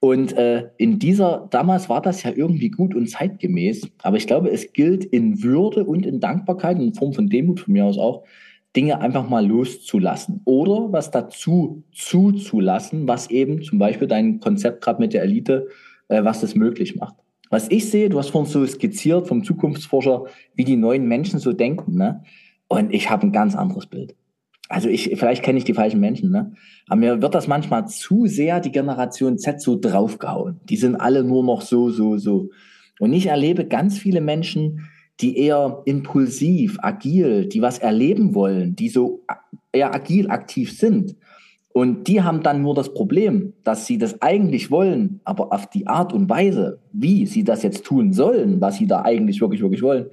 Und 0.00 0.32
äh, 0.32 0.70
in 0.78 0.98
dieser, 0.98 1.46
damals 1.50 1.90
war 1.90 2.00
das 2.00 2.22
ja 2.22 2.32
irgendwie 2.34 2.70
gut 2.70 2.94
und 2.94 3.06
zeitgemäß, 3.06 3.90
aber 4.02 4.16
ich 4.16 4.26
glaube, 4.26 4.50
es 4.50 4.72
gilt 4.72 5.04
in 5.04 5.42
Würde 5.42 5.84
und 5.84 6.06
in 6.06 6.20
Dankbarkeit, 6.20 6.78
in 6.78 6.94
Form 6.94 7.12
von 7.12 7.28
Demut 7.28 7.60
von 7.60 7.74
mir 7.74 7.84
aus 7.84 7.98
auch, 7.98 8.24
Dinge 8.74 9.00
einfach 9.00 9.28
mal 9.28 9.46
loszulassen 9.46 10.40
oder 10.44 10.90
was 10.92 11.10
dazu 11.10 11.82
zuzulassen, 11.92 13.06
was 13.08 13.28
eben 13.28 13.62
zum 13.62 13.78
Beispiel 13.78 14.08
dein 14.08 14.40
Konzept 14.40 14.82
gerade 14.82 15.00
mit 15.00 15.12
der 15.12 15.22
Elite, 15.22 15.68
äh, 16.08 16.24
was 16.24 16.40
das 16.40 16.54
möglich 16.54 16.96
macht. 16.96 17.16
Was 17.50 17.68
ich 17.68 17.90
sehe, 17.90 18.08
du 18.08 18.18
hast 18.18 18.30
vorhin 18.30 18.50
so 18.50 18.64
skizziert 18.64 19.26
vom 19.26 19.42
Zukunftsforscher, 19.42 20.24
wie 20.54 20.64
die 20.64 20.76
neuen 20.76 21.06
Menschen 21.06 21.40
so 21.40 21.52
denken, 21.52 21.96
ne? 21.96 22.22
Und 22.68 22.94
ich 22.94 23.10
habe 23.10 23.26
ein 23.26 23.32
ganz 23.32 23.56
anderes 23.56 23.86
Bild. 23.86 24.14
Also 24.68 24.88
ich, 24.88 25.10
vielleicht 25.16 25.42
kenne 25.42 25.58
ich 25.58 25.64
die 25.64 25.74
falschen 25.74 25.98
Menschen, 25.98 26.30
ne? 26.30 26.52
Aber 26.86 27.00
mir 27.00 27.20
wird 27.20 27.34
das 27.34 27.48
manchmal 27.48 27.88
zu 27.88 28.26
sehr 28.26 28.60
die 28.60 28.70
Generation 28.70 29.36
Z 29.36 29.60
so 29.60 29.78
draufgehauen. 29.78 30.60
Die 30.68 30.76
sind 30.76 30.94
alle 30.94 31.24
nur 31.24 31.42
noch 31.42 31.62
so, 31.62 31.90
so, 31.90 32.16
so. 32.16 32.50
Und 33.00 33.12
ich 33.12 33.26
erlebe 33.26 33.66
ganz 33.66 33.98
viele 33.98 34.20
Menschen, 34.20 34.88
die 35.20 35.36
eher 35.36 35.82
impulsiv, 35.86 36.78
agil, 36.80 37.46
die 37.46 37.60
was 37.60 37.78
erleben 37.78 38.34
wollen, 38.36 38.76
die 38.76 38.88
so 38.88 39.24
eher 39.72 39.92
agil 39.92 40.30
aktiv 40.30 40.78
sind. 40.78 41.16
Und 41.72 42.08
die 42.08 42.22
haben 42.22 42.42
dann 42.42 42.62
nur 42.62 42.74
das 42.74 42.92
Problem, 42.92 43.52
dass 43.62 43.86
sie 43.86 43.96
das 43.96 44.20
eigentlich 44.22 44.72
wollen, 44.72 45.20
aber 45.24 45.52
auf 45.52 45.68
die 45.68 45.86
Art 45.86 46.12
und 46.12 46.28
Weise, 46.28 46.80
wie 46.92 47.26
sie 47.26 47.44
das 47.44 47.62
jetzt 47.62 47.84
tun 47.84 48.12
sollen, 48.12 48.60
was 48.60 48.76
sie 48.76 48.88
da 48.88 49.02
eigentlich 49.02 49.40
wirklich, 49.40 49.62
wirklich 49.62 49.82
wollen, 49.82 50.06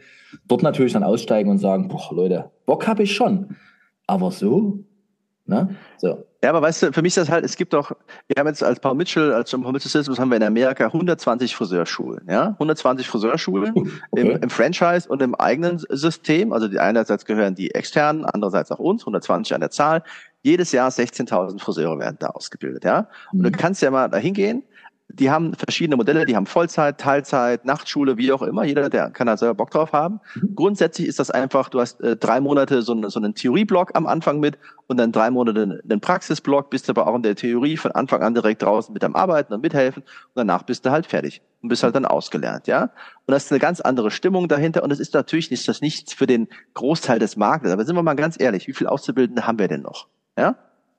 dort 0.48 0.62
natürlich 0.62 0.94
dann 0.94 1.04
aussteigen 1.04 1.50
und 1.50 1.58
sagen, 1.58 1.88
boah, 1.88 2.14
Leute, 2.14 2.52
Bock 2.68 2.88
habe 2.88 3.04
ich 3.04 3.16
schon. 3.16 3.56
Aber 4.06 4.30
so, 4.30 4.80
ne? 5.46 5.76
So. 5.98 6.24
Ja, 6.44 6.52
aber 6.52 6.62
weißt 6.62 6.84
du, 6.84 6.94
für 6.94 7.02
mich 7.02 7.12
ist 7.12 7.18
das 7.18 7.32
halt, 7.32 7.44
es 7.44 7.58
gibt 7.58 7.74
doch, 7.74 7.92
wir 8.28 8.36
haben 8.38 8.48
jetzt 8.48 8.64
als 8.64 8.80
Paul 8.80 8.94
Mitchell, 8.94 9.34
als 9.34 9.50
Paul 9.50 9.72
Mitchell 9.72 9.90
Systems 9.90 10.20
haben 10.20 10.30
wir 10.30 10.38
in 10.38 10.44
Amerika 10.44 10.86
120 10.86 11.56
Friseurschulen, 11.56 12.28
ja? 12.30 12.50
120 12.50 13.08
Friseurschulen 13.08 13.74
okay. 13.74 13.90
im, 14.16 14.32
im, 14.44 14.50
Franchise 14.52 15.10
und 15.10 15.24
im 15.24 15.34
eigenen 15.34 15.80
System. 15.90 16.54
Also 16.54 16.68
die 16.68 16.78
einerseits 16.78 17.26
gehören 17.26 17.56
die 17.56 17.74
externen, 17.74 18.24
andererseits 18.26 18.72
auch 18.72 18.78
uns, 18.78 19.02
120 19.02 19.56
an 19.56 19.62
der 19.62 19.72
Zahl. 19.72 20.04
Jedes 20.48 20.72
Jahr 20.72 20.90
16.000 20.90 21.60
Friseure 21.60 22.00
werden 22.00 22.16
da 22.20 22.28
ausgebildet, 22.28 22.86
ja. 22.86 23.10
Und 23.34 23.44
du 23.44 23.50
mhm. 23.50 23.52
kannst 23.52 23.82
ja 23.82 23.92
mal 23.92 24.08
da 24.08 24.18
hingehen. 24.18 24.64
Die 25.10 25.30
haben 25.30 25.54
verschiedene 25.56 25.98
Modelle, 25.98 26.26
die 26.26 26.38
haben 26.38 26.46
Vollzeit, 26.46 27.00
Teilzeit, 27.00 27.66
Nachtschule, 27.66 28.18
wie 28.18 28.32
auch 28.32 28.42
immer. 28.42 28.64
Jeder, 28.64 28.90
der 28.90 29.10
kann 29.10 29.28
da 29.28 29.36
selber 29.36 29.56
Bock 29.56 29.72
drauf 29.72 29.92
haben. 29.92 30.22
Mhm. 30.36 30.56
Grundsätzlich 30.56 31.06
ist 31.10 31.20
das 31.20 31.32
einfach, 31.32 31.68
du 31.68 31.82
hast 31.82 32.00
äh, 32.00 32.16
drei 32.16 32.40
Monate 32.40 32.82
so, 32.82 33.10
so 33.10 33.20
einen 33.20 33.36
Theorieblock 33.36 33.92
am 33.94 34.08
Anfang 34.08 34.40
mit 34.40 34.58
und 34.88 34.96
dann 34.96 35.12
drei 35.12 35.32
Monate 35.32 35.82
einen 35.84 36.00
Praxisblock, 36.00 36.70
bist 36.70 36.90
aber 36.90 37.08
auch 37.08 37.16
in 37.16 37.24
der 37.24 37.36
Theorie 37.36 37.76
von 37.76 37.92
Anfang 37.92 38.22
an 38.22 38.34
direkt 38.34 38.62
draußen 38.62 38.94
mit 38.94 39.04
am 39.04 39.16
Arbeiten 39.16 39.54
und 39.54 39.62
mithelfen 39.62 40.04
und 40.04 40.36
danach 40.36 40.64
bist 40.64 40.86
du 40.86 40.92
halt 40.92 41.08
fertig 41.08 41.42
und 41.62 41.68
bist 41.68 41.84
halt 41.84 41.96
dann 41.96 42.06
ausgelernt, 42.06 42.68
ja. 42.68 42.84
Und 42.84 43.34
das 43.34 43.46
ist 43.46 43.52
eine 43.52 43.60
ganz 43.60 43.82
andere 43.82 44.12
Stimmung 44.12 44.48
dahinter 44.48 44.82
und 44.84 44.92
es 44.92 45.02
ist 45.02 45.14
natürlich 45.14 45.52
nicht 45.52 45.68
das 45.68 45.82
nichts 45.82 46.14
für 46.14 46.26
den 46.26 46.48
Großteil 46.74 47.20
des 47.20 47.36
Marktes. 47.36 47.74
Aber 47.74 47.84
sind 47.84 47.98
wir 47.98 48.04
mal 48.04 48.14
ganz 48.14 48.40
ehrlich, 48.40 48.68
wie 48.68 48.74
viel 48.74 48.88
Auszubildende 48.88 49.46
haben 49.46 49.60
wir 49.60 49.68
denn 49.68 49.82
noch? 49.82 50.08
Ja? 50.38 50.56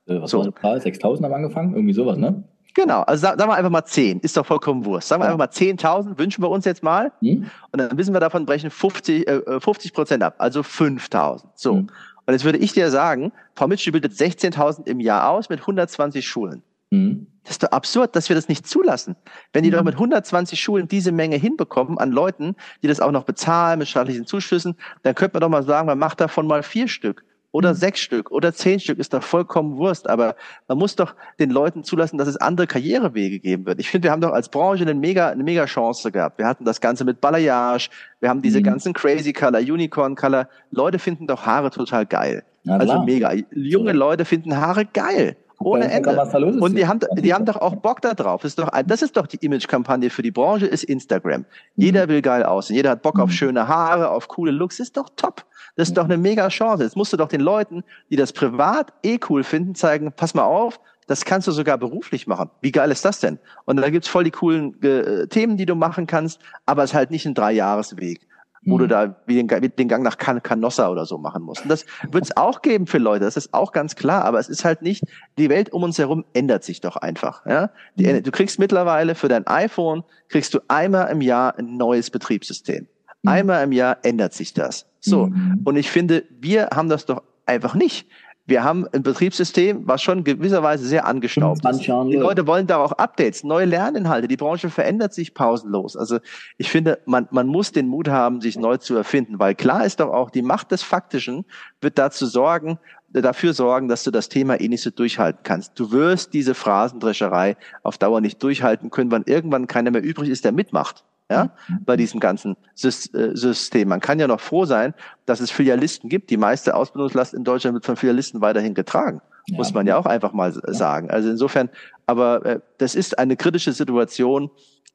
Äh, 0.07 0.21
was 0.21 0.31
so. 0.31 0.45
war 0.61 0.73
das? 0.75 0.83
6000 0.83 1.25
haben 1.25 1.33
angefangen? 1.33 1.73
Irgendwie 1.73 1.93
sowas, 1.93 2.17
ne? 2.17 2.43
Genau, 2.75 3.01
also 3.01 3.21
sagen 3.21 3.39
wir 3.39 3.55
einfach 3.55 3.71
mal 3.71 3.83
10, 3.83 4.19
ist 4.19 4.37
doch 4.37 4.45
vollkommen 4.45 4.85
Wurst. 4.85 5.07
Sagen 5.07 5.21
wir 5.21 5.25
ja. 5.25 5.33
einfach 5.33 5.45
mal 5.45 5.51
10.000, 5.51 6.17
wünschen 6.17 6.43
wir 6.43 6.49
uns 6.49 6.65
jetzt 6.65 6.83
mal. 6.83 7.11
Hm? 7.21 7.45
Und 7.71 7.81
dann 7.81 7.97
wissen 7.97 8.13
wir 8.13 8.19
davon, 8.19 8.45
brechen 8.45 8.69
50, 8.69 9.27
äh, 9.27 9.59
50 9.59 9.93
Prozent 9.93 10.23
ab, 10.23 10.35
also 10.37 10.61
5.000. 10.61 11.45
So. 11.55 11.73
Hm. 11.73 11.89
Und 12.25 12.33
jetzt 12.33 12.45
würde 12.45 12.59
ich 12.59 12.73
dir 12.73 12.91
sagen, 12.91 13.31
Frau 13.55 13.67
Mitschel 13.67 13.91
bildet 13.91 14.13
16.000 14.13 14.87
im 14.87 14.99
Jahr 14.99 15.29
aus 15.29 15.49
mit 15.49 15.61
120 15.61 16.27
Schulen. 16.27 16.61
Hm. 16.91 17.25
Das 17.43 17.51
ist 17.51 17.63
doch 17.63 17.71
absurd, 17.71 18.15
dass 18.15 18.29
wir 18.29 18.35
das 18.35 18.47
nicht 18.47 18.67
zulassen. 18.67 19.15
Wenn 19.51 19.63
die 19.63 19.71
doch 19.71 19.79
hm. 19.79 19.85
mit 19.85 19.95
120 19.95 20.61
Schulen 20.61 20.87
diese 20.87 21.11
Menge 21.11 21.37
hinbekommen 21.37 21.97
an 21.97 22.11
Leuten, 22.11 22.55
die 22.83 22.87
das 22.87 22.99
auch 22.99 23.11
noch 23.11 23.23
bezahlen 23.23 23.79
mit 23.79 23.87
staatlichen 23.87 24.27
Zuschüssen, 24.27 24.75
dann 25.01 25.15
könnte 25.15 25.33
man 25.33 25.41
doch 25.41 25.49
mal 25.49 25.63
sagen, 25.63 25.87
man 25.87 25.97
macht 25.97 26.21
davon 26.21 26.45
mal 26.45 26.61
vier 26.61 26.87
Stück 26.87 27.25
oder 27.51 27.71
mhm. 27.71 27.77
sechs 27.77 27.99
Stück 27.99 28.31
oder 28.31 28.53
zehn 28.53 28.79
Stück 28.79 28.99
ist 28.99 29.13
doch 29.13 29.23
vollkommen 29.23 29.77
Wurst. 29.77 30.09
Aber 30.09 30.35
man 30.67 30.77
muss 30.77 30.95
doch 30.95 31.15
den 31.39 31.49
Leuten 31.49 31.83
zulassen, 31.83 32.17
dass 32.17 32.27
es 32.27 32.37
andere 32.37 32.67
Karrierewege 32.67 33.39
geben 33.39 33.65
wird. 33.65 33.79
Ich 33.79 33.89
finde, 33.89 34.07
wir 34.07 34.11
haben 34.11 34.21
doch 34.21 34.33
als 34.33 34.49
Branche 34.49 34.83
eine 34.83 34.93
mega, 34.93 35.29
eine 35.29 35.43
mega 35.43 35.65
Chance 35.65 36.11
gehabt. 36.11 36.37
Wir 36.37 36.45
hatten 36.45 36.65
das 36.65 36.81
Ganze 36.81 37.05
mit 37.05 37.21
Balayage, 37.21 37.89
wir 38.19 38.29
haben 38.29 38.41
diese 38.41 38.59
mhm. 38.59 38.63
ganzen 38.63 38.93
Crazy 38.93 39.33
Color, 39.33 39.59
Unicorn 39.59 40.15
Color. 40.15 40.47
Leute 40.71 40.99
finden 40.99 41.27
doch 41.27 41.45
Haare 41.45 41.71
total 41.71 42.05
geil. 42.05 42.43
Also 42.67 43.01
mega. 43.03 43.33
Junge 43.51 43.93
Leute 43.93 44.25
finden 44.25 44.55
Haare 44.57 44.85
geil. 44.85 45.37
Ohne 45.61 45.91
Ende. 45.91 46.17
Und 46.61 46.75
die 46.75 46.87
haben, 46.87 46.99
die 47.17 47.33
haben 47.33 47.45
doch 47.45 47.57
auch 47.57 47.75
Bock 47.75 48.01
da 48.01 48.13
drauf. 48.13 48.41
Das 48.41 48.51
ist 48.51 48.59
doch, 48.59 48.69
das 48.85 49.01
ist 49.01 49.17
doch 49.17 49.27
die 49.27 49.37
Image-Kampagne 49.45 50.09
für 50.09 50.21
die 50.21 50.31
Branche, 50.31 50.65
ist 50.65 50.85
Instagram. 50.85 51.45
Jeder 51.75 52.05
mhm. 52.05 52.09
will 52.09 52.21
geil 52.21 52.43
aussehen. 52.43 52.77
Jeder 52.77 52.91
hat 52.91 53.01
Bock 53.01 53.19
auf 53.19 53.29
mhm. 53.29 53.33
schöne 53.33 53.67
Haare, 53.67 54.09
auf 54.09 54.29
coole 54.29 54.51
Looks. 54.51 54.79
Ist 54.79 54.95
doch 54.95 55.09
top. 55.15 55.45
Das 55.79 55.87
ist 55.87 55.97
doch 55.97 56.03
eine 56.03 56.17
mega 56.17 56.49
Chance. 56.49 56.83
Jetzt 56.83 56.97
musst 56.97 57.13
du 57.13 57.17
doch 57.17 57.29
den 57.29 57.39
Leuten, 57.39 57.85
die 58.09 58.17
das 58.17 58.33
privat 58.33 58.91
eh 59.01 59.17
cool 59.29 59.45
finden, 59.45 59.75
zeigen, 59.75 60.11
pass 60.11 60.33
mal 60.33 60.43
auf, 60.43 60.77
das 61.07 61.23
kannst 61.23 61.47
du 61.47 61.53
sogar 61.53 61.77
beruflich 61.77 62.27
machen. 62.27 62.49
Wie 62.59 62.73
geil 62.73 62.91
ist 62.91 63.05
das 63.05 63.21
denn? 63.21 63.39
Und 63.63 63.77
da 63.77 63.89
gibt's 63.89 64.09
voll 64.09 64.25
die 64.25 64.31
coolen 64.31 64.75
äh, 64.83 65.27
Themen, 65.27 65.55
die 65.55 65.65
du 65.65 65.75
machen 65.75 66.05
kannst, 66.05 66.41
aber 66.65 66.83
es 66.83 66.89
ist 66.89 66.95
halt 66.95 67.11
nicht 67.11 67.25
ein 67.25 67.33
Dreijahresweg, 67.33 68.27
wo 68.63 68.75
mhm. 68.75 68.79
du 68.79 68.87
da 68.89 69.15
wie 69.25 69.41
den, 69.41 69.49
wie 69.49 69.69
den 69.69 69.87
Gang 69.87 70.03
nach 70.03 70.17
Can 70.17 70.43
Canossa 70.43 70.89
oder 70.89 71.05
so 71.05 71.17
machen 71.17 71.43
musst. 71.43 71.61
Und 71.63 71.69
das 71.69 71.85
wird's 72.11 72.35
auch 72.35 72.61
geben 72.61 72.85
für 72.85 72.97
Leute, 72.97 73.23
das 73.23 73.37
ist 73.37 73.53
auch 73.53 73.71
ganz 73.71 73.95
klar, 73.95 74.25
aber 74.25 74.37
es 74.37 74.49
ist 74.49 74.65
halt 74.65 74.81
nicht, 74.81 75.05
die 75.37 75.49
Welt 75.49 75.71
um 75.71 75.83
uns 75.83 75.97
herum 75.97 76.25
ändert 76.33 76.65
sich 76.65 76.81
doch 76.81 76.97
einfach. 76.97 77.45
Ja? 77.45 77.69
Die, 77.95 78.05
mhm. 78.05 78.21
du 78.21 78.31
kriegst 78.31 78.59
mittlerweile 78.59 79.15
für 79.15 79.29
dein 79.29 79.47
iPhone, 79.47 80.03
kriegst 80.27 80.53
du 80.53 80.59
einmal 80.67 81.09
im 81.09 81.21
Jahr 81.21 81.57
ein 81.57 81.77
neues 81.77 82.09
Betriebssystem. 82.09 82.89
Mhm. 83.23 83.29
Einmal 83.29 83.63
im 83.63 83.71
Jahr 83.71 83.97
ändert 84.03 84.33
sich 84.33 84.53
das. 84.53 84.85
So. 84.99 85.27
Mhm. 85.27 85.61
Und 85.63 85.75
ich 85.75 85.89
finde, 85.89 86.23
wir 86.39 86.69
haben 86.73 86.89
das 86.89 87.05
doch 87.05 87.23
einfach 87.45 87.75
nicht. 87.75 88.07
wir 88.49 88.63
haben 88.63 88.87
ein 88.91 89.03
Betriebssystem, 89.03 89.87
was 89.87 90.01
schon 90.01 90.23
gewisserweise 90.23 90.85
sehr 90.85 91.05
angestaubt 91.05 91.63
ist. 91.63 91.79
Die 91.87 92.15
Leute 92.15 92.47
wollen 92.47 92.67
da 92.67 92.77
auch 92.77 92.91
Updates, 92.93 93.43
neue 93.43 93.65
Lerninhalte. 93.65 94.27
Die 94.27 94.37
Branche 94.37 94.69
verändert 94.69 95.13
sich 95.13 95.33
pausenlos. 95.33 95.95
Also 95.95 96.19
ich 96.57 96.69
finde, 96.69 96.99
man, 97.05 97.27
man 97.31 97.47
muss 97.47 97.71
den 97.71 97.87
Mut 97.87 98.09
haben, 98.09 98.41
sich 98.41 98.57
neu 98.57 98.77
zu 98.77 98.95
erfinden, 98.95 99.39
weil 99.39 99.55
klar 99.55 99.85
ist 99.85 99.99
doch 99.99 100.09
auch, 100.09 100.29
die 100.31 100.41
Macht 100.41 100.71
des 100.71 100.81
Faktischen 100.81 101.45
wird 101.79 101.97
dazu 101.97 102.25
sorgen, 102.25 102.79
dafür 103.09 103.53
sorgen, 103.53 103.87
dass 103.87 104.03
du 104.03 104.11
das 104.11 104.29
Thema 104.29 104.59
eh 104.59 104.67
nicht 104.67 104.81
so 104.81 104.89
durchhalten 104.89 105.41
kannst. 105.43 105.79
Du 105.79 105.91
wirst 105.91 106.33
diese 106.33 106.55
Phrasendrescherei 106.55 107.55
auf 107.83 107.97
Dauer 107.97 108.21
nicht 108.21 108.41
durchhalten 108.41 108.89
können, 108.89 109.11
wann 109.11 109.23
irgendwann 109.25 109.67
keiner 109.67 109.91
mehr 109.91 110.03
übrig 110.03 110.29
ist, 110.29 110.43
der 110.43 110.51
mitmacht 110.51 111.05
ja, 111.29 111.51
mhm. 111.67 111.85
bei 111.85 111.95
diesem 111.95 112.19
ganzen 112.19 112.55
äh, 112.55 112.89
System. 113.33 113.89
Man 113.89 113.99
kann 113.99 114.19
ja 114.19 114.27
noch 114.27 114.39
froh 114.39 114.65
sein, 114.65 114.93
dass 115.25 115.39
es 115.39 115.51
Filialisten 115.51 116.09
gibt. 116.09 116.29
Die 116.31 116.37
meiste 116.37 116.75
Ausbildungslast 116.75 117.33
in 117.33 117.43
Deutschland 117.43 117.75
wird 117.75 117.85
von 117.85 117.95
Filialisten 117.95 118.41
weiterhin 118.41 118.73
getragen. 118.73 119.21
Ja. 119.47 119.57
Muss 119.57 119.73
man 119.73 119.85
ja 119.85 119.97
auch 119.97 120.05
einfach 120.05 120.33
mal 120.33 120.51
ja. 120.51 120.73
sagen. 120.73 121.09
Also 121.09 121.29
insofern, 121.29 121.69
aber 122.07 122.45
äh, 122.45 122.59
das 122.79 122.95
ist 122.95 123.19
eine 123.19 123.35
kritische 123.35 123.73
Situation 123.73 124.49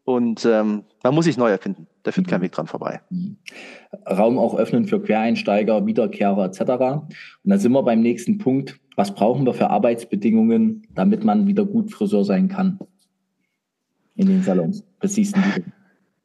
und 0.05 0.45
ähm, 0.45 0.85
man 1.03 1.15
muss 1.15 1.25
sich 1.25 1.39
neu 1.39 1.51
erfinden. 1.51 1.87
Da 2.03 2.11
führt 2.11 2.29
kein 2.29 2.41
mhm. 2.41 2.45
Weg 2.45 2.53
dran 2.53 2.67
vorbei. 2.67 3.01
Mhm. 3.11 3.37
Raum 4.07 4.39
auch 4.39 4.57
öffnen 4.57 4.87
für 4.87 5.01
Quereinsteiger, 5.01 5.87
Wiederkehrer 5.87 6.45
etc. 6.47 6.61
Und 6.61 7.11
da 7.45 7.59
sind 7.59 7.73
wir 7.73 7.83
beim 7.83 8.01
nächsten 8.01 8.39
Punkt. 8.39 8.81
Was 8.97 9.15
brauchen 9.15 9.47
wir 9.47 9.55
für 9.55 9.71
Arbeitsbedingungen, 9.71 10.87
damit 10.95 11.25
man 11.25 11.47
wieder 11.47 11.65
gut 11.65 11.93
Friseur 11.93 12.25
sein 12.25 12.49
kann 12.49 12.79
in 14.17 14.27
den 14.27 14.43
Salons? 14.43 14.85
Was 15.01 15.15
siehst 15.15 15.37
du? 15.37 15.41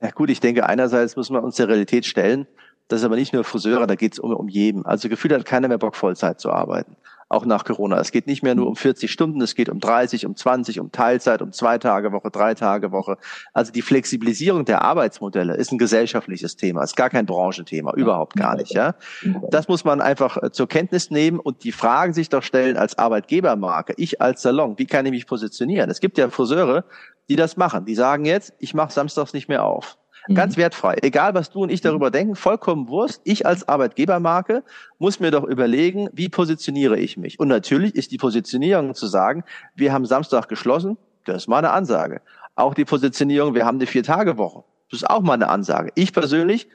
Ja 0.01 0.11
gut, 0.11 0.29
ich 0.29 0.39
denke, 0.39 0.65
einerseits 0.67 1.15
muss 1.15 1.29
man 1.29 1.43
uns 1.43 1.55
der 1.57 1.67
Realität 1.67 2.05
stellen, 2.05 2.47
das 2.89 3.01
ist 3.01 3.05
aber 3.05 3.15
nicht 3.15 3.33
nur 3.33 3.43
Friseure, 3.43 3.85
da 3.85 3.95
geht 3.95 4.13
es 4.13 4.19
um, 4.19 4.33
um 4.33 4.49
jeden. 4.49 4.83
Also 4.85 5.09
gefühlt 5.09 5.31
hat 5.31 5.45
keiner 5.45 5.67
mehr 5.67 5.77
Bock, 5.77 5.95
Vollzeit 5.95 6.39
zu 6.39 6.51
arbeiten. 6.51 6.97
Auch 7.31 7.45
nach 7.45 7.63
Corona. 7.63 7.99
Es 7.99 8.11
geht 8.11 8.25
nicht 8.25 8.41
mehr 8.41 8.55
nur 8.55 8.65
um 8.65 8.75
40 8.75 9.11
Stunden, 9.11 9.39
es 9.41 9.53
geht 9.53 9.69
um 9.69 9.79
30, 9.79 10.25
um 10.25 10.35
20, 10.35 10.79
um 10.79 10.91
Teilzeit, 10.91 11.43
um 11.43 11.51
zwei 11.51 11.77
Tage 11.77 12.11
Woche, 12.11 12.31
drei 12.31 12.55
Tage 12.55 12.91
Woche. 12.91 13.17
Also 13.53 13.71
die 13.71 13.83
Flexibilisierung 13.83 14.65
der 14.65 14.81
Arbeitsmodelle 14.81 15.55
ist 15.55 15.71
ein 15.71 15.77
gesellschaftliches 15.77 16.55
Thema, 16.55 16.83
ist 16.83 16.95
gar 16.95 17.11
kein 17.11 17.27
Branchenthema, 17.27 17.93
überhaupt 17.93 18.35
gar 18.35 18.55
nicht. 18.55 18.73
Ja, 18.73 18.95
Das 19.51 19.67
muss 19.67 19.85
man 19.85 20.01
einfach 20.01 20.41
äh, 20.41 20.51
zur 20.51 20.67
Kenntnis 20.67 21.11
nehmen 21.11 21.39
und 21.39 21.63
die 21.63 21.71
Fragen 21.71 22.13
sich 22.13 22.29
doch 22.29 22.41
stellen 22.41 22.75
als 22.77 22.97
Arbeitgebermarke, 22.97 23.93
ich 23.97 24.19
als 24.19 24.41
Salon, 24.41 24.79
wie 24.79 24.87
kann 24.87 25.05
ich 25.05 25.11
mich 25.11 25.27
positionieren? 25.27 25.91
Es 25.91 25.99
gibt 25.99 26.17
ja 26.17 26.31
Friseure, 26.31 26.83
die 27.29 27.35
das 27.35 27.57
machen. 27.57 27.85
Die 27.85 27.95
sagen 27.95 28.25
jetzt, 28.25 28.53
ich 28.59 28.73
mache 28.73 28.91
samstags 28.91 29.33
nicht 29.33 29.47
mehr 29.47 29.63
auf. 29.63 29.97
Mhm. 30.27 30.35
Ganz 30.35 30.57
wertfrei. 30.57 30.97
Egal, 31.01 31.33
was 31.33 31.51
du 31.51 31.63
und 31.63 31.71
ich 31.71 31.81
darüber 31.81 32.11
denken, 32.11 32.35
vollkommen 32.35 32.87
Wurst. 32.87 33.21
Ich 33.23 33.45
als 33.45 33.67
Arbeitgebermarke 33.67 34.63
muss 34.97 35.19
mir 35.19 35.31
doch 35.31 35.43
überlegen, 35.43 36.09
wie 36.13 36.29
positioniere 36.29 36.97
ich 36.97 37.17
mich. 37.17 37.39
Und 37.39 37.47
natürlich 37.47 37.95
ist 37.95 38.11
die 38.11 38.17
Positionierung 38.17 38.93
zu 38.95 39.07
sagen, 39.07 39.43
wir 39.75 39.93
haben 39.93 40.05
Samstag 40.05 40.49
geschlossen, 40.49 40.97
das 41.25 41.43
ist 41.43 41.47
mal 41.47 41.59
eine 41.59 41.71
Ansage. 41.71 42.21
Auch 42.55 42.73
die 42.73 42.85
Positionierung, 42.85 43.53
wir 43.53 43.65
haben 43.65 43.77
eine 43.77 43.87
Vier-Tage-Woche. 43.87 44.63
Das 44.89 45.01
ist 45.01 45.09
auch 45.09 45.21
mal 45.21 45.33
eine 45.33 45.49
Ansage. 45.49 45.91
Ich 45.95 46.13
persönlich 46.13 46.67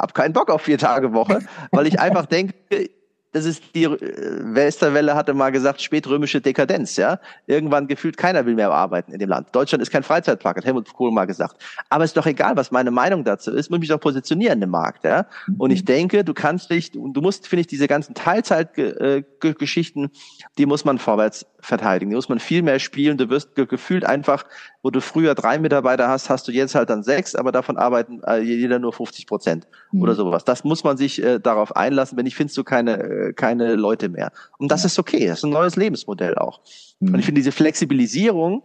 habe 0.00 0.14
keinen 0.14 0.32
Bock 0.32 0.50
auf 0.50 0.62
Vier-Tage-Woche, 0.62 1.40
weil 1.70 1.86
ich 1.86 2.00
einfach 2.00 2.26
denke, 2.26 2.54
das 3.32 3.46
ist 3.46 3.62
die 3.74 3.84
äh, 3.84 3.98
Westerwelle 4.54 5.14
hatte 5.14 5.34
mal 5.34 5.50
gesagt, 5.50 5.80
spätrömische 5.82 6.40
Dekadenz, 6.40 6.96
ja. 6.96 7.18
Irgendwann 7.46 7.88
gefühlt 7.88 8.16
keiner 8.16 8.46
will 8.46 8.54
mehr 8.54 8.70
arbeiten 8.70 9.12
in 9.12 9.18
dem 9.18 9.28
Land. 9.28 9.48
Deutschland 9.52 9.82
ist 9.82 9.90
kein 9.90 10.02
Freizeitpark, 10.02 10.58
hat 10.58 10.64
Helmut 10.64 10.92
Kohl 10.92 11.10
mal 11.10 11.24
gesagt. 11.24 11.56
Aber 11.88 12.04
ist 12.04 12.16
doch 12.16 12.26
egal, 12.26 12.56
was 12.56 12.70
meine 12.70 12.90
Meinung 12.90 13.24
dazu 13.24 13.50
ist, 13.50 13.70
muss 13.70 13.80
mich 13.80 13.88
doch 13.88 14.00
positionieren 14.00 14.60
im 14.62 14.70
Markt, 14.70 15.04
ja. 15.04 15.26
Und 15.58 15.70
ich 15.70 15.84
denke, 15.84 16.24
du 16.24 16.34
kannst 16.34 16.70
dich, 16.70 16.92
du 16.92 17.20
musst, 17.20 17.48
finde 17.48 17.62
ich, 17.62 17.66
diese 17.66 17.88
ganzen 17.88 18.14
Teilzeitgeschichten, 18.14 20.10
die 20.58 20.66
muss 20.66 20.84
man 20.84 20.98
vorwärts 20.98 21.46
verteidigen. 21.62 22.10
Die 22.10 22.16
muss 22.16 22.28
man 22.28 22.40
viel 22.40 22.62
mehr 22.62 22.78
spielen. 22.78 23.16
Du 23.16 23.30
wirst 23.30 23.54
gefühlt 23.54 24.04
einfach, 24.04 24.44
wo 24.82 24.90
du 24.90 25.00
früher 25.00 25.34
drei 25.34 25.58
Mitarbeiter 25.58 26.08
hast, 26.08 26.28
hast 26.28 26.48
du 26.48 26.52
jetzt 26.52 26.74
halt 26.74 26.90
dann 26.90 27.02
sechs, 27.02 27.34
aber 27.34 27.52
davon 27.52 27.78
arbeiten 27.78 28.20
äh, 28.26 28.40
jeder 28.40 28.80
nur 28.80 28.92
50 28.92 29.26
Prozent 29.26 29.68
mhm. 29.92 30.02
oder 30.02 30.14
sowas. 30.14 30.44
Das 30.44 30.64
muss 30.64 30.82
man 30.82 30.96
sich 30.96 31.22
äh, 31.22 31.38
darauf 31.38 31.76
einlassen. 31.76 32.18
Wenn 32.18 32.24
nicht, 32.24 32.36
findest 32.36 32.58
du 32.58 32.64
keine, 32.64 32.98
äh, 32.98 33.32
keine 33.32 33.76
Leute 33.76 34.08
mehr. 34.08 34.32
Und 34.58 34.72
das 34.72 34.84
ist 34.84 34.98
okay. 34.98 35.26
Das 35.28 35.38
ist 35.38 35.44
ein 35.44 35.50
neues 35.50 35.76
Lebensmodell 35.76 36.34
auch. 36.36 36.60
Mhm. 36.98 37.14
Und 37.14 37.20
ich 37.20 37.24
finde 37.24 37.38
diese 37.38 37.52
Flexibilisierung, 37.52 38.64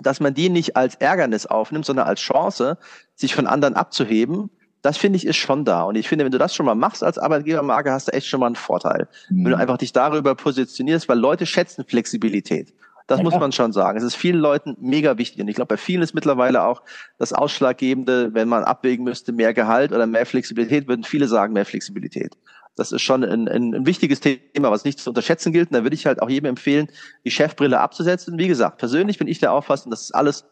dass 0.00 0.20
man 0.20 0.34
die 0.34 0.50
nicht 0.50 0.76
als 0.76 0.94
Ärgernis 0.96 1.46
aufnimmt, 1.46 1.86
sondern 1.86 2.06
als 2.06 2.20
Chance, 2.20 2.78
sich 3.14 3.34
von 3.34 3.46
anderen 3.46 3.74
abzuheben, 3.74 4.50
das 4.82 4.98
finde 4.98 5.16
ich 5.16 5.26
ist 5.26 5.36
schon 5.36 5.64
da. 5.64 5.84
Und 5.84 5.94
ich 5.94 6.08
finde, 6.08 6.24
wenn 6.24 6.32
du 6.32 6.38
das 6.38 6.54
schon 6.54 6.66
mal 6.66 6.74
machst 6.74 7.02
als 7.02 7.16
Arbeitgebermarke, 7.16 7.90
hast 7.90 8.08
du 8.08 8.12
echt 8.12 8.26
schon 8.26 8.40
mal 8.40 8.46
einen 8.46 8.56
Vorteil. 8.56 9.08
Mhm. 9.30 9.36
Wenn 9.36 9.50
du 9.52 9.56
mhm. 9.56 9.62
einfach 9.62 9.78
dich 9.78 9.92
darüber 9.92 10.34
positionierst, 10.34 11.08
weil 11.08 11.18
Leute 11.18 11.46
schätzen 11.46 11.84
Flexibilität. 11.86 12.74
Das 13.06 13.18
ja, 13.18 13.24
muss 13.24 13.34
man 13.34 13.52
schon 13.52 13.72
sagen. 13.72 13.98
Es 13.98 14.04
ist 14.04 14.14
vielen 14.14 14.38
Leuten 14.38 14.76
mega 14.80 15.18
wichtig. 15.18 15.40
Und 15.40 15.48
ich 15.48 15.56
glaube, 15.56 15.68
bei 15.68 15.76
vielen 15.76 16.02
ist 16.02 16.14
mittlerweile 16.14 16.64
auch 16.64 16.82
das 17.18 17.32
Ausschlaggebende, 17.32 18.34
wenn 18.34 18.48
man 18.48 18.64
abwägen 18.64 19.04
müsste, 19.04 19.32
mehr 19.32 19.54
Gehalt 19.54 19.92
oder 19.92 20.06
mehr 20.06 20.26
Flexibilität, 20.26 20.88
würden 20.88 21.04
viele 21.04 21.28
sagen, 21.28 21.52
mehr 21.52 21.66
Flexibilität. 21.66 22.36
Das 22.76 22.90
ist 22.90 23.02
schon 23.02 23.22
ein, 23.22 23.48
ein, 23.48 23.74
ein 23.74 23.86
wichtiges 23.86 24.20
Thema, 24.20 24.70
was 24.70 24.84
nicht 24.84 24.98
zu 24.98 25.10
unterschätzen 25.10 25.52
gilt. 25.52 25.70
Und 25.70 25.74
da 25.74 25.82
würde 25.82 25.94
ich 25.94 26.06
halt 26.06 26.22
auch 26.22 26.30
jedem 26.30 26.46
empfehlen, 26.46 26.88
die 27.24 27.30
Chefbrille 27.30 27.80
abzusetzen. 27.80 28.38
Wie 28.38 28.48
gesagt, 28.48 28.78
persönlich 28.78 29.18
bin 29.18 29.28
ich 29.28 29.40
der 29.40 29.52
Auffassung, 29.52 29.90
das 29.90 30.02
ist 30.02 30.14
alles 30.14 30.44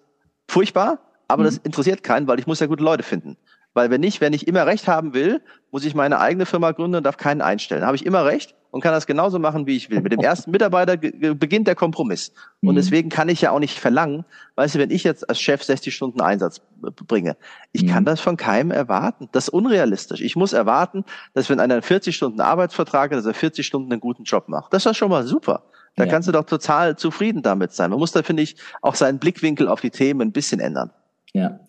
furchtbar, 0.49 0.99
aber 1.29 1.43
mhm. 1.43 1.47
das 1.47 1.57
interessiert 1.59 2.03
keinen, 2.03 2.27
weil 2.27 2.39
ich 2.39 2.47
muss 2.47 2.61
ja 2.61 2.67
gute 2.67 2.85
Leute 2.85 3.03
finden. 3.03 3.37
Weil 3.75 3.91
wenn 3.91 4.01
nicht, 4.01 4.21
wenn 4.21 4.33
ich 4.33 4.49
immer 4.49 4.67
recht 4.67 4.89
haben 4.89 5.15
will, 5.15 5.41
muss 5.71 5.85
ich 5.85 5.95
meine 5.95 6.19
eigene 6.19 6.47
Firma 6.47 6.73
gründen 6.73 6.97
und 6.97 7.05
darf 7.05 7.17
keinen 7.17 7.41
einstellen. 7.41 7.85
Habe 7.85 7.97
ich 7.97 8.05
immer 8.05 8.25
recht 8.25 8.55
und 8.73 8.81
kann 8.81 8.93
das 8.93 9.07
genauso 9.07 9.39
machen, 9.39 9.67
wie 9.67 9.77
ich 9.77 9.91
will. 9.91 10.01
Mit 10.01 10.13
dem 10.13 10.21
ersten 10.21 10.51
Mitarbeiter 10.51 10.97
beginnt 10.97 11.67
der 11.67 11.75
Kompromiss. 11.75 12.33
Und 12.63 12.73
mhm. 12.73 12.77
deswegen 12.77 13.09
kann 13.09 13.29
ich 13.29 13.41
ja 13.41 13.53
auch 13.53 13.59
nicht 13.59 13.79
verlangen, 13.79 14.25
weißt 14.57 14.75
du, 14.75 14.79
wenn 14.79 14.91
ich 14.91 15.05
jetzt 15.05 15.29
als 15.29 15.41
Chef 15.41 15.63
60 15.63 15.95
Stunden 15.95 16.21
Einsatz 16.21 16.61
bringe, 17.07 17.37
ich 17.73 17.87
kann 17.87 18.03
mhm. 18.03 18.07
das 18.07 18.21
von 18.21 18.37
keinem 18.37 18.71
erwarten. 18.71 19.29
Das 19.33 19.45
ist 19.45 19.51
unrealistisch. 19.51 20.21
Ich 20.21 20.37
muss 20.37 20.53
erwarten, 20.53 21.05
dass 21.35 21.49
wenn 21.49 21.61
einer 21.61 21.81
40 21.83 22.15
Stunden 22.15 22.41
Arbeitsvertrag 22.41 23.11
hat, 23.11 23.19
dass 23.19 23.27
er 23.27 23.35
40 23.35 23.67
Stunden 23.67 23.93
einen 23.93 24.01
guten 24.01 24.25
Job 24.25 24.49
macht. 24.49 24.73
Das 24.73 24.87
ist 24.87 24.97
schon 24.97 25.11
mal 25.11 25.25
super. 25.25 25.65
Da 25.97 26.05
ja. 26.05 26.11
kannst 26.11 26.29
du 26.29 26.33
doch 26.33 26.45
total 26.45 26.97
zufrieden 26.97 27.43
damit 27.43 27.73
sein. 27.73 27.91
Man 27.91 27.99
muss 27.99 28.13
da, 28.13 28.23
finde 28.23 28.43
ich, 28.43 28.57
auch 28.83 28.95
seinen 28.95 29.19
Blickwinkel 29.19 29.69
auf 29.69 29.81
die 29.81 29.91
Themen 29.91 30.21
ein 30.21 30.33
bisschen 30.33 30.61
ändern. 30.61 30.91
Ja. 31.33 31.61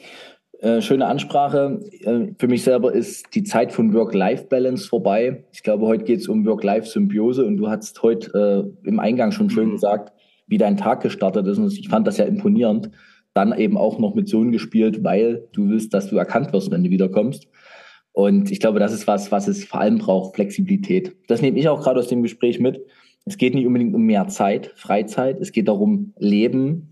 Äh, 0.62 0.80
schöne 0.82 1.08
Ansprache. 1.08 1.80
Äh, 2.02 2.36
für 2.38 2.48
mich 2.48 2.64
selber 2.64 2.94
ist 2.94 3.34
die 3.34 3.44
Zeit 3.44 3.72
von 3.72 3.96
Work-Life-Balance 3.96 4.88
vorbei. 4.88 5.44
Ich 5.52 5.64
glaube, 5.64 5.88
heute 5.88 6.04
geht 6.04 6.20
es 6.20 6.28
um 6.28 6.46
Work-Life-Symbiose 6.46 7.44
und 7.44 7.58
du 7.58 7.68
hast 7.68 8.04
heute 8.04 8.72
äh, 8.86 8.88
im 8.88 9.00
Eingang 9.00 9.32
schon 9.32 9.50
schön 9.50 9.70
mhm. 9.70 9.72
gesagt, 9.72 10.14
wie 10.46 10.60
dein 10.60 10.78
Tag 10.78 11.02
gestartet 11.02 11.48
ist. 11.48 11.58
Und 11.58 11.76
ich 11.76 11.90
fand 11.90 12.06
das 12.06 12.18
ja 12.18 12.26
imponierend. 12.26 12.92
Dann 13.34 13.58
eben 13.58 13.76
auch 13.76 13.98
noch 13.98 14.14
mit 14.14 14.30
Sohn 14.30 14.52
gespielt, 14.52 15.04
weil 15.04 15.48
du 15.52 15.70
willst, 15.70 15.96
dass 15.96 16.10
du 16.10 16.18
erkannt 16.18 16.54
wirst, 16.54 16.70
wenn 16.70 16.84
du 16.84 16.92
wiederkommst. 16.92 17.48
Und 18.12 18.52
ich 18.52 18.60
glaube, 18.60 18.78
das 18.78 18.94
ist 18.94 19.08
was, 19.08 19.32
was 19.32 19.48
es 19.48 19.64
vor 19.64 19.80
allem 19.80 19.98
braucht, 19.98 20.36
Flexibilität. 20.36 21.16
Das 21.28 21.42
nehme 21.42 21.58
ich 21.58 21.70
auch 21.70 21.82
gerade 21.82 22.00
aus 22.00 22.08
dem 22.08 22.22
Gespräch 22.22 22.60
mit. 22.60 22.86
Es 23.26 23.38
geht 23.38 23.56
nicht 23.56 23.66
unbedingt 23.66 23.96
um 23.96 24.04
mehr 24.04 24.28
Zeit, 24.28 24.74
Freizeit. 24.76 25.40
Es 25.40 25.54
geht 25.54 25.68
darum, 25.68 26.14
Leben 26.20 26.91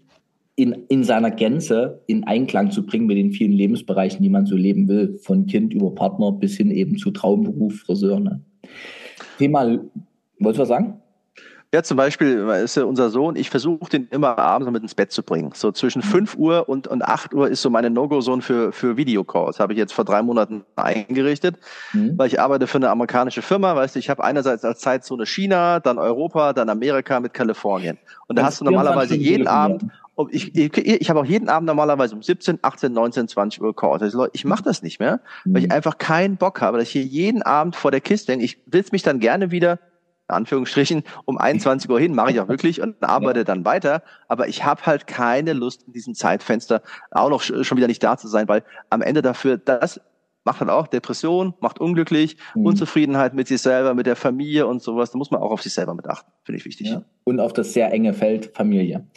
in, 0.59 0.73
in 0.89 1.05
seiner 1.05 1.31
Gänze 1.31 2.01
in 2.05 2.25
Einklang 2.25 2.69
zu 2.69 2.85
bringen 2.85 3.05
mit 3.05 3.15
den 3.15 3.31
vielen 3.31 3.53
Lebensbereichen, 3.53 4.21
die 4.21 4.29
man 4.29 4.45
so 4.45 4.57
leben 4.57 4.89
will, 4.89 5.17
von 5.23 5.45
Kind 5.45 5.73
über 5.73 5.95
Partner 5.95 6.33
bis 6.33 6.57
hin 6.57 6.69
eben 6.69 6.97
zu 6.97 7.11
Traumberuf, 7.11 7.79
Friseur. 7.79 8.19
Ne? 8.19 8.41
Thema, 9.37 9.79
wolltest 10.37 10.57
du 10.57 10.61
was 10.61 10.67
sagen? 10.67 11.01
Ja, 11.71 11.83
zum 11.83 11.97
Beispiel 11.97 12.39
ist 12.63 12.75
ja 12.77 12.83
unser 12.83 13.11
Sohn, 13.11 13.35
ich 13.35 13.51
versuche 13.51 13.91
den 13.91 14.07
immer 14.09 14.39
abends 14.39 14.71
mit 14.71 14.81
ins 14.81 14.95
Bett 14.95 15.11
zu 15.11 15.21
bringen. 15.21 15.51
So 15.53 15.71
zwischen 15.71 16.01
5 16.01 16.35
mhm. 16.35 16.43
Uhr 16.43 16.67
und, 16.67 16.87
und 16.87 17.03
8 17.03 17.33
Uhr 17.33 17.47
ist 17.47 17.61
so 17.61 17.69
meine 17.69 17.91
No-Go-Zone 17.91 18.41
für, 18.41 18.71
für 18.71 18.97
Videocalls. 18.97 19.59
Habe 19.59 19.73
ich 19.73 19.79
jetzt 19.79 19.93
vor 19.93 20.03
drei 20.03 20.23
Monaten 20.23 20.65
eingerichtet, 20.75 21.57
mhm. 21.93 22.17
weil 22.17 22.27
ich 22.27 22.39
arbeite 22.41 22.65
für 22.65 22.79
eine 22.79 22.89
amerikanische 22.89 23.43
Firma. 23.43 23.75
Weißt 23.75 23.95
du, 23.95 23.99
ich 23.99 24.09
habe 24.09 24.23
einerseits 24.23 24.65
als 24.65 24.79
Zeitzone 24.79 25.27
China, 25.27 25.79
dann 25.79 25.99
Europa, 25.99 26.53
dann 26.53 26.69
Amerika 26.69 27.19
mit 27.19 27.35
Kalifornien. 27.35 27.99
Und 28.27 28.39
da 28.39 28.43
hast 28.43 28.59
du 28.59 28.65
normalerweise 28.65 29.15
jeden 29.15 29.47
Abend 29.47 29.85
ich, 30.27 30.55
ich, 30.55 30.77
ich 30.77 31.09
habe 31.09 31.21
auch 31.21 31.25
jeden 31.25 31.47
Abend 31.47 31.67
normalerweise 31.67 32.13
um 32.13 32.21
17, 32.21 32.59
18, 32.61 32.91
19, 32.91 33.27
20 33.29 33.61
Uhr 33.61 33.75
Calls. 33.75 34.01
Also 34.01 34.17
Leute, 34.17 34.31
ich 34.33 34.43
mache 34.43 34.63
das 34.63 34.83
nicht 34.83 34.99
mehr, 34.99 35.21
weil 35.45 35.61
ich 35.61 35.69
mhm. 35.69 35.75
einfach 35.75 35.97
keinen 35.97 36.35
Bock 36.37 36.61
habe, 36.61 36.77
dass 36.77 36.87
ich 36.87 36.91
hier 36.91 37.03
jeden 37.03 37.41
Abend 37.41 37.75
vor 37.75 37.91
der 37.91 38.01
Kiste 38.01 38.33
hänge. 38.33 38.43
Ich 38.43 38.61
will 38.65 38.83
mich 38.91 39.01
dann 39.01 39.19
gerne 39.19 39.51
wieder, 39.51 39.79
in 40.27 40.35
Anführungsstrichen, 40.35 41.03
um 41.25 41.37
21 41.37 41.89
Uhr 41.89 41.99
hin, 41.99 42.13
mache 42.13 42.31
ich 42.31 42.39
auch 42.39 42.49
wirklich 42.49 42.81
und 42.81 43.01
arbeite 43.01 43.45
dann 43.45 43.63
weiter. 43.63 44.03
Aber 44.27 44.47
ich 44.47 44.65
habe 44.65 44.85
halt 44.85 45.07
keine 45.07 45.53
Lust, 45.53 45.83
in 45.87 45.93
diesem 45.93 46.13
Zeitfenster 46.15 46.81
auch 47.11 47.29
noch 47.29 47.41
schon 47.41 47.77
wieder 47.77 47.87
nicht 47.87 48.03
da 48.03 48.17
zu 48.17 48.27
sein, 48.27 48.47
weil 48.47 48.63
am 48.89 49.01
Ende 49.01 49.21
dafür, 49.21 49.57
das 49.57 50.01
macht 50.43 50.59
halt 50.59 50.69
auch 50.69 50.87
Depression, 50.87 51.53
macht 51.61 51.79
unglücklich, 51.79 52.37
mhm. 52.55 52.65
Unzufriedenheit 52.65 53.33
mit 53.33 53.47
sich 53.47 53.61
selber, 53.61 53.93
mit 53.93 54.05
der 54.05 54.15
Familie 54.15 54.67
und 54.67 54.81
sowas. 54.81 55.11
Da 55.11 55.17
muss 55.17 55.31
man 55.31 55.41
auch 55.41 55.51
auf 55.51 55.61
sich 55.61 55.73
selber 55.73 55.93
mit 55.93 56.07
achten, 56.07 56.31
finde 56.43 56.57
ich 56.59 56.65
wichtig. 56.65 56.87
Ja. 56.89 57.03
Und 57.23 57.39
auf 57.39 57.53
das 57.53 57.73
sehr 57.73 57.91
enge 57.93 58.13
Feld 58.13 58.51
Familie. 58.53 59.07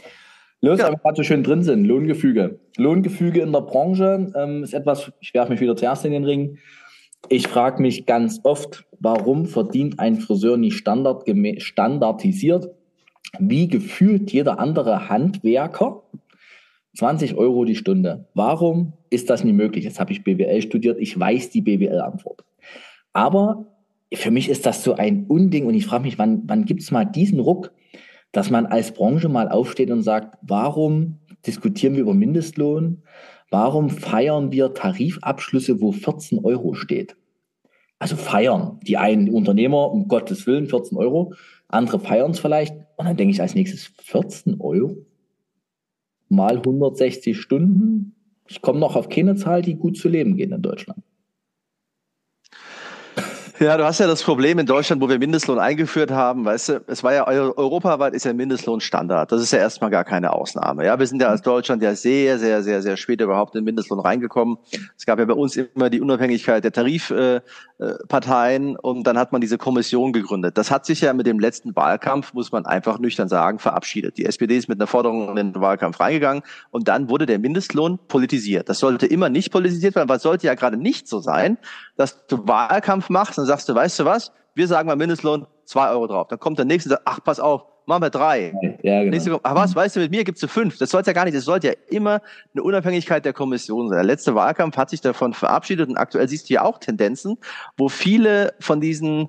Los, 0.64 0.78
ja. 0.78 0.90
gerade 0.90 1.16
so 1.16 1.24
schön 1.24 1.42
drin 1.42 1.64
sind, 1.64 1.84
Lohngefüge. 1.84 2.60
Lohngefüge 2.76 3.40
in 3.40 3.52
der 3.52 3.62
Branche 3.62 4.32
ähm, 4.36 4.62
ist 4.62 4.74
etwas, 4.74 5.10
ich 5.20 5.34
werfe 5.34 5.50
mich 5.50 5.60
wieder 5.60 5.74
zuerst 5.74 6.04
in 6.04 6.12
den 6.12 6.24
Ring. 6.24 6.58
Ich 7.28 7.48
frage 7.48 7.82
mich 7.82 8.06
ganz 8.06 8.40
oft, 8.44 8.84
warum 9.00 9.46
verdient 9.46 9.98
ein 9.98 10.20
Friseur 10.20 10.56
nicht 10.56 10.76
standard, 10.76 11.24
standardisiert, 11.58 12.68
wie 13.40 13.66
gefühlt 13.66 14.30
jeder 14.30 14.60
andere 14.60 15.08
Handwerker 15.08 16.04
20 16.96 17.34
Euro 17.36 17.64
die 17.64 17.74
Stunde. 17.74 18.26
Warum 18.34 18.92
ist 19.10 19.30
das 19.30 19.42
nicht 19.42 19.54
möglich? 19.54 19.84
Jetzt 19.84 19.98
habe 19.98 20.12
ich 20.12 20.22
BWL 20.22 20.62
studiert, 20.62 20.98
ich 21.00 21.18
weiß 21.18 21.50
die 21.50 21.62
BWL-Antwort. 21.62 22.44
Aber 23.12 23.66
für 24.14 24.30
mich 24.30 24.48
ist 24.48 24.64
das 24.64 24.84
so 24.84 24.94
ein 24.94 25.24
Unding 25.26 25.66
und 25.66 25.74
ich 25.74 25.86
frage 25.86 26.04
mich, 26.04 26.18
wann, 26.18 26.42
wann 26.46 26.66
gibt 26.66 26.82
es 26.82 26.92
mal 26.92 27.04
diesen 27.04 27.40
Ruck, 27.40 27.72
dass 28.32 28.50
man 28.50 28.66
als 28.66 28.92
Branche 28.92 29.28
mal 29.28 29.48
aufsteht 29.48 29.90
und 29.90 30.02
sagt, 30.02 30.38
warum 30.42 31.18
diskutieren 31.46 31.94
wir 31.94 32.02
über 32.02 32.14
Mindestlohn? 32.14 33.02
Warum 33.50 33.90
feiern 33.90 34.50
wir 34.50 34.72
Tarifabschlüsse, 34.72 35.80
wo 35.80 35.92
14 35.92 36.44
Euro 36.44 36.74
steht? 36.74 37.16
Also 37.98 38.16
feiern 38.16 38.80
die 38.82 38.96
einen 38.96 39.30
Unternehmer, 39.30 39.92
um 39.92 40.08
Gottes 40.08 40.46
Willen, 40.46 40.66
14 40.66 40.96
Euro, 40.96 41.34
andere 41.68 42.00
feiern 42.00 42.32
es 42.32 42.40
vielleicht. 42.40 42.74
Und 42.96 43.06
dann 43.06 43.16
denke 43.16 43.32
ich 43.32 43.40
als 43.40 43.54
nächstes, 43.54 43.92
14 44.02 44.60
Euro 44.60 44.96
mal 46.28 46.56
160 46.56 47.38
Stunden. 47.38 48.14
Ich 48.48 48.62
komme 48.62 48.80
noch 48.80 48.96
auf 48.96 49.08
keine 49.08 49.36
Zahl, 49.36 49.62
die 49.62 49.74
gut 49.74 49.96
zu 49.96 50.08
leben 50.08 50.36
geht 50.36 50.50
in 50.50 50.62
Deutschland. 50.62 51.02
Ja, 53.62 53.76
du 53.76 53.84
hast 53.84 54.00
ja 54.00 54.08
das 54.08 54.24
Problem 54.24 54.58
in 54.58 54.66
Deutschland, 54.66 55.00
wo 55.00 55.08
wir 55.08 55.20
Mindestlohn 55.20 55.60
eingeführt 55.60 56.10
haben, 56.10 56.44
weißt 56.44 56.68
du, 56.68 56.84
es 56.88 57.04
war 57.04 57.14
ja 57.14 57.28
europaweit 57.28 58.12
ist 58.12 58.24
ja 58.24 58.32
Mindestlohn 58.32 58.80
Standard. 58.80 59.30
Das 59.30 59.40
ist 59.40 59.52
ja 59.52 59.60
erstmal 59.60 59.88
gar 59.88 60.02
keine 60.02 60.32
Ausnahme. 60.32 60.84
Ja, 60.84 60.98
wir 60.98 61.06
sind 61.06 61.22
ja 61.22 61.28
als 61.28 61.42
Deutschland 61.42 61.80
ja 61.80 61.94
sehr, 61.94 62.40
sehr, 62.40 62.64
sehr, 62.64 62.82
sehr 62.82 62.96
spät 62.96 63.20
überhaupt 63.20 63.54
in 63.54 63.60
den 63.60 63.66
Mindestlohn 63.66 64.00
reingekommen. 64.00 64.58
Es 64.98 65.06
gab 65.06 65.20
ja 65.20 65.26
bei 65.26 65.34
uns 65.34 65.56
immer 65.56 65.90
die 65.90 66.00
Unabhängigkeit 66.00 66.64
der 66.64 66.72
Tarifparteien 66.72 68.74
äh, 68.74 68.78
und 68.82 69.06
dann 69.06 69.16
hat 69.16 69.30
man 69.30 69.40
diese 69.40 69.58
Kommission 69.58 70.12
gegründet. 70.12 70.58
Das 70.58 70.72
hat 70.72 70.84
sich 70.84 71.00
ja 71.00 71.12
mit 71.12 71.28
dem 71.28 71.38
letzten 71.38 71.76
Wahlkampf, 71.76 72.34
muss 72.34 72.50
man 72.50 72.66
einfach 72.66 72.98
nüchtern 72.98 73.28
sagen, 73.28 73.60
verabschiedet. 73.60 74.18
Die 74.18 74.26
SPD 74.26 74.56
ist 74.56 74.68
mit 74.68 74.80
einer 74.80 74.88
Forderung 74.88 75.28
in 75.28 75.52
den 75.52 75.54
Wahlkampf 75.54 76.00
reingegangen 76.00 76.42
und 76.72 76.88
dann 76.88 77.08
wurde 77.08 77.26
der 77.26 77.38
Mindestlohn 77.38 78.00
politisiert. 78.08 78.68
Das 78.68 78.80
sollte 78.80 79.06
immer 79.06 79.28
nicht 79.28 79.52
politisiert 79.52 79.94
werden, 79.94 80.08
weil 80.08 80.16
es 80.16 80.24
sollte 80.24 80.48
ja 80.48 80.54
gerade 80.54 80.76
nicht 80.76 81.06
so 81.06 81.20
sein, 81.20 81.58
dass 82.02 82.26
du 82.26 82.46
Wahlkampf 82.46 83.08
machst 83.08 83.38
und 83.38 83.46
sagst 83.46 83.68
du, 83.68 83.74
weißt 83.74 84.00
du 84.00 84.04
was, 84.04 84.32
wir 84.54 84.66
sagen 84.66 84.88
mal 84.88 84.96
Mindestlohn 84.96 85.46
zwei 85.64 85.90
Euro 85.90 86.06
drauf. 86.06 86.28
Dann 86.28 86.38
kommt 86.38 86.58
der 86.58 86.66
nächste 86.66 86.90
und 86.90 86.96
sagt, 86.96 87.02
ach, 87.06 87.20
pass 87.24 87.40
auf, 87.40 87.64
machen 87.86 88.02
wir 88.02 88.10
drei. 88.10 88.52
Ja, 88.82 89.00
genau. 89.00 89.10
Nächste 89.10 89.40
ach 89.42 89.54
was, 89.54 89.74
weißt 89.74 89.96
du, 89.96 90.00
mit 90.00 90.10
mir 90.10 90.24
gibt's 90.24 90.44
fünf. 90.44 90.78
Das 90.78 90.90
soll 90.90 91.02
ja 91.06 91.12
gar 91.12 91.24
nicht, 91.24 91.36
das 91.36 91.44
sollte 91.44 91.68
ja 91.68 91.74
immer 91.88 92.20
eine 92.52 92.62
Unabhängigkeit 92.62 93.24
der 93.24 93.32
Kommission 93.32 93.88
sein. 93.88 93.96
Der 93.96 94.04
letzte 94.04 94.34
Wahlkampf 94.34 94.76
hat 94.76 94.90
sich 94.90 95.00
davon 95.00 95.32
verabschiedet 95.32 95.88
und 95.88 95.96
aktuell 95.96 96.28
siehst 96.28 96.50
du 96.50 96.54
ja 96.54 96.62
auch 96.62 96.78
Tendenzen, 96.78 97.38
wo 97.76 97.88
viele 97.88 98.54
von 98.60 98.80
diesen 98.80 99.28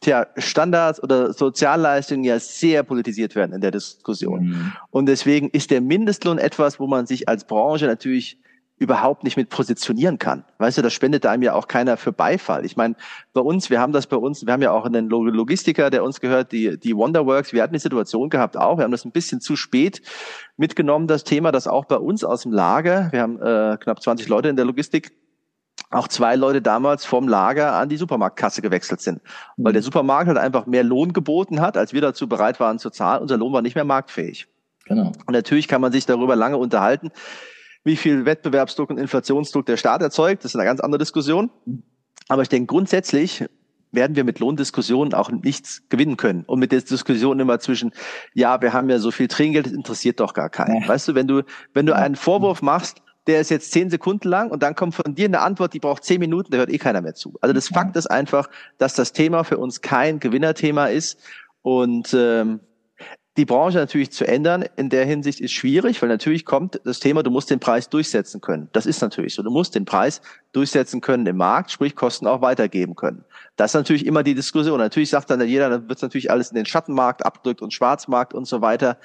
tja, 0.00 0.26
Standards 0.36 1.02
oder 1.02 1.32
Sozialleistungen 1.32 2.24
ja 2.24 2.38
sehr 2.38 2.82
politisiert 2.82 3.34
werden 3.34 3.52
in 3.52 3.60
der 3.60 3.70
Diskussion. 3.70 4.44
Mhm. 4.44 4.72
Und 4.90 5.06
deswegen 5.06 5.50
ist 5.50 5.70
der 5.70 5.80
Mindestlohn 5.80 6.38
etwas, 6.38 6.80
wo 6.80 6.86
man 6.86 7.06
sich 7.06 7.28
als 7.28 7.44
Branche 7.44 7.86
natürlich 7.86 8.38
überhaupt 8.78 9.24
nicht 9.24 9.36
mit 9.36 9.48
positionieren 9.48 10.18
kann. 10.18 10.44
Weißt 10.58 10.76
du, 10.76 10.82
das 10.82 10.92
spendet 10.92 11.24
einem 11.24 11.42
ja 11.42 11.54
auch 11.54 11.66
keiner 11.66 11.96
für 11.96 12.12
Beifall. 12.12 12.66
Ich 12.66 12.76
meine, 12.76 12.94
bei 13.32 13.40
uns, 13.40 13.70
wir 13.70 13.80
haben 13.80 13.92
das 13.92 14.06
bei 14.06 14.16
uns, 14.16 14.44
wir 14.44 14.52
haben 14.52 14.62
ja 14.62 14.70
auch 14.70 14.84
einen 14.84 15.08
Logistiker, 15.08 15.88
der 15.88 16.04
uns 16.04 16.20
gehört, 16.20 16.52
die, 16.52 16.78
die 16.78 16.94
Wonderworks, 16.94 17.54
wir 17.54 17.62
hatten 17.62 17.72
die 17.72 17.78
Situation 17.78 18.28
gehabt 18.28 18.56
auch, 18.56 18.76
wir 18.76 18.84
haben 18.84 18.90
das 18.90 19.06
ein 19.06 19.12
bisschen 19.12 19.40
zu 19.40 19.56
spät 19.56 20.02
mitgenommen, 20.58 21.06
das 21.06 21.24
Thema, 21.24 21.52
das 21.52 21.66
auch 21.66 21.86
bei 21.86 21.96
uns 21.96 22.22
aus 22.22 22.42
dem 22.42 22.52
Lager, 22.52 23.10
wir 23.12 23.22
haben 23.22 23.40
äh, 23.40 23.78
knapp 23.80 24.02
20 24.02 24.28
Leute 24.28 24.50
in 24.50 24.56
der 24.56 24.66
Logistik, 24.66 25.12
auch 25.90 26.08
zwei 26.08 26.36
Leute 26.36 26.60
damals 26.60 27.06
vom 27.06 27.28
Lager 27.28 27.72
an 27.74 27.88
die 27.88 27.96
Supermarktkasse 27.96 28.60
gewechselt 28.60 29.00
sind, 29.00 29.22
weil 29.56 29.72
der 29.72 29.82
Supermarkt 29.82 30.28
halt 30.28 30.38
einfach 30.38 30.66
mehr 30.66 30.84
Lohn 30.84 31.14
geboten 31.14 31.60
hat, 31.60 31.78
als 31.78 31.94
wir 31.94 32.02
dazu 32.02 32.28
bereit 32.28 32.60
waren 32.60 32.78
zu 32.78 32.90
zahlen. 32.90 33.22
Unser 33.22 33.38
Lohn 33.38 33.52
war 33.52 33.62
nicht 33.62 33.74
mehr 33.74 33.84
marktfähig. 33.84 34.48
Genau. 34.84 35.12
Und 35.26 35.32
natürlich 35.32 35.68
kann 35.68 35.80
man 35.80 35.92
sich 35.92 36.04
darüber 36.04 36.36
lange 36.36 36.58
unterhalten 36.58 37.10
wie 37.86 37.96
viel 37.96 38.24
Wettbewerbsdruck 38.24 38.90
und 38.90 38.98
Inflationsdruck 38.98 39.64
der 39.64 39.76
Staat 39.76 40.02
erzeugt. 40.02 40.44
Das 40.44 40.50
ist 40.50 40.56
eine 40.56 40.64
ganz 40.64 40.80
andere 40.80 40.98
Diskussion. 40.98 41.50
Aber 42.26 42.42
ich 42.42 42.48
denke, 42.48 42.66
grundsätzlich 42.66 43.44
werden 43.92 44.16
wir 44.16 44.24
mit 44.24 44.40
Lohndiskussionen 44.40 45.14
auch 45.14 45.30
nichts 45.30 45.88
gewinnen 45.88 46.16
können. 46.16 46.42
Und 46.46 46.58
mit 46.58 46.72
der 46.72 46.80
Diskussion 46.80 47.38
immer 47.38 47.60
zwischen, 47.60 47.92
ja, 48.34 48.60
wir 48.60 48.72
haben 48.72 48.90
ja 48.90 48.98
so 48.98 49.12
viel 49.12 49.28
Trinkgeld, 49.28 49.66
das 49.66 49.72
interessiert 49.72 50.18
doch 50.18 50.34
gar 50.34 50.50
keinen. 50.50 50.82
Ja. 50.82 50.88
Weißt 50.88 51.06
du, 51.06 51.14
wenn 51.14 51.28
du, 51.28 51.42
wenn 51.74 51.86
du 51.86 51.94
einen 51.94 52.16
Vorwurf 52.16 52.60
machst, 52.60 53.02
der 53.28 53.40
ist 53.40 53.50
jetzt 53.50 53.70
zehn 53.70 53.88
Sekunden 53.88 54.28
lang 54.28 54.50
und 54.50 54.64
dann 54.64 54.74
kommt 54.74 54.96
von 54.96 55.14
dir 55.14 55.26
eine 55.26 55.40
Antwort, 55.40 55.72
die 55.72 55.80
braucht 55.80 56.02
zehn 56.02 56.18
Minuten, 56.18 56.50
da 56.50 56.58
hört 56.58 56.70
eh 56.70 56.78
keiner 56.78 57.02
mehr 57.02 57.14
zu. 57.14 57.38
Also 57.40 57.52
das 57.52 57.68
Fakt 57.68 57.94
ist 57.94 58.08
einfach, 58.08 58.50
dass 58.78 58.94
das 58.94 59.12
Thema 59.12 59.44
für 59.44 59.58
uns 59.58 59.80
kein 59.80 60.18
Gewinnerthema 60.18 60.86
ist. 60.86 61.20
Und 61.62 62.12
ähm, 62.14 62.60
die 63.36 63.44
Branche 63.44 63.78
natürlich 63.78 64.12
zu 64.12 64.26
ändern 64.26 64.64
in 64.76 64.88
der 64.88 65.04
Hinsicht 65.04 65.40
ist 65.40 65.52
schwierig, 65.52 66.00
weil 66.00 66.08
natürlich 66.08 66.44
kommt 66.44 66.80
das 66.84 67.00
Thema, 67.00 67.22
du 67.22 67.30
musst 67.30 67.50
den 67.50 67.60
Preis 67.60 67.88
durchsetzen 67.88 68.40
können. 68.40 68.68
Das 68.72 68.86
ist 68.86 69.02
natürlich 69.02 69.34
so. 69.34 69.42
Du 69.42 69.50
musst 69.50 69.74
den 69.74 69.84
Preis 69.84 70.22
durchsetzen 70.52 71.00
können 71.00 71.26
im 71.26 71.36
Markt, 71.36 71.70
sprich 71.70 71.94
Kosten 71.94 72.26
auch 72.26 72.40
weitergeben 72.40 72.96
können. 72.96 73.24
Das 73.56 73.72
ist 73.72 73.74
natürlich 73.74 74.06
immer 74.06 74.22
die 74.22 74.34
Diskussion. 74.34 74.78
Natürlich 74.78 75.10
sagt 75.10 75.30
dann 75.30 75.46
jeder, 75.46 75.68
dann 75.68 75.88
wird 75.88 76.00
natürlich 76.00 76.30
alles 76.30 76.50
in 76.50 76.56
den 76.56 76.66
Schattenmarkt 76.66 77.26
abgedrückt 77.26 77.60
und 77.60 77.74
Schwarzmarkt 77.74 78.32
und 78.32 78.46
so 78.46 78.62
weiter. 78.62 78.98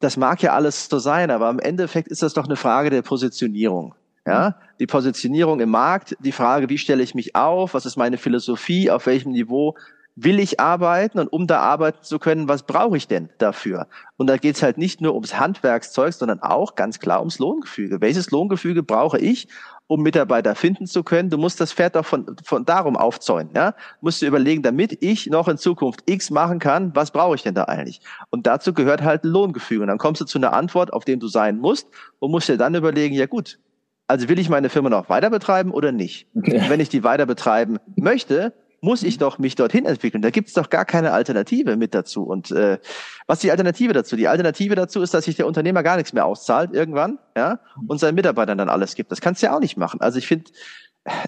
Das 0.00 0.16
mag 0.16 0.42
ja 0.42 0.52
alles 0.52 0.88
so 0.88 0.98
sein, 0.98 1.30
aber 1.30 1.48
im 1.48 1.60
Endeffekt 1.60 2.08
ist 2.08 2.22
das 2.22 2.34
doch 2.34 2.46
eine 2.46 2.56
Frage 2.56 2.90
der 2.90 3.02
Positionierung. 3.02 3.94
Ja, 4.26 4.56
die 4.78 4.86
Positionierung 4.86 5.58
im 5.58 5.70
Markt, 5.70 6.16
die 6.20 6.30
Frage, 6.30 6.68
wie 6.68 6.78
stelle 6.78 7.02
ich 7.02 7.14
mich 7.14 7.34
auf, 7.34 7.74
was 7.74 7.86
ist 7.86 7.96
meine 7.96 8.18
Philosophie, 8.18 8.88
auf 8.88 9.06
welchem 9.06 9.32
Niveau 9.32 9.74
will 10.14 10.40
ich 10.40 10.60
arbeiten 10.60 11.18
und 11.18 11.28
um 11.28 11.46
da 11.46 11.60
arbeiten 11.60 12.02
zu 12.02 12.18
können, 12.18 12.48
was 12.48 12.64
brauche 12.64 12.96
ich 12.96 13.08
denn 13.08 13.30
dafür? 13.38 13.86
Und 14.16 14.26
da 14.26 14.36
geht 14.36 14.56
es 14.56 14.62
halt 14.62 14.76
nicht 14.76 15.00
nur 15.00 15.14
ums 15.14 15.38
Handwerkszeug, 15.38 16.12
sondern 16.12 16.40
auch 16.40 16.74
ganz 16.74 16.98
klar 16.98 17.20
ums 17.20 17.38
Lohngefüge. 17.38 18.00
Welches 18.00 18.30
Lohngefüge 18.30 18.82
brauche 18.82 19.18
ich, 19.18 19.48
um 19.86 20.02
Mitarbeiter 20.02 20.54
finden 20.54 20.86
zu 20.86 21.02
können? 21.02 21.30
Du 21.30 21.38
musst 21.38 21.60
das 21.60 21.72
Pferd 21.72 21.96
doch 21.96 22.04
von, 22.04 22.36
von 22.44 22.64
darum 22.66 22.96
aufzäunen. 22.96 23.52
Ja? 23.54 23.74
Musst 24.02 24.20
du 24.20 24.26
überlegen, 24.26 24.62
damit 24.62 25.02
ich 25.02 25.28
noch 25.28 25.48
in 25.48 25.56
Zukunft 25.56 26.02
X 26.06 26.30
machen 26.30 26.58
kann, 26.58 26.94
was 26.94 27.10
brauche 27.10 27.34
ich 27.34 27.42
denn 27.42 27.54
da 27.54 27.64
eigentlich? 27.64 28.00
Und 28.30 28.46
dazu 28.46 28.74
gehört 28.74 29.02
halt 29.02 29.24
ein 29.24 29.28
Lohngefüge. 29.28 29.82
Und 29.82 29.88
dann 29.88 29.98
kommst 29.98 30.20
du 30.20 30.26
zu 30.26 30.38
einer 30.38 30.52
Antwort, 30.52 30.92
auf 30.92 31.06
dem 31.06 31.20
du 31.20 31.28
sein 31.28 31.58
musst 31.58 31.88
und 32.18 32.30
musst 32.30 32.48
dir 32.48 32.58
dann 32.58 32.74
überlegen, 32.74 33.14
ja 33.14 33.26
gut, 33.26 33.58
also 34.08 34.28
will 34.28 34.38
ich 34.38 34.50
meine 34.50 34.68
Firma 34.68 34.90
noch 34.90 35.08
weiter 35.08 35.30
betreiben 35.30 35.70
oder 35.70 35.90
nicht? 35.90 36.26
Und 36.34 36.68
wenn 36.68 36.80
ich 36.80 36.90
die 36.90 37.02
weiter 37.02 37.24
betreiben 37.24 37.78
möchte, 37.96 38.52
muss 38.82 39.04
ich 39.04 39.16
doch 39.16 39.38
mich 39.38 39.54
dorthin 39.54 39.86
entwickeln. 39.86 40.22
Da 40.22 40.30
gibt 40.30 40.48
es 40.48 40.54
doch 40.54 40.68
gar 40.68 40.84
keine 40.84 41.12
Alternative 41.12 41.76
mit 41.76 41.94
dazu. 41.94 42.24
Und 42.24 42.50
äh, 42.50 42.78
was 43.28 43.38
ist 43.38 43.44
die 43.44 43.50
Alternative 43.52 43.92
dazu? 43.92 44.16
Die 44.16 44.26
Alternative 44.26 44.74
dazu 44.74 45.00
ist, 45.00 45.14
dass 45.14 45.24
sich 45.24 45.36
der 45.36 45.46
Unternehmer 45.46 45.84
gar 45.84 45.96
nichts 45.96 46.12
mehr 46.12 46.26
auszahlt 46.26 46.74
irgendwann, 46.74 47.18
ja, 47.36 47.60
und 47.86 48.00
seinen 48.00 48.16
Mitarbeitern 48.16 48.58
dann 48.58 48.68
alles 48.68 48.96
gibt. 48.96 49.12
Das 49.12 49.20
kannst 49.20 49.40
du 49.40 49.46
ja 49.46 49.56
auch 49.56 49.60
nicht 49.60 49.76
machen. 49.76 50.00
Also 50.00 50.18
ich 50.18 50.26
finde, 50.26 50.50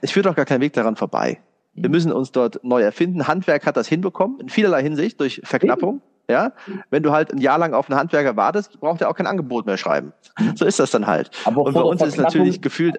es 0.02 0.10
führt 0.10 0.26
doch 0.26 0.34
gar 0.34 0.44
kein 0.44 0.60
Weg 0.60 0.72
daran 0.72 0.96
vorbei. 0.96 1.40
Wir 1.74 1.88
müssen 1.88 2.12
uns 2.12 2.32
dort 2.32 2.62
neu 2.64 2.82
erfinden. 2.82 3.28
Handwerk 3.28 3.66
hat 3.66 3.76
das 3.76 3.86
hinbekommen, 3.88 4.40
in 4.40 4.48
vielerlei 4.48 4.82
Hinsicht, 4.82 5.20
durch 5.20 5.40
Verknappung. 5.44 6.02
Ja, 6.28 6.52
wenn 6.90 7.02
du 7.02 7.12
halt 7.12 7.32
ein 7.32 7.38
Jahr 7.38 7.58
lang 7.58 7.74
auf 7.74 7.90
einen 7.90 7.98
Handwerker 7.98 8.34
wartest, 8.34 8.80
braucht 8.80 9.02
er 9.02 9.10
auch 9.10 9.14
kein 9.14 9.26
Angebot 9.26 9.66
mehr 9.66 9.76
schreiben. 9.76 10.12
So 10.54 10.64
ist 10.64 10.80
das 10.80 10.90
dann 10.90 11.06
halt. 11.06 11.30
Aber 11.44 11.62
und 11.62 11.74
bei 11.74 11.82
uns 11.82 12.00
ist 12.00 12.16
natürlich 12.16 12.62
gefühlt. 12.62 12.96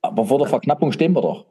Aber 0.00 0.24
vor 0.24 0.38
der 0.38 0.48
Verknappung 0.48 0.90
stehen 0.90 1.12
wir 1.12 1.20
doch. 1.20 1.44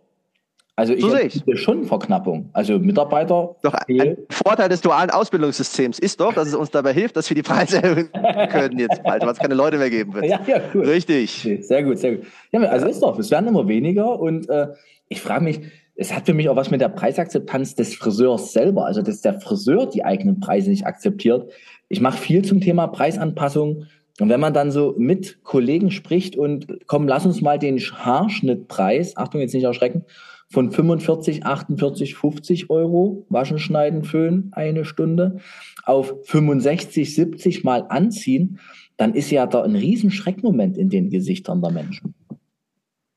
Also 0.76 0.94
ich, 0.94 1.02
so 1.02 1.10
sehe 1.10 1.58
schon 1.58 1.84
Verknappung. 1.84 2.50
Also 2.54 2.80
Mitarbeiter. 2.80 3.56
Doch 3.62 3.74
ein 3.74 4.18
Vorteil 4.30 4.70
des 4.70 4.82
dualen 4.82 5.10
Ausbildungssystems 5.10 6.00
ist 6.00 6.20
doch, 6.20 6.34
dass 6.34 6.48
es 6.48 6.56
uns 6.56 6.72
dabei 6.72 6.94
hilft, 6.94 7.18
dass 7.18 7.30
wir 7.30 7.36
die 7.36 7.44
Preise 7.44 7.84
erhöhen 7.84 8.10
können 8.50 8.80
jetzt 8.80 9.04
bald, 9.04 9.22
weil 9.24 9.32
es 9.32 9.40
keine 9.40 9.54
Leute 9.54 9.78
mehr 9.78 9.90
geben 9.90 10.14
wird. 10.14 10.26
Ja, 10.26 10.40
ja, 10.48 10.62
cool. 10.74 10.86
Richtig. 10.86 11.42
Okay, 11.42 11.62
sehr 11.62 11.84
gut, 11.84 12.00
sehr 12.00 12.16
gut. 12.16 12.26
Ja, 12.52 12.62
also 12.62 12.88
ist 12.88 13.02
doch, 13.02 13.20
es 13.20 13.30
werden 13.32 13.48
immer 13.48 13.68
weniger 13.68 14.20
und 14.20 14.50
äh, 14.50 14.68
ich 15.10 15.22
frage 15.22 15.44
mich, 15.44 15.60
es 15.96 16.16
hat 16.16 16.26
für 16.26 16.34
mich 16.34 16.50
auch 16.50 16.56
was 16.56 16.72
mit 16.72 16.82
der 16.82 16.90
Preisakzeptanz 16.90 17.76
des 17.76 17.94
Friseurs 17.96 18.54
selber, 18.54 18.86
also 18.86 19.02
dass 19.02 19.22
der 19.22 19.40
Friseur 19.40 19.88
die 19.88 20.06
eigenen 20.06 20.40
Preise 20.40 20.70
nicht 20.70 20.86
akzeptiert. 20.86 21.52
Ich 21.90 22.02
mache 22.02 22.18
viel 22.18 22.44
zum 22.44 22.62
Thema 22.62 22.88
Preisanpassung. 22.88 23.86
Und 24.20 24.30
wenn 24.30 24.40
man 24.40 24.54
dann 24.54 24.72
so 24.72 24.96
mit 24.98 25.44
Kollegen 25.44 25.92
spricht 25.92 26.36
und 26.36 26.68
komm, 26.88 27.08
lass 27.08 27.26
uns 27.26 27.42
mal 27.42 27.60
den 27.60 27.80
Haarschnittpreis, 27.80 29.18
Achtung, 29.18 29.42
jetzt 29.42 29.54
nicht 29.54 29.64
erschrecken, 29.64 30.06
von 30.52 30.70
45, 30.70 31.46
48, 31.46 32.16
50 32.16 32.70
Euro 32.70 33.26
Waschen, 33.30 33.58
Schneiden, 33.58 34.04
Föhn 34.04 34.50
eine 34.52 34.84
Stunde 34.84 35.38
auf 35.86 36.16
65, 36.24 37.16
70 37.16 37.64
mal 37.64 37.86
anziehen, 37.88 38.60
dann 38.98 39.14
ist 39.14 39.32
ja 39.32 39.48
da 39.48 39.64
ein 39.64 39.76
riesen 39.76 40.12
Schreckmoment 40.12 40.78
in 40.78 40.90
den 40.90 41.10
Gesichtern 41.10 41.62
der 41.62 41.72
Menschen. 41.72 42.14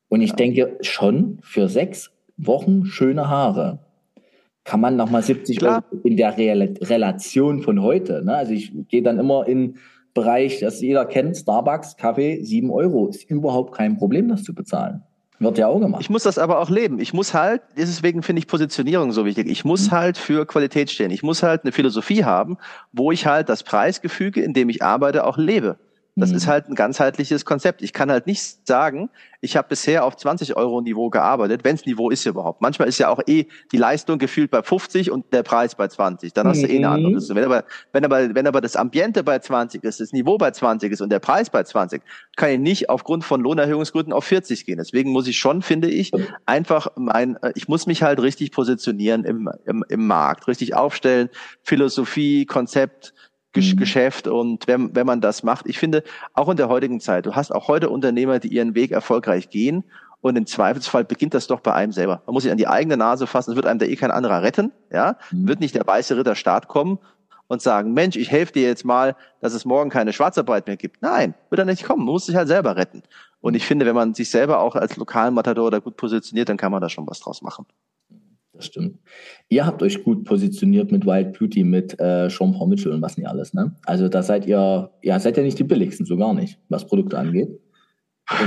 Und 0.09 0.21
ich 0.21 0.31
ja. 0.31 0.37
denke 0.37 0.79
schon, 0.81 1.39
für 1.43 1.69
sechs 1.69 2.13
Wochen 2.37 2.87
schöne 2.87 3.29
Haare 3.29 3.81
kann 4.63 4.81
man 4.81 4.97
nochmal 4.97 5.23
70 5.23 5.59
Klar. 5.59 5.85
Euro 5.91 6.03
in 6.05 6.17
der 6.17 6.39
Re 6.39 6.75
Relation 6.83 7.63
von 7.63 7.83
heute. 7.83 8.25
Ne? 8.25 8.35
Also 8.35 8.53
ich 8.53 8.73
gehe 8.89 9.03
dann 9.03 9.19
immer 9.19 9.47
in 9.47 9.77
Bereich, 10.15 10.61
das 10.61 10.81
jeder 10.81 11.05
kennt, 11.05 11.37
Starbucks, 11.37 11.97
Kaffee, 11.97 12.43
7 12.45 12.71
Euro. 12.71 13.09
Ist 13.09 13.29
überhaupt 13.29 13.75
kein 13.75 13.97
Problem, 13.97 14.29
das 14.29 14.45
zu 14.45 14.55
bezahlen. 14.55 15.03
Wird 15.41 15.59
ja 15.59 15.67
auch 15.67 15.81
gemacht. 15.81 16.01
Ich 16.01 16.11
muss 16.11 16.23
das 16.23 16.39
aber 16.39 16.61
auch 16.61 16.71
leben. 16.71 17.01
Ich 17.01 17.13
muss 17.13 17.35
halt, 17.35 17.63
deswegen 17.77 18.23
finde 18.23 18.39
ich 18.39 18.47
Positionierung 18.47 19.13
so 19.13 19.25
wichtig. 19.25 19.49
Ich 19.49 19.65
muss 19.65 19.89
mhm. 19.89 19.93
halt 19.93 20.19
für 20.19 20.47
Qualität 20.47 20.91
stehen. 20.91 21.11
Ich 21.11 21.23
muss 21.23 21.43
halt 21.43 21.65
eine 21.65 21.73
Philosophie 21.73 22.25
haben, 22.25 22.57
wo 22.93 23.11
ich 23.11 23.27
halt 23.27 23.49
das 23.49 23.63
Preisgefüge, 23.65 24.43
in 24.43 24.53
dem 24.53 24.69
ich 24.69 24.83
arbeite, 24.83 25.25
auch 25.25 25.37
lebe. 25.37 25.77
Das 26.17 26.31
mhm. 26.31 26.37
ist 26.37 26.47
halt 26.47 26.69
ein 26.69 26.77
ganzheitliches 26.77 27.45
Konzept. 27.45 27.83
Ich 27.83 27.93
kann 27.93 28.11
halt 28.11 28.27
nicht 28.29 28.67
sagen, 28.69 29.11
ich 29.41 29.57
habe 29.57 29.69
bisher 29.69 30.05
auf 30.05 30.17
20 30.17 30.57
Euro 30.57 30.81
Niveau 30.81 31.11
gearbeitet, 31.11 31.65
wenns 31.65 31.85
Niveau 31.87 32.09
ist 32.09 32.25
überhaupt. 32.25 32.63
Manchmal 32.63 32.87
ist 32.87 32.99
ja 32.99 33.09
auch 33.09 33.21
eh 33.27 33.47
die 33.73 33.77
Leistung 33.77 34.19
gefühlt 34.19 34.51
bei 34.51 34.63
50 34.63 35.11
und 35.11 35.33
der 35.33 35.43
Preis 35.43 35.75
bei 35.75 35.89
20. 35.89 36.33
Dann 36.33 36.47
hast 36.47 36.63
du 36.63 36.69
eh 36.69 36.77
eine 36.77 36.89
andere. 36.89 37.15
Mhm. 37.15 37.35
Wenn 37.35 37.45
aber, 37.45 37.65
wenn 37.93 38.05
aber, 38.05 38.35
wenn 38.35 38.47
aber 38.47 38.61
das 38.61 38.77
Ambiente 38.77 39.25
bei 39.25 39.41
20 39.41 39.83
ist, 39.83 39.99
das 39.99 40.13
Niveau 40.13 40.39
bei 40.39 40.53
20 40.53 40.93
ist 40.93 41.01
und 41.01 41.11
der 41.11 41.19
Preis 41.19 41.51
bei 41.51 41.65
20, 41.65 42.01
kann 42.37 42.51
ich 42.51 42.59
nicht 42.61 42.91
aufgrund 42.91 43.25
von 43.25 43.41
Lohnerhöhungsgründen 43.41 44.13
auf 44.13 44.25
40 44.25 44.65
gehen. 44.67 44.79
Deswegen 44.79 45.11
muss 45.11 45.27
ich 45.27 45.37
schon, 45.37 45.63
finde 45.63 45.89
ich, 45.89 46.13
einfach 46.47 46.87
mein, 46.95 47.37
äh, 47.43 47.53
ich 47.57 47.67
muss 47.67 47.87
mich 47.87 48.05
halt 48.05 48.23
richtig 48.23 48.53
positionieren 48.53 49.25
im, 49.25 49.51
im, 49.65 49.85
im 49.89 50.07
Markt, 50.07 50.47
richtig 50.47 50.75
aufstellen, 50.75 51.29
Philosophie, 51.63 52.47
Konzept, 52.47 53.15
Mhm. 53.55 53.77
Geschäft 53.77 54.27
und 54.27 54.67
wenn, 54.67 54.95
wenn 54.95 55.07
man 55.07 55.21
das 55.21 55.43
macht, 55.43 55.67
ich 55.67 55.79
finde, 55.79 56.03
auch 56.33 56.49
in 56.49 56.57
der 56.57 56.69
heutigen 56.69 57.01
Zeit, 57.01 57.27
du 57.27 57.35
hast 57.35 57.53
auch 57.53 57.69
heute 57.69 57.91
Unternehmer, 57.91 58.39
die 58.39 58.49
ihren 58.49 58.75
Weg 58.75 58.91
erfolgreich 58.91 59.51
gehen 59.51 59.85
und 60.21 60.37
im 60.37 60.47
Zweifelsfall 60.47 61.05
beginnt 61.05 61.35
das 61.35 61.47
doch 61.47 61.61
bei 61.61 61.73
einem 61.73 61.93
selber. 61.93 62.23
Man 62.27 62.35
muss 62.35 62.43
sich 62.43 62.53
an 62.53 62.59
die 62.59 62.69
eigene 62.69 62.97
Nase 62.97 63.27
fassen, 63.27 63.51
es 63.51 63.57
wird 63.57 63.67
einem 63.67 63.79
da 63.79 63.87
eh 63.87 63.97
kein 63.97 64.11
anderer 64.11 64.43
retten, 64.43 64.73
ja, 64.91 65.17
mhm. 65.31 65.49
wird 65.49 65.61
nicht 65.61 65.75
der 65.75 65.87
weiße 65.87 66.17
Ritter 66.17 66.35
Staat 66.35 66.69
kommen 66.69 66.99
und 67.47 67.63
sagen, 67.63 67.93
Mensch, 67.93 68.17
ich 68.17 68.31
helfe 68.31 68.53
dir 68.53 68.67
jetzt 68.67 68.85
mal, 68.85 69.17
dass 69.41 69.55
es 69.55 69.65
morgen 69.65 69.91
keine 69.91 70.13
Schwarzarbeit 70.13 70.67
mehr 70.67 70.77
gibt. 70.77 71.03
Nein, 71.03 71.35
wird 71.51 71.59
er 71.59 71.65
nicht 71.65 71.85
kommen, 71.85 72.05
man 72.05 72.13
muss 72.13 72.27
sich 72.27 72.37
halt 72.37 72.49
selber 72.49 72.77
retten. 72.77 73.03
Und 73.41 73.55
ich 73.55 73.67
finde, 73.67 73.85
wenn 73.85 73.95
man 73.95 74.15
sich 74.15 74.31
selber 74.31 74.61
auch 74.61 74.75
als 74.75 74.97
Lokalmatador 74.97 75.71
da 75.71 75.79
gut 75.79 75.97
positioniert, 75.97 76.49
dann 76.49 76.57
kann 76.57 76.73
man 76.73 76.81
da 76.81 76.89
schon 76.89 77.07
was 77.07 77.21
draus 77.21 77.43
machen 77.43 77.67
das 78.55 78.67
stimmt. 78.67 78.99
Ihr 79.49 79.67
habt 79.67 79.83
euch 79.83 80.03
gut 80.05 80.25
positioniert 80.25 80.93
mit 80.93 81.07
Wild 81.07 81.39
Beauty, 81.39 81.65
mit 81.65 81.99
äh, 82.01 82.29
Sean 82.31 82.53
Paul 82.53 82.69
Mitchell 82.69 82.93
und 82.93 83.03
was 83.03 83.17
nicht 83.17 83.29
alles, 83.29 83.55
ne? 83.55 83.75
Also 83.85 84.09
da 84.09 84.23
seid 84.23 84.47
ihr, 84.47 84.91
ja, 85.03 85.19
seid 85.19 85.37
ihr 85.37 85.43
nicht 85.43 85.59
die 85.59 85.65
billigsten, 85.65 86.07
so 86.07 86.17
gar 86.17 86.35
nicht, 86.35 86.59
was 86.69 86.87
Produkte 86.87 87.19
angeht. 87.19 87.61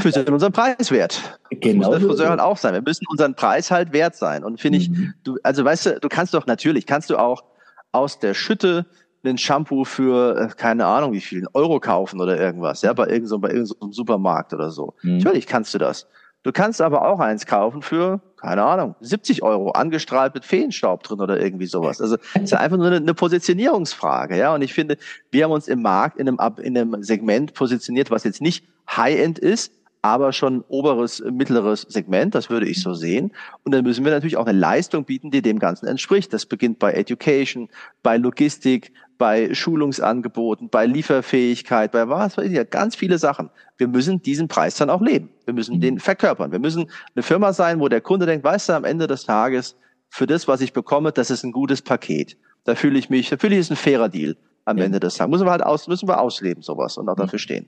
Wir 0.02 0.12
sind 0.12 0.30
unseren 0.30 0.52
Preis 0.52 0.90
wert. 0.92 1.40
Genau. 1.52 1.92
Das 1.92 1.92
muss 1.92 2.00
der 2.00 2.10
Friseur 2.10 2.30
halt 2.30 2.40
auch 2.40 2.58
sein. 2.58 2.74
Wir 2.74 2.82
müssen 2.82 3.06
unseren 3.12 3.36
Preis 3.36 3.70
halt 3.70 3.94
wert 3.94 4.16
sein. 4.16 4.44
Und 4.44 4.60
finde 4.60 4.80
ich, 4.80 4.90
mhm. 4.90 5.14
du, 5.24 5.38
also 5.44 5.64
weißt 5.64 5.86
du, 5.86 6.00
du 6.00 6.10
kannst 6.10 6.34
doch 6.34 6.48
natürlich, 6.48 6.88
kannst 6.88 7.12
du 7.12 7.18
auch 7.18 7.44
aus 7.92 8.20
der 8.20 8.34
Schütte 8.34 8.88
einen 9.24 9.38
Shampoo 9.38 9.84
für, 9.84 10.38
äh, 10.38 10.48
keine 10.56 10.86
Ahnung 10.86 11.14
wie 11.14 11.22
viel, 11.22 11.46
Euro 11.54 11.80
kaufen 11.80 12.22
oder 12.22 12.40
irgendwas, 12.40 12.82
ja, 12.82 12.94
bei 12.94 13.08
irgendeinem, 13.08 13.42
bei 13.42 13.50
irgendeinem 13.50 13.92
Supermarkt 13.92 14.54
oder 14.54 14.72
so. 14.72 14.96
Mhm. 15.04 15.18
Natürlich 15.18 15.48
kannst 15.48 15.74
du 15.74 15.78
das. 15.78 16.08
Du 16.44 16.52
kannst 16.52 16.82
aber 16.82 17.06
auch 17.06 17.20
eins 17.20 17.46
kaufen 17.46 17.82
für, 17.82 18.22
keine 18.38 18.64
Ahnung, 18.64 18.96
70 19.02 19.44
Euro, 19.44 19.72
angestrahlt 19.72 20.34
mit 20.34 20.46
Feenstaub 20.46 21.04
drin 21.04 21.20
oder 21.20 21.42
irgendwie 21.42 21.66
sowas. 21.66 22.00
Also 22.00 22.18
es 22.36 22.44
ist 22.44 22.52
ja 22.52 22.60
einfach 22.60 22.78
nur 22.78 22.88
eine, 22.88 22.98
eine, 22.98 23.14
Positionierungsfrage, 23.14 24.38
ja. 24.38 24.54
Und 24.54 24.62
ich 24.62 24.74
finde, 24.74 24.98
wir 25.32 25.44
haben 25.44 25.52
uns 25.52 25.68
im 25.68 25.82
Markt 25.82 26.18
in 26.18 26.28
einem, 26.28 26.40
in 26.62 26.78
einem 26.78 27.04
Segment 27.04 27.54
positioniert, 27.54 28.12
was 28.12 28.24
jetzt 28.24 28.42
nicht 28.42 28.66
High-End 28.90 29.40
ist, 29.40 29.74
aber 30.02 30.32
schon 30.32 30.64
oberes, 30.68 31.24
mittleres 31.32 31.82
Segment, 31.82 32.36
das 32.36 32.50
würde 32.50 32.68
ich 32.68 32.82
so 32.82 32.94
sehen. 32.94 33.32
Und 33.64 33.74
dann 33.74 33.84
müssen 33.84 34.06
wir 34.06 34.12
natürlich 34.12 34.38
auch 34.38 34.46
eine 34.46 34.58
Leistung 34.58 35.06
bieten, 35.06 35.32
die 35.32 35.42
dem 35.42 35.60
Ganzen 35.60 35.88
entspricht. 35.88 36.32
Das 36.34 36.46
beginnt 36.46 36.80
bei 36.80 36.94
Education, 36.94 37.70
bei 38.04 38.18
Logistik, 38.18 38.94
bei 39.18 39.54
Schulungsangeboten, 39.54 40.70
bei 40.70 40.86
Lieferfähigkeit, 40.86 41.92
bei 41.92 42.08
was 42.08 42.38
weiß 42.38 42.50
ich, 42.50 42.70
ganz 42.70 42.96
viele 42.96 43.18
Sachen. 43.18 43.50
Wir 43.78 43.88
müssen 43.88 44.22
diesen 44.22 44.48
Preis 44.48 44.76
dann 44.76 44.90
auch 44.90 45.02
leben. 45.02 45.30
Wir 45.46 45.54
müssen 45.54 45.78
mhm. 45.78 45.82
den 45.82 46.00
verkörpern. 46.00 46.52
Wir 46.52 46.60
müssen 46.60 46.90
eine 47.16 47.24
Firma 47.24 47.54
sein, 47.54 47.80
wo 47.80 47.88
der 47.88 48.02
Kunde 48.02 48.26
denkt, 48.26 48.44
weißt 48.44 48.70
du, 48.70 48.74
am 48.74 48.84
Ende 48.84 49.08
des 49.08 49.26
Tages, 49.26 49.76
für 50.10 50.28
das, 50.28 50.48
was 50.48 50.62
ich 50.62 50.74
bekomme, 50.74 51.12
das 51.12 51.30
ist 51.30 51.44
ein 51.44 51.52
gutes 51.52 51.82
Paket. 51.82 52.38
Da 52.64 52.76
fühle 52.76 52.98
ich 52.98 53.10
mich, 53.10 53.30
da 53.30 53.38
fühle 53.38 53.56
ich, 53.56 53.62
es 53.62 53.72
ein 53.72 53.78
fairer 53.78 54.10
Deal 54.10 54.38
am 54.66 54.78
ja. 54.78 54.86
Ende 54.86 55.00
des 55.00 55.16
Tages. 55.16 55.32
Müssen 55.32 55.48
wir 55.48 55.52
halt 55.52 55.64
aus, 55.64 55.88
müssen 55.88 56.08
wir 56.08 56.20
ausleben, 56.20 56.64
sowas 56.64 56.98
und 56.98 57.10
auch 57.10 57.16
mhm. 57.16 57.22
dafür 57.22 57.40
stehen. 57.40 57.68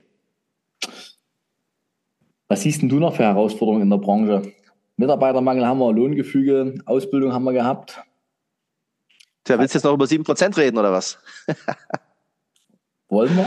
Was 2.50 2.62
siehst 2.62 2.82
denn 2.82 2.88
du 2.88 2.98
noch 2.98 3.14
für 3.14 3.22
Herausforderungen 3.22 3.82
in 3.82 3.90
der 3.90 3.98
Branche? 3.98 4.42
Mitarbeitermangel 4.96 5.64
haben 5.64 5.78
wir, 5.78 5.92
Lohngefüge, 5.92 6.74
Ausbildung 6.84 7.32
haben 7.32 7.44
wir 7.44 7.52
gehabt. 7.52 8.02
Tja, 9.44 9.56
willst 9.56 9.74
du 9.74 9.78
jetzt 9.78 9.84
noch 9.84 9.94
über 9.94 10.06
7% 10.06 10.56
reden 10.56 10.76
oder 10.76 10.90
was? 10.90 11.16
Wollen 13.08 13.36
wir? 13.36 13.46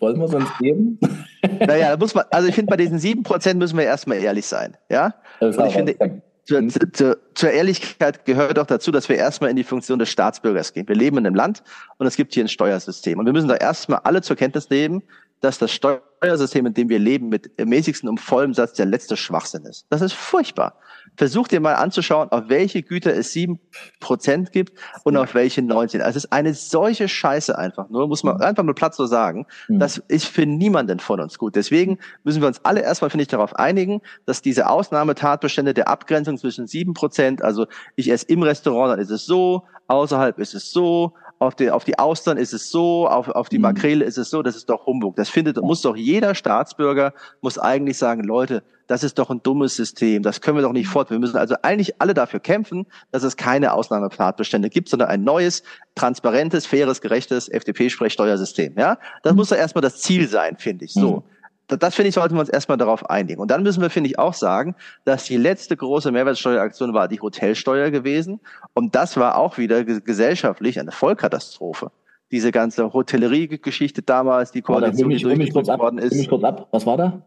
Wollen 0.00 0.18
wir 0.18 0.28
sonst 0.28 0.56
geben? 0.58 0.98
naja, 1.60 1.90
da 1.90 1.96
muss 1.98 2.14
man, 2.14 2.24
also 2.30 2.48
ich 2.48 2.54
finde, 2.54 2.70
bei 2.70 2.78
diesen 2.78 2.98
7% 2.98 3.54
müssen 3.56 3.76
wir 3.76 3.84
erstmal 3.84 4.16
ehrlich 4.16 4.46
sein. 4.46 4.74
Ja? 4.88 5.14
Und 5.40 5.60
ich 5.60 5.74
finde, 5.74 6.22
zur, 6.44 6.92
zur, 6.94 7.18
zur 7.34 7.50
Ehrlichkeit 7.50 8.24
gehört 8.24 8.58
auch 8.58 8.66
dazu, 8.66 8.90
dass 8.90 9.10
wir 9.10 9.16
erstmal 9.16 9.50
in 9.50 9.56
die 9.56 9.64
Funktion 9.64 9.98
des 9.98 10.08
Staatsbürgers 10.08 10.72
gehen. 10.72 10.88
Wir 10.88 10.96
leben 10.96 11.18
in 11.18 11.26
einem 11.26 11.36
Land 11.36 11.62
und 11.98 12.06
es 12.06 12.16
gibt 12.16 12.32
hier 12.32 12.44
ein 12.44 12.48
Steuersystem. 12.48 13.18
Und 13.18 13.26
wir 13.26 13.34
müssen 13.34 13.48
da 13.48 13.56
erstmal 13.56 14.00
alle 14.04 14.22
zur 14.22 14.36
Kenntnis 14.36 14.70
nehmen, 14.70 15.02
dass 15.40 15.58
das 15.58 15.72
Steuersystem, 15.72 16.66
in 16.66 16.74
dem 16.74 16.88
wir 16.88 16.98
leben, 16.98 17.28
mit 17.28 17.50
mäßigsten 17.62 18.08
und 18.08 18.18
vollem 18.18 18.54
Satz 18.54 18.72
der 18.74 18.86
letzte 18.86 19.16
Schwachsinn 19.16 19.64
ist. 19.64 19.86
Das 19.90 20.00
ist 20.00 20.14
furchtbar. 20.14 20.78
Versuch 21.16 21.48
dir 21.48 21.60
mal 21.60 21.74
anzuschauen, 21.74 22.30
auf 22.30 22.44
welche 22.48 22.82
Güter 22.82 23.14
es 23.14 23.32
sieben 23.32 23.60
Prozent 24.00 24.52
gibt 24.52 24.78
und 25.04 25.16
auf 25.16 25.34
welche 25.34 25.62
19. 25.62 26.00
Also 26.00 26.16
es 26.16 26.24
ist 26.24 26.32
eine 26.32 26.54
solche 26.54 27.08
Scheiße 27.08 27.56
einfach. 27.56 27.88
Nur 27.90 28.08
muss 28.08 28.24
man 28.24 28.40
einfach 28.40 28.62
nur 28.64 28.74
Platz 28.74 28.96
so 28.96 29.06
sagen. 29.06 29.46
Mhm. 29.68 29.78
Das 29.78 29.98
ist 30.08 30.26
für 30.26 30.46
niemanden 30.46 30.98
von 30.98 31.20
uns 31.20 31.38
gut. 31.38 31.56
Deswegen 31.56 31.98
müssen 32.24 32.40
wir 32.40 32.48
uns 32.48 32.64
alle 32.64 32.80
erstmal, 32.80 33.10
finde 33.10 33.22
ich, 33.22 33.28
darauf 33.28 33.54
einigen, 33.56 34.00
dass 34.24 34.40
diese 34.42 34.68
Ausnahmetatbestände 34.68 35.74
der 35.74 35.88
Abgrenzung 35.88 36.38
zwischen 36.38 36.66
sieben 36.66 36.94
Prozent, 36.94 37.42
also 37.42 37.66
ich 37.96 38.10
esse 38.10 38.26
im 38.26 38.42
Restaurant, 38.42 38.92
dann 38.92 39.00
ist 39.00 39.10
es 39.10 39.26
so, 39.26 39.64
außerhalb 39.88 40.38
ist 40.38 40.54
es 40.54 40.70
so, 40.70 41.12
auf 41.38 41.54
die, 41.54 41.70
auf 41.70 41.84
die 41.84 41.98
Austern 41.98 42.36
ist 42.36 42.52
es 42.52 42.70
so, 42.70 43.08
auf, 43.08 43.28
auf 43.28 43.48
die 43.48 43.58
mhm. 43.58 43.62
Makrele 43.62 44.04
ist 44.04 44.18
es 44.18 44.30
so, 44.30 44.42
das 44.42 44.56
ist 44.56 44.70
doch 44.70 44.86
Humbug. 44.86 45.16
Das 45.16 45.28
findet, 45.28 45.60
muss 45.60 45.82
doch 45.82 45.96
jeder 45.96 46.34
Staatsbürger, 46.34 47.12
muss 47.40 47.58
eigentlich 47.58 47.98
sagen, 47.98 48.22
Leute, 48.24 48.62
das 48.86 49.02
ist 49.02 49.18
doch 49.18 49.30
ein 49.30 49.42
dummes 49.42 49.76
System, 49.76 50.22
das 50.22 50.40
können 50.40 50.58
wir 50.58 50.62
doch 50.62 50.72
nicht 50.72 50.88
fort. 50.88 51.10
Wir 51.10 51.18
müssen 51.18 51.36
also 51.36 51.54
eigentlich 51.62 52.00
alle 52.00 52.14
dafür 52.14 52.40
kämpfen, 52.40 52.86
dass 53.12 53.22
es 53.22 53.36
keine 53.36 53.72
Ausnahmepfadbestände 53.72 54.68
gibt, 54.68 54.88
sondern 54.88 55.08
ein 55.08 55.24
neues, 55.24 55.62
transparentes, 55.94 56.66
faires, 56.66 57.00
gerechtes 57.00 57.48
FDP-Sprechsteuersystem. 57.48 58.74
Ja, 58.76 58.98
das 59.22 59.32
mhm. 59.32 59.38
muss 59.38 59.48
doch 59.48 59.56
erstmal 59.56 59.82
das 59.82 60.00
Ziel 60.00 60.28
sein, 60.28 60.56
finde 60.58 60.84
ich. 60.84 60.92
So. 60.92 61.24
Das 61.68 61.94
finde 61.94 62.08
ich, 62.08 62.14
sollten 62.14 62.34
wir 62.34 62.40
uns 62.40 62.48
erstmal 62.48 62.76
darauf 62.78 63.08
einigen. 63.08 63.40
Und 63.40 63.50
dann 63.50 63.62
müssen 63.62 63.80
wir, 63.80 63.90
finde 63.90 64.10
ich, 64.10 64.18
auch 64.18 64.34
sagen, 64.34 64.74
dass 65.04 65.24
die 65.24 65.36
letzte 65.36 65.76
große 65.76 66.12
Mehrwertsteueraktion 66.12 66.92
war 66.94 67.08
die 67.08 67.20
Hotelsteuer 67.20 67.90
gewesen. 67.90 68.40
Und 68.74 68.94
das 68.94 69.16
war 69.16 69.36
auch 69.36 69.58
wieder 69.58 69.84
gesellschaftlich 69.84 70.78
eine 70.78 70.92
Vollkatastrophe. 70.92 71.90
Diese 72.30 72.52
ganze 72.52 72.92
Hotellerie-Geschichte 72.92 74.02
damals, 74.02 74.50
die 74.50 74.62
Koalition, 74.62 75.10
die 75.10 75.18
durchgeführt 75.18 75.78
worden 75.78 75.98
ist. 75.98 76.14
Mich 76.14 76.28
kurz 76.28 76.44
ab. 76.44 76.68
Was 76.70 76.84
war 76.86 76.96
da? 76.96 77.22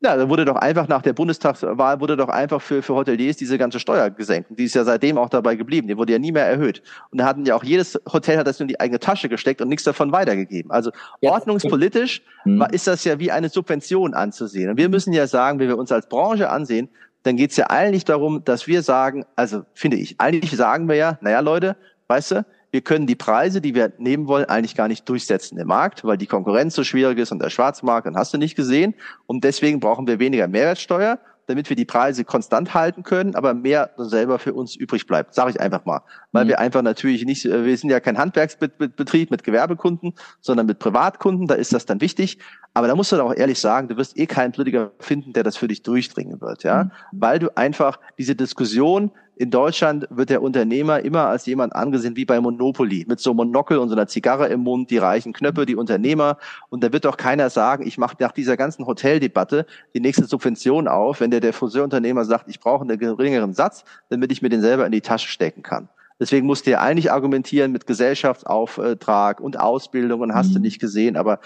Ja, 0.00 0.16
da 0.16 0.28
wurde 0.28 0.44
doch 0.44 0.54
einfach 0.54 0.86
nach 0.86 1.02
der 1.02 1.12
Bundestagswahl 1.12 2.00
wurde 2.00 2.16
doch 2.16 2.28
einfach 2.28 2.62
für, 2.62 2.82
für 2.82 2.94
Hoteliers 2.94 3.36
diese 3.36 3.58
ganze 3.58 3.80
Steuer 3.80 4.10
gesenkt. 4.10 4.48
Und 4.48 4.58
die 4.58 4.64
ist 4.64 4.74
ja 4.76 4.84
seitdem 4.84 5.18
auch 5.18 5.28
dabei 5.28 5.56
geblieben. 5.56 5.88
Die 5.88 5.96
wurde 5.96 6.12
ja 6.12 6.20
nie 6.20 6.30
mehr 6.30 6.46
erhöht. 6.46 6.82
Und 7.10 7.18
da 7.18 7.24
hatten 7.24 7.44
ja 7.44 7.56
auch 7.56 7.64
jedes 7.64 8.00
Hotel 8.12 8.38
hat 8.38 8.46
das 8.46 8.60
nur 8.60 8.64
in 8.64 8.68
die 8.68 8.78
eigene 8.78 9.00
Tasche 9.00 9.28
gesteckt 9.28 9.60
und 9.60 9.68
nichts 9.68 9.82
davon 9.82 10.12
weitergegeben. 10.12 10.70
Also 10.70 10.92
ja. 11.20 11.32
ordnungspolitisch 11.32 12.22
hm. 12.44 12.64
ist 12.70 12.86
das 12.86 13.02
ja 13.02 13.18
wie 13.18 13.32
eine 13.32 13.48
Subvention 13.48 14.14
anzusehen. 14.14 14.70
Und 14.70 14.76
wir 14.76 14.88
müssen 14.88 15.12
ja 15.12 15.26
sagen, 15.26 15.58
wenn 15.58 15.66
wir 15.66 15.78
uns 15.78 15.90
als 15.90 16.08
Branche 16.08 16.48
ansehen, 16.48 16.88
dann 17.24 17.36
geht 17.36 17.50
es 17.50 17.56
ja 17.56 17.68
eigentlich 17.68 18.04
darum, 18.04 18.44
dass 18.44 18.68
wir 18.68 18.82
sagen, 18.82 19.24
also 19.34 19.64
finde 19.74 19.96
ich, 19.96 20.20
eigentlich 20.20 20.52
sagen 20.56 20.88
wir 20.88 20.94
ja, 20.94 21.18
naja 21.22 21.40
Leute, 21.40 21.76
weißt 22.06 22.30
du, 22.30 22.46
wir 22.70 22.80
können 22.82 23.06
die 23.06 23.14
Preise, 23.14 23.60
die 23.60 23.74
wir 23.74 23.92
nehmen 23.98 24.26
wollen, 24.26 24.44
eigentlich 24.44 24.74
gar 24.74 24.88
nicht 24.88 25.08
durchsetzen 25.08 25.58
im 25.58 25.68
Markt, 25.68 26.04
weil 26.04 26.18
die 26.18 26.26
Konkurrenz 26.26 26.74
so 26.74 26.84
schwierig 26.84 27.18
ist 27.18 27.32
und 27.32 27.40
der 27.40 27.50
Schwarzmarkt, 27.50 28.06
dann 28.06 28.16
hast 28.16 28.34
du 28.34 28.38
nicht 28.38 28.56
gesehen. 28.56 28.94
Und 29.26 29.44
deswegen 29.44 29.80
brauchen 29.80 30.06
wir 30.06 30.18
weniger 30.18 30.48
Mehrwertsteuer, 30.48 31.18
damit 31.48 31.70
wir 31.70 31.76
die 31.76 31.86
Preise 31.86 32.24
konstant 32.24 32.74
halten 32.74 33.02
können, 33.02 33.34
aber 33.34 33.54
mehr 33.54 33.90
selber 33.96 34.38
für 34.38 34.52
uns 34.52 34.76
übrig 34.76 35.06
bleibt, 35.06 35.34
sage 35.34 35.50
ich 35.50 35.60
einfach 35.60 35.86
mal. 35.86 36.02
Weil 36.30 36.44
mhm. 36.44 36.48
wir 36.50 36.58
einfach 36.58 36.82
natürlich 36.82 37.24
nicht, 37.24 37.46
äh, 37.46 37.64
wir 37.64 37.76
sind 37.76 37.88
ja 37.88 38.00
kein 38.00 38.18
Handwerksbetrieb 38.18 39.30
mit 39.30 39.44
Gewerbekunden, 39.44 40.12
sondern 40.40 40.66
mit 40.66 40.78
Privatkunden, 40.78 41.46
da 41.46 41.54
ist 41.54 41.72
das 41.72 41.86
dann 41.86 42.02
wichtig. 42.02 42.38
Aber 42.74 42.86
da 42.86 42.94
musst 42.94 43.12
du 43.12 43.16
dann 43.16 43.26
auch 43.26 43.34
ehrlich 43.34 43.58
sagen, 43.58 43.88
du 43.88 43.96
wirst 43.96 44.18
eh 44.18 44.26
keinen 44.26 44.52
Politiker 44.52 44.92
finden, 45.00 45.32
der 45.32 45.42
das 45.42 45.56
für 45.56 45.68
dich 45.68 45.82
durchdringen 45.82 46.40
wird, 46.40 46.64
ja, 46.64 46.84
mhm. 46.84 46.90
weil 47.12 47.38
du 47.38 47.56
einfach 47.56 47.98
diese 48.18 48.36
Diskussion 48.36 49.10
in 49.38 49.52
Deutschland 49.52 50.08
wird 50.10 50.30
der 50.30 50.42
Unternehmer 50.42 51.00
immer 51.00 51.26
als 51.26 51.46
jemand 51.46 51.74
angesehen 51.74 52.16
wie 52.16 52.24
bei 52.24 52.40
Monopoly, 52.40 53.06
mit 53.08 53.20
so 53.20 53.30
einem 53.30 53.36
Monokel 53.36 53.78
und 53.78 53.88
so 53.88 53.94
einer 53.94 54.08
Zigarre 54.08 54.48
im 54.48 54.60
Mund, 54.60 54.90
die 54.90 54.98
reichen 54.98 55.32
Knöpfe, 55.32 55.64
die 55.64 55.76
Unternehmer. 55.76 56.38
Und 56.70 56.82
da 56.82 56.92
wird 56.92 57.04
doch 57.04 57.16
keiner 57.16 57.48
sagen, 57.48 57.86
ich 57.86 57.98
mache 57.98 58.16
nach 58.18 58.32
dieser 58.32 58.56
ganzen 58.56 58.84
Hoteldebatte 58.84 59.64
die 59.94 60.00
nächste 60.00 60.24
Subvention 60.24 60.88
auf, 60.88 61.20
wenn 61.20 61.30
der, 61.30 61.38
der 61.38 61.52
Friseurunternehmer 61.52 62.24
sagt, 62.24 62.48
ich 62.48 62.58
brauche 62.58 62.82
einen 62.82 62.98
geringeren 62.98 63.54
Satz, 63.54 63.84
damit 64.08 64.32
ich 64.32 64.42
mir 64.42 64.48
den 64.48 64.60
selber 64.60 64.84
in 64.84 64.92
die 64.92 65.02
Tasche 65.02 65.28
stecken 65.28 65.62
kann. 65.62 65.88
Deswegen 66.18 66.44
musst 66.44 66.66
du 66.66 66.72
ja 66.72 66.80
eigentlich 66.80 67.12
argumentieren 67.12 67.70
mit 67.70 67.86
Gesellschaftsauftrag 67.86 69.40
und 69.40 69.60
Ausbildung 69.60 70.20
und 70.20 70.34
hast 70.34 70.50
mhm. 70.50 70.54
du 70.54 70.60
nicht 70.62 70.80
gesehen. 70.80 71.16
Aber 71.16 71.38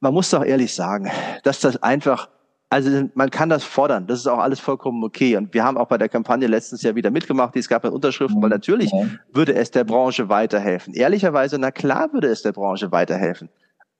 man 0.00 0.12
muss 0.12 0.30
doch 0.30 0.44
ehrlich 0.44 0.74
sagen, 0.74 1.08
dass 1.44 1.60
das 1.60 1.80
einfach 1.80 2.28
Also 2.72 3.10
man 3.14 3.30
kann 3.30 3.48
das 3.48 3.64
fordern, 3.64 4.06
das 4.06 4.20
ist 4.20 4.28
auch 4.28 4.38
alles 4.38 4.60
vollkommen 4.60 5.02
okay. 5.02 5.36
Und 5.36 5.52
wir 5.52 5.64
haben 5.64 5.76
auch 5.76 5.88
bei 5.88 5.98
der 5.98 6.08
Kampagne 6.08 6.46
letztens 6.46 6.82
Jahr 6.82 6.94
wieder 6.94 7.10
mitgemacht, 7.10 7.56
es 7.56 7.68
gab 7.68 7.84
eine 7.84 7.92
Unterschriften, 7.92 8.40
weil 8.40 8.48
natürlich 8.48 8.92
würde 9.32 9.54
es 9.54 9.72
der 9.72 9.82
Branche 9.82 10.28
weiterhelfen. 10.28 10.94
Ehrlicherweise, 10.94 11.58
na 11.58 11.72
klar 11.72 12.12
würde 12.12 12.28
es 12.28 12.42
der 12.42 12.52
Branche 12.52 12.92
weiterhelfen. 12.92 13.48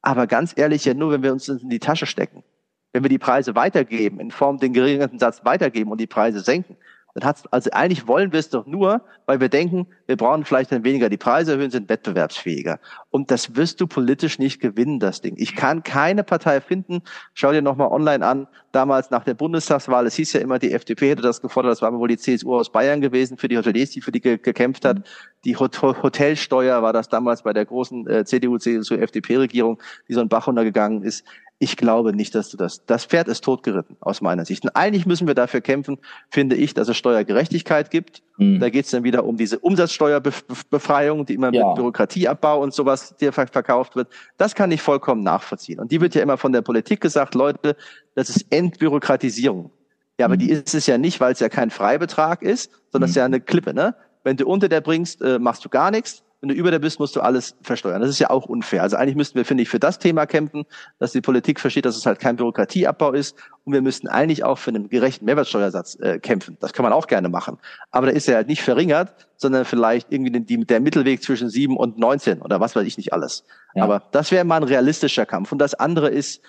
Aber 0.02 0.28
ganz 0.28 0.52
ehrlich, 0.56 0.84
ja 0.84 0.94
nur, 0.94 1.10
wenn 1.10 1.24
wir 1.24 1.32
uns 1.32 1.48
in 1.48 1.68
die 1.68 1.80
Tasche 1.80 2.06
stecken. 2.06 2.44
Wenn 2.92 3.02
wir 3.02 3.10
die 3.10 3.18
Preise 3.18 3.56
weitergeben, 3.56 4.20
in 4.20 4.30
Form 4.30 4.58
den 4.58 4.72
geringeren 4.72 5.18
Satz 5.18 5.44
weitergeben 5.44 5.90
und 5.90 6.00
die 6.00 6.06
Preise 6.06 6.40
senken, 6.40 6.76
dann 7.14 7.24
hat's, 7.24 7.46
also 7.50 7.70
eigentlich 7.72 8.06
wollen 8.06 8.32
wir 8.32 8.38
es 8.38 8.50
doch 8.50 8.66
nur, 8.66 9.02
weil 9.26 9.40
wir 9.40 9.48
denken, 9.48 9.86
wir 10.06 10.16
brauchen 10.16 10.44
vielleicht 10.44 10.70
dann 10.72 10.84
weniger 10.84 11.08
die 11.08 11.16
Preise 11.16 11.52
erhöhen, 11.52 11.70
sind 11.70 11.88
wettbewerbsfähiger. 11.88 12.78
Und 13.10 13.30
das 13.30 13.56
wirst 13.56 13.80
du 13.80 13.86
politisch 13.86 14.38
nicht 14.38 14.60
gewinnen, 14.60 15.00
das 15.00 15.20
Ding. 15.20 15.34
Ich 15.36 15.56
kann 15.56 15.82
keine 15.82 16.22
Partei 16.22 16.60
finden. 16.60 17.02
Schau 17.34 17.52
dir 17.52 17.62
nochmal 17.62 17.88
online 17.88 18.24
an. 18.24 18.46
Damals 18.72 19.10
nach 19.10 19.24
der 19.24 19.34
Bundestagswahl, 19.34 20.06
es 20.06 20.14
hieß 20.14 20.32
ja 20.34 20.40
immer, 20.40 20.60
die 20.60 20.72
FDP 20.72 21.10
hätte 21.10 21.22
das 21.22 21.40
gefordert. 21.40 21.72
Das 21.72 21.82
war 21.82 21.92
wohl 21.92 22.08
die 22.08 22.18
CSU 22.18 22.54
aus 22.54 22.70
Bayern 22.70 23.00
gewesen 23.00 23.36
für 23.36 23.48
die 23.48 23.58
Hoteliers, 23.58 23.90
die 23.90 24.00
für 24.00 24.12
die 24.12 24.20
gekämpft 24.20 24.84
hat. 24.84 24.98
Die 25.44 25.56
Hotelsteuer 25.56 26.82
war 26.82 26.92
das 26.92 27.08
damals 27.08 27.42
bei 27.42 27.52
der 27.52 27.64
großen 27.64 28.08
äh, 28.08 28.24
CDU, 28.24 28.58
CSU, 28.58 28.94
FDP-Regierung, 28.94 29.82
die 30.08 30.14
so 30.14 30.20
ein 30.20 30.28
Bach 30.28 30.46
runtergegangen 30.46 31.02
ist. 31.02 31.24
Ich 31.62 31.76
glaube 31.76 32.14
nicht, 32.14 32.34
dass 32.34 32.48
du 32.48 32.56
das. 32.56 32.86
Das 32.86 33.04
Pferd 33.04 33.28
ist 33.28 33.44
totgeritten, 33.44 33.94
aus 34.00 34.22
meiner 34.22 34.46
Sicht. 34.46 34.64
Und 34.64 34.70
eigentlich 34.70 35.04
müssen 35.04 35.26
wir 35.26 35.34
dafür 35.34 35.60
kämpfen, 35.60 35.98
finde 36.30 36.56
ich, 36.56 36.72
dass 36.72 36.88
es 36.88 36.96
Steuergerechtigkeit 36.96 37.90
gibt. 37.90 38.22
Mhm. 38.38 38.60
Da 38.60 38.70
geht 38.70 38.86
es 38.86 38.90
dann 38.92 39.04
wieder 39.04 39.26
um 39.26 39.36
diese 39.36 39.58
Umsatzsteuerbefreiung, 39.58 41.26
die 41.26 41.34
immer 41.34 41.52
ja. 41.52 41.66
mit 41.66 41.74
Bürokratieabbau 41.74 42.62
und 42.62 42.72
sowas 42.72 43.14
dir 43.18 43.34
verkauft 43.34 43.94
wird. 43.94 44.08
Das 44.38 44.54
kann 44.54 44.72
ich 44.72 44.80
vollkommen 44.80 45.22
nachvollziehen. 45.22 45.80
Und 45.80 45.92
die 45.92 46.00
wird 46.00 46.14
ja 46.14 46.22
immer 46.22 46.38
von 46.38 46.52
der 46.52 46.62
Politik 46.62 47.02
gesagt, 47.02 47.34
Leute, 47.34 47.76
das 48.14 48.30
ist 48.30 48.46
Entbürokratisierung. 48.48 49.70
Ja, 50.18 50.24
aber 50.24 50.36
mhm. 50.36 50.38
die 50.38 50.50
ist 50.50 50.74
es 50.74 50.86
ja 50.86 50.96
nicht, 50.96 51.20
weil 51.20 51.34
es 51.34 51.40
ja 51.40 51.50
kein 51.50 51.68
Freibetrag 51.68 52.40
ist, 52.40 52.70
sondern 52.90 53.10
es 53.10 53.10
mhm. 53.10 53.12
ist 53.12 53.16
ja 53.16 53.24
eine 53.26 53.40
Klippe. 53.42 53.74
Ne? 53.74 53.94
Wenn 54.24 54.38
du 54.38 54.46
unter 54.46 54.70
der 54.70 54.80
bringst, 54.80 55.20
äh, 55.20 55.38
machst 55.38 55.62
du 55.62 55.68
gar 55.68 55.90
nichts 55.90 56.22
wenn 56.40 56.48
du 56.48 56.54
über 56.54 56.70
der 56.70 56.78
bist, 56.78 56.98
musst 56.98 57.16
du 57.16 57.20
alles 57.20 57.54
versteuern. 57.62 58.00
Das 58.00 58.08
ist 58.08 58.18
ja 58.18 58.30
auch 58.30 58.46
unfair. 58.46 58.82
Also 58.82 58.96
eigentlich 58.96 59.14
müssten 59.14 59.36
wir, 59.36 59.44
finde 59.44 59.62
ich, 59.62 59.68
für 59.68 59.78
das 59.78 59.98
Thema 59.98 60.24
kämpfen, 60.26 60.64
dass 60.98 61.12
die 61.12 61.20
Politik 61.20 61.60
versteht, 61.60 61.84
dass 61.84 61.96
es 61.96 62.06
halt 62.06 62.18
kein 62.18 62.36
Bürokratieabbau 62.36 63.12
ist. 63.12 63.36
Und 63.64 63.74
wir 63.74 63.82
müssten 63.82 64.08
eigentlich 64.08 64.42
auch 64.42 64.56
für 64.56 64.70
einen 64.70 64.88
gerechten 64.88 65.26
Mehrwertsteuersatz 65.26 65.96
äh, 66.00 66.18
kämpfen. 66.18 66.56
Das 66.60 66.72
kann 66.72 66.82
man 66.82 66.94
auch 66.94 67.06
gerne 67.08 67.28
machen. 67.28 67.58
Aber 67.90 68.06
da 68.06 68.12
ist 68.12 68.26
er 68.26 68.36
halt 68.36 68.48
nicht 68.48 68.62
verringert, 68.62 69.28
sondern 69.36 69.66
vielleicht 69.66 70.10
irgendwie 70.10 70.40
die, 70.40 70.64
der 70.64 70.80
Mittelweg 70.80 71.22
zwischen 71.22 71.50
sieben 71.50 71.76
und 71.76 71.98
neunzehn 71.98 72.40
oder 72.40 72.58
was 72.58 72.74
weiß 72.74 72.86
ich 72.86 72.96
nicht 72.96 73.12
alles. 73.12 73.44
Ja. 73.74 73.84
Aber 73.84 74.02
das 74.10 74.32
wäre 74.32 74.44
mal 74.44 74.56
ein 74.56 74.62
realistischer 74.62 75.26
Kampf. 75.26 75.52
Und 75.52 75.58
das 75.58 75.74
andere 75.74 76.08
ist, 76.08 76.40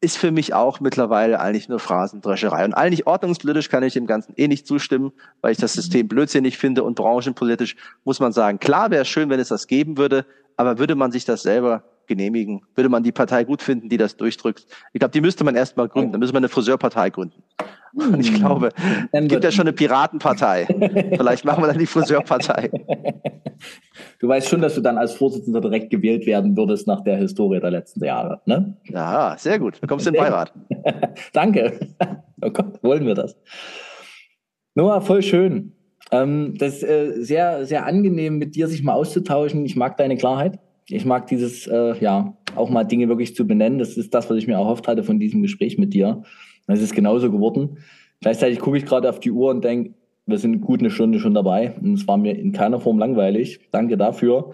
ist 0.00 0.18
für 0.18 0.30
mich 0.30 0.52
auch 0.52 0.80
mittlerweile 0.80 1.40
eigentlich 1.40 1.68
nur 1.68 1.78
Phrasendrescherei. 1.78 2.64
Und 2.64 2.74
eigentlich 2.74 3.06
ordnungspolitisch 3.06 3.70
kann 3.70 3.82
ich 3.82 3.94
dem 3.94 4.06
Ganzen 4.06 4.34
eh 4.36 4.46
nicht 4.46 4.66
zustimmen, 4.66 5.12
weil 5.40 5.52
ich 5.52 5.58
das 5.58 5.72
System 5.72 6.06
blödsinnig 6.06 6.58
finde 6.58 6.82
und 6.82 6.96
branchenpolitisch 6.96 7.76
muss 8.04 8.20
man 8.20 8.32
sagen, 8.32 8.58
klar 8.58 8.90
wäre 8.90 9.02
es 9.02 9.08
schön, 9.08 9.30
wenn 9.30 9.40
es 9.40 9.48
das 9.48 9.66
geben 9.66 9.96
würde, 9.96 10.26
aber 10.56 10.78
würde 10.78 10.94
man 10.94 11.12
sich 11.12 11.24
das 11.24 11.42
selber 11.42 11.82
genehmigen? 12.06 12.62
Würde 12.74 12.88
man 12.88 13.02
die 13.02 13.12
Partei 13.12 13.44
gut 13.44 13.62
finden, 13.62 13.88
die 13.88 13.96
das 13.96 14.16
durchdrückt? 14.16 14.66
Ich 14.92 14.98
glaube, 15.00 15.12
die 15.12 15.20
müsste 15.20 15.44
man 15.44 15.54
erst 15.54 15.76
mal 15.76 15.88
gründen. 15.88 16.12
Da 16.12 16.18
müsste 16.18 16.34
man 16.34 16.40
eine 16.40 16.48
Friseurpartei 16.48 17.10
gründen. 17.10 17.42
Und 17.94 18.20
ich 18.20 18.34
glaube, 18.34 18.70
es 19.10 19.28
gibt 19.28 19.42
ja 19.42 19.50
schon 19.50 19.62
eine 19.62 19.72
Piratenpartei. 19.72 20.66
Vielleicht 21.16 21.44
machen 21.44 21.62
wir 21.62 21.68
dann 21.68 21.78
die 21.78 21.86
Friseurpartei. 21.86 22.70
Du 24.18 24.28
weißt 24.28 24.48
schon, 24.48 24.60
dass 24.60 24.74
du 24.74 24.80
dann 24.80 24.98
als 24.98 25.14
Vorsitzender 25.14 25.60
direkt 25.60 25.90
gewählt 25.90 26.26
werden 26.26 26.56
würdest 26.56 26.86
nach 26.86 27.02
der 27.04 27.16
Historie 27.16 27.60
der 27.60 27.70
letzten 27.70 28.04
Jahre, 28.04 28.40
ne? 28.46 28.76
Ja, 28.84 29.34
sehr 29.38 29.58
gut. 29.58 29.78
Du 29.82 29.86
kommst 29.86 30.06
in 30.06 30.14
den 30.14 30.22
Beirat. 30.22 30.52
Danke. 31.32 31.78
Oh 32.42 32.50
Gott, 32.50 32.82
wollen 32.82 33.06
wir 33.06 33.14
das. 33.14 33.36
Noah, 34.74 35.00
voll 35.00 35.22
schön. 35.22 35.72
Ähm, 36.12 36.54
das 36.58 36.76
ist 36.76 36.82
äh, 36.84 37.12
sehr, 37.22 37.66
sehr 37.66 37.86
angenehm, 37.86 38.38
mit 38.38 38.54
dir 38.54 38.68
sich 38.68 38.82
mal 38.82 38.94
auszutauschen. 38.94 39.64
Ich 39.64 39.76
mag 39.76 39.96
deine 39.96 40.16
Klarheit. 40.16 40.58
Ich 40.88 41.04
mag 41.04 41.26
dieses, 41.26 41.66
äh, 41.66 41.98
ja, 41.98 42.36
auch 42.54 42.70
mal 42.70 42.84
Dinge 42.84 43.08
wirklich 43.08 43.34
zu 43.34 43.46
benennen. 43.46 43.78
Das 43.78 43.96
ist 43.96 44.14
das, 44.14 44.30
was 44.30 44.36
ich 44.36 44.46
mir 44.46 44.54
erhofft 44.54 44.86
hatte 44.86 45.02
von 45.02 45.18
diesem 45.18 45.42
Gespräch 45.42 45.78
mit 45.78 45.94
dir. 45.94 46.22
Das 46.66 46.80
ist 46.80 46.94
genauso 46.94 47.30
geworden. 47.30 47.78
Gleichzeitig 48.20 48.60
gucke 48.60 48.78
ich 48.78 48.86
gerade 48.86 49.08
auf 49.08 49.20
die 49.20 49.30
Uhr 49.30 49.50
und 49.50 49.64
denke, 49.64 49.94
wir 50.26 50.38
sind 50.38 50.60
gut 50.60 50.80
eine 50.80 50.90
Stunde 50.90 51.20
schon 51.20 51.34
dabei 51.34 51.74
und 51.80 51.94
es 51.94 52.08
war 52.08 52.16
mir 52.16 52.36
in 52.36 52.52
keiner 52.52 52.80
Form 52.80 52.98
langweilig. 52.98 53.60
Danke 53.70 53.96
dafür. 53.96 54.52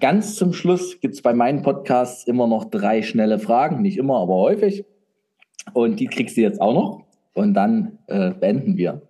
Ganz 0.00 0.36
zum 0.36 0.52
Schluss 0.52 1.00
gibt 1.00 1.14
es 1.14 1.22
bei 1.22 1.34
meinen 1.34 1.62
Podcasts 1.62 2.24
immer 2.26 2.46
noch 2.46 2.64
drei 2.66 3.02
schnelle 3.02 3.38
Fragen. 3.38 3.82
Nicht 3.82 3.98
immer, 3.98 4.18
aber 4.18 4.34
häufig. 4.36 4.84
Und 5.74 6.00
die 6.00 6.06
kriegst 6.06 6.36
du 6.36 6.40
jetzt 6.40 6.60
auch 6.60 6.72
noch. 6.72 7.04
Und 7.34 7.54
dann 7.54 7.98
äh, 8.06 8.30
beenden 8.30 8.76
wir. 8.76 9.02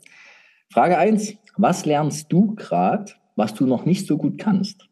Frage 0.72 0.98
eins: 0.98 1.34
Was 1.56 1.84
lernst 1.84 2.32
du 2.32 2.54
gerade, 2.54 3.12
was 3.36 3.54
du 3.54 3.66
noch 3.66 3.84
nicht 3.84 4.06
so 4.06 4.16
gut 4.16 4.38
kannst? 4.38 4.87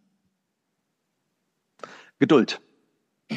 Geduld. 2.19 2.61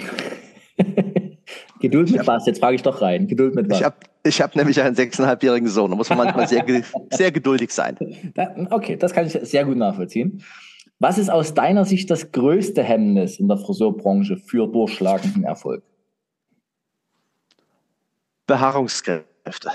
Geduld 1.81 2.11
mit 2.11 2.27
was? 2.27 2.45
Jetzt 2.45 2.59
frage 2.59 2.75
ich 2.75 2.83
doch 2.83 3.01
rein. 3.01 3.27
Geduld 3.27 3.55
mit 3.55 3.69
was? 3.69 3.79
Ich 3.79 3.85
habe 3.85 3.95
ich 4.23 4.41
hab 4.41 4.55
nämlich 4.55 4.81
einen 4.81 4.95
sechseinhalbjährigen 4.95 5.69
Sohn. 5.69 5.91
Da 5.91 5.97
muss 5.97 6.09
man 6.09 6.17
manchmal 6.17 6.47
sehr, 6.47 6.65
sehr 7.11 7.31
geduldig 7.31 7.71
sein. 7.71 7.97
Okay, 8.69 8.97
das 8.97 9.13
kann 9.13 9.25
ich 9.27 9.33
sehr 9.33 9.65
gut 9.65 9.77
nachvollziehen. 9.77 10.43
Was 10.99 11.17
ist 11.17 11.29
aus 11.29 11.53
deiner 11.53 11.85
Sicht 11.85 12.11
das 12.11 12.31
größte 12.31 12.83
Hemmnis 12.83 13.39
in 13.39 13.47
der 13.47 13.57
Friseurbranche 13.57 14.35
für 14.35 14.67
durchschlagenden 14.67 15.45
Erfolg? 15.45 15.83
Behaarungskräfte. 18.45 19.71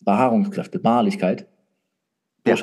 Behaarungskräfte, 0.00 0.78
Beharrlichkeit. 0.78 1.46
Ja. 2.46 2.56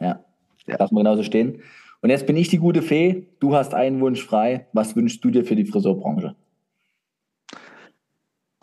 ja. 0.00 0.24
ja. 0.66 0.76
Darf 0.76 0.90
man 0.90 1.04
genauso 1.04 1.22
stehen. 1.22 1.62
Und 2.04 2.10
jetzt 2.10 2.26
bin 2.26 2.36
ich 2.36 2.48
die 2.48 2.58
gute 2.58 2.82
Fee. 2.82 3.28
Du 3.40 3.56
hast 3.56 3.72
einen 3.72 3.98
Wunsch 4.02 4.22
frei. 4.22 4.66
Was 4.74 4.94
wünschst 4.94 5.24
du 5.24 5.30
dir 5.30 5.44
für 5.44 5.56
die 5.56 5.64
Friseurbranche? 5.64 6.36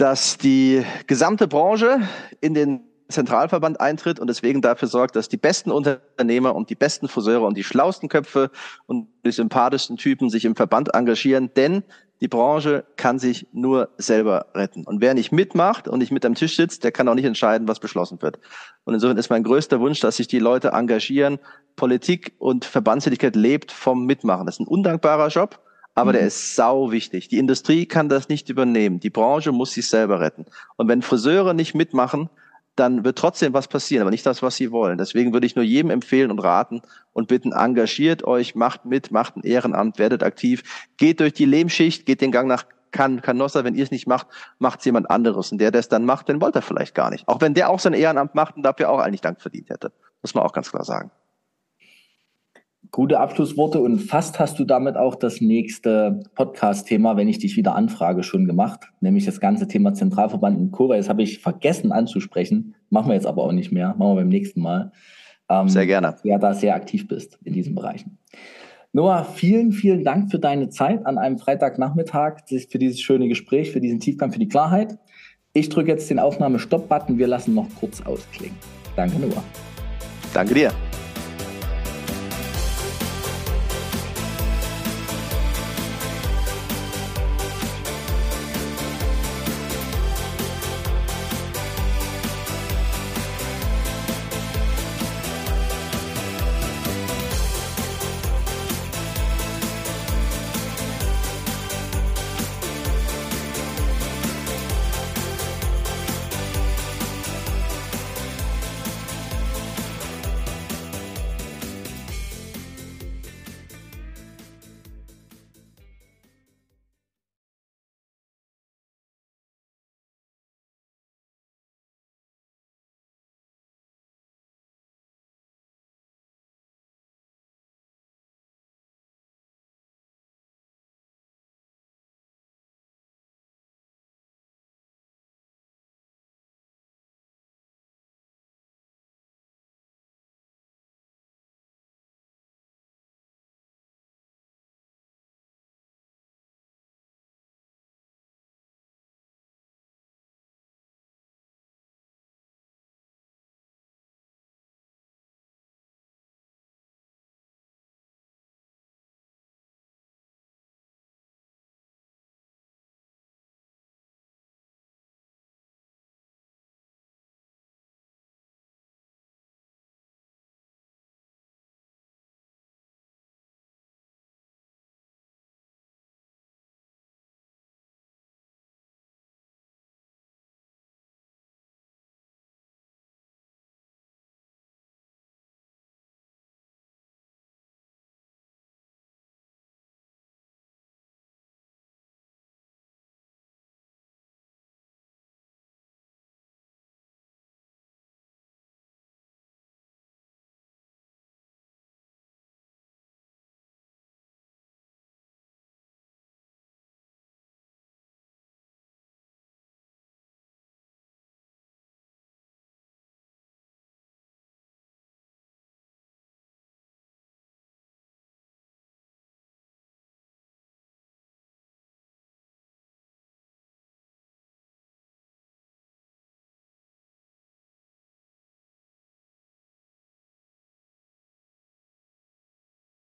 dass 0.01 0.39
die 0.39 0.83
gesamte 1.05 1.47
Branche 1.47 1.99
in 2.39 2.55
den 2.55 2.81
Zentralverband 3.07 3.79
eintritt 3.79 4.19
und 4.19 4.27
deswegen 4.27 4.61
dafür 4.61 4.87
sorgt, 4.87 5.15
dass 5.15 5.29
die 5.29 5.37
besten 5.37 5.69
Unternehmer 5.69 6.55
und 6.55 6.71
die 6.71 6.75
besten 6.75 7.07
Friseure 7.07 7.45
und 7.45 7.55
die 7.55 7.63
schlausten 7.63 8.09
Köpfe 8.09 8.49
und 8.87 9.09
die 9.23 9.31
sympathischsten 9.31 9.97
Typen 9.97 10.31
sich 10.31 10.43
im 10.45 10.55
Verband 10.55 10.95
engagieren, 10.95 11.51
denn 11.55 11.83
die 12.21 12.27
Branche 12.27 12.85
kann 12.95 13.19
sich 13.19 13.47
nur 13.51 13.89
selber 13.97 14.47
retten. 14.53 14.85
Und 14.85 15.01
wer 15.01 15.13
nicht 15.13 15.31
mitmacht 15.31 15.87
und 15.87 15.99
nicht 15.99 16.11
mit 16.11 16.25
am 16.25 16.35
Tisch 16.35 16.55
sitzt, 16.55 16.83
der 16.83 16.91
kann 16.91 17.07
auch 17.07 17.15
nicht 17.15 17.25
entscheiden, 17.25 17.67
was 17.67 17.79
beschlossen 17.79 18.21
wird. 18.21 18.39
Und 18.83 18.93
insofern 18.93 19.17
ist 19.17 19.29
mein 19.29 19.43
größter 19.43 19.79
Wunsch, 19.79 19.99
dass 19.99 20.17
sich 20.17 20.27
die 20.27 20.39
Leute 20.39 20.69
engagieren. 20.69 21.39
Politik 21.75 22.33
und 22.37 22.63
Verbandstätigkeit 22.63 23.35
lebt 23.35 23.71
vom 23.71 24.05
Mitmachen. 24.05 24.45
Das 24.45 24.55
ist 24.55 24.61
ein 24.61 24.67
undankbarer 24.67 25.27
Job 25.27 25.59
aber 25.93 26.11
mhm. 26.11 26.15
der 26.15 26.27
ist 26.27 26.55
sau 26.55 26.91
wichtig. 26.91 27.27
Die 27.27 27.37
Industrie 27.37 27.85
kann 27.85 28.09
das 28.09 28.29
nicht 28.29 28.49
übernehmen. 28.49 28.99
Die 28.99 29.09
Branche 29.09 29.51
muss 29.51 29.73
sich 29.73 29.87
selber 29.87 30.19
retten. 30.19 30.45
Und 30.77 30.87
wenn 30.87 31.01
Friseure 31.01 31.53
nicht 31.53 31.75
mitmachen, 31.75 32.29
dann 32.81 33.05
wird 33.05 33.17
trotzdem 33.17 33.53
was 33.53 33.67
passieren, 33.67 34.01
aber 34.01 34.11
nicht 34.11 34.25
das, 34.25 34.41
was 34.41 34.55
sie 34.55 34.71
wollen. 34.71 34.97
Deswegen 34.97 35.31
würde 35.33 35.45
ich 35.45 35.55
nur 35.55 35.63
jedem 35.63 35.91
empfehlen 35.91 36.31
und 36.31 36.39
raten 36.39 36.81
und 37.13 37.27
bitten, 37.27 37.53
engagiert 37.53 38.23
euch, 38.23 38.55
macht 38.55 38.85
mit, 38.85 39.11
macht 39.11 39.37
ein 39.37 39.43
Ehrenamt, 39.43 39.99
werdet 39.99 40.23
aktiv, 40.23 40.63
geht 40.97 41.19
durch 41.19 41.33
die 41.33 41.45
Lehmschicht, 41.45 42.05
geht 42.05 42.21
den 42.21 42.31
Gang 42.31 42.47
nach 42.47 42.65
kann 42.91 43.21
Canossa, 43.21 43.63
wenn 43.63 43.75
ihr 43.75 43.83
es 43.83 43.91
nicht 43.91 44.05
macht, 44.05 44.27
macht 44.59 44.79
es 44.79 44.85
jemand 44.85 45.09
anderes. 45.09 45.51
Und 45.51 45.59
der, 45.59 45.71
der 45.71 45.79
es 45.79 45.87
dann 45.87 46.03
macht, 46.03 46.27
den 46.27 46.41
wollte 46.41 46.59
er 46.59 46.61
vielleicht 46.61 46.93
gar 46.93 47.09
nicht. 47.09 47.25
Auch 47.27 47.39
wenn 47.39 47.53
der 47.53 47.69
auch 47.69 47.79
sein 47.79 47.93
Ehrenamt 47.93 48.35
macht 48.35 48.57
und 48.57 48.63
dafür 48.63 48.89
auch 48.89 48.99
eigentlich 48.99 49.21
Dank 49.21 49.39
verdient 49.39 49.69
hätte. 49.69 49.93
Muss 50.21 50.35
man 50.35 50.43
auch 50.43 50.51
ganz 50.51 50.69
klar 50.69 50.83
sagen. 50.83 51.09
Gute 52.93 53.21
Abschlussworte 53.21 53.79
und 53.79 53.99
fast 53.99 54.37
hast 54.37 54.59
du 54.59 54.65
damit 54.65 54.97
auch 54.97 55.15
das 55.15 55.39
nächste 55.39 56.23
Podcast-Thema, 56.35 57.15
wenn 57.15 57.29
ich 57.29 57.39
dich 57.39 57.55
wieder 57.55 57.73
anfrage, 57.73 58.21
schon 58.21 58.45
gemacht, 58.45 58.81
nämlich 58.99 59.23
das 59.23 59.39
ganze 59.39 59.65
Thema 59.65 59.93
Zentralverband 59.93 60.57
und 60.57 60.71
Co. 60.71 60.89
Das 60.89 61.07
habe 61.07 61.23
ich 61.23 61.39
vergessen 61.39 61.93
anzusprechen, 61.93 62.75
machen 62.89 63.07
wir 63.07 63.15
jetzt 63.15 63.27
aber 63.27 63.43
auch 63.43 63.53
nicht 63.53 63.71
mehr, 63.71 63.95
machen 63.97 64.11
wir 64.11 64.15
beim 64.15 64.27
nächsten 64.27 64.61
Mal. 64.61 64.91
Ähm, 65.47 65.69
sehr 65.69 65.85
gerne. 65.85 66.17
Ja, 66.23 66.37
da 66.37 66.53
sehr 66.53 66.75
aktiv 66.75 67.07
bist 67.07 67.39
in 67.45 67.53
diesen 67.53 67.75
Bereichen. 67.75 68.17
Noah, 68.91 69.23
vielen, 69.23 69.71
vielen 69.71 70.03
Dank 70.03 70.29
für 70.29 70.39
deine 70.39 70.67
Zeit 70.67 71.05
an 71.05 71.17
einem 71.17 71.37
Freitagnachmittag, 71.37 72.39
für 72.69 72.77
dieses 72.77 72.99
schöne 72.99 73.29
Gespräch, 73.29 73.71
für 73.71 73.79
diesen 73.79 74.01
Tiefgang, 74.01 74.33
für 74.33 74.39
die 74.39 74.49
Klarheit. 74.49 74.97
Ich 75.53 75.69
drücke 75.69 75.91
jetzt 75.91 76.09
den 76.09 76.19
Aufnahme-Stop-Button. 76.19 77.17
Wir 77.17 77.27
lassen 77.27 77.53
noch 77.53 77.67
kurz 77.79 78.01
ausklingen. 78.01 78.57
Danke, 78.97 79.17
Noah. 79.17 79.43
Danke 80.33 80.53
dir. 80.53 80.71